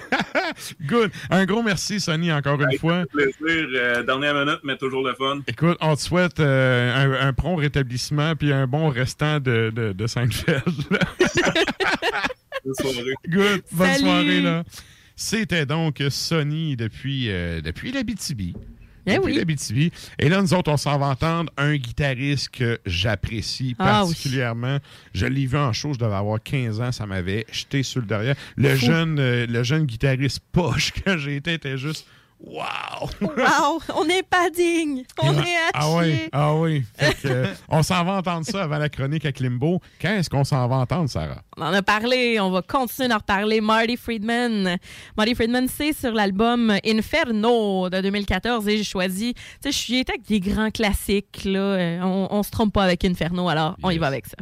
Good. 0.86 1.10
Un 1.30 1.44
gros 1.44 1.62
merci, 1.62 2.00
Sonny, 2.00 2.32
encore 2.32 2.60
une 2.62 2.78
fois. 2.78 3.04
plaisir. 3.12 3.34
euh, 3.74 4.02
dernière 4.02 4.34
minute, 4.34 4.60
mais 4.64 4.76
toujours 4.76 5.06
le 5.06 5.14
fun. 5.14 5.40
Écoute, 5.46 5.76
on 5.80 5.94
te 5.96 6.00
souhaite 6.00 6.40
euh, 6.40 7.20
un, 7.22 7.28
un 7.28 7.32
prompt 7.32 7.56
rétablissement 7.56 8.34
puis 8.36 8.52
un 8.52 8.66
bon 8.66 8.88
restant 8.88 9.40
de, 9.40 9.70
de, 9.74 9.92
de 9.92 10.06
Seinfeld. 10.06 10.64
Bonne 12.64 12.74
soirée. 12.80 13.14
Good. 13.28 13.62
Bonne 13.72 13.86
Salut. 13.88 14.00
soirée, 14.04 14.40
là. 14.40 14.64
C'était 15.14 15.66
donc 15.66 16.02
Sonny 16.10 16.76
depuis, 16.76 17.30
euh, 17.30 17.60
depuis 17.60 17.92
l'Abitibi. 17.92 18.54
Eh 19.06 19.14
depuis 19.16 19.32
oui. 19.32 19.38
l'Abitibi. 19.38 19.92
Et 20.18 20.28
là, 20.28 20.40
nous 20.42 20.52
autres, 20.54 20.70
on 20.70 20.76
s'en 20.76 20.98
va 20.98 21.06
entendre 21.06 21.52
un 21.56 21.76
guitariste 21.76 22.48
que 22.50 22.78
j'apprécie 22.86 23.74
Ah 23.78 24.02
oui. 24.04 24.10
particulièrement. 24.12 24.78
Je 25.14 25.26
l'ai 25.26 25.46
vu 25.46 25.56
en 25.56 25.72
show, 25.72 25.92
je 25.94 25.98
devais 25.98 26.14
avoir 26.14 26.42
15 26.42 26.80
ans, 26.80 26.92
ça 26.92 27.06
m'avait 27.06 27.46
jeté 27.52 27.82
sur 27.82 28.00
le 28.00 28.06
derrière. 28.06 28.34
Le 28.56 28.74
Fou. 28.76 28.86
jeune, 28.86 29.18
euh, 29.18 29.46
le 29.46 29.62
jeune 29.62 29.84
guitariste 29.86 30.40
poche 30.52 30.92
que 31.04 31.16
j'ai 31.18 31.36
été 31.36 31.54
était 31.54 31.78
juste 31.78 32.06
Wow! 32.40 33.08
Wow, 33.20 33.80
on 33.96 34.04
n'est 34.04 34.22
pas 34.22 34.50
digne. 34.50 35.02
On 35.22 35.32
est 35.34 35.56
à 35.56 35.70
Ah 35.74 35.90
oui, 35.96 36.28
ah 36.32 36.54
oui. 36.54 36.84
Fait 36.96 37.14
que, 37.14 37.28
euh, 37.28 37.46
on 37.68 37.82
s'en 37.82 38.04
va 38.04 38.12
entendre 38.14 38.44
ça 38.46 38.62
avant 38.64 38.78
la 38.78 38.88
chronique 38.88 39.24
à 39.26 39.32
Klimbo. 39.32 39.80
Quand 40.00 40.10
est-ce 40.10 40.30
qu'on 40.30 40.44
s'en 40.44 40.66
va 40.68 40.76
entendre, 40.76 41.08
Sarah? 41.08 41.42
On 41.56 41.62
en 41.62 41.72
a 41.72 41.82
parlé, 41.82 42.38
on 42.40 42.50
va 42.50 42.62
continuer 42.62 43.08
d'en 43.08 43.16
reparler. 43.18 43.60
Marty 43.60 43.96
Friedman. 43.96 44.76
Marty 45.16 45.34
Friedman, 45.34 45.66
c'est 45.68 45.92
sur 45.92 46.12
l'album 46.12 46.76
Inferno 46.84 47.88
de 47.90 48.00
2014 48.00 48.68
et 48.68 48.76
j'ai 48.78 48.84
choisi, 48.84 49.34
tu 49.34 49.40
sais, 49.62 49.72
je 49.72 49.78
suis 49.78 50.04
avec 50.08 50.22
des 50.26 50.40
grands 50.40 50.70
classiques, 50.70 51.42
là. 51.44 51.58
Euh, 51.60 52.00
On, 52.02 52.28
on 52.30 52.42
se 52.42 52.50
trompe 52.50 52.72
pas 52.72 52.84
avec 52.84 53.04
Inferno, 53.04 53.48
alors 53.48 53.76
on 53.82 53.90
y 53.90 53.98
va 53.98 54.06
avec 54.08 54.26
ça. 54.26 54.36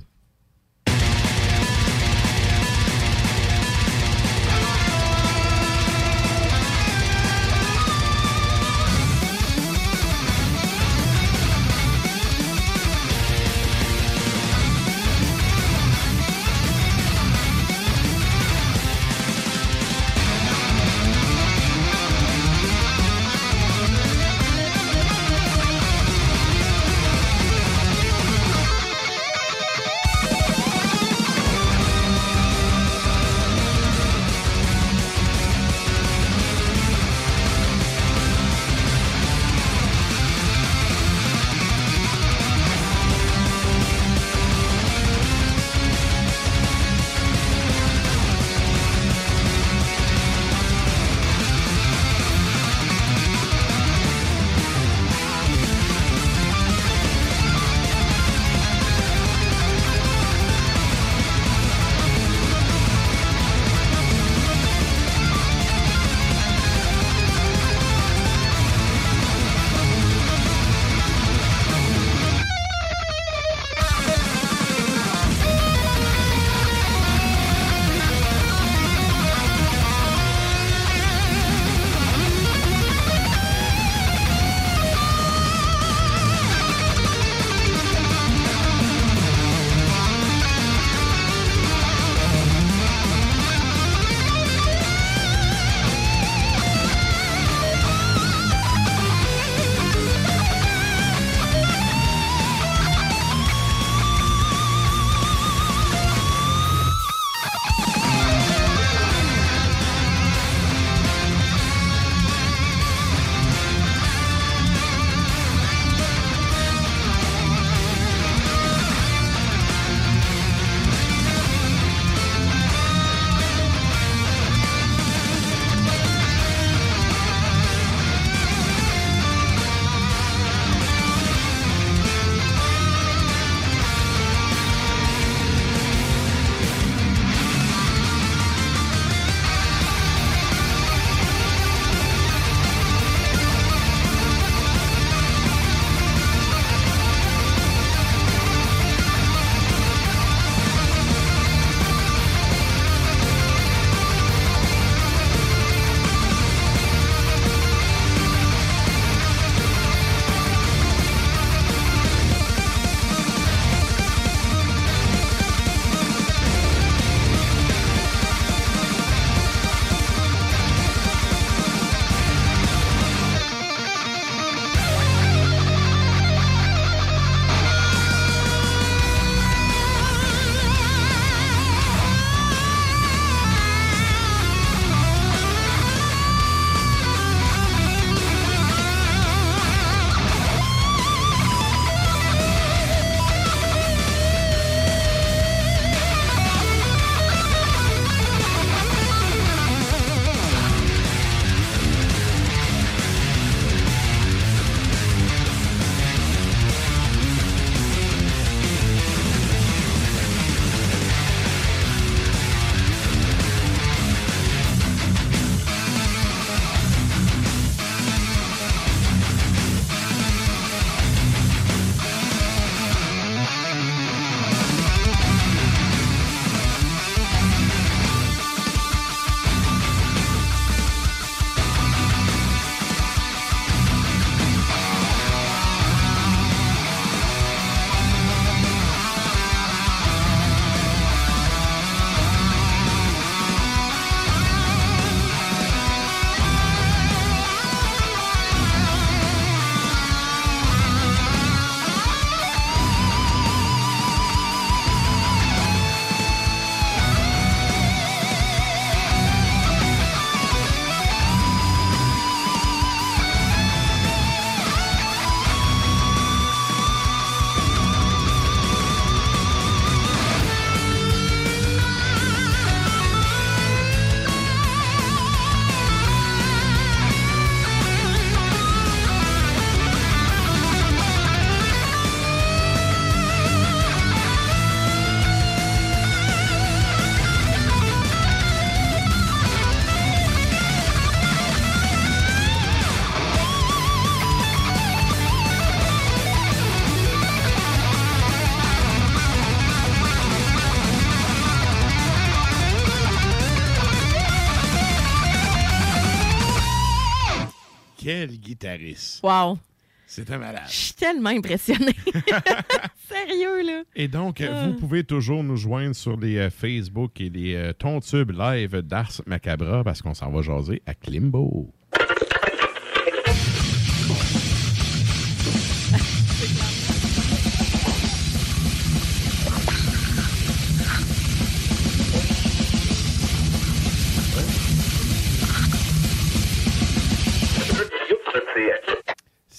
Guitariste. 308.69 309.23
Wow. 309.23 309.59
C'était 310.07 310.39
malade. 310.39 310.62
Je 310.69 310.73
suis 310.77 310.95
tellement 310.95 311.31
impressionnée. 311.31 311.95
Sérieux, 313.09 313.66
là. 313.66 313.82
Et 313.97 314.07
donc, 314.07 314.41
euh, 314.41 314.49
Ah. 314.53 314.66
vous 314.69 314.74
pouvez 314.74 315.03
toujours 315.03 315.43
nous 315.43 315.57
joindre 315.57 315.95
sur 315.97 316.16
les 316.19 316.36
euh, 316.36 316.51
Facebook 316.51 317.20
et 317.20 317.31
les 317.31 317.55
euh, 317.55 317.73
Tontubes 317.73 318.31
live 318.32 318.77
d'Ars 318.82 319.23
Macabra 319.27 319.82
parce 319.82 320.03
qu'on 320.03 320.15
s'en 320.15 320.31
va 320.31 320.43
jaser 320.43 320.82
à 320.86 320.95
Klimbo. 320.95 321.73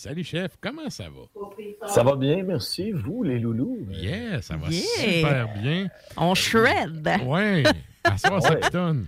Salut 0.05 0.23
chef, 0.23 0.51
comment 0.61 0.87
ça 0.91 1.05
va? 1.05 1.87
Ça 1.87 2.03
va 2.03 2.15
bien, 2.15 2.43
merci. 2.43 2.91
Vous, 2.91 3.23
les 3.23 3.39
loulous? 3.39 3.87
Yeah, 3.89 4.39
ça 4.39 4.55
va 4.55 4.67
Yeah. 4.69 4.83
super 4.83 5.47
bien. 5.59 5.87
On 6.15 6.35
shred. 6.35 7.09
Ouais, 7.25 7.63
à 8.03 8.15
soir, 8.15 8.39
ça 8.39 8.55
pitonne. 8.55 9.07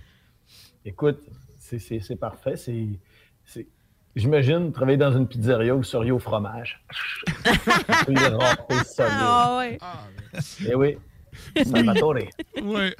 Écoute, 0.84 1.20
c'est- 1.60 1.78
c'est 1.78 2.00
c'est 2.00 2.16
parfait. 2.16 2.56
C'est, 2.56 2.84
c'est- 3.44 3.68
J'imagine 4.16 4.72
travailler 4.72 4.96
dans 4.96 5.16
une 5.16 5.28
pizzeria 5.28 5.72
où 5.72 5.78
vous 5.78 5.84
seriez 5.84 6.10
au 6.10 6.18
fromage. 6.18 6.84
Ah 8.98 9.56
ouais. 9.58 9.78
Eh 10.66 10.74
oui. 10.74 10.98
Salvatore. 11.64 12.16
Ouais. 12.60 12.96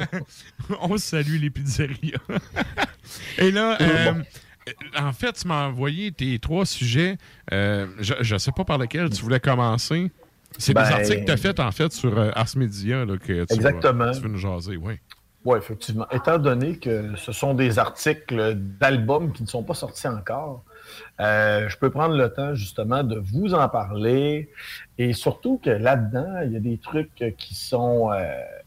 On 0.80 0.96
salue 0.96 1.38
les 1.42 1.50
pizzerias. 1.50 2.16
Et 3.36 3.50
là, 3.50 3.76
euh, 3.82 4.14
en 4.98 5.12
fait, 5.12 5.32
tu 5.32 5.48
m'as 5.48 5.66
envoyé 5.66 6.12
tes 6.12 6.38
trois 6.38 6.66
sujets. 6.66 7.16
Euh, 7.52 7.86
je 8.00 8.34
ne 8.34 8.38
sais 8.38 8.52
pas 8.52 8.64
par 8.64 8.78
lequel 8.78 9.10
tu 9.10 9.22
voulais 9.22 9.40
commencer. 9.40 10.10
C'est 10.56 10.72
Ben- 10.72 10.84
des 10.84 10.92
articles 10.92 11.20
que 11.20 11.26
tu 11.26 11.32
as 11.32 11.36
fait, 11.36 11.60
en 11.60 11.70
fait, 11.70 11.92
sur 11.92 12.18
euh, 12.18 12.30
Ars 12.34 12.56
Media 12.56 13.04
là, 13.04 13.18
que 13.18 13.44
tu, 13.44 13.54
Exactement. 13.54 14.06
Vas, 14.06 14.14
tu 14.14 14.22
veux 14.22 14.28
nous 14.28 14.38
jaser, 14.38 14.76
oui. 14.76 14.94
Oui, 15.44 15.56
effectivement. 15.56 16.06
Étant 16.10 16.38
donné 16.38 16.78
que 16.78 17.14
ce 17.16 17.32
sont 17.32 17.54
des 17.54 17.78
articles 17.78 18.54
d'albums 18.54 19.32
qui 19.32 19.42
ne 19.42 19.48
sont 19.48 19.62
pas 19.62 19.74
sortis 19.74 20.08
encore, 20.08 20.64
euh, 21.20 21.68
je 21.68 21.76
peux 21.76 21.90
prendre 21.90 22.16
le 22.16 22.32
temps 22.32 22.54
justement 22.54 23.04
de 23.04 23.18
vous 23.18 23.54
en 23.54 23.68
parler 23.68 24.50
et 24.96 25.12
surtout 25.12 25.60
que 25.62 25.70
là-dedans, 25.70 26.40
il 26.44 26.52
y 26.52 26.56
a 26.56 26.60
des 26.60 26.78
trucs 26.78 27.34
qui 27.36 27.54
sont 27.54 28.10
euh, 28.10 28.24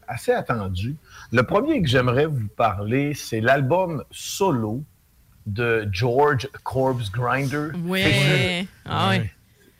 assez 0.08 0.32
attendus. 0.32 0.96
Le 1.30 1.42
premier 1.42 1.82
que 1.82 1.88
j'aimerais 1.88 2.26
vous 2.26 2.48
parler, 2.48 3.12
c'est 3.14 3.40
l'album 3.40 4.04
solo 4.10 4.82
de 5.46 5.88
George 5.90 6.48
Corpse 6.62 7.10
Grinder. 7.10 7.68
Ouais. 7.84 8.66
Ah 8.86 9.10
ouais. 9.10 9.30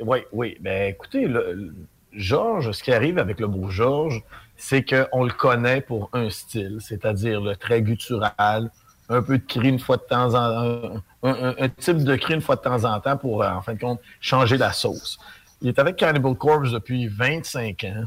Oui, 0.00 0.18
oui. 0.32 0.56
Ben, 0.60 0.90
écoutez, 0.90 1.26
le- 1.26 1.52
le- 1.52 1.74
Georges, 2.12 2.72
ce 2.72 2.82
qui 2.82 2.92
arrive 2.92 3.18
avec 3.18 3.40
le 3.40 3.46
beau 3.46 3.70
Georges, 3.70 4.22
c'est 4.56 4.84
qu'on 4.84 5.24
le 5.24 5.32
connaît 5.32 5.80
pour 5.80 6.10
un 6.12 6.28
style, 6.28 6.78
c'est-à-dire 6.80 7.40
le 7.40 7.56
très 7.56 7.80
guttural, 7.80 8.70
un 9.08 9.22
peu 9.22 9.38
de 9.38 9.44
cri 9.46 9.68
une 9.68 9.78
fois 9.78 9.96
de 9.96 10.02
temps 10.02 10.34
en 10.34 10.92
un, 11.22 11.30
un- 11.30 11.54
un 11.58 11.68
type 11.68 11.98
de 12.04 12.16
cri 12.16 12.34
une 12.34 12.40
fois 12.42 12.56
de 12.56 12.60
temps 12.60 12.84
en 12.84 13.00
temps 13.00 13.16
pour, 13.16 13.42
euh, 13.42 13.48
en 13.50 13.62
fin 13.62 13.74
de 13.74 13.78
compte, 13.80 14.00
changer 14.20 14.58
la 14.58 14.72
sauce. 14.72 15.18
Il 15.62 15.68
est 15.68 15.78
avec 15.78 15.96
Cannibal 15.96 16.34
Corpse 16.34 16.72
depuis 16.72 17.06
25 17.08 17.84
ans. 17.84 18.04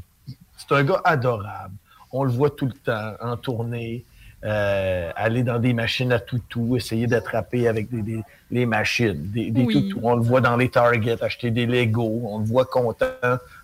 C'est 0.58 0.72
un 0.76 0.84
gars 0.84 1.02
adorable. 1.04 1.74
On 2.12 2.24
le 2.26 2.32
voit 2.32 2.50
tout 2.52 2.66
le 2.68 2.74
temps 2.74 3.14
en 3.22 3.38
tournée, 3.38 4.06
euh, 4.44 5.12
aller 5.16 5.44
dans 5.44 5.58
des 5.60 5.74
machines 5.74 6.12
à 6.12 6.20
toutou, 6.20 6.76
essayer 6.76 7.08
d'attraper 7.08 7.68
avec 7.68 7.90
des, 7.90 8.02
des- 8.02 8.24
les 8.52 8.66
machines, 8.66 9.32
des, 9.32 9.50
des 9.50 9.64
Oui. 9.64 9.74
toutous. 9.74 10.00
On 10.04 10.16
le 10.16 10.22
voit 10.22 10.42
dans 10.42 10.56
les 10.58 10.70
Target, 10.70 11.24
acheter 11.24 11.50
des 11.52 11.66
Legos. 11.66 12.22
On 12.28 12.40
le 12.40 12.46
voit 12.46 12.66
content 12.66 13.06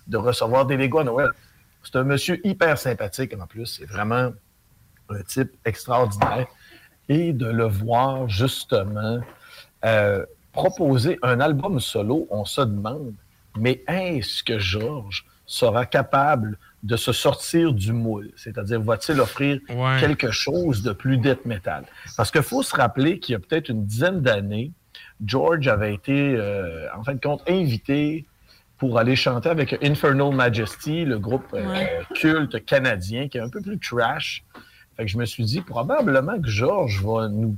de 0.08 0.16
recevoir 0.16 0.66
des 0.66 0.76
Legos 0.76 1.00
à 1.00 1.04
Noël. 1.04 1.30
C'est 1.84 1.96
un 1.96 2.04
monsieur 2.04 2.44
hyper 2.46 2.78
sympathique 2.78 3.32
en 3.40 3.46
plus. 3.46 3.66
C'est 3.66 3.84
vraiment 3.86 4.32
un 5.08 5.22
type 5.26 5.52
extraordinaire. 5.64 6.46
Et 7.08 7.32
de 7.32 7.46
le 7.46 7.64
voir 7.64 8.28
justement 8.28 9.18
euh, 9.84 10.24
proposer 10.52 11.18
un 11.22 11.40
album 11.40 11.78
solo, 11.80 12.26
on 12.30 12.44
se 12.44 12.60
demande, 12.60 13.12
mais 13.56 13.82
est-ce 13.88 14.42
que 14.42 14.58
Georges 14.58 15.24
sera 15.44 15.84
capable 15.84 16.56
de 16.82 16.96
se 16.96 17.12
sortir 17.12 17.72
du 17.72 17.92
moule? 17.92 18.30
C'est-à-dire, 18.36 18.80
va-t-il 18.80 19.20
offrir 19.20 19.60
Ouais. 19.70 19.98
quelque 20.00 20.30
chose 20.30 20.82
de 20.82 20.92
plus 20.92 21.16
death 21.18 21.44
metal? 21.44 21.84
Parce 22.16 22.30
qu'il 22.30 22.42
faut 22.42 22.62
se 22.62 22.74
rappeler 22.74 23.18
qu'il 23.18 23.34
y 23.34 23.36
a 23.36 23.38
peut-être 23.38 23.68
une 23.68 23.84
dizaine 23.86 24.20
d'années, 24.20 24.72
George 25.24 25.68
avait 25.68 25.94
été, 25.94 26.34
euh, 26.36 26.86
en 26.96 27.04
fin 27.04 27.14
de 27.14 27.20
compte, 27.20 27.42
invité 27.48 28.24
pour 28.78 28.98
aller 28.98 29.14
chanter 29.14 29.48
avec 29.48 29.78
Infernal 29.84 30.34
Majesty, 30.34 31.04
le 31.04 31.18
groupe 31.20 31.46
euh, 31.54 31.64
Ouais. 31.68 32.00
culte 32.14 32.64
canadien, 32.64 33.28
qui 33.28 33.38
est 33.38 33.40
un 33.40 33.48
peu 33.48 33.60
plus 33.60 33.78
trash. 33.78 34.42
Fait 34.96 35.04
que 35.04 35.10
je 35.10 35.16
me 35.18 35.24
suis 35.24 35.44
dit, 35.44 35.60
probablement 35.60 36.40
que 36.40 36.48
George 36.48 37.00
va 37.04 37.28
nous. 37.28 37.56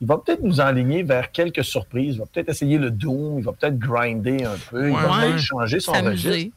Il 0.00 0.06
va 0.06 0.18
peut-être 0.18 0.42
nous 0.42 0.58
enligner 0.60 1.02
vers 1.04 1.30
quelques 1.30 1.62
surprises. 1.64 2.14
Il 2.16 2.18
va 2.18 2.24
peut-être 2.26 2.48
essayer 2.48 2.76
le 2.78 2.90
Doom. 2.90 3.38
Il 3.38 3.44
va 3.44 3.52
peut-être 3.52 3.78
grinder 3.78 4.44
un 4.44 4.56
peu. 4.70 4.88
il 4.88 4.94
va 4.94 5.20
peut-être 5.20 5.38
changer 5.38 5.78
son 5.80 5.94
S'amuser. 5.94 6.28
registre. 6.30 6.52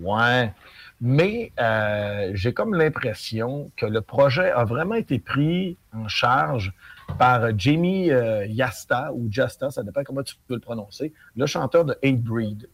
Ouais. 0.00 0.52
Mais 1.00 1.52
euh, 1.60 2.30
j'ai 2.34 2.52
comme 2.52 2.74
l'impression 2.74 3.70
que 3.76 3.86
le 3.86 4.00
projet 4.00 4.50
a 4.50 4.64
vraiment 4.64 4.96
été 4.96 5.18
pris 5.18 5.76
en 5.94 6.08
charge 6.08 6.72
par 7.18 7.56
Jamie 7.56 8.10
euh, 8.10 8.44
Yasta 8.46 9.12
ou 9.14 9.28
Jasta, 9.30 9.70
ça 9.70 9.82
dépend 9.82 10.02
comment 10.04 10.22
tu 10.24 10.34
peux 10.48 10.54
le 10.54 10.60
prononcer, 10.60 11.12
le 11.36 11.46
chanteur 11.46 11.84
de 11.84 11.96
Hate 12.02 12.20
Breed. 12.20 12.68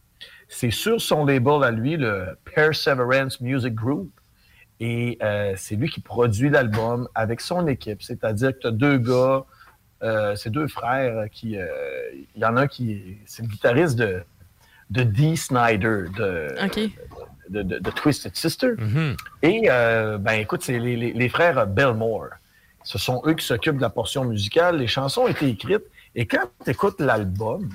C'est 0.47 0.71
sur 0.71 0.99
son 1.01 1.25
label 1.25 1.63
à 1.63 1.71
lui, 1.71 1.97
le 1.97 2.37
Perseverance 2.53 3.41
Music 3.41 3.73
Group. 3.73 4.09
Et 4.79 5.17
euh, 5.23 5.53
c'est 5.55 5.75
lui 5.75 5.89
qui 5.89 6.01
produit 6.01 6.49
l'album 6.49 7.07
avec 7.15 7.39
son 7.41 7.65
équipe. 7.67 8.01
C'est-à-dire 8.01 8.51
que 8.53 8.59
tu 8.59 8.67
as 8.67 8.71
deux 8.71 8.97
gars, 8.97 9.45
euh, 10.03 10.35
c'est 10.35 10.49
deux 10.49 10.67
frères 10.67 11.29
qui. 11.31 11.51
Il 12.35 12.41
y 12.41 12.45
en 12.45 12.57
a 12.57 12.61
un 12.63 12.67
qui. 12.67 12.91
est- 12.91 13.17
C'est 13.25 13.43
le 13.43 13.47
guitariste 13.47 13.95
de, 13.95 14.21
de 14.89 15.03
Dee 15.03 15.37
Snyder, 15.37 16.03
de. 16.17 16.47
De, 17.49 17.61
de- 17.63 17.79
de 17.79 17.89
Twisted 17.91 18.35
Sister. 18.35 18.73
Mhm. 18.77 19.15
Et, 19.41 19.63
euh, 19.69 20.17
ben, 20.17 20.33
écoute, 20.33 20.63
c'est 20.63 20.79
les, 20.79 20.95
les- 20.95 21.13
les 21.13 21.29
frères 21.29 21.65
Belmore. 21.67 22.29
Ce 22.83 22.97
sont 22.97 23.21
eux 23.25 23.33
qui 23.33 23.45
s'occupent 23.45 23.77
de 23.77 23.81
la 23.81 23.89
portion 23.89 24.25
musicale. 24.25 24.77
Les 24.77 24.87
chansons 24.87 25.21
ont 25.21 25.27
été 25.27 25.47
écrites. 25.47 25.83
Et 26.15 26.25
quand 26.27 26.45
tu 26.63 26.71
écoutes 26.71 26.99
l'album, 27.01 27.69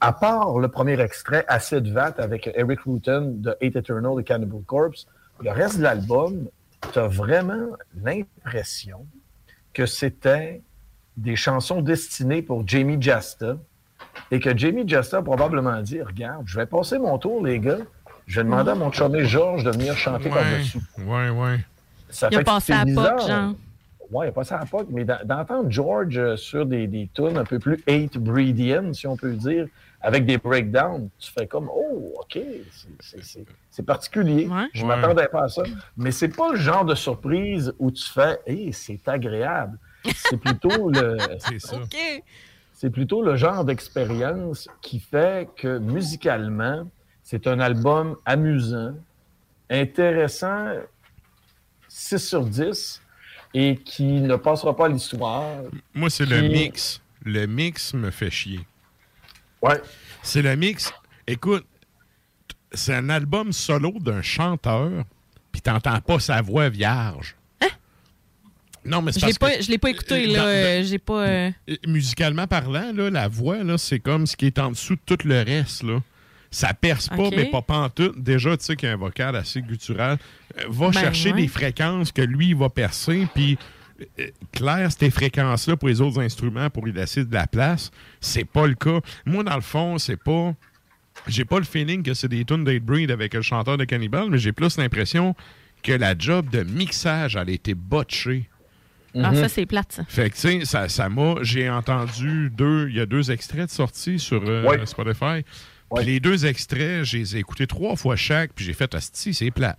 à 0.00 0.12
part 0.12 0.58
le 0.58 0.68
premier 0.68 1.00
extrait, 1.00 1.44
Acid 1.48 1.86
Vat, 1.88 2.14
avec 2.18 2.50
Eric 2.54 2.80
Rutan 2.80 3.22
de 3.34 3.56
Eight 3.60 3.76
Eternal 3.76 4.12
et 4.20 4.24
Cannibal 4.24 4.60
Corpse, 4.66 5.06
le 5.42 5.50
reste 5.50 5.78
de 5.78 5.82
l'album, 5.82 6.48
tu 6.92 6.98
as 6.98 7.08
vraiment 7.08 7.70
l'impression 8.02 9.06
que 9.72 9.86
c'était 9.86 10.62
des 11.16 11.36
chansons 11.36 11.80
destinées 11.82 12.42
pour 12.42 12.66
Jamie 12.66 13.00
Jasta 13.00 13.56
et 14.30 14.38
que 14.40 14.56
Jamie 14.56 14.86
Jasta 14.86 15.18
a 15.18 15.22
probablement 15.22 15.80
dit 15.82 16.00
Regarde, 16.00 16.44
je 16.46 16.56
vais 16.58 16.66
passer 16.66 16.98
mon 16.98 17.18
tour, 17.18 17.44
les 17.44 17.58
gars. 17.58 17.78
Je 18.26 18.40
vais 18.40 18.44
demander 18.44 18.70
à 18.70 18.74
mon 18.74 18.90
chumé 18.92 19.24
Georges 19.24 19.64
de 19.64 19.70
venir 19.70 19.96
chanter 19.96 20.28
Ouais, 20.28 20.34
par-dessus. 20.34 20.78
ouais, 20.98 21.30
ouais. 21.30 21.58
Ça 22.10 22.28
Il 22.30 22.36
a 22.36 22.38
fait 22.38 22.44
que 22.44 22.50
passé 22.50 22.72
c'est 22.72 22.78
à 22.78 22.84
bizarre. 22.84 23.16
POC, 23.16 23.26
genre. 23.28 23.54
Ouais, 24.10 24.26
il 24.26 24.28
a 24.28 24.32
passé 24.32 24.54
à 24.54 24.58
la 24.58 24.66
POC, 24.66 24.86
mais 24.90 25.04
d'en- 25.04 25.24
d'entendre 25.24 25.70
George 25.70 26.16
euh, 26.18 26.36
sur 26.36 26.64
des, 26.66 26.86
des 26.86 27.08
tunes 27.14 27.36
un 27.36 27.44
peu 27.44 27.58
plus 27.58 27.82
hate 27.88 28.18
breediennes, 28.18 28.94
si 28.94 29.06
on 29.06 29.16
peut 29.16 29.28
le 29.30 29.36
dire, 29.36 29.66
avec 30.00 30.24
des 30.26 30.38
breakdowns, 30.38 31.08
tu 31.18 31.32
fais 31.32 31.46
comme 31.48 31.68
Oh, 31.74 32.14
OK, 32.20 32.38
c'est- 33.00 33.82
particulier. 33.82 34.48
Je 34.72 34.82
Ouais. 34.82 34.88
m'attendais 34.88 35.26
pas 35.28 35.44
à 35.44 35.48
ça. 35.48 35.62
Mais 35.96 36.10
c'est 36.12 36.28
pas 36.28 36.52
le 36.52 36.56
genre 36.58 36.84
de 36.84 36.94
surprise 36.94 37.74
où 37.78 37.90
tu 37.90 38.04
fais 38.08 38.38
Hey, 38.46 38.72
c'est 38.72 39.06
agréable. 39.08 39.78
C'est 40.14 40.36
plutôt 40.36 40.88
le. 40.90 41.16
C'est 41.40 41.58
ça. 41.58 41.76
OK. 41.76 41.96
C'est 42.72 42.90
plutôt 42.90 43.22
le 43.22 43.34
genre 43.36 43.64
d'expérience 43.64 44.68
qui 44.82 45.00
fait 45.00 45.48
que 45.56 45.78
musicalement, 45.78 46.88
c'est 47.28 47.48
un 47.48 47.58
album 47.58 48.14
amusant, 48.24 48.94
intéressant, 49.68 50.66
6 51.88 52.18
sur 52.18 52.44
10, 52.46 53.02
et 53.52 53.74
qui 53.76 54.04
ne 54.04 54.36
passera 54.36 54.76
pas 54.76 54.86
à 54.86 54.88
l'histoire. 54.88 55.62
Moi, 55.92 56.08
c'est 56.08 56.24
le 56.26 56.42
mix. 56.42 57.00
Le 57.24 57.46
mix 57.46 57.94
me 57.94 58.12
fait 58.12 58.30
chier. 58.30 58.60
Ouais. 59.60 59.80
C'est 60.22 60.42
le 60.42 60.54
mix. 60.54 60.92
Écoute, 61.26 61.66
c'est 62.70 62.94
un 62.94 63.08
album 63.10 63.50
solo 63.52 63.92
d'un 63.98 64.22
chanteur, 64.22 65.04
puis 65.50 65.60
t'entends 65.60 66.00
pas 66.00 66.20
sa 66.20 66.40
voix 66.42 66.68
vierge. 66.68 67.34
Non, 68.84 69.02
mais 69.02 69.10
c'est 69.10 69.18
Je 69.18 69.26
l'ai 69.26 69.32
parce 69.32 69.50
pas, 69.52 69.56
que... 69.56 69.62
je 69.64 69.70
l'ai 69.72 69.78
pas 69.78 69.90
écouté, 69.90 70.26
Dans- 70.28 70.32
là. 70.34 70.44
euh, 70.46 70.82
J'ai 70.84 70.98
pas. 70.98 71.26
euh, 71.26 71.50
Euh, 71.68 71.74
Musicalement 71.88 72.46
parlant, 72.46 72.92
là, 72.94 73.10
la 73.10 73.26
voix, 73.26 73.64
là, 73.64 73.78
c'est 73.78 73.98
comme 73.98 74.28
ce 74.28 74.36
qui 74.36 74.46
est 74.46 74.60
en 74.60 74.70
dessous 74.70 74.94
de 74.94 75.00
tout 75.04 75.26
le 75.26 75.42
reste. 75.42 75.82
Là. 75.82 76.00
Ça 76.50 76.72
perce 76.74 77.08
pas, 77.08 77.30
mais 77.30 77.46
pas 77.46 77.62
pantoute. 77.62 78.18
Déjà, 78.22 78.56
tu 78.56 78.64
sais 78.64 78.76
qu'il 78.76 78.88
y 78.88 78.92
a 78.92 78.94
un 78.94 78.98
vocal 78.98 79.34
assez 79.36 79.60
guttural. 79.62 80.18
Euh, 80.58 80.64
va 80.68 80.90
Ben, 80.90 81.00
chercher 81.00 81.32
ouais. 81.32 81.42
les 81.42 81.48
fréquences 81.48 82.12
que 82.12 82.22
lui 82.22 82.48
il 82.48 82.56
va 82.56 82.68
percer, 82.70 83.26
puis 83.34 83.58
euh, 84.18 84.26
clair, 84.52 84.90
ces 84.92 85.10
fréquences-là 85.10 85.76
pour 85.76 85.88
les 85.88 86.00
autres 86.00 86.20
instruments, 86.20 86.70
pour 86.70 86.86
y 86.88 86.92
laisser 86.92 87.24
de 87.24 87.34
la 87.34 87.46
place, 87.46 87.90
c'est 88.20 88.44
pas 88.44 88.66
le 88.66 88.74
cas. 88.74 89.00
Moi, 89.24 89.42
dans 89.42 89.54
le 89.56 89.60
fond, 89.62 89.98
c'est 89.98 90.22
pas. 90.22 90.54
J'ai 91.26 91.44
pas 91.44 91.58
le 91.58 91.64
feeling 91.64 92.02
que 92.02 92.12
c'est 92.14 92.28
des 92.28 92.44
tunes 92.44 92.64
Breed 92.78 93.10
avec 93.10 93.34
le 93.34 93.42
chanteur 93.42 93.78
de 93.78 93.84
Cannibal, 93.84 94.28
mais 94.30 94.38
j'ai 94.38 94.52
plus 94.52 94.76
l'impression 94.76 95.34
que 95.82 95.92
la 95.92 96.16
job 96.16 96.50
de 96.50 96.62
mixage, 96.62 97.36
elle 97.36 97.48
a 97.48 97.52
été 97.52 97.74
botchée. 97.74 98.48
Ah, 99.18 99.34
ça, 99.34 99.48
c'est 99.48 99.64
plate, 99.64 99.92
ça. 99.92 100.04
Fait 100.06 100.28
que, 100.28 100.34
tu 100.34 100.40
sais, 100.42 100.64
ça, 100.66 100.90
ça 100.90 101.08
m'a. 101.08 101.36
J'ai 101.40 101.70
entendu 101.70 102.50
deux. 102.50 102.88
Il 102.90 102.96
y 102.96 103.00
a 103.00 103.06
deux 103.06 103.30
extraits 103.30 103.66
de 103.66 103.70
sortie 103.70 104.18
sur 104.18 104.42
euh, 104.46 104.62
Ouais. 104.68 104.84
Spotify. 104.84 105.42
Puis 105.94 106.04
les 106.04 106.20
deux 106.20 106.46
extraits, 106.46 107.04
je 107.04 107.16
les 107.18 107.36
ai 107.36 107.38
écoutés 107.40 107.66
trois 107.66 107.96
fois 107.96 108.16
chaque, 108.16 108.52
puis 108.54 108.64
j'ai 108.64 108.72
fait 108.72 108.92
Asti, 108.94 109.32
c'est 109.34 109.50
plat. 109.50 109.76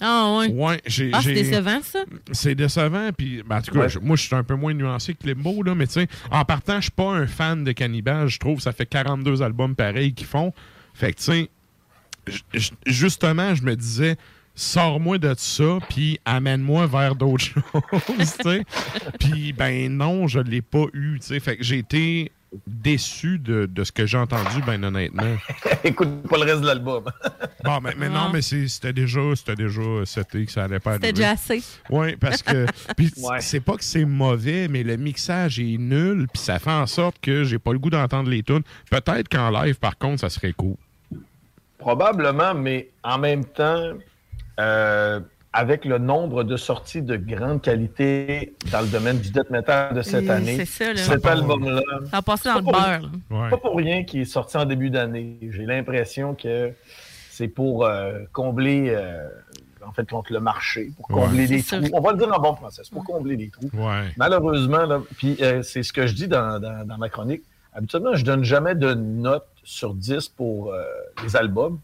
Ah, 0.00 0.36
ouais. 0.38 0.48
Ouais, 0.48 0.80
j'ai. 0.84 1.10
Ah, 1.14 1.20
c'est 1.22 1.32
décevant, 1.32 1.80
ça? 1.82 2.00
C'est 2.32 2.54
décevant, 2.54 3.10
puis 3.16 3.42
ben, 3.46 3.56
en 3.58 3.62
tout 3.62 3.72
cas, 3.72 3.86
Ouais. 3.86 3.92
moi, 4.02 4.16
je 4.16 4.22
suis 4.24 4.34
un 4.34 4.42
peu 4.44 4.54
moins 4.54 4.74
nuancé 4.74 5.14
que 5.14 5.26
Limbo, 5.26 5.62
là, 5.62 5.74
mais 5.74 5.86
tu 5.86 5.94
sais, 5.94 6.08
en 6.30 6.44
partant, 6.44 6.76
je 6.76 6.82
suis 6.82 6.90
pas 6.90 7.12
un 7.12 7.26
fan 7.26 7.64
de 7.64 7.72
Cannibal. 7.72 8.28
Je 8.28 8.38
trouve 8.38 8.56
que 8.58 8.62
ça 8.62 8.72
fait 8.72 8.84
42 8.86 9.40
albums 9.42 9.74
pareils 9.74 10.12
qu'ils 10.12 10.26
font. 10.26 10.52
Fait 10.92 11.12
que, 11.14 11.18
tu 11.18 11.24
sais, 11.24 11.50
justement, 12.86 13.54
je 13.54 13.62
me 13.62 13.74
disais, 13.76 14.16
sors-moi 14.54 15.18
de 15.18 15.34
ça, 15.36 15.78
puis 15.88 16.18
amène-moi 16.24 16.86
vers 16.86 17.14
d'autres 17.14 17.44
choses, 17.54 18.36
tu 18.38 18.42
sais. 18.42 18.64
Puis, 19.20 19.52
ben 19.52 19.90
non, 19.96 20.26
je 20.26 20.40
l'ai 20.40 20.62
pas 20.62 20.84
eu, 20.92 21.18
tu 21.20 21.26
sais. 21.28 21.40
Fait 21.40 21.56
que 21.56 21.62
j'ai 21.64 21.78
été 21.78 22.32
déçu 22.66 23.38
de, 23.38 23.66
de 23.66 23.84
ce 23.84 23.92
que 23.92 24.06
j'ai 24.06 24.18
entendu, 24.18 24.62
ben 24.64 24.82
honnêtement. 24.84 25.36
Écoute 25.84 26.22
pas 26.28 26.36
le 26.38 26.44
reste 26.44 26.60
de 26.62 26.66
l'album. 26.66 27.04
Bon, 27.64 27.80
mais, 27.82 27.94
mais 27.98 28.08
non, 28.08 28.30
mais 28.32 28.42
c'était 28.42 28.92
déjà, 28.92 29.20
c'était 29.34 29.56
déjà 29.56 29.80
seté 30.04 30.46
que 30.46 30.52
ça 30.52 30.64
allait 30.64 30.78
pas 30.78 30.94
C'était 30.94 31.12
déjà 31.12 31.30
assez. 31.30 31.60
Oui, 31.90 32.14
parce 32.14 32.40
que. 32.42 32.64
Puis 32.96 33.12
Ouais. 33.16 33.40
c'est 33.40 33.58
pas 33.58 33.76
que 33.76 33.82
c'est 33.82 34.04
mauvais, 34.04 34.68
mais 34.68 34.84
le 34.84 34.96
mixage 34.96 35.58
est 35.58 35.76
nul, 35.76 36.28
puis 36.32 36.40
ça 36.40 36.60
fait 36.60 36.70
en 36.70 36.86
sorte 36.86 37.16
que 37.20 37.42
j'ai 37.42 37.58
pas 37.58 37.72
le 37.72 37.80
goût 37.80 37.90
d'entendre 37.90 38.30
les 38.30 38.44
tunes. 38.44 38.62
Peut-être 38.88 39.28
qu'en 39.28 39.50
live, 39.50 39.74
par 39.80 39.98
contre, 39.98 40.20
ça 40.20 40.30
serait 40.30 40.52
cool. 40.52 40.76
Probablement, 41.78 42.54
mais 42.54 42.88
en 43.02 43.18
même 43.18 43.44
temps, 43.44 43.92
euh, 44.60 45.20
avec 45.58 45.86
le 45.86 45.96
nombre 45.96 46.44
de 46.44 46.58
sorties 46.58 47.00
de 47.00 47.16
grande 47.16 47.62
qualité 47.62 48.54
dans 48.70 48.82
le 48.82 48.88
domaine 48.88 49.18
du 49.18 49.30
death 49.30 49.48
metal 49.48 49.94
de 49.94 50.02
cette 50.02 50.24
Oui, 50.24 50.30
année, 50.30 50.56
c'est 50.58 50.66
ça, 50.66 50.92
là. 50.92 50.96
cet 50.98 51.24
album-là, 51.24 51.80
Ça 52.10 52.18
a 52.18 52.22
passé 52.22 52.48
dans 52.50 52.56
le 52.58 52.64
Pas 52.64 52.72
pour- 52.72 52.82
beurre. 52.82 53.10
Ouais. 53.42 53.48
pas 53.50 53.56
pour 53.56 53.74
rien 53.76 54.04
qui 54.04 54.20
est 54.20 54.24
sorti 54.26 54.58
en 54.58 54.66
début 54.66 54.90
d'année. 54.90 55.38
J'ai 55.50 55.64
l'impression 55.64 56.34
que 56.34 56.72
c'est 57.30 57.48
pour 57.48 57.86
euh, 57.86 58.18
combler, 58.34 58.90
euh, 58.90 59.26
en 59.86 59.92
fait, 59.92 60.06
contre 60.10 60.30
le 60.34 60.40
marché, 60.40 60.90
pour 60.94 61.10
Ouais. 61.16 61.22
combler 61.24 61.46
les 61.46 61.62
trous. 61.62 61.82
sûr. 61.86 61.94
On 61.94 62.00
va 62.02 62.12
le 62.12 62.18
dire 62.18 62.30
en 62.36 62.38
bon 62.38 62.54
français, 62.54 62.82
c'est 62.84 62.92
pour 62.92 63.04
combler 63.04 63.36
les 63.36 63.48
trous. 63.48 63.70
Ouais. 63.72 64.12
Malheureusement, 64.18 64.84
là, 64.84 65.00
puis 65.16 65.38
euh, 65.40 65.62
c'est 65.62 65.82
ce 65.82 65.92
que 65.94 66.06
je 66.06 66.12
dis 66.12 66.28
dans, 66.28 66.60
dans- 66.60 66.86
dans 66.86 66.98
ma 66.98 67.08
chronique. 67.08 67.42
Habituellement, 67.72 68.14
je 68.14 68.24
donne 68.26 68.44
jamais 68.44 68.74
de 68.74 68.92
note 68.92 69.46
sur 69.64 69.94
10 69.94 70.28
pour 70.28 70.72
euh, 70.74 70.82
les 71.24 71.34
albums, 71.34 71.78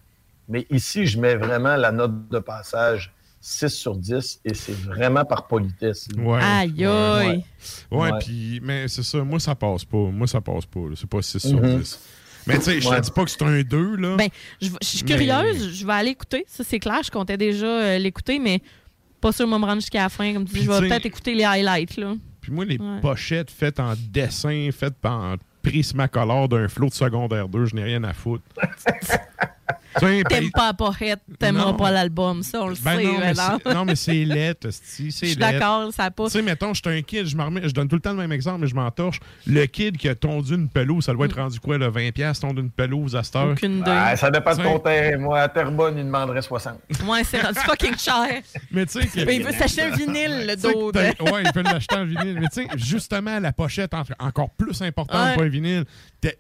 mais 0.47 0.66
ici, 0.69 1.07
je 1.07 1.19
mets 1.19 1.36
vraiment 1.36 1.77
la 1.77 1.90
note 1.90 2.28
de 2.28 2.39
passage 2.39 3.12
6 3.44 3.69
sur 3.70 3.97
10 3.97 4.40
et 4.44 4.55
c'est 4.55 4.73
vraiment 4.85 5.24
par 5.24 5.48
politesse. 5.48 6.06
Ouais. 6.16 6.39
Aïe, 6.40 6.85
aïe. 6.85 7.44
Ouais, 7.90 7.98
Ouais. 7.98 8.10
puis. 8.20 8.60
Mais 8.62 8.86
c'est 8.86 9.02
ça, 9.02 9.19
moi, 9.24 9.40
ça 9.40 9.55
passe 9.56 9.85
pas. 9.85 9.98
Moi, 9.98 10.27
ça 10.28 10.40
passe 10.40 10.64
pas. 10.64 10.81
C'est 10.94 11.09
pas 11.09 11.20
6 11.23 11.40
sur 11.40 11.60
Mhm. 11.60 11.81
10. 11.81 11.98
Mais 12.47 12.55
tu 12.59 12.62
sais, 12.62 12.81
je 12.81 12.89
te 12.89 13.01
dis 13.01 13.10
pas 13.10 13.24
que 13.24 13.31
c'est 13.31 13.43
un 13.43 13.62
2, 13.62 13.97
là. 13.97 14.16
Ben, 14.16 14.28
je, 14.60 14.69
suis 14.81 15.02
Mais- 15.05 15.10
curieuse, 15.10 15.74
je 15.74 15.86
vais 15.86 15.93
aller 15.93 16.10
écouter. 16.10 16.44
Ça, 16.48 16.62
c'est 16.64 16.78
clair, 16.78 17.01
je 17.05 17.10
comptais 17.10 17.36
déjà 17.36 17.66
euh, 17.66 17.98
l'écouter, 17.98 18.39
mais 18.39 18.60
pas 19.20 19.32
sûr 19.32 19.47
de 19.47 19.51
me 19.52 19.56
rendre 19.64 19.81
jusqu'à 19.81 20.02
la 20.05 20.09
fin. 20.09 20.32
Comme 20.32 20.44
tu 20.44 20.55
dis, 20.55 20.62
je 20.64 20.70
vais 20.70 20.89
peut-être 20.89 21.06
écouter 21.06 21.35
les 21.35 21.44
highlights. 21.44 21.97
Là. 21.97 22.14
Puis 22.40 22.52
moi, 22.52 22.64
les 22.64 22.78
Ouais. 22.78 23.01
pochettes 23.01 23.51
faites 23.51 23.78
en 23.81 23.94
dessin, 24.09 24.69
faites 24.73 25.05
en 25.05 25.35
prismacolor 25.62 26.48
d'un 26.48 26.69
flot 26.69 26.89
de 26.89 26.94
secondaire 26.94 27.48
2, 27.48 27.66
je 27.66 27.77
n'ai 27.77 27.85
rien 27.85 28.02
à 28.05 28.12
foutre. 28.12 28.43
T'aimes 29.99 30.51
pas 30.53 30.66
la 30.69 30.74
pochette, 30.74 31.20
t'aimeras 31.39 31.73
pas 31.74 31.90
l'album. 31.90 32.43
Ça, 32.43 32.62
on 32.62 32.69
le 32.69 32.74
Ben 32.82 32.97
sait. 32.99 33.05
non, 33.05 33.59
mais 33.66 33.74
non, 33.74 33.85
mais 33.85 33.97
c'est 33.97 34.24
lettre, 34.24 34.69
c'est 34.70 35.05
Je 35.05 35.11
suis 35.11 35.36
d'accord, 35.36 35.93
ça 35.93 36.11
pas. 36.11 36.24
Tu 36.27 36.31
sais, 36.32 36.43
mettons, 36.43 36.74
je 36.74 36.82
suis 36.85 36.99
un 36.99 37.03
kid, 37.03 37.27
je, 37.27 37.36
m'en 37.36 37.47
remets- 37.47 37.69
je 37.69 37.73
donne 37.74 37.89
tout 37.89 37.97
le 37.97 38.01
temps 38.03 38.11
le 38.12 38.16
même 38.19 38.32
exemple, 38.32 38.61
mais 38.62 38.66
je 38.66 38.74
m'entorche. 38.74 39.20
Le 39.47 39.65
kid 39.66 39.97
qui 39.97 40.09
a 40.09 40.15
tondu 40.15 40.55
une 40.55 40.69
pelouse, 40.69 41.05
ça 41.05 41.12
doit 41.12 41.27
être 41.27 41.36
rendu 41.36 41.59
quoi, 41.61 41.78
le 41.78 41.89
20$ 41.90 42.40
tondu 42.40 42.61
une 42.61 42.70
pelouse 42.70 43.15
à 43.16 43.23
cette 43.23 43.36
heure? 43.36 43.51
Aucune. 43.53 43.82
Ah, 43.86 44.16
ça 44.16 44.31
dépend 44.31 44.55
de 44.57 44.62
ton 44.62 44.78
terrain. 44.78 45.19
Moi, 45.19 45.40
à 45.40 45.49
Terrebonne, 45.49 45.99
il 45.99 46.05
demanderait 46.05 46.43
60. 46.43 46.78
Ouais, 47.07 47.24
c'est 47.24 47.40
rendu 47.40 47.59
fucking 47.61 47.97
cher. 47.99 48.43
Mais 48.70 48.86
tu 48.86 49.01
sais, 49.01 49.07
que- 49.07 49.24
Ben, 49.24 49.36
il 49.40 49.44
veut 49.44 49.53
s'acheter 49.53 49.82
un 49.82 49.90
vinyle, 49.97 50.47
le 50.47 50.57
dos. 50.57 50.90
Ouais, 50.93 51.43
il 51.44 51.53
peut 51.53 51.62
l'acheter 51.62 51.97
en 51.97 52.05
vinyle. 52.05 52.39
Mais 52.40 52.49
tu 52.49 52.62
sais, 52.62 52.69
justement, 52.77 53.39
la 53.39 53.53
pochette, 53.53 53.93
en- 53.94 54.03
encore 54.19 54.51
plus 54.51 54.81
importante 54.82 55.16
Ouais. 55.20 55.35
pour 55.35 55.43
un 55.43 55.49
vinyle. 55.49 55.85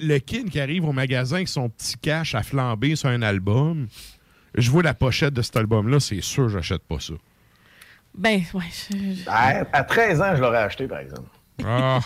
Le 0.00 0.18
kid 0.18 0.50
qui 0.50 0.60
arrive 0.60 0.84
au 0.84 0.92
magasin 0.92 1.36
avec 1.36 1.48
son 1.48 1.68
petit 1.68 1.96
cash 1.96 2.34
à 2.34 2.42
flamber 2.42 2.94
sur 2.96 3.08
un 3.08 3.22
album, 3.22 3.88
je 4.56 4.70
vois 4.70 4.82
la 4.82 4.94
pochette 4.94 5.34
de 5.34 5.42
cet 5.42 5.56
album-là, 5.56 5.98
c'est 6.00 6.20
sûr, 6.20 6.48
j'achète 6.48 6.82
pas 6.82 7.00
ça. 7.00 7.14
Ben, 8.16 8.42
ouais. 8.54 8.62
je- 8.90 9.22
À, 9.28 9.64
à 9.72 9.84
13 9.84 10.20
ans, 10.20 10.36
je 10.36 10.40
l'aurais 10.40 10.58
acheté, 10.58 10.86
par 10.86 10.98
exemple. 11.00 11.28
Ah, 11.64 12.00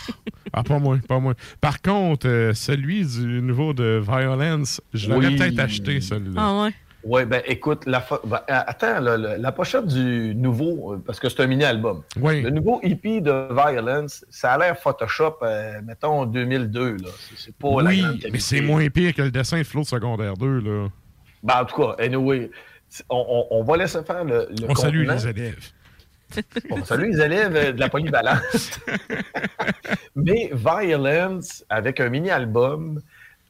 ah, 0.52 0.62
pas 0.62 0.78
moi, 0.78 0.98
pas 1.08 1.18
moi. 1.18 1.34
Par 1.60 1.80
contre, 1.80 2.28
euh, 2.28 2.52
celui 2.54 3.04
du 3.06 3.40
nouveau 3.42 3.72
de 3.74 4.00
Violence, 4.04 4.80
je 4.94 5.08
l'aurais 5.10 5.28
Oui. 5.28 5.36
peut-être 5.36 5.58
acheté, 5.58 6.00
celui-là. 6.00 6.40
Ah 6.44 6.62
ouais. 6.62 6.70
Oui, 7.08 7.24
ben 7.24 7.40
écoute, 7.46 7.86
la 7.86 8.04
ben, 8.24 8.40
attends, 8.48 8.98
la 9.00 9.52
pochette 9.52 9.86
du 9.86 10.34
nouveau, 10.34 10.94
euh, 10.94 11.02
parce 11.06 11.20
que 11.20 11.28
c'est 11.28 11.40
un 11.40 11.46
mini-album. 11.46 12.02
Oui. 12.20 12.42
Le 12.42 12.50
nouveau 12.50 12.80
EP 12.82 13.20
de 13.20 13.46
Violence, 13.54 14.24
ça 14.28 14.54
a 14.54 14.58
l'air 14.58 14.76
Photoshop, 14.76 15.36
euh, 15.42 15.80
mettons, 15.84 16.26
2002. 16.26 16.96
Là. 16.96 17.08
C'est, 17.36 17.54
pas 17.54 17.80
la 17.80 17.90
oui, 17.90 18.00
grande 18.00 18.10
qualité. 18.12 18.30
mais 18.32 18.40
c'est 18.40 18.60
moins 18.60 18.88
pire 18.88 19.14
que 19.14 19.22
le 19.22 19.30
dessin 19.30 19.58
de 19.58 19.62
Flot 19.62 19.82
de 19.82 19.86
secondaire 19.86 20.34
2, 20.34 20.58
là. 20.58 20.88
Ben, 21.44 21.60
en 21.60 21.64
tout 21.64 21.76
cas, 21.80 21.94
anyway, 22.02 22.50
on, 23.08 23.24
on- 23.50 23.56
on 23.60 23.62
va 23.62 23.76
laisser 23.76 24.02
faire 24.02 24.24
le, 24.24 24.48
le 24.50 24.68
On 24.68 24.74
salue 24.74 25.06
les 25.08 25.28
élèves. 25.28 25.70
On 26.72 26.84
salue 26.84 27.12
les 27.12 27.20
élèves 27.20 27.76
de 27.76 27.78
la 27.78 27.88
polyvalence. 27.88 28.80
Mais 30.16 30.50
Violence, 30.52 31.64
avec 31.68 32.00
un 32.00 32.08
mini-album 32.08 33.00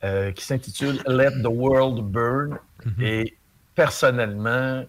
euh, 0.05 0.31
qui 0.33 0.45
s'intitule 0.45 0.99
Let 1.07 1.43
the 1.43 1.47
World 1.49 2.05
Burn, 2.05 2.59
et 3.01 3.35
personnellement, 3.77 4.85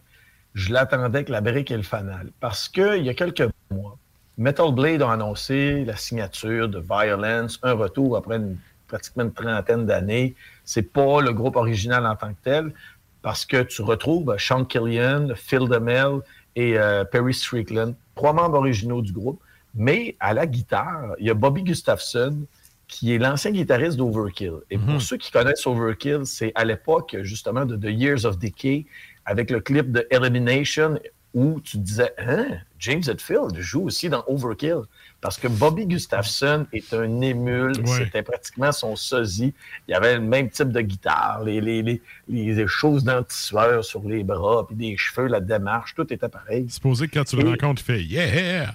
je 0.56 0.74
l'attendais 0.74 1.20
avec 1.20 1.30
la 1.30 1.42
brique 1.42 1.70
et 1.70 1.78
le 1.78 1.84
fanal. 1.84 2.32
Parce 2.40 2.68
qu'il 2.68 3.04
y 3.04 3.10
a 3.10 3.14
quelques 3.14 3.48
mois, 3.70 3.98
Metal 4.40 4.72
Blade 4.74 5.04
a 5.04 5.12
annoncé 5.12 5.86
la 5.86 5.96
signature 5.96 6.68
de 6.68 6.80
Violence, 6.80 7.60
un 7.62 7.74
retour 7.74 8.18
après 8.18 8.42
pratiquement 8.88 9.26
une 9.26 9.34
trentaine 9.34 9.86
d'années. 9.86 10.36
C'est 10.64 10.94
pas 10.94 11.22
le 11.22 11.34
groupe 11.34 11.58
original 11.58 12.08
en 12.08 12.16
tant 12.16 12.30
que 12.30 12.44
tel, 12.44 12.74
parce 13.22 13.46
que 13.46 13.62
tu 13.64 13.82
retrouves 13.82 14.36
Sean 14.40 14.64
Killian, 14.64 15.30
Phil 15.36 15.68
DeMel 15.68 16.22
et 16.56 16.80
euh, 16.80 17.04
Perry 17.04 17.34
Strickland, 17.34 17.94
trois 18.16 18.34
membres 18.34 18.58
originaux 18.58 19.02
du 19.02 19.12
groupe. 19.12 19.42
Mais 19.76 20.16
à 20.20 20.34
la 20.34 20.48
guitare, 20.48 21.14
il 21.20 21.28
y 21.28 21.30
a 21.30 21.34
Bobby 21.34 21.64
Gustafson, 21.64 22.46
qui 22.88 23.14
est 23.14 23.18
l'ancien 23.18 23.52
guitariste 23.52 23.98
d'Overkill. 23.98 24.54
Et 24.72 24.78
pour 24.78 25.02
ceux 25.02 25.18
qui 25.18 25.32
connaissent 25.32 25.68
Overkill, 25.68 26.22
c'est 26.26 26.52
à 26.56 26.64
l'époque 26.64 27.16
justement 27.22 27.66
de 27.66 27.76
The 27.76 27.90
Years 27.92 28.26
of 28.26 28.40
Decay, 28.40 28.86
avec 29.26 29.52
le 29.52 29.60
clip 29.60 29.92
de 29.92 30.08
Elimination, 30.10 30.98
où 31.34 31.60
tu 31.60 31.78
disais, 31.78 32.14
hein, 32.18 32.46
James 32.80 33.04
Hetfield 33.06 33.58
joue 33.60 33.84
aussi 33.84 34.10
dans 34.10 34.24
Overkill. 34.28 34.82
Parce 35.20 35.38
que 35.38 35.48
Bobby 35.48 35.86
Gustafson 35.86 36.66
est 36.72 36.94
un 36.94 37.22
émule, 37.22 37.74
Ouais. 37.80 37.98
c'était 37.98 38.22
pratiquement 38.24 38.72
son 38.72 38.96
sosie. 38.96 39.54
Il 39.88 39.92
y 39.92 39.94
avait 39.94 40.16
le 40.16 40.22
même 40.22 40.50
type 40.50 40.70
de 40.70 40.80
guitare, 40.82 41.44
les, 41.44 41.60
les, 41.60 41.82
les, 41.82 42.02
les 42.30 42.68
choses 42.68 43.04
d'anti-sueur 43.04 43.84
sur 43.84 44.08
les 44.08 44.24
bras, 44.24 44.66
puis 44.66 44.76
des 44.76 44.96
cheveux, 44.96 45.28
la 45.28 45.42
démarche, 45.42 45.94
tout 45.96 46.12
était 46.14 46.30
pareil. 46.30 46.70
Supposé 46.70 47.08
que 47.08 47.18
quand 47.20 47.26
tu 47.26 47.36
le 47.36 47.50
rencontres, 47.50 47.82
il 47.82 47.86
fait 47.86 48.04
Yeah! 48.04 48.74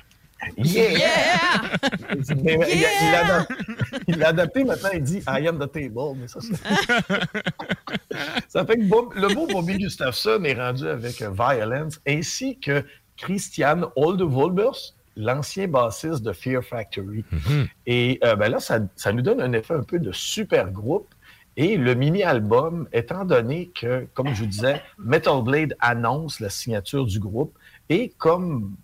Yeah! 0.57 1.63
Mais- 2.43 2.59
il 2.75 2.85
a- 2.85 2.89
il 3.03 3.13
l'a 3.13 3.25
adap- 3.25 3.49
il 4.09 4.19
l'a 4.19 4.29
adapté 4.29 4.65
maintenant, 4.65 4.89
il 4.93 5.03
dit 5.03 5.23
I 5.29 5.47
am 5.47 5.59
the 5.59 5.71
table. 5.71 6.17
Mais 6.17 6.29
ça, 6.29 6.41
ça 8.49 8.65
fait 8.67 8.77
que 8.77 8.89
Bob- 8.89 9.15
le 9.15 9.33
beau 9.35 9.47
Bobby 9.47 9.79
Gustafson 9.79 10.43
est 10.45 10.55
rendu 10.55 10.87
avec 10.89 11.21
euh, 11.23 11.31
Violence, 11.31 12.01
ainsi 12.07 12.59
que 12.59 12.85
Christian 13.17 13.91
Oldevolbers, 13.97 14.95
l'ancien 15.17 15.69
bassiste 15.69 16.23
de 16.23 16.33
Fear 16.33 16.63
Factory. 16.65 17.25
Et 17.87 18.19
euh, 18.25 18.35
ben 18.37 18.51
là, 18.51 18.61
ça, 18.61 18.81
ça 18.97 19.13
nous 19.13 19.23
donne 19.23 19.41
un 19.41 19.53
effet 19.53 19.75
un 19.75 19.83
peu 19.83 19.99
de 19.99 20.13
super 20.13 20.71
groupe. 20.71 21.09
Et 21.59 21.77
le 21.77 21.95
mini-album, 21.95 22.89
étant 22.95 23.27
donné 23.27 23.71
que, 23.79 24.07
comme 24.15 24.29
je 24.35 24.41
vous 24.41 24.47
disais, 24.47 24.81
Metal 24.99 25.43
Blade 25.43 25.77
annonce 25.81 26.41
la 26.41 26.49
signature 26.49 27.05
du 27.05 27.21
groupe, 27.21 27.59
et 27.91 28.11
comme 28.17 28.75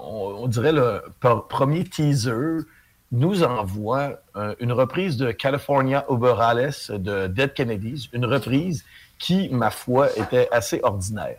on, 0.00 0.42
on 0.42 0.46
dirait 0.48 0.72
le 0.72 1.02
premier 1.48 1.84
teaser, 1.84 2.64
nous 3.12 3.42
envoie 3.42 4.20
euh, 4.36 4.54
une 4.60 4.72
reprise 4.72 5.16
de 5.16 5.30
California 5.30 6.04
Uberales 6.10 6.74
de 6.88 7.26
Dead 7.28 7.54
Kennedys, 7.54 8.08
une 8.12 8.26
reprise 8.26 8.84
qui, 9.18 9.48
ma 9.50 9.70
foi, 9.70 10.08
était 10.16 10.48
assez 10.50 10.80
ordinaire. 10.82 11.38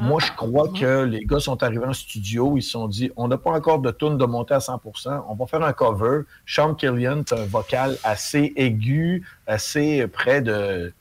Moi, 0.00 0.20
je 0.20 0.30
crois 0.32 0.68
que 0.68 1.04
les 1.04 1.24
gars 1.24 1.40
sont 1.40 1.60
arrivés 1.62 1.86
en 1.86 1.94
studio, 1.94 2.56
ils 2.56 2.62
se 2.62 2.72
sont 2.72 2.86
dit 2.88 3.10
on 3.16 3.26
n'a 3.26 3.38
pas 3.38 3.50
encore 3.50 3.80
de 3.80 3.90
tune 3.90 4.18
de 4.18 4.24
monter 4.26 4.54
à 4.54 4.58
100% 4.58 5.24
on 5.28 5.34
va 5.34 5.46
faire 5.46 5.62
un 5.62 5.72
cover. 5.72 6.20
Sean 6.46 6.74
Killian, 6.74 7.24
tu 7.24 7.34
un 7.34 7.46
vocal 7.46 7.96
assez 8.04 8.52
aigu, 8.54 9.26
assez 9.46 10.06
près 10.06 10.42
de 10.42 10.92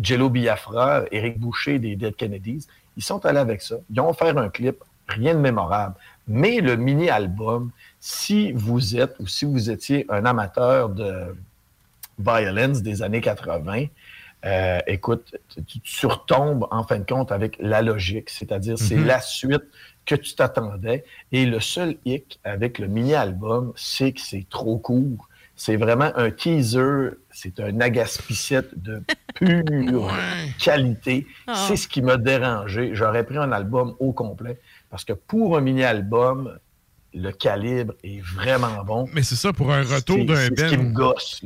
Jello 0.00 0.28
Biafra, 0.28 1.04
Eric 1.10 1.40
Boucher 1.40 1.78
des 1.78 1.96
Dead 1.96 2.14
Kennedys. 2.14 2.66
Ils 2.96 3.02
sont 3.02 3.24
allés 3.24 3.38
avec 3.38 3.62
ça. 3.62 3.76
Ils 3.90 4.00
ont 4.00 4.12
fait 4.12 4.36
un 4.36 4.48
clip, 4.50 4.84
rien 5.08 5.34
de 5.34 5.40
mémorable. 5.40 5.96
Mais 6.26 6.60
le 6.60 6.76
mini-album, 6.76 7.70
si 8.00 8.52
vous 8.52 8.96
êtes 8.96 9.14
ou 9.20 9.26
si 9.26 9.44
vous 9.44 9.70
étiez 9.70 10.06
un 10.08 10.24
amateur 10.24 10.88
de 10.88 11.36
violence 12.18 12.82
des 12.82 13.02
années 13.02 13.20
80, 13.20 13.86
euh, 14.46 14.78
écoute, 14.86 15.36
tu, 15.66 15.80
tu 15.80 16.06
retombes 16.06 16.66
en 16.70 16.82
fin 16.84 16.98
de 16.98 17.04
compte 17.04 17.32
avec 17.32 17.56
la 17.60 17.82
logique, 17.82 18.28
c'est-à-dire 18.30 18.78
c'est 18.78 18.96
Mhm. 18.96 19.06
la 19.06 19.20
suite 19.20 19.64
que 20.04 20.14
tu 20.14 20.34
t'attendais. 20.34 21.04
Et 21.32 21.46
le 21.46 21.60
seul 21.60 21.96
hic 22.04 22.38
avec 22.44 22.78
le 22.78 22.86
mini-album, 22.86 23.72
c'est 23.76 24.12
que 24.12 24.20
c'est 24.20 24.46
trop 24.48 24.76
court. 24.78 25.28
C'est 25.56 25.76
vraiment 25.76 26.10
un 26.16 26.30
teaser, 26.30 27.10
c'est 27.30 27.60
un 27.60 27.80
agaspicette 27.80 28.70
de 28.82 29.02
pure 29.36 30.10
qualité. 30.58 31.26
Ah. 31.46 31.54
C'est 31.54 31.76
ce 31.76 31.88
qui 31.88 32.02
m'a 32.02 32.16
dérangé. 32.16 32.90
J'aurais 32.94 33.24
pris 33.24 33.38
un 33.38 33.52
album 33.52 33.94
au 33.98 34.12
complet 34.12 34.58
parce 34.94 35.04
que 35.04 35.12
pour 35.12 35.56
un 35.58 35.60
mini-album, 35.60 36.56
le 37.14 37.32
calibre 37.32 37.94
est 38.04 38.20
vraiment 38.20 38.84
bon. 38.84 39.08
Mais 39.12 39.24
c'est 39.24 39.34
ça, 39.34 39.52
pour 39.52 39.72
un 39.72 39.82
retour 39.82 40.24
d'un 40.24 40.36
c'est 40.36 40.44
ce 40.60 40.64
qui 40.68 40.76
Ben. 40.76 40.88
me 40.88 40.92
gosse. 40.92 41.42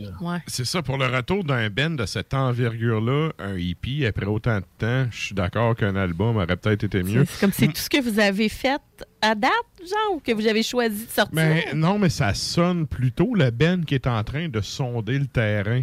C'est 0.46 0.66
ça, 0.66 0.82
pour 0.82 0.98
le 0.98 1.06
retour 1.06 1.44
d'un 1.44 1.70
Ben 1.70 1.96
de 1.96 2.04
cette 2.04 2.34
envergure-là, 2.34 3.30
un 3.38 3.56
hippie, 3.56 4.04
après 4.04 4.26
autant 4.26 4.58
de 4.58 4.64
temps, 4.76 5.06
je 5.10 5.18
suis 5.18 5.34
d'accord 5.34 5.74
qu'un 5.76 5.96
album 5.96 6.36
aurait 6.36 6.56
peut-être 6.58 6.84
été 6.84 7.02
mieux. 7.02 7.24
C'est 7.26 7.40
comme 7.40 7.52
c'est 7.52 7.68
tout 7.68 7.76
ce 7.76 7.88
que 7.88 8.02
vous 8.02 8.20
avez 8.20 8.50
fait 8.50 8.82
à 9.22 9.34
date, 9.34 9.50
genre, 9.80 10.16
ou 10.16 10.20
que 10.20 10.32
vous 10.32 10.46
avez 10.46 10.62
choisi 10.62 11.06
de 11.06 11.10
sortir? 11.10 11.32
Mais 11.34 11.68
non, 11.74 11.98
mais 11.98 12.10
ça 12.10 12.34
sonne 12.34 12.86
plutôt 12.86 13.34
le 13.34 13.50
Ben 13.50 13.82
qui 13.82 13.94
est 13.94 14.06
en 14.06 14.22
train 14.24 14.50
de 14.50 14.60
sonder 14.60 15.18
le 15.18 15.26
terrain. 15.26 15.80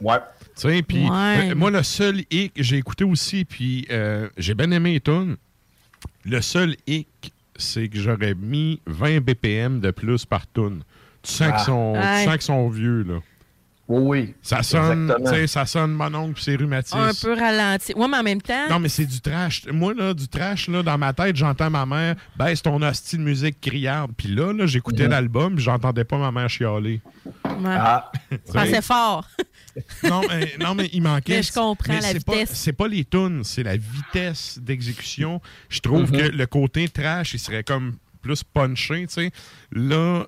Ouais. 0.00 0.18
Tu 0.54 0.68
sais, 0.70 0.82
puis 0.82 1.10
Ouais. 1.10 1.50
euh, 1.50 1.54
moi, 1.56 1.72
le 1.72 1.82
seul 1.82 2.20
hic, 2.30 2.52
j'ai 2.54 2.76
écouté 2.76 3.02
aussi, 3.02 3.44
puis 3.44 3.84
euh, 3.90 4.28
j'ai 4.38 4.54
bien 4.54 4.70
aimé 4.70 4.92
les 4.92 5.00
tunes. 5.00 5.36
Le 6.24 6.40
seul 6.40 6.76
hic, 6.86 7.32
c'est 7.56 7.88
que 7.88 7.98
j'aurais 7.98 8.34
mis 8.34 8.80
20 8.86 9.20
BPM 9.20 9.80
de 9.80 9.90
plus 9.90 10.24
par 10.26 10.46
tune. 10.52 10.82
Tu 11.22 11.32
sens 11.32 11.48
Ah. 11.52 11.56
qu'ils 11.56 11.64
sont, 11.66 11.94
tu 11.94 12.24
sens 12.30 12.44
sont 12.44 12.68
vieux, 12.68 13.02
là. 13.02 13.20
Oui, 13.92 14.20
oui. 14.20 14.34
Ça 14.40 14.62
sonne, 14.62 15.02
Exactement. 15.10 15.30
tu 15.32 15.36
sais, 15.36 15.46
ça 15.48 15.66
sonne 15.66 15.90
mon 15.92 16.14
oncle 16.14 16.34
puis 16.34 16.44
ses 16.44 16.54
rhumatismes. 16.54 16.96
un 16.96 17.10
peu 17.20 17.34
ralenti. 17.34 17.92
Ouais, 17.94 18.06
mais 18.06 18.18
en 18.18 18.22
même 18.22 18.40
temps, 18.40 18.68
Non, 18.70 18.78
mais 18.78 18.88
c'est 18.88 19.04
du 19.04 19.20
trash. 19.20 19.64
Moi, 19.66 19.94
là, 19.94 20.14
du 20.14 20.28
trash, 20.28 20.68
là, 20.68 20.82
dans 20.84 20.96
ma 20.96 21.12
tête, 21.12 21.34
j'entends 21.34 21.70
ma 21.70 21.84
mère, 21.86 22.14
baisse 22.38 22.62
ton 22.62 22.80
hostie 22.82 23.16
de 23.16 23.22
musique 23.22 23.60
criarde. 23.60 24.12
Puis 24.16 24.28
là, 24.28 24.52
là 24.52 24.66
j'écoutais 24.66 25.04
Mhm. 25.06 25.10
l'album, 25.10 25.54
puis 25.56 25.64
j'entendais 25.64 26.04
pas 26.04 26.18
ma 26.18 26.30
mère 26.30 26.48
chialer. 26.48 27.00
ouais. 27.24 27.42
Ah. 27.66 28.12
pensais 28.52 28.80
fort. 28.80 29.28
non, 30.04 30.22
mais, 30.28 30.54
non, 30.60 30.74
mais 30.76 30.88
il 30.92 31.02
manquait. 31.02 31.38
Mais 31.38 31.42
je 31.42 31.52
comprends 31.52 31.92
la 31.94 32.00
c'est 32.00 32.18
vitesse. 32.18 32.50
C'est 32.54 32.72
pas 32.72 32.86
les 32.86 33.04
tunes, 33.04 33.42
c'est 33.42 33.64
la 33.64 33.76
vitesse 33.76 34.58
d'exécution. 34.62 35.40
Je 35.68 35.80
trouve 35.80 36.12
Mhm. 36.12 36.16
que 36.20 36.28
le 36.28 36.46
côté 36.46 36.88
trash, 36.88 37.34
il 37.34 37.38
serait 37.40 37.64
comme 37.64 37.94
plus 38.22 38.44
punché, 38.44 39.06
tu 39.08 39.14
sais. 39.14 39.30
Là, 39.72 40.24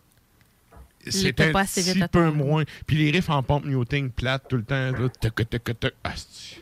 c'était 1.10 1.28
était 1.30 1.44
un 1.44 1.52
pas 1.52 1.60
assez 1.60 1.82
vite 1.82 1.94
petit 1.94 2.08
peu 2.08 2.30
moins. 2.30 2.64
Puis 2.86 2.96
les 2.96 3.10
riffs 3.10 3.30
en 3.30 3.42
pompe 3.42 3.64
muting 3.64 4.10
plate 4.10 4.44
tout 4.48 4.56
le 4.56 4.64
temps. 4.64 4.90
Là, 4.92 5.08
tuc, 5.20 5.34
tuc, 5.50 5.64
tuc, 5.80 5.92
asti. 6.04 6.58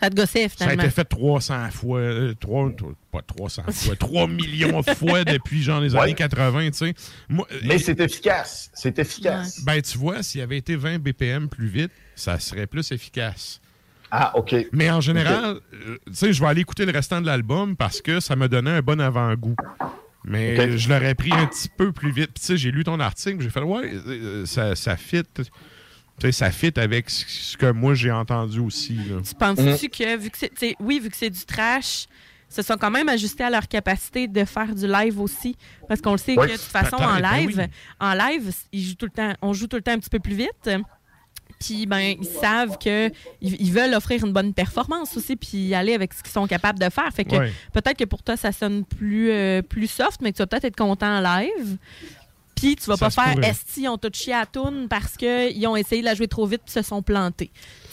Ça 0.00 0.10
te 0.10 0.16
gossait, 0.16 0.48
Ça 0.48 0.64
a 0.64 0.66
finalement. 0.66 0.82
été 0.82 0.90
fait 0.90 1.04
300 1.04 1.70
fois, 1.70 2.00
euh, 2.00 2.34
trois- 2.34 2.72
trois- 2.76 2.92
pas 3.12 3.22
300 3.22 3.62
fois, 3.70 3.94
3 3.94 4.26
millions 4.26 4.80
de 4.80 4.90
fois 4.94 5.22
depuis 5.22 5.62
genre 5.62 5.80
les 5.80 5.94
Ouais. 5.94 6.00
années 6.00 6.14
80, 6.14 6.70
tu 6.72 6.78
sais. 6.78 6.94
Moi, 7.28 7.46
Mais 7.64 7.78
c'est 7.78 8.00
efficace. 8.00 8.68
C'est 8.74 8.98
efficace. 8.98 9.62
Ben, 9.64 9.80
tu 9.80 9.96
vois, 9.98 10.24
s'il 10.24 10.40
avait 10.40 10.56
été 10.58 10.74
20 10.74 10.98
BPM 10.98 11.48
plus 11.48 11.68
vite, 11.68 11.92
ça 12.16 12.40
serait 12.40 12.66
plus 12.66 12.90
efficace. 12.90 13.60
Ah, 14.10 14.36
OK. 14.36 14.54
Mais 14.72 14.90
en 14.90 15.00
général, 15.00 15.60
euh, 15.72 15.96
tu 16.08 16.14
sais, 16.14 16.32
je 16.32 16.40
vais 16.42 16.48
aller 16.48 16.60
écouter 16.62 16.84
le 16.84 16.90
restant 16.92 17.20
de 17.20 17.26
l'album 17.26 17.76
parce 17.76 18.02
que 18.02 18.18
ça 18.18 18.34
me 18.34 18.48
donnait 18.48 18.70
un 18.72 18.82
bon 18.82 19.00
avant-goût. 19.00 19.54
Mais 20.24 20.78
je 20.78 20.88
l'aurais 20.88 21.14
pris 21.14 21.32
un 21.32 21.46
petit 21.46 21.68
peu 21.68 21.92
plus 21.92 22.12
vite. 22.12 22.30
Puis, 22.34 22.40
tu 22.40 22.46
sais, 22.46 22.56
j'ai 22.56 22.70
lu 22.70 22.84
ton 22.84 23.00
article, 23.00 23.40
j'ai 23.40 23.50
fait, 23.50 23.60
ouais, 23.60 23.92
euh, 24.06 24.46
ça, 24.46 24.74
ça 24.76 24.96
fit. 24.96 25.22
Tu 25.34 25.42
sais, 26.20 26.32
ça 26.32 26.50
fit 26.50 26.72
avec 26.76 27.10
ce 27.10 27.56
que 27.56 27.72
moi 27.72 27.94
j'ai 27.94 28.12
entendu 28.12 28.60
aussi. 28.60 28.94
là. 28.94 29.20
Tu 29.26 29.34
penses-tu 29.34 29.88
que, 29.88 30.16
vu 30.18 30.30
que 30.30 30.38
c'est, 30.38 30.50
tu 30.50 30.56
sais, 30.68 30.76
oui, 30.78 31.00
vu 31.00 31.08
que 31.10 31.16
c'est 31.16 31.30
du 31.30 31.44
trash, 31.44 32.06
se 32.48 32.62
sont 32.62 32.76
quand 32.76 32.90
même 32.90 33.08
ajustés 33.08 33.42
à 33.44 33.50
leur 33.50 33.66
capacité 33.66 34.28
de 34.28 34.44
faire 34.44 34.74
du 34.74 34.86
live 34.86 35.18
aussi? 35.18 35.56
Parce 35.88 36.00
qu'on 36.00 36.12
le 36.12 36.18
sait 36.18 36.34
Oui. 36.38 36.46
que 36.46 36.52
de 36.52 36.56
toute 36.58 36.66
façon, 36.66 36.96
en 36.96 37.18
ben 37.18 37.38
live, 37.38 37.54
oui. 37.58 37.64
en 37.98 38.12
live, 38.14 38.52
ils 38.72 38.84
jouent 38.84 38.94
tout 38.94 39.06
le 39.06 39.10
temps, 39.12 39.32
on 39.42 39.52
joue 39.54 39.66
tout 39.66 39.76
le 39.76 39.82
temps 39.82 39.92
un 39.92 39.98
petit 39.98 40.10
peu 40.10 40.20
plus 40.20 40.34
vite. 40.36 40.70
Puis, 41.64 41.86
ben, 41.86 42.16
ils 42.20 42.24
savent 42.26 42.76
que 42.78 43.08
ils, 43.40 43.60
ils 43.60 43.72
veulent 43.72 43.94
offrir 43.94 44.24
une 44.24 44.32
bonne 44.32 44.52
performance 44.52 45.16
aussi, 45.16 45.36
puis 45.36 45.74
aller 45.74 45.94
avec 45.94 46.12
ce 46.12 46.22
qu'ils 46.22 46.32
sont 46.32 46.46
capables 46.46 46.78
de 46.78 46.88
faire. 46.90 47.10
Fait 47.12 47.24
que 47.24 47.36
Ouais. 47.36 47.52
peut-être 47.72 47.96
que 47.98 48.04
pour 48.04 48.22
toi, 48.22 48.36
ça 48.36 48.52
sonne 48.52 48.84
plus, 48.84 49.30
euh, 49.30 49.62
plus 49.62 49.86
soft, 49.88 50.20
mais 50.22 50.32
que 50.32 50.36
tu 50.36 50.42
vas 50.42 50.46
peut-être 50.46 50.64
être 50.64 50.76
content 50.76 51.18
en 51.18 51.20
live. 51.20 51.76
Puis 52.54 52.76
tu 52.76 52.84
vas 52.84 52.96
Ça 52.96 53.10
pas 53.10 53.10
faire. 53.34 53.44
Esti, 53.44 53.82
ils 53.82 53.88
ont 53.88 53.98
tout 53.98 54.10
chié 54.12 54.34
à 54.34 54.46
toune 54.46 54.86
parce 54.88 55.16
qu'ils 55.16 55.66
ont 55.66 55.74
essayé 55.74 56.00
de 56.00 56.06
la 56.06 56.14
jouer 56.14 56.28
trop 56.28 56.46
vite 56.46 56.62
puis 56.64 56.72
se 56.72 56.82
sont 56.82 57.02
plantés. 57.02 57.50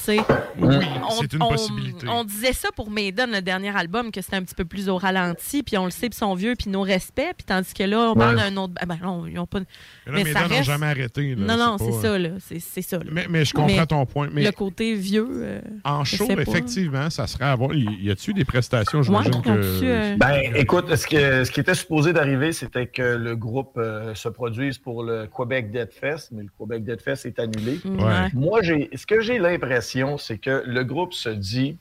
Oui, 0.08 0.76
c'est 1.20 1.34
une 1.34 1.44
on- 1.44 1.50
possibilité. 1.50 2.08
On 2.08 2.24
disait 2.24 2.54
ça 2.54 2.70
pour 2.76 2.90
Maiden, 2.90 3.32
le 3.32 3.42
dernier 3.42 3.76
album, 3.76 4.12
que 4.12 4.22
c'était 4.22 4.36
un 4.38 4.44
petit 4.44 4.56
peu 4.56 4.66
plus 4.66 4.90
au 4.90 4.98
ralenti, 4.98 5.64
puis 5.64 5.78
on 5.78 5.86
le 5.86 5.92
sait, 5.92 6.10
puis 6.10 6.16
ils 6.18 6.20
sont 6.20 6.34
vieux, 6.36 6.56
puis 6.58 6.70
nos 6.70 6.82
respects, 6.82 7.34
puis 7.38 7.46
tandis 7.46 7.74
que 7.74 7.84
là, 7.84 8.12
on 8.12 8.16
parle 8.16 8.36
Ouais. 8.38 8.50
d'un 8.50 8.58
autre. 8.58 8.74
Ben 8.86 8.98
non, 9.02 9.26
ils 9.28 9.38
ont 9.40 9.46
pas. 9.46 9.60
Mais 10.08 10.24
là, 10.24 10.24
Maiden 10.24 10.58
n'ont 10.58 10.64
jamais 10.64 10.86
arrêté, 10.88 11.36
là, 11.36 11.46
Non, 11.46 11.58
non, 11.58 11.78
c'est 11.78 11.90
pas- 11.92 12.02
ça, 12.02 12.18
là. 12.20 12.30
C'est 12.40 12.60
c'est 12.60 12.82
ça. 12.82 12.98
là. 12.98 13.04
Mais, 13.12 13.26
mais 13.30 13.46
je 13.46 13.54
comprends 13.54 13.86
ton 13.86 14.06
point. 14.06 14.30
Mais 14.32 14.44
Le 14.44 14.52
côté 14.52 14.96
vieux. 14.96 15.28
euh, 15.32 15.62
en 15.84 16.04
je 16.04 16.16
show, 16.18 16.28
effectivement, 16.30 17.10
ça 17.10 17.28
serait 17.28 17.46
à 17.46 17.56
voir. 17.56 17.74
Y 17.74 17.88
y 18.04 18.12
a-tu 18.12 18.34
des 18.34 18.46
prestations, 18.46 19.00
Ouais, 19.00 19.06
j'imagine 19.06 19.36
ont-tu, 19.36 19.50
que. 19.50 19.84
euh, 19.84 20.16
Ben, 20.18 20.42
écoute, 20.56 20.94
ce, 20.96 21.06
que- 21.08 21.44
ce 21.44 21.52
qui 21.52 21.60
était 21.60 21.74
supposé 21.76 22.14
d'arriver, 22.14 22.52
c'était 22.54 22.88
que 22.88 23.02
le 23.16 23.36
groupe 23.36 23.78
euh, 23.78 24.14
se 24.16 24.30
produise 24.30 24.78
pour 24.78 25.04
le 25.04 25.28
Québec 25.36 25.72
Dead 25.72 25.92
Fest, 25.92 26.30
mais 26.32 26.44
le 26.44 26.50
Québec 26.58 26.84
Dead 26.84 27.02
Fest 27.02 27.26
est 27.26 27.40
annulé. 27.40 27.80
Ouais. 27.86 28.30
Moi, 28.34 28.62
j'ai, 28.62 28.90
ce 28.96 29.06
que 29.06 29.22
j'ai 29.22 29.38
l'impression, 29.40 29.89
c'est 30.18 30.38
que 30.38 30.64
le 30.66 30.84
groupe 30.84 31.14
se 31.14 31.30
dit, 31.30 31.78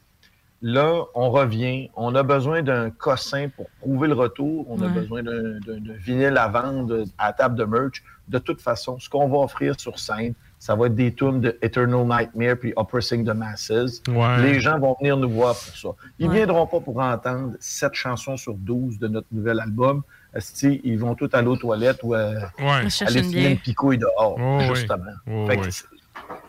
là, 0.62 1.04
on 1.14 1.30
revient, 1.30 1.90
on 1.94 2.14
a 2.14 2.22
besoin 2.22 2.62
d'un 2.62 2.90
cossin 2.90 3.48
pour 3.54 3.66
prouver 3.80 4.08
le 4.08 4.14
retour, 4.14 4.66
on 4.68 4.80
a 4.82 4.88
besoin 4.88 5.22
d'un, 5.22 5.58
vinyle 5.98 6.36
à 6.36 6.48
vendre 6.48 7.04
à 7.18 7.26
la 7.28 7.32
table 7.32 7.54
de 7.56 7.64
merch. 7.64 8.02
De 8.28 8.38
toute 8.38 8.60
façon, 8.60 8.98
ce 8.98 9.08
qu'on 9.08 9.28
va 9.28 9.38
offrir 9.38 9.78
sur 9.80 9.98
scène, 9.98 10.34
ça 10.58 10.74
va 10.74 10.86
être 10.86 10.94
des 10.94 11.14
tunes 11.14 11.40
de 11.40 11.56
Eternal 11.62 12.04
Nightmare 12.04 12.56
puis 12.58 12.72
Oppressing 12.76 13.24
the 13.24 13.30
Masses. 13.34 14.02
Ouais. 14.08 14.42
Les 14.42 14.60
gens 14.60 14.78
vont 14.78 14.96
venir 14.98 15.16
nous 15.16 15.30
voir 15.30 15.54
pour 15.54 15.76
ça. 15.76 15.88
Ils 16.18 16.26
ne 16.26 16.30
Ouais. 16.32 16.36
viendront 16.38 16.66
pas 16.66 16.80
pour 16.80 16.98
entendre 16.98 17.52
7 17.60 17.94
chansons 17.94 18.36
sur 18.36 18.54
12 18.54 18.98
de 18.98 19.08
notre 19.08 19.28
nouvel 19.32 19.60
album. 19.60 20.02
Esti, 20.34 20.80
ils 20.84 20.98
vont 20.98 21.14
tous 21.14 21.30
aller 21.32 21.46
aux 21.46 21.56
toilettes 21.56 22.00
ou 22.02 22.14
euh, 22.14 22.34
Ouais. 22.58 22.90
chercher 22.90 23.06
aller 23.06 23.20
une 23.20 23.32
filer 23.32 23.50
une 23.52 23.58
picouille 23.58 23.98
dehors, 23.98 24.36
Oh, 24.38 24.58
oui. 24.60 24.66
justement. 24.74 25.04
Oh, 25.30 25.46
Fait 25.46 25.56
que 25.56 25.62
oui. 25.66 25.70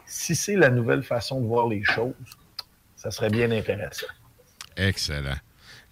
Si 0.05 0.35
c'est 0.35 0.55
la 0.55 0.69
nouvelle 0.69 1.03
façon 1.03 1.41
de 1.41 1.47
voir 1.47 1.67
les 1.67 1.83
choses, 1.83 2.13
ça 2.95 3.11
serait 3.11 3.29
bien 3.29 3.49
intéressant. 3.51 4.07
Excellent. 4.77 5.35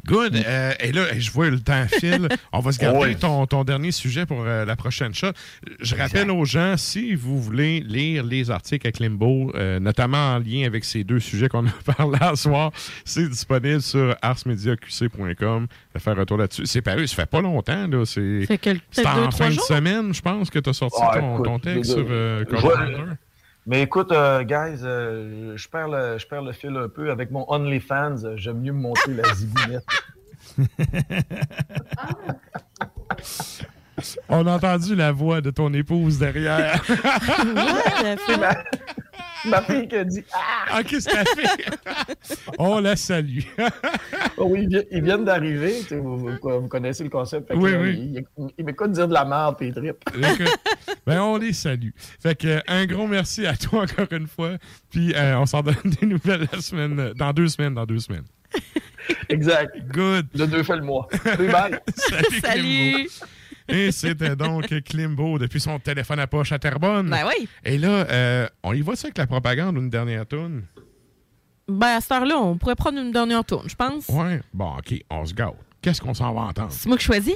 Good. 0.05 0.35
Euh, 0.37 0.73
et 0.79 0.91
là, 0.93 1.05
je 1.17 1.31
vois 1.31 1.49
le 1.49 1.59
temps 1.59 1.85
file. 1.87 2.29
On 2.53 2.59
va 2.59 2.71
se 2.71 2.79
garder 2.79 2.99
Oui. 2.99 3.15
ton, 3.17 3.45
ton 3.45 3.63
dernier 3.65 3.91
sujet 3.91 4.25
pour 4.25 4.43
euh, 4.45 4.63
la 4.63 4.75
prochaine 4.77 5.13
shot. 5.13 5.31
Je 5.81 5.95
rappelle 5.95 6.31
aux 6.31 6.45
gens, 6.45 6.77
si 6.77 7.13
vous 7.15 7.41
voulez 7.41 7.81
lire 7.81 8.23
les 8.23 8.49
articles 8.49 8.87
avec 8.87 8.99
Limbo, 8.99 9.51
euh, 9.55 9.79
notamment 9.79 10.35
en 10.35 10.39
lien 10.39 10.65
avec 10.65 10.85
ces 10.85 11.03
deux 11.03 11.19
sujets 11.19 11.49
qu'on 11.49 11.65
a 11.67 11.71
parlé 11.97 12.17
ce 12.35 12.43
soir, 12.43 12.71
c'est 13.03 13.27
disponible 13.27 13.81
sur 13.81 14.15
arsmediaqc.com. 14.21 15.67
Faire 15.97 16.19
un 16.19 16.25
tour 16.25 16.37
là-dessus. 16.37 16.65
C'est 16.67 16.81
paru, 16.81 17.07
ça 17.07 17.15
fait 17.15 17.25
pas 17.25 17.41
longtemps. 17.41 17.87
Là. 17.87 18.05
C'est 18.05 18.47
en 18.49 19.11
trois 19.11 19.31
fin 19.31 19.47
de 19.49 19.53
jours. 19.55 19.63
semaine, 19.65 20.13
je 20.13 20.21
pense, 20.21 20.49
que 20.49 20.59
tu 20.59 20.69
as 20.69 20.73
sorti 20.73 21.01
Ah, 21.03 21.19
ton, 21.19 21.33
écoute, 21.33 21.45
ton 21.45 21.59
texte 21.59 21.91
sur 21.91 22.05
euh, 22.09 22.45
je- 22.49 22.55
Mais 23.67 23.81
écoute, 23.81 24.13
euh, 24.13 24.43
guys, 24.43 24.79
euh, 24.81 25.57
je, 25.57 25.67
perds 25.67 25.89
le, 25.89 26.17
je 26.17 26.25
perds 26.25 26.41
le 26.41 26.53
fil 26.53 26.75
un 26.77 26.87
peu. 26.87 27.11
Avec 27.11 27.31
mon 27.31 27.45
OnlyFans, 27.49 28.37
j'aime 28.37 28.61
mieux 28.61 28.71
me 28.71 28.79
monter 28.79 29.13
la 29.13 29.33
zigounette. 29.33 29.85
On 34.29 34.47
a 34.47 34.53
entendu 34.53 34.95
la 34.95 35.11
voix 35.11 35.41
de 35.41 35.49
ton 35.51 35.73
épouse 35.73 36.17
derrière. 36.17 36.81
ma 39.47 39.61
fille 39.61 39.87
qui 39.87 39.95
a 39.95 40.03
dit 40.03 40.23
Ah! 40.33 40.65
Ah, 40.69 40.83
qu'est-ce 40.83 41.07
qu'elle 41.09 41.25
fait? 41.27 41.65
On 42.59 42.79
la 42.79 42.95
salue. 42.95 43.39
Oh 44.37 44.45
oui, 44.49 44.67
ils 44.69 44.77
vi- 44.77 44.87
ils 44.91 45.03
viennent 45.03 45.25
d'arriver. 45.25 45.81
Vous, 45.91 46.17
vous- 46.17 46.37
vous 46.41 46.67
connaissez 46.67 47.03
le 47.03 47.09
concept. 47.09 47.51
Oui, 47.55 47.71
euh, 47.73 47.81
oui. 47.81 48.23
Ils, 48.37 48.47
ils 48.57 48.65
m'écoutent 48.65 48.91
dire 48.91 49.07
de 49.07 49.13
la 49.13 49.25
merde 49.25 49.55
puis 49.57 49.67
ils 49.69 49.73
trippent. 49.73 50.03
Ben, 51.05 51.21
on 51.21 51.37
les 51.37 51.53
salue. 51.53 51.89
Fait 52.21 52.35
que, 52.37 52.59
un 52.67 52.85
gros 52.85 53.07
merci 53.07 53.45
à 53.45 53.55
toi 53.55 53.83
encore 53.83 54.07
une 54.11 54.27
fois. 54.27 54.57
Puis, 54.91 55.13
euh, 55.15 55.37
on 55.39 55.45
s'en 55.45 55.61
donne 55.61 55.75
des 56.01 56.05
nouvelles 56.07 56.47
la 56.51 56.61
semaine, 56.61 57.13
dans 57.15 57.33
deux 57.33 57.47
semaines, 57.47 57.73
dans 57.73 57.85
deux 57.85 57.99
semaines. 57.99 58.25
Exact. 59.29 59.77
Good. 59.91 60.27
De 60.33 60.45
deux 60.45 60.63
fois 60.63 60.75
le 60.75 60.83
mois. 60.83 61.07
Salut, 61.23 61.47
bye. 61.51 61.79
Salut. 61.95 62.39
Salut. 62.41 63.09
Et 63.69 63.91
c'était 63.91 64.35
donc 64.35 64.67
Klimbo 64.83 65.37
depuis 65.39 65.59
son 65.59 65.79
téléphone 65.79 66.19
à 66.19 66.27
poche 66.27 66.51
à 66.51 66.59
Terrebonne. 66.59 67.09
Ben 67.09 67.25
oui. 67.27 67.47
Et 67.63 67.77
là, 67.77 68.07
euh, 68.09 68.47
on 68.63 68.73
y 68.73 68.81
va 68.81 68.95
ça 68.95 69.07
avec 69.07 69.17
la 69.17 69.27
propagande 69.27 69.77
ou 69.77 69.81
une 69.81 69.89
dernière 69.89 70.25
tourne? 70.25 70.63
Ben, 71.67 71.97
à 71.97 72.01
cette 72.01 72.11
heure-là, 72.13 72.37
on 72.37 72.57
pourrait 72.57 72.75
prendre 72.75 72.97
une 72.97 73.11
dernière 73.11 73.43
tourne, 73.43 73.69
je 73.69 73.75
pense. 73.75 74.07
Ouais. 74.07 74.41
Bon, 74.53 74.77
OK, 74.77 74.93
on 75.09 75.25
se 75.25 75.33
gâte. 75.33 75.55
Qu'est-ce 75.81 76.01
qu'on 76.01 76.13
s'en 76.13 76.33
va 76.33 76.41
entendre? 76.41 76.71
C'est 76.71 76.87
moi 76.87 76.97
qui 76.97 77.05
choisis? 77.05 77.35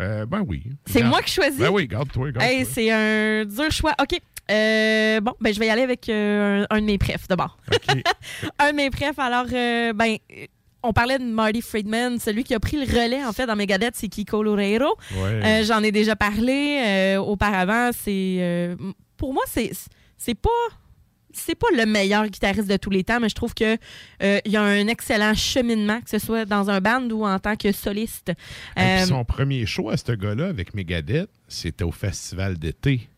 Euh, 0.00 0.26
ben 0.26 0.44
oui. 0.46 0.62
C'est 0.86 1.02
moi 1.02 1.20
qui 1.22 1.32
choisis? 1.32 1.58
Ben 1.58 1.70
oui, 1.70 1.88
garde-toi, 1.88 2.30
garde-toi. 2.30 2.52
Hey, 2.52 2.64
c'est 2.64 2.90
un 2.90 3.44
dur 3.44 3.70
choix. 3.72 3.94
OK. 4.00 4.20
Euh, 4.50 5.20
bon, 5.20 5.34
ben, 5.40 5.52
je 5.52 5.58
vais 5.58 5.66
y 5.66 5.70
aller 5.70 5.82
avec 5.82 6.08
euh, 6.08 6.64
un, 6.70 6.76
un 6.76 6.80
de 6.80 6.86
mes 6.86 6.96
prefs 6.96 7.28
d'abord. 7.28 7.58
un 8.58 8.70
de 8.70 8.76
mes 8.76 8.90
prefs. 8.90 9.18
Alors, 9.18 9.46
euh, 9.52 9.92
ben, 9.92 10.16
on 10.82 10.92
parlait 10.92 11.18
de 11.18 11.24
Marty 11.24 11.62
Friedman. 11.62 12.18
Celui 12.18 12.44
qui 12.44 12.54
a 12.54 12.60
pris 12.60 12.76
le 12.76 12.84
relais, 12.84 13.24
en 13.24 13.32
fait, 13.32 13.46
dans 13.46 13.56
Megadeth, 13.56 13.94
c'est 13.96 14.08
Kiko 14.08 14.42
Loureiro. 14.42 14.96
Ouais. 15.16 15.40
Euh, 15.44 15.64
J'en 15.64 15.82
ai 15.82 15.92
déjà 15.92 16.16
parlé 16.16 16.82
euh, 16.86 17.16
auparavant. 17.18 17.90
C'est 17.92 18.36
euh, 18.40 18.76
Pour 19.16 19.32
moi, 19.34 19.42
c'est 19.48 19.72
c'est 20.16 20.34
pas. 20.34 20.48
C'est 21.30 21.54
pas 21.54 21.66
le 21.76 21.84
meilleur 21.84 22.26
guitariste 22.26 22.68
de 22.68 22.78
tous 22.78 22.88
les 22.88 23.04
temps, 23.04 23.20
mais 23.20 23.28
je 23.28 23.34
trouve 23.34 23.54
que 23.54 23.76
euh, 24.22 24.40
il 24.46 24.50
y 24.50 24.56
a 24.56 24.62
un 24.62 24.88
excellent 24.88 25.34
cheminement, 25.34 26.00
que 26.00 26.08
ce 26.08 26.18
soit 26.18 26.46
dans 26.46 26.70
un 26.70 26.80
band 26.80 27.06
ou 27.10 27.24
en 27.26 27.38
tant 27.38 27.54
que 27.54 27.70
soliste. 27.70 28.32
Et 28.76 28.96
puis 28.96 29.06
son 29.06 29.24
premier 29.26 29.66
show 29.66 29.90
à 29.90 29.98
ce 29.98 30.12
gars-là 30.12 30.46
avec 30.48 30.74
Megadeth, 30.74 31.28
c'était 31.46 31.84
au 31.84 31.92
festival 31.92 32.58
d'été. 32.58 33.08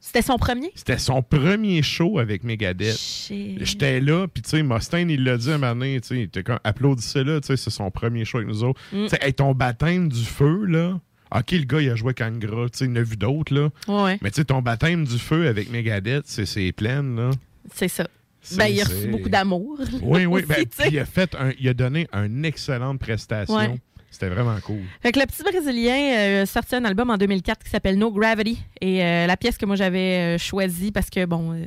C'était 0.00 0.22
son 0.22 0.38
premier? 0.38 0.72
C'était 0.74 0.98
son 0.98 1.22
premier 1.22 1.82
show 1.82 2.18
avec 2.18 2.42
Megadeth. 2.42 2.98
J'étais 3.28 4.00
là, 4.00 4.26
puis 4.26 4.42
tu 4.42 4.48
sais, 4.50 4.62
Mustaine, 4.62 5.10
il 5.10 5.22
l'a 5.24 5.36
dit 5.36 5.50
un 5.50 5.58
moment 5.58 5.74
donné, 5.74 6.00
tu 6.00 6.08
sais, 6.08 6.14
il 6.16 6.22
était 6.22 6.42
comme, 6.42 6.58
applaudissez-le, 6.64 7.40
tu 7.42 7.48
sais, 7.48 7.56
c'est 7.58 7.70
son 7.70 7.90
premier 7.90 8.24
show 8.24 8.38
avec 8.38 8.48
nous 8.48 8.64
autres. 8.64 8.80
Mm. 8.92 9.04
Tu 9.04 9.08
sais, 9.10 9.18
hey, 9.20 9.34
ton 9.34 9.52
baptême 9.52 10.08
du 10.08 10.24
feu, 10.24 10.64
là, 10.64 10.98
OK, 11.36 11.52
le 11.52 11.64
gars, 11.64 11.80
il 11.80 11.90
a 11.90 11.94
joué 11.94 12.14
Kangra, 12.14 12.70
tu 12.70 12.78
sais, 12.78 12.84
il 12.86 12.92
en 12.92 12.96
a 12.96 13.02
vu 13.02 13.16
d'autres, 13.16 13.54
là. 13.54 13.68
Ouais. 13.86 14.18
Mais 14.22 14.30
tu 14.30 14.36
sais, 14.36 14.44
ton 14.46 14.62
baptême 14.62 15.04
du 15.04 15.18
feu 15.18 15.46
avec 15.46 15.70
Megadeth, 15.70 16.24
c'est 16.26 16.72
pleine, 16.72 17.16
là. 17.16 17.30
C'est 17.74 17.88
ça. 17.88 18.08
Ben, 18.56 18.68
il 18.68 18.80
a 18.80 18.84
reçu 18.84 19.06
beaucoup 19.08 19.28
d'amour. 19.28 19.78
Oui, 20.00 20.24
oui, 20.24 20.42
aussi, 20.42 20.66
ben, 20.78 20.88
il 20.90 20.98
a 20.98 21.04
fait 21.04 21.34
un, 21.34 21.52
il 21.60 21.68
a 21.68 21.74
donné 21.74 22.08
une 22.12 22.44
excellente 22.46 22.98
prestation. 22.98 23.54
Ouais. 23.54 23.80
C'était 24.10 24.28
vraiment 24.28 24.58
cool. 24.60 24.80
Fait 25.00 25.12
que 25.12 25.20
le 25.20 25.26
petit 25.26 25.42
Brésilien 25.42 26.18
euh, 26.18 26.46
sorti 26.46 26.74
un 26.74 26.84
album 26.84 27.10
en 27.10 27.16
2004 27.16 27.62
qui 27.62 27.70
s'appelle 27.70 27.96
No 27.96 28.10
Gravity. 28.10 28.58
Et 28.80 29.04
euh, 29.04 29.26
la 29.26 29.36
pièce 29.36 29.56
que 29.56 29.66
moi 29.66 29.76
j'avais 29.76 30.34
euh, 30.34 30.38
choisie 30.38 30.90
parce 30.90 31.10
que, 31.10 31.24
bon, 31.24 31.52
euh, 31.52 31.64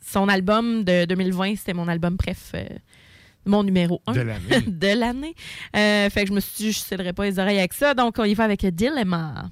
son 0.00 0.28
album 0.28 0.84
de 0.84 1.04
2020, 1.04 1.56
c'était 1.56 1.74
mon 1.74 1.88
album 1.88 2.16
bref, 2.16 2.52
mon 3.44 3.64
numéro 3.64 4.00
1 4.06 4.12
De 4.12 4.20
l'année. 4.20 4.60
de 4.66 4.98
l'année. 4.98 5.34
Fait 5.74 6.22
que 6.22 6.28
je 6.28 6.32
me 6.32 6.40
suis 6.40 6.56
dit, 6.56 6.72
je 6.72 6.78
ne 6.78 6.84
céderai 6.84 7.12
pas 7.12 7.24
les 7.24 7.38
oreilles 7.38 7.58
avec 7.58 7.72
ça. 7.72 7.94
Donc, 7.94 8.16
on 8.18 8.24
y 8.24 8.34
va 8.34 8.44
avec 8.44 8.64
Dilemma. 8.64 9.50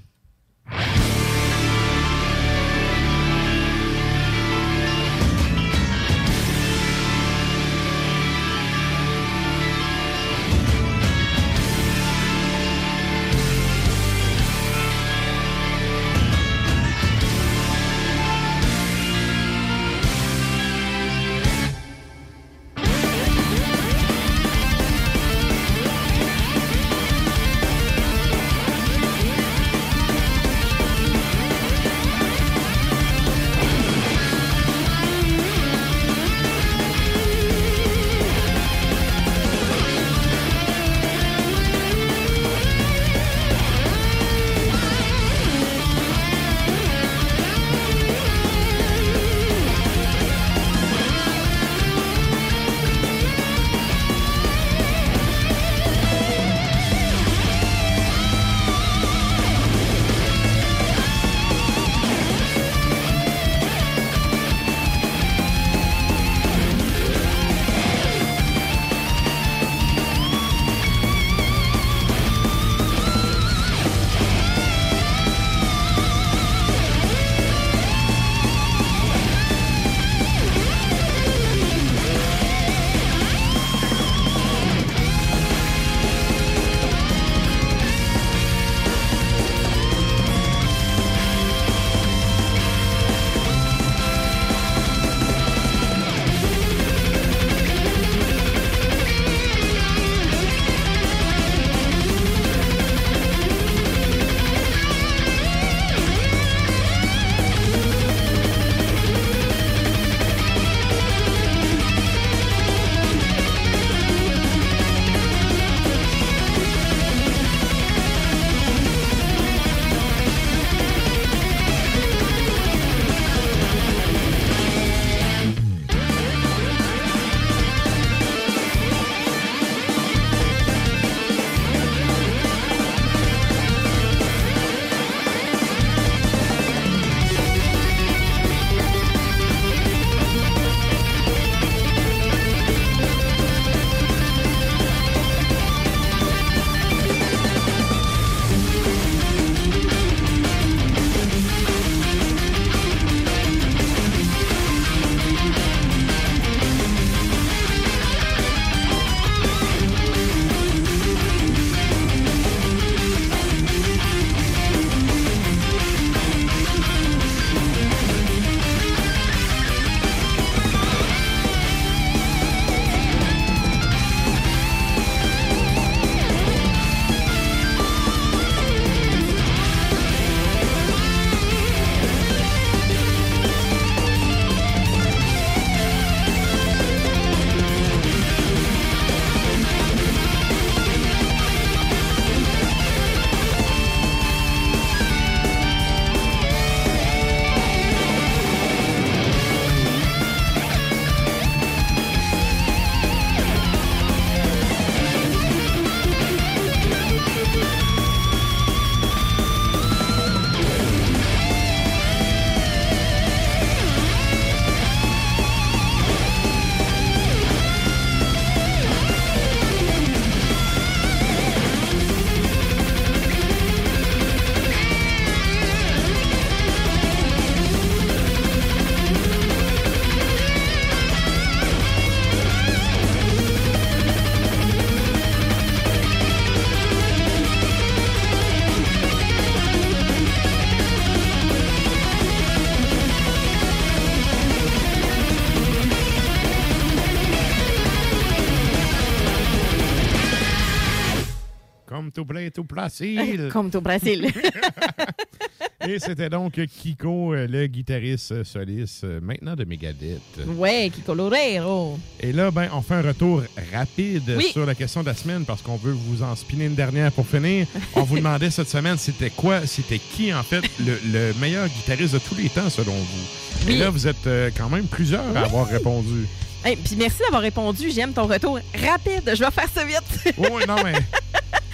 Tout 252.53 252.63
placile. 252.65 253.49
Comme 253.53 253.69
au 253.73 253.81
Brésil. 253.81 254.31
Et 255.87 255.99
c'était 255.99 256.29
donc 256.29 256.53
Kiko, 256.65 257.33
euh, 257.33 257.45
le 257.45 257.67
guitariste 257.67 258.43
soliste, 258.45 259.03
euh, 259.03 259.19
maintenant 259.21 259.53
de 259.55 259.65
Megadeth. 259.65 260.21
ouais, 260.55 260.89
qui 260.93 261.01
colorero. 261.01 261.99
Et 262.21 262.31
là, 262.31 262.51
ben, 262.51 262.69
on 262.73 262.81
fait 262.81 262.93
un 262.93 263.01
retour 263.01 263.43
rapide 263.73 264.33
Oui. 264.37 264.47
sur 264.53 264.65
la 264.65 264.75
question 264.75 265.01
de 265.01 265.07
la 265.07 265.13
semaine 265.13 265.43
parce 265.45 265.61
qu'on 265.61 265.75
veut 265.75 265.91
vous 265.91 266.23
en 266.23 266.35
spinner 266.37 266.65
une 266.67 266.75
dernière 266.75 267.11
pour 267.11 267.27
finir. 267.27 267.67
On 267.95 268.03
vous 268.03 268.15
demandait 268.17 268.49
cette 268.49 268.69
semaine, 268.69 268.97
c'était 268.97 269.29
quoi, 269.29 269.65
c'était 269.67 269.99
qui, 269.99 270.33
en 270.33 270.43
fait, 270.43 270.61
le, 270.79 270.97
le 271.11 271.33
meilleur 271.41 271.67
guitariste 271.67 272.13
de 272.13 272.19
tous 272.19 272.35
les 272.35 272.47
temps, 272.47 272.69
selon 272.69 272.93
vous? 272.93 273.69
Et 273.69 273.75
là, 273.75 273.89
vous 273.89 274.07
êtes 274.07 274.25
euh, 274.27 274.51
quand 274.55 274.69
même 274.69 274.85
plusieurs 274.87 275.35
à 275.35 275.41
avoir 275.41 275.67
répondu. 275.67 276.27
Hey, 276.63 276.77
Puis 276.77 276.95
merci 276.95 277.17
d'avoir 277.19 277.41
répondu. 277.41 277.91
J'aime 277.91 278.13
ton 278.13 278.25
retour 278.25 278.57
rapide. 278.73 279.23
Je 279.35 279.43
vais 279.43 279.51
faire 279.51 279.67
ça 279.73 279.83
vite. 279.83 280.33
Oui, 280.37 280.61
non, 280.65 280.75
mais 280.81 280.93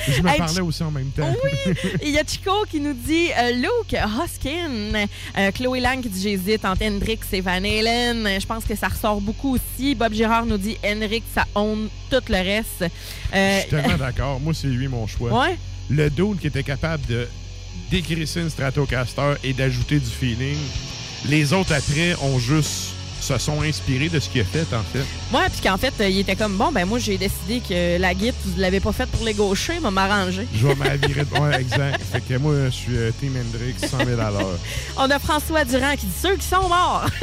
je 0.08 0.22
me 0.22 0.30
Hey, 0.30 0.38
parlais 0.38 0.62
aussi 0.62 0.84
en 0.84 0.92
même 0.92 1.10
temps. 1.12 1.30
Oui, 1.44 1.74
il 2.04 2.10
y 2.12 2.18
a 2.20 2.24
Chico 2.26 2.66
qui 2.70 2.80
nous 2.80 2.94
dit 2.94 3.30
euh, 3.38 3.52
Luke 3.52 3.96
Hoskin, 4.24 5.08
Euh, 5.38 5.52
Chloé 5.52 5.80
Lang 5.80 6.02
qui 6.02 6.10
dit 6.10 6.22
j'hésite 6.22 6.66
entre 6.66 6.84
Hendrix 6.84 7.20
et 7.32 7.42
Van 7.42 7.52
Halen. 7.64 8.40
Je 8.40 8.46
pense 8.46 8.66
que 8.66 8.76
ça 8.76 8.88
ressort 8.88 9.22
beaucoup 9.22 9.56
aussi. 9.56 9.96
Bob 9.96 10.14
Girard 10.14 10.46
nous 10.46 10.58
dit 10.58 10.78
Hendrix, 10.86 11.24
ça 11.34 11.46
own 11.56 11.90
tout 12.10 12.18
le 12.30 12.36
reste. 12.36 12.84
Euh, 13.34 13.56
Je 13.58 13.62
suis 13.62 13.70
tellement 13.70 13.98
d'accord. 13.98 14.40
Moi, 14.40 14.54
c'est 14.54 14.68
lui 14.68 14.88
mon 14.88 15.06
choix. 15.08 15.32
Ouais. 15.48 15.58
Le 15.90 16.10
dude 16.10 16.40
qui 16.40 16.48
était 16.48 16.64
capable 16.64 17.06
de 17.08 17.28
décrisser 17.92 18.42
une 18.42 18.50
Stratocaster 18.50 19.34
et 19.44 19.54
d'ajouter 19.54 20.00
du 20.00 20.10
feeling. 20.10 20.58
Les 21.28 21.54
autres, 21.54 21.74
après, 21.74 22.16
ont 22.22 22.40
juste 22.40 22.92
se 23.22 23.38
sont 23.38 23.62
inspirés 23.62 24.10
de 24.10 24.20
ce 24.20 24.30
qu'il 24.30 24.42
a 24.42 24.46
fait, 24.46 24.66
en 24.74 24.84
fait. 24.84 25.06
Ouais, 25.36 25.48
puis 25.52 25.62
qu'en 25.62 25.78
fait, 25.78 25.94
euh, 26.00 26.10
il 26.10 26.20
était 26.20 26.36
comme 26.36 26.56
bon, 26.58 26.72
ben 26.72 26.86
moi 26.86 27.00
j'ai 27.00 27.18
décidé 27.18 27.62
que 27.68 28.00
la 28.00 28.14
guide, 28.14 28.34
vous 28.46 28.60
l'avez 28.60 28.80
pas 28.80 28.92
faite 28.92 29.10
pour 29.10 29.26
les 29.26 29.34
gauchers, 29.34 29.80
m'a 29.80 29.92
m'arranger. 29.92 30.48
Je 30.56 30.68
vais 30.68 30.76
m'avirer 30.76 31.26
de... 31.26 31.30
Ouais, 31.40 31.62
exact. 31.62 32.02
Fait 32.12 32.22
que 32.22 32.38
moi, 32.38 32.54
je 32.66 32.70
suis 32.70 32.98
euh, 32.98 33.12
Team 33.20 33.34
Hendrix, 33.38 33.76
100 33.80 33.98
000 34.06 34.20
à 34.20 34.32
l'heure. 34.32 34.58
On 34.98 35.10
a 35.10 35.20
François 35.20 35.64
Durand 35.64 35.96
qui 35.96 36.06
dit 36.08 36.12
ceux 36.22 36.36
qui 36.36 36.46
sont 36.46 36.68
morts. 36.68 37.06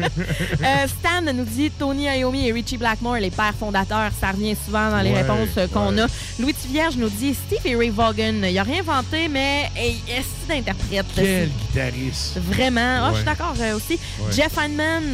Euh, 0.00 0.86
Stan 0.88 1.32
nous 1.32 1.44
dit 1.44 1.70
Tony 1.70 2.04
Iommi 2.06 2.48
et 2.48 2.52
Richie 2.52 2.76
Blackmore, 2.78 3.16
les 3.16 3.30
pères 3.30 3.54
fondateurs. 3.58 4.10
Ça 4.20 4.32
revient 4.32 4.56
souvent 4.66 4.90
dans 4.90 5.00
les 5.00 5.10
Ouais, 5.10 5.22
réponses 5.22 5.48
qu'on 5.72 5.94
ouais. 5.94 6.02
a. 6.02 6.06
Louis 6.40 6.54
Vierge 6.68 6.96
nous 6.96 7.08
dit 7.08 7.34
Steve 7.34 7.64
et 7.64 7.76
Ray 7.76 7.90
Vaughan. 7.90 8.42
Il 8.42 8.58
a 8.58 8.62
rien 8.64 8.80
inventé, 8.80 9.28
mais 9.28 9.70
hey, 9.76 9.96
est-ce 10.08 10.48
d'interprète? 10.48 11.06
Quel 11.14 11.48
guitariste. 11.50 12.38
Vraiment. 12.38 12.80
Ah, 13.02 13.10
je 13.12 13.16
suis 13.16 13.24
d'accord 13.24 13.54
euh, 13.60 13.76
aussi. 13.76 13.98
Jeff 14.34 14.56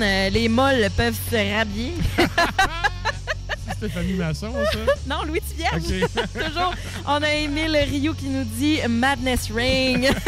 Euh, 0.02 0.30
les 0.30 0.48
molles 0.48 0.88
peuvent 0.96 1.18
se 1.30 1.36
rhabiller. 1.54 1.94
C'est 3.66 3.74
Stéphanie 3.76 4.12
Masson, 4.14 4.52
ça? 4.72 4.78
non, 5.06 5.24
Louis 5.24 5.40
Vierge. 5.56 5.82
Ok. 5.84 6.22
Toujours. 6.32 6.74
On 7.06 7.22
a 7.22 7.30
Émile 7.30 7.76
Rio 7.76 8.14
qui 8.14 8.26
nous 8.26 8.44
dit 8.44 8.78
Madness 8.88 9.50
Ring. 9.54 10.08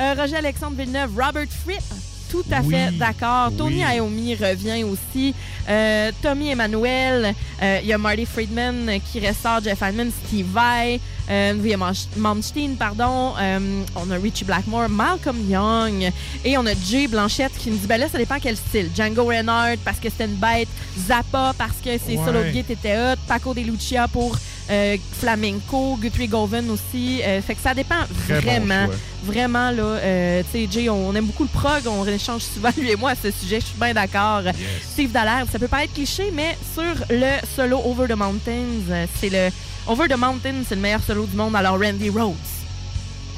Euh, 0.00 0.14
Roger 0.16 0.36
Alexandre 0.36 0.76
Villeneuve, 0.76 1.10
Robert 1.18 1.48
Fripp. 1.64 1.82
Tout 2.30 2.44
à 2.52 2.60
Oui, 2.60 2.74
fait 2.74 2.90
d'accord. 2.98 3.50
Tony. 3.56 3.80
Iommi 3.80 4.34
revient 4.34 4.84
aussi. 4.84 5.34
Euh, 5.68 6.10
Tommy 6.22 6.50
Emmanuel. 6.50 7.34
Euh, 7.62 7.78
Il 7.82 7.88
y 7.88 7.92
a 7.92 7.98
Marty 7.98 8.26
Friedman 8.26 9.00
qui 9.10 9.26
ressort. 9.26 9.62
Jeff 9.64 9.80
Hyndman, 9.80 10.10
Steve 10.26 10.46
Vai. 10.52 11.00
Euh, 11.30 11.54
William 11.54 11.80
Malmst- 11.80 12.16
Malmsteen, 12.16 12.76
pardon. 12.76 13.34
Euh, 13.38 13.82
on 13.96 14.10
a 14.10 14.16
Richie 14.16 14.44
Blackmore, 14.44 14.88
Malcolm 14.88 15.36
Young. 15.48 16.10
Et 16.44 16.56
on 16.58 16.64
a 16.66 16.72
Jay 16.74 17.06
Blanchette 17.06 17.52
qui 17.58 17.70
nous 17.70 17.76
dit 17.76 17.86
ben 17.86 17.98
là, 17.98 18.08
ça 18.08 18.18
dépend 18.18 18.36
quel 18.40 18.56
style. 18.56 18.90
Django 18.94 19.24
Reinhardt 19.24 19.78
parce 19.84 19.98
que 19.98 20.08
c'était 20.10 20.24
une 20.26 20.36
bête. 20.36 20.68
Zappa 21.06 21.52
parce 21.56 21.76
que 21.84 21.98
ses 21.98 22.16
Ouais. 22.16 22.24
solos 22.24 22.44
de 22.44 22.50
guitare 22.50 22.70
étaient 22.72 22.96
hot. 23.12 23.16
Paco 23.26 23.52
de 23.54 23.60
Lucia 23.60 24.08
pour 24.08 24.36
euh, 24.70 24.96
flamenco. 25.12 25.96
Guthrie 26.00 26.28
Govan 26.28 26.70
aussi. 26.70 27.20
Euh, 27.22 27.40
fait 27.42 27.54
que 27.54 27.60
ça 27.60 27.74
dépend 27.74 28.04
Très 28.26 28.40
vraiment. 28.40 28.86
Vraiment, 29.24 29.70
là, 29.70 29.82
euh, 29.82 30.42
tu 30.52 30.60
sais, 30.66 30.68
Jay, 30.70 30.88
on 30.88 31.14
aime 31.14 31.26
beaucoup 31.26 31.42
le 31.42 31.48
prog, 31.48 31.82
on 31.86 32.06
échange 32.06 32.42
souvent, 32.42 32.70
lui 32.78 32.90
et 32.90 32.96
moi, 32.96 33.10
à 33.10 33.14
ce 33.14 33.30
sujet, 33.30 33.60
je 33.60 33.66
suis 33.66 33.78
bien 33.78 33.92
d'accord. 33.92 34.42
Steve 34.82 35.10
Dallaire, 35.10 35.44
ça 35.50 35.58
peut 35.58 35.68
paraître 35.68 35.92
cliché, 35.92 36.30
mais 36.32 36.56
sur 36.72 36.94
le 37.10 37.38
solo 37.56 37.80
Over 37.84 38.06
the 38.06 38.16
Mountains, 38.16 38.90
euh, 38.90 39.06
c'est 39.20 39.30
le... 39.30 39.50
Over 39.86 40.06
the 40.08 40.16
Mountains, 40.16 40.62
c'est 40.68 40.76
le 40.76 40.80
meilleur 40.80 41.02
solo 41.02 41.26
du 41.26 41.36
monde, 41.36 41.56
alors 41.56 41.80
Randy 41.80 42.10
Rhodes. 42.10 42.36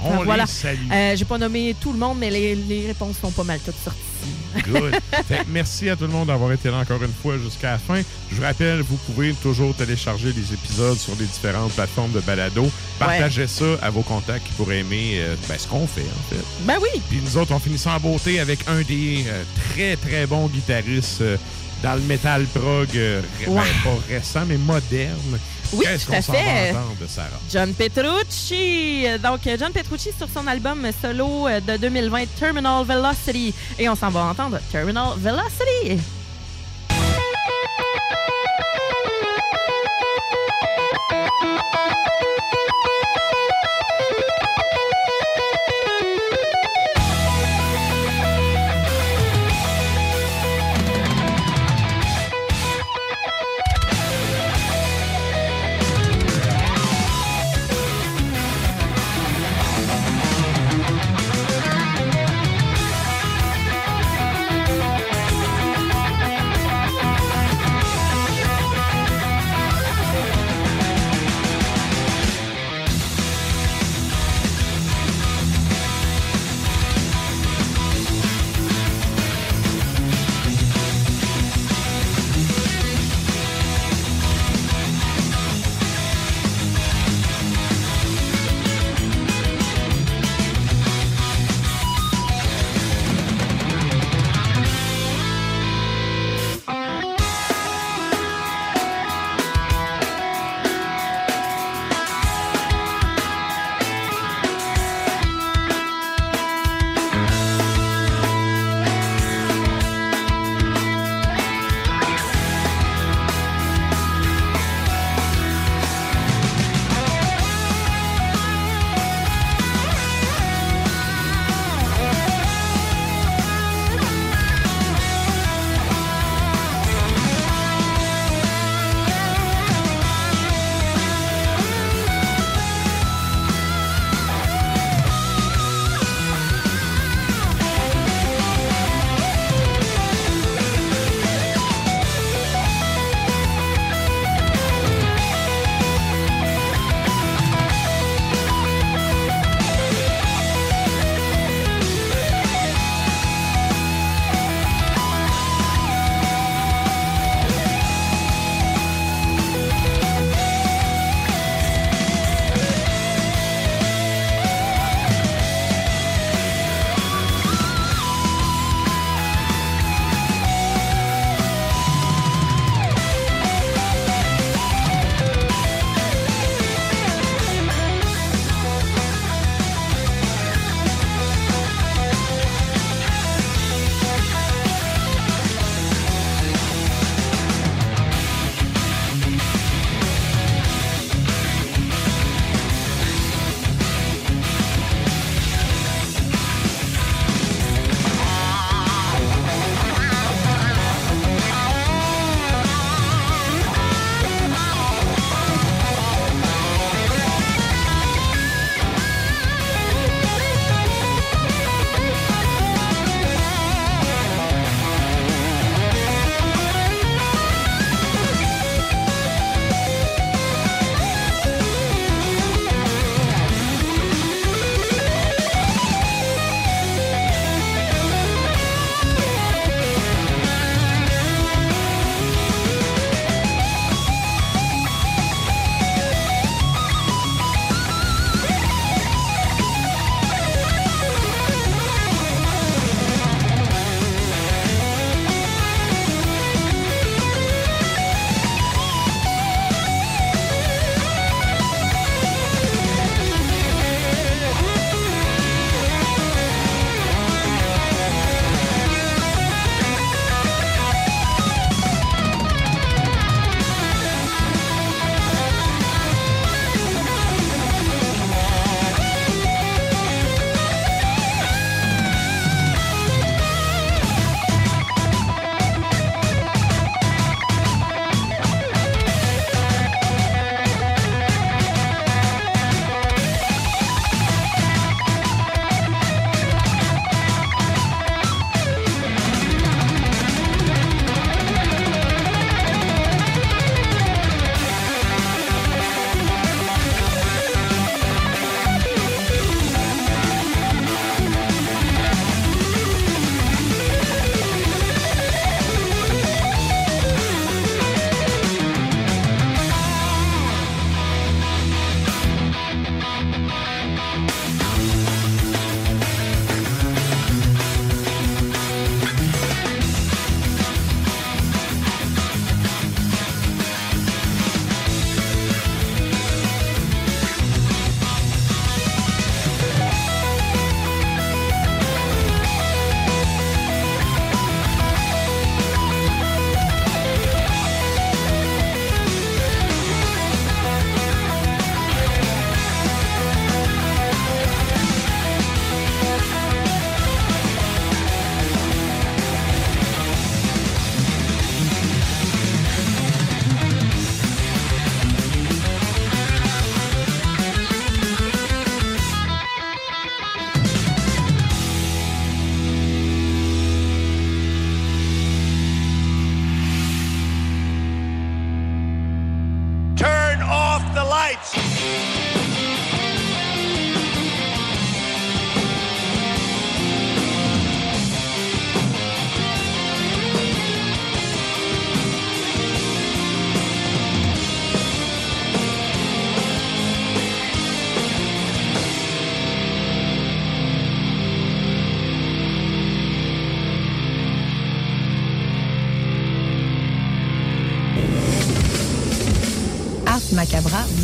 On 0.05 0.25
voilà. 0.25 0.45
les 0.45 0.51
salue. 0.51 0.79
Euh, 0.93 1.17
J'ai 1.17 1.25
pas 1.25 1.39
nommé 1.39 1.75
tout 1.81 1.93
le 1.93 1.99
monde, 1.99 2.19
mais 2.19 2.31
les, 2.31 2.55
les 2.55 2.87
réponses 2.87 3.19
sont 3.19 3.31
pas 3.31 3.45
mal 3.45 3.61
toutes 3.65 3.77
sorties. 3.83 3.99
Good. 4.67 4.95
Fait 5.29 5.45
merci 5.49 5.89
à 5.89 5.97
tout 5.97 6.05
le 6.05 6.11
monde 6.13 6.29
d'avoir 6.29 6.53
été 6.53 6.71
là 6.71 6.79
encore 6.79 7.03
une 7.03 7.13
fois 7.13 7.39
jusqu'à 7.39 7.73
la 7.73 7.79
fin. 7.79 8.01
Je 8.31 8.37
vous 8.37 8.43
rappelle, 8.43 8.81
vous 8.81 8.97
pouvez 8.97 9.33
toujours 9.35 9.75
télécharger 9.75 10.33
les 10.33 10.53
épisodes 10.53 10.99
sur 10.99 11.15
les 11.19 11.27
différentes 11.27 11.73
plateformes 11.73 12.13
de 12.13 12.21
balado. 12.21 12.69
Partagez 12.99 13.47
ça 13.47 13.65
à 13.83 13.91
vos 13.91 14.03
contacts 14.03 14.47
qui 14.47 14.53
pourraient 14.55 14.81
aimer 14.81 15.19
euh, 15.19 15.37
ben, 15.49 15.59
ce 15.59 15.69
qu'on 15.69 15.87
fait, 15.87 16.03
en 16.03 16.35
fait. 16.35 16.43
Ben 16.65 16.79
oui. 16.83 17.01
Puis 17.09 17.21
nous 17.25 17.37
autres, 17.37 17.53
on 17.53 17.59
finit 17.59 17.79
ça 17.79 17.95
en 17.95 18.01
beauté 18.01 18.41
avec 18.41 18.61
un 18.67 18.83
des 18.83 19.25
euh, 19.29 19.43
très, 19.73 19.97
très 19.97 20.27
bons 20.27 20.47
guitaristes 20.49 21.21
euh, 21.21 21.37
dans 21.83 21.95
le 21.95 22.03
metal 22.03 22.45
prog, 22.47 22.89
ben, 22.93 23.23
pas 23.47 23.91
récent, 24.09 24.43
mais 24.47 24.59
moderne. 24.59 25.39
Oui, 25.73 25.87
tout 26.05 26.13
à 26.13 26.23
fait. 26.23 26.73
va 26.73 26.81
entendre, 26.81 27.09
Sarah? 27.09 27.29
John 27.51 27.75
Petrucci. 27.75 29.05
Donc, 29.23 29.41
John 29.59 29.73
Petrucci 29.73 30.11
sur 30.17 30.29
son 30.29 30.47
album 30.47 30.87
solo 31.01 31.49
de 31.49 31.77
2020, 31.77 32.25
Terminal 32.39 32.85
Velocity. 32.85 33.55
Et 33.79 33.89
on 33.89 33.95
s'en 33.95 34.11
va 34.11 34.25
entendre 34.25 34.59
Terminal 34.71 35.13
Velocity. 35.17 36.01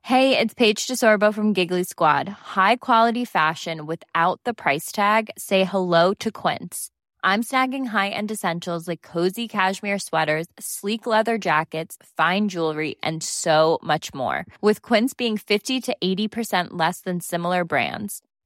Hey, 0.09 0.39
it's 0.39 0.55
Paige 0.55 0.87
DeSorbo 0.87 1.31
from 1.31 1.53
Giggly 1.53 1.83
Squad. 1.83 2.27
High 2.27 2.77
quality 2.77 3.25
fashion 3.25 3.85
without 3.85 4.41
the 4.43 4.55
price 4.55 4.91
tag. 4.91 5.29
Say 5.37 5.65
hello 5.65 6.15
to 6.15 6.31
Quince. 6.31 6.89
I'm 7.23 7.43
snagging 7.43 7.85
high-end 7.87 8.31
essentials 8.31 8.87
like 8.87 9.03
cozy 9.03 9.47
cashmere 9.47 9.99
sweaters, 9.99 10.47
sleek 10.59 11.05
leather 11.05 11.37
jackets, 11.37 11.95
fine 12.17 12.47
jewelry, 12.47 12.95
and 13.03 13.21
so 13.21 13.77
much 13.83 14.11
more. 14.15 14.47
With 14.61 14.81
Quince 14.81 15.13
being 15.13 15.37
50 15.37 15.79
to 15.79 15.95
80% 16.03 16.69
less 16.71 17.01
than 17.01 17.19
similar 17.19 17.63
brands. 17.63 18.23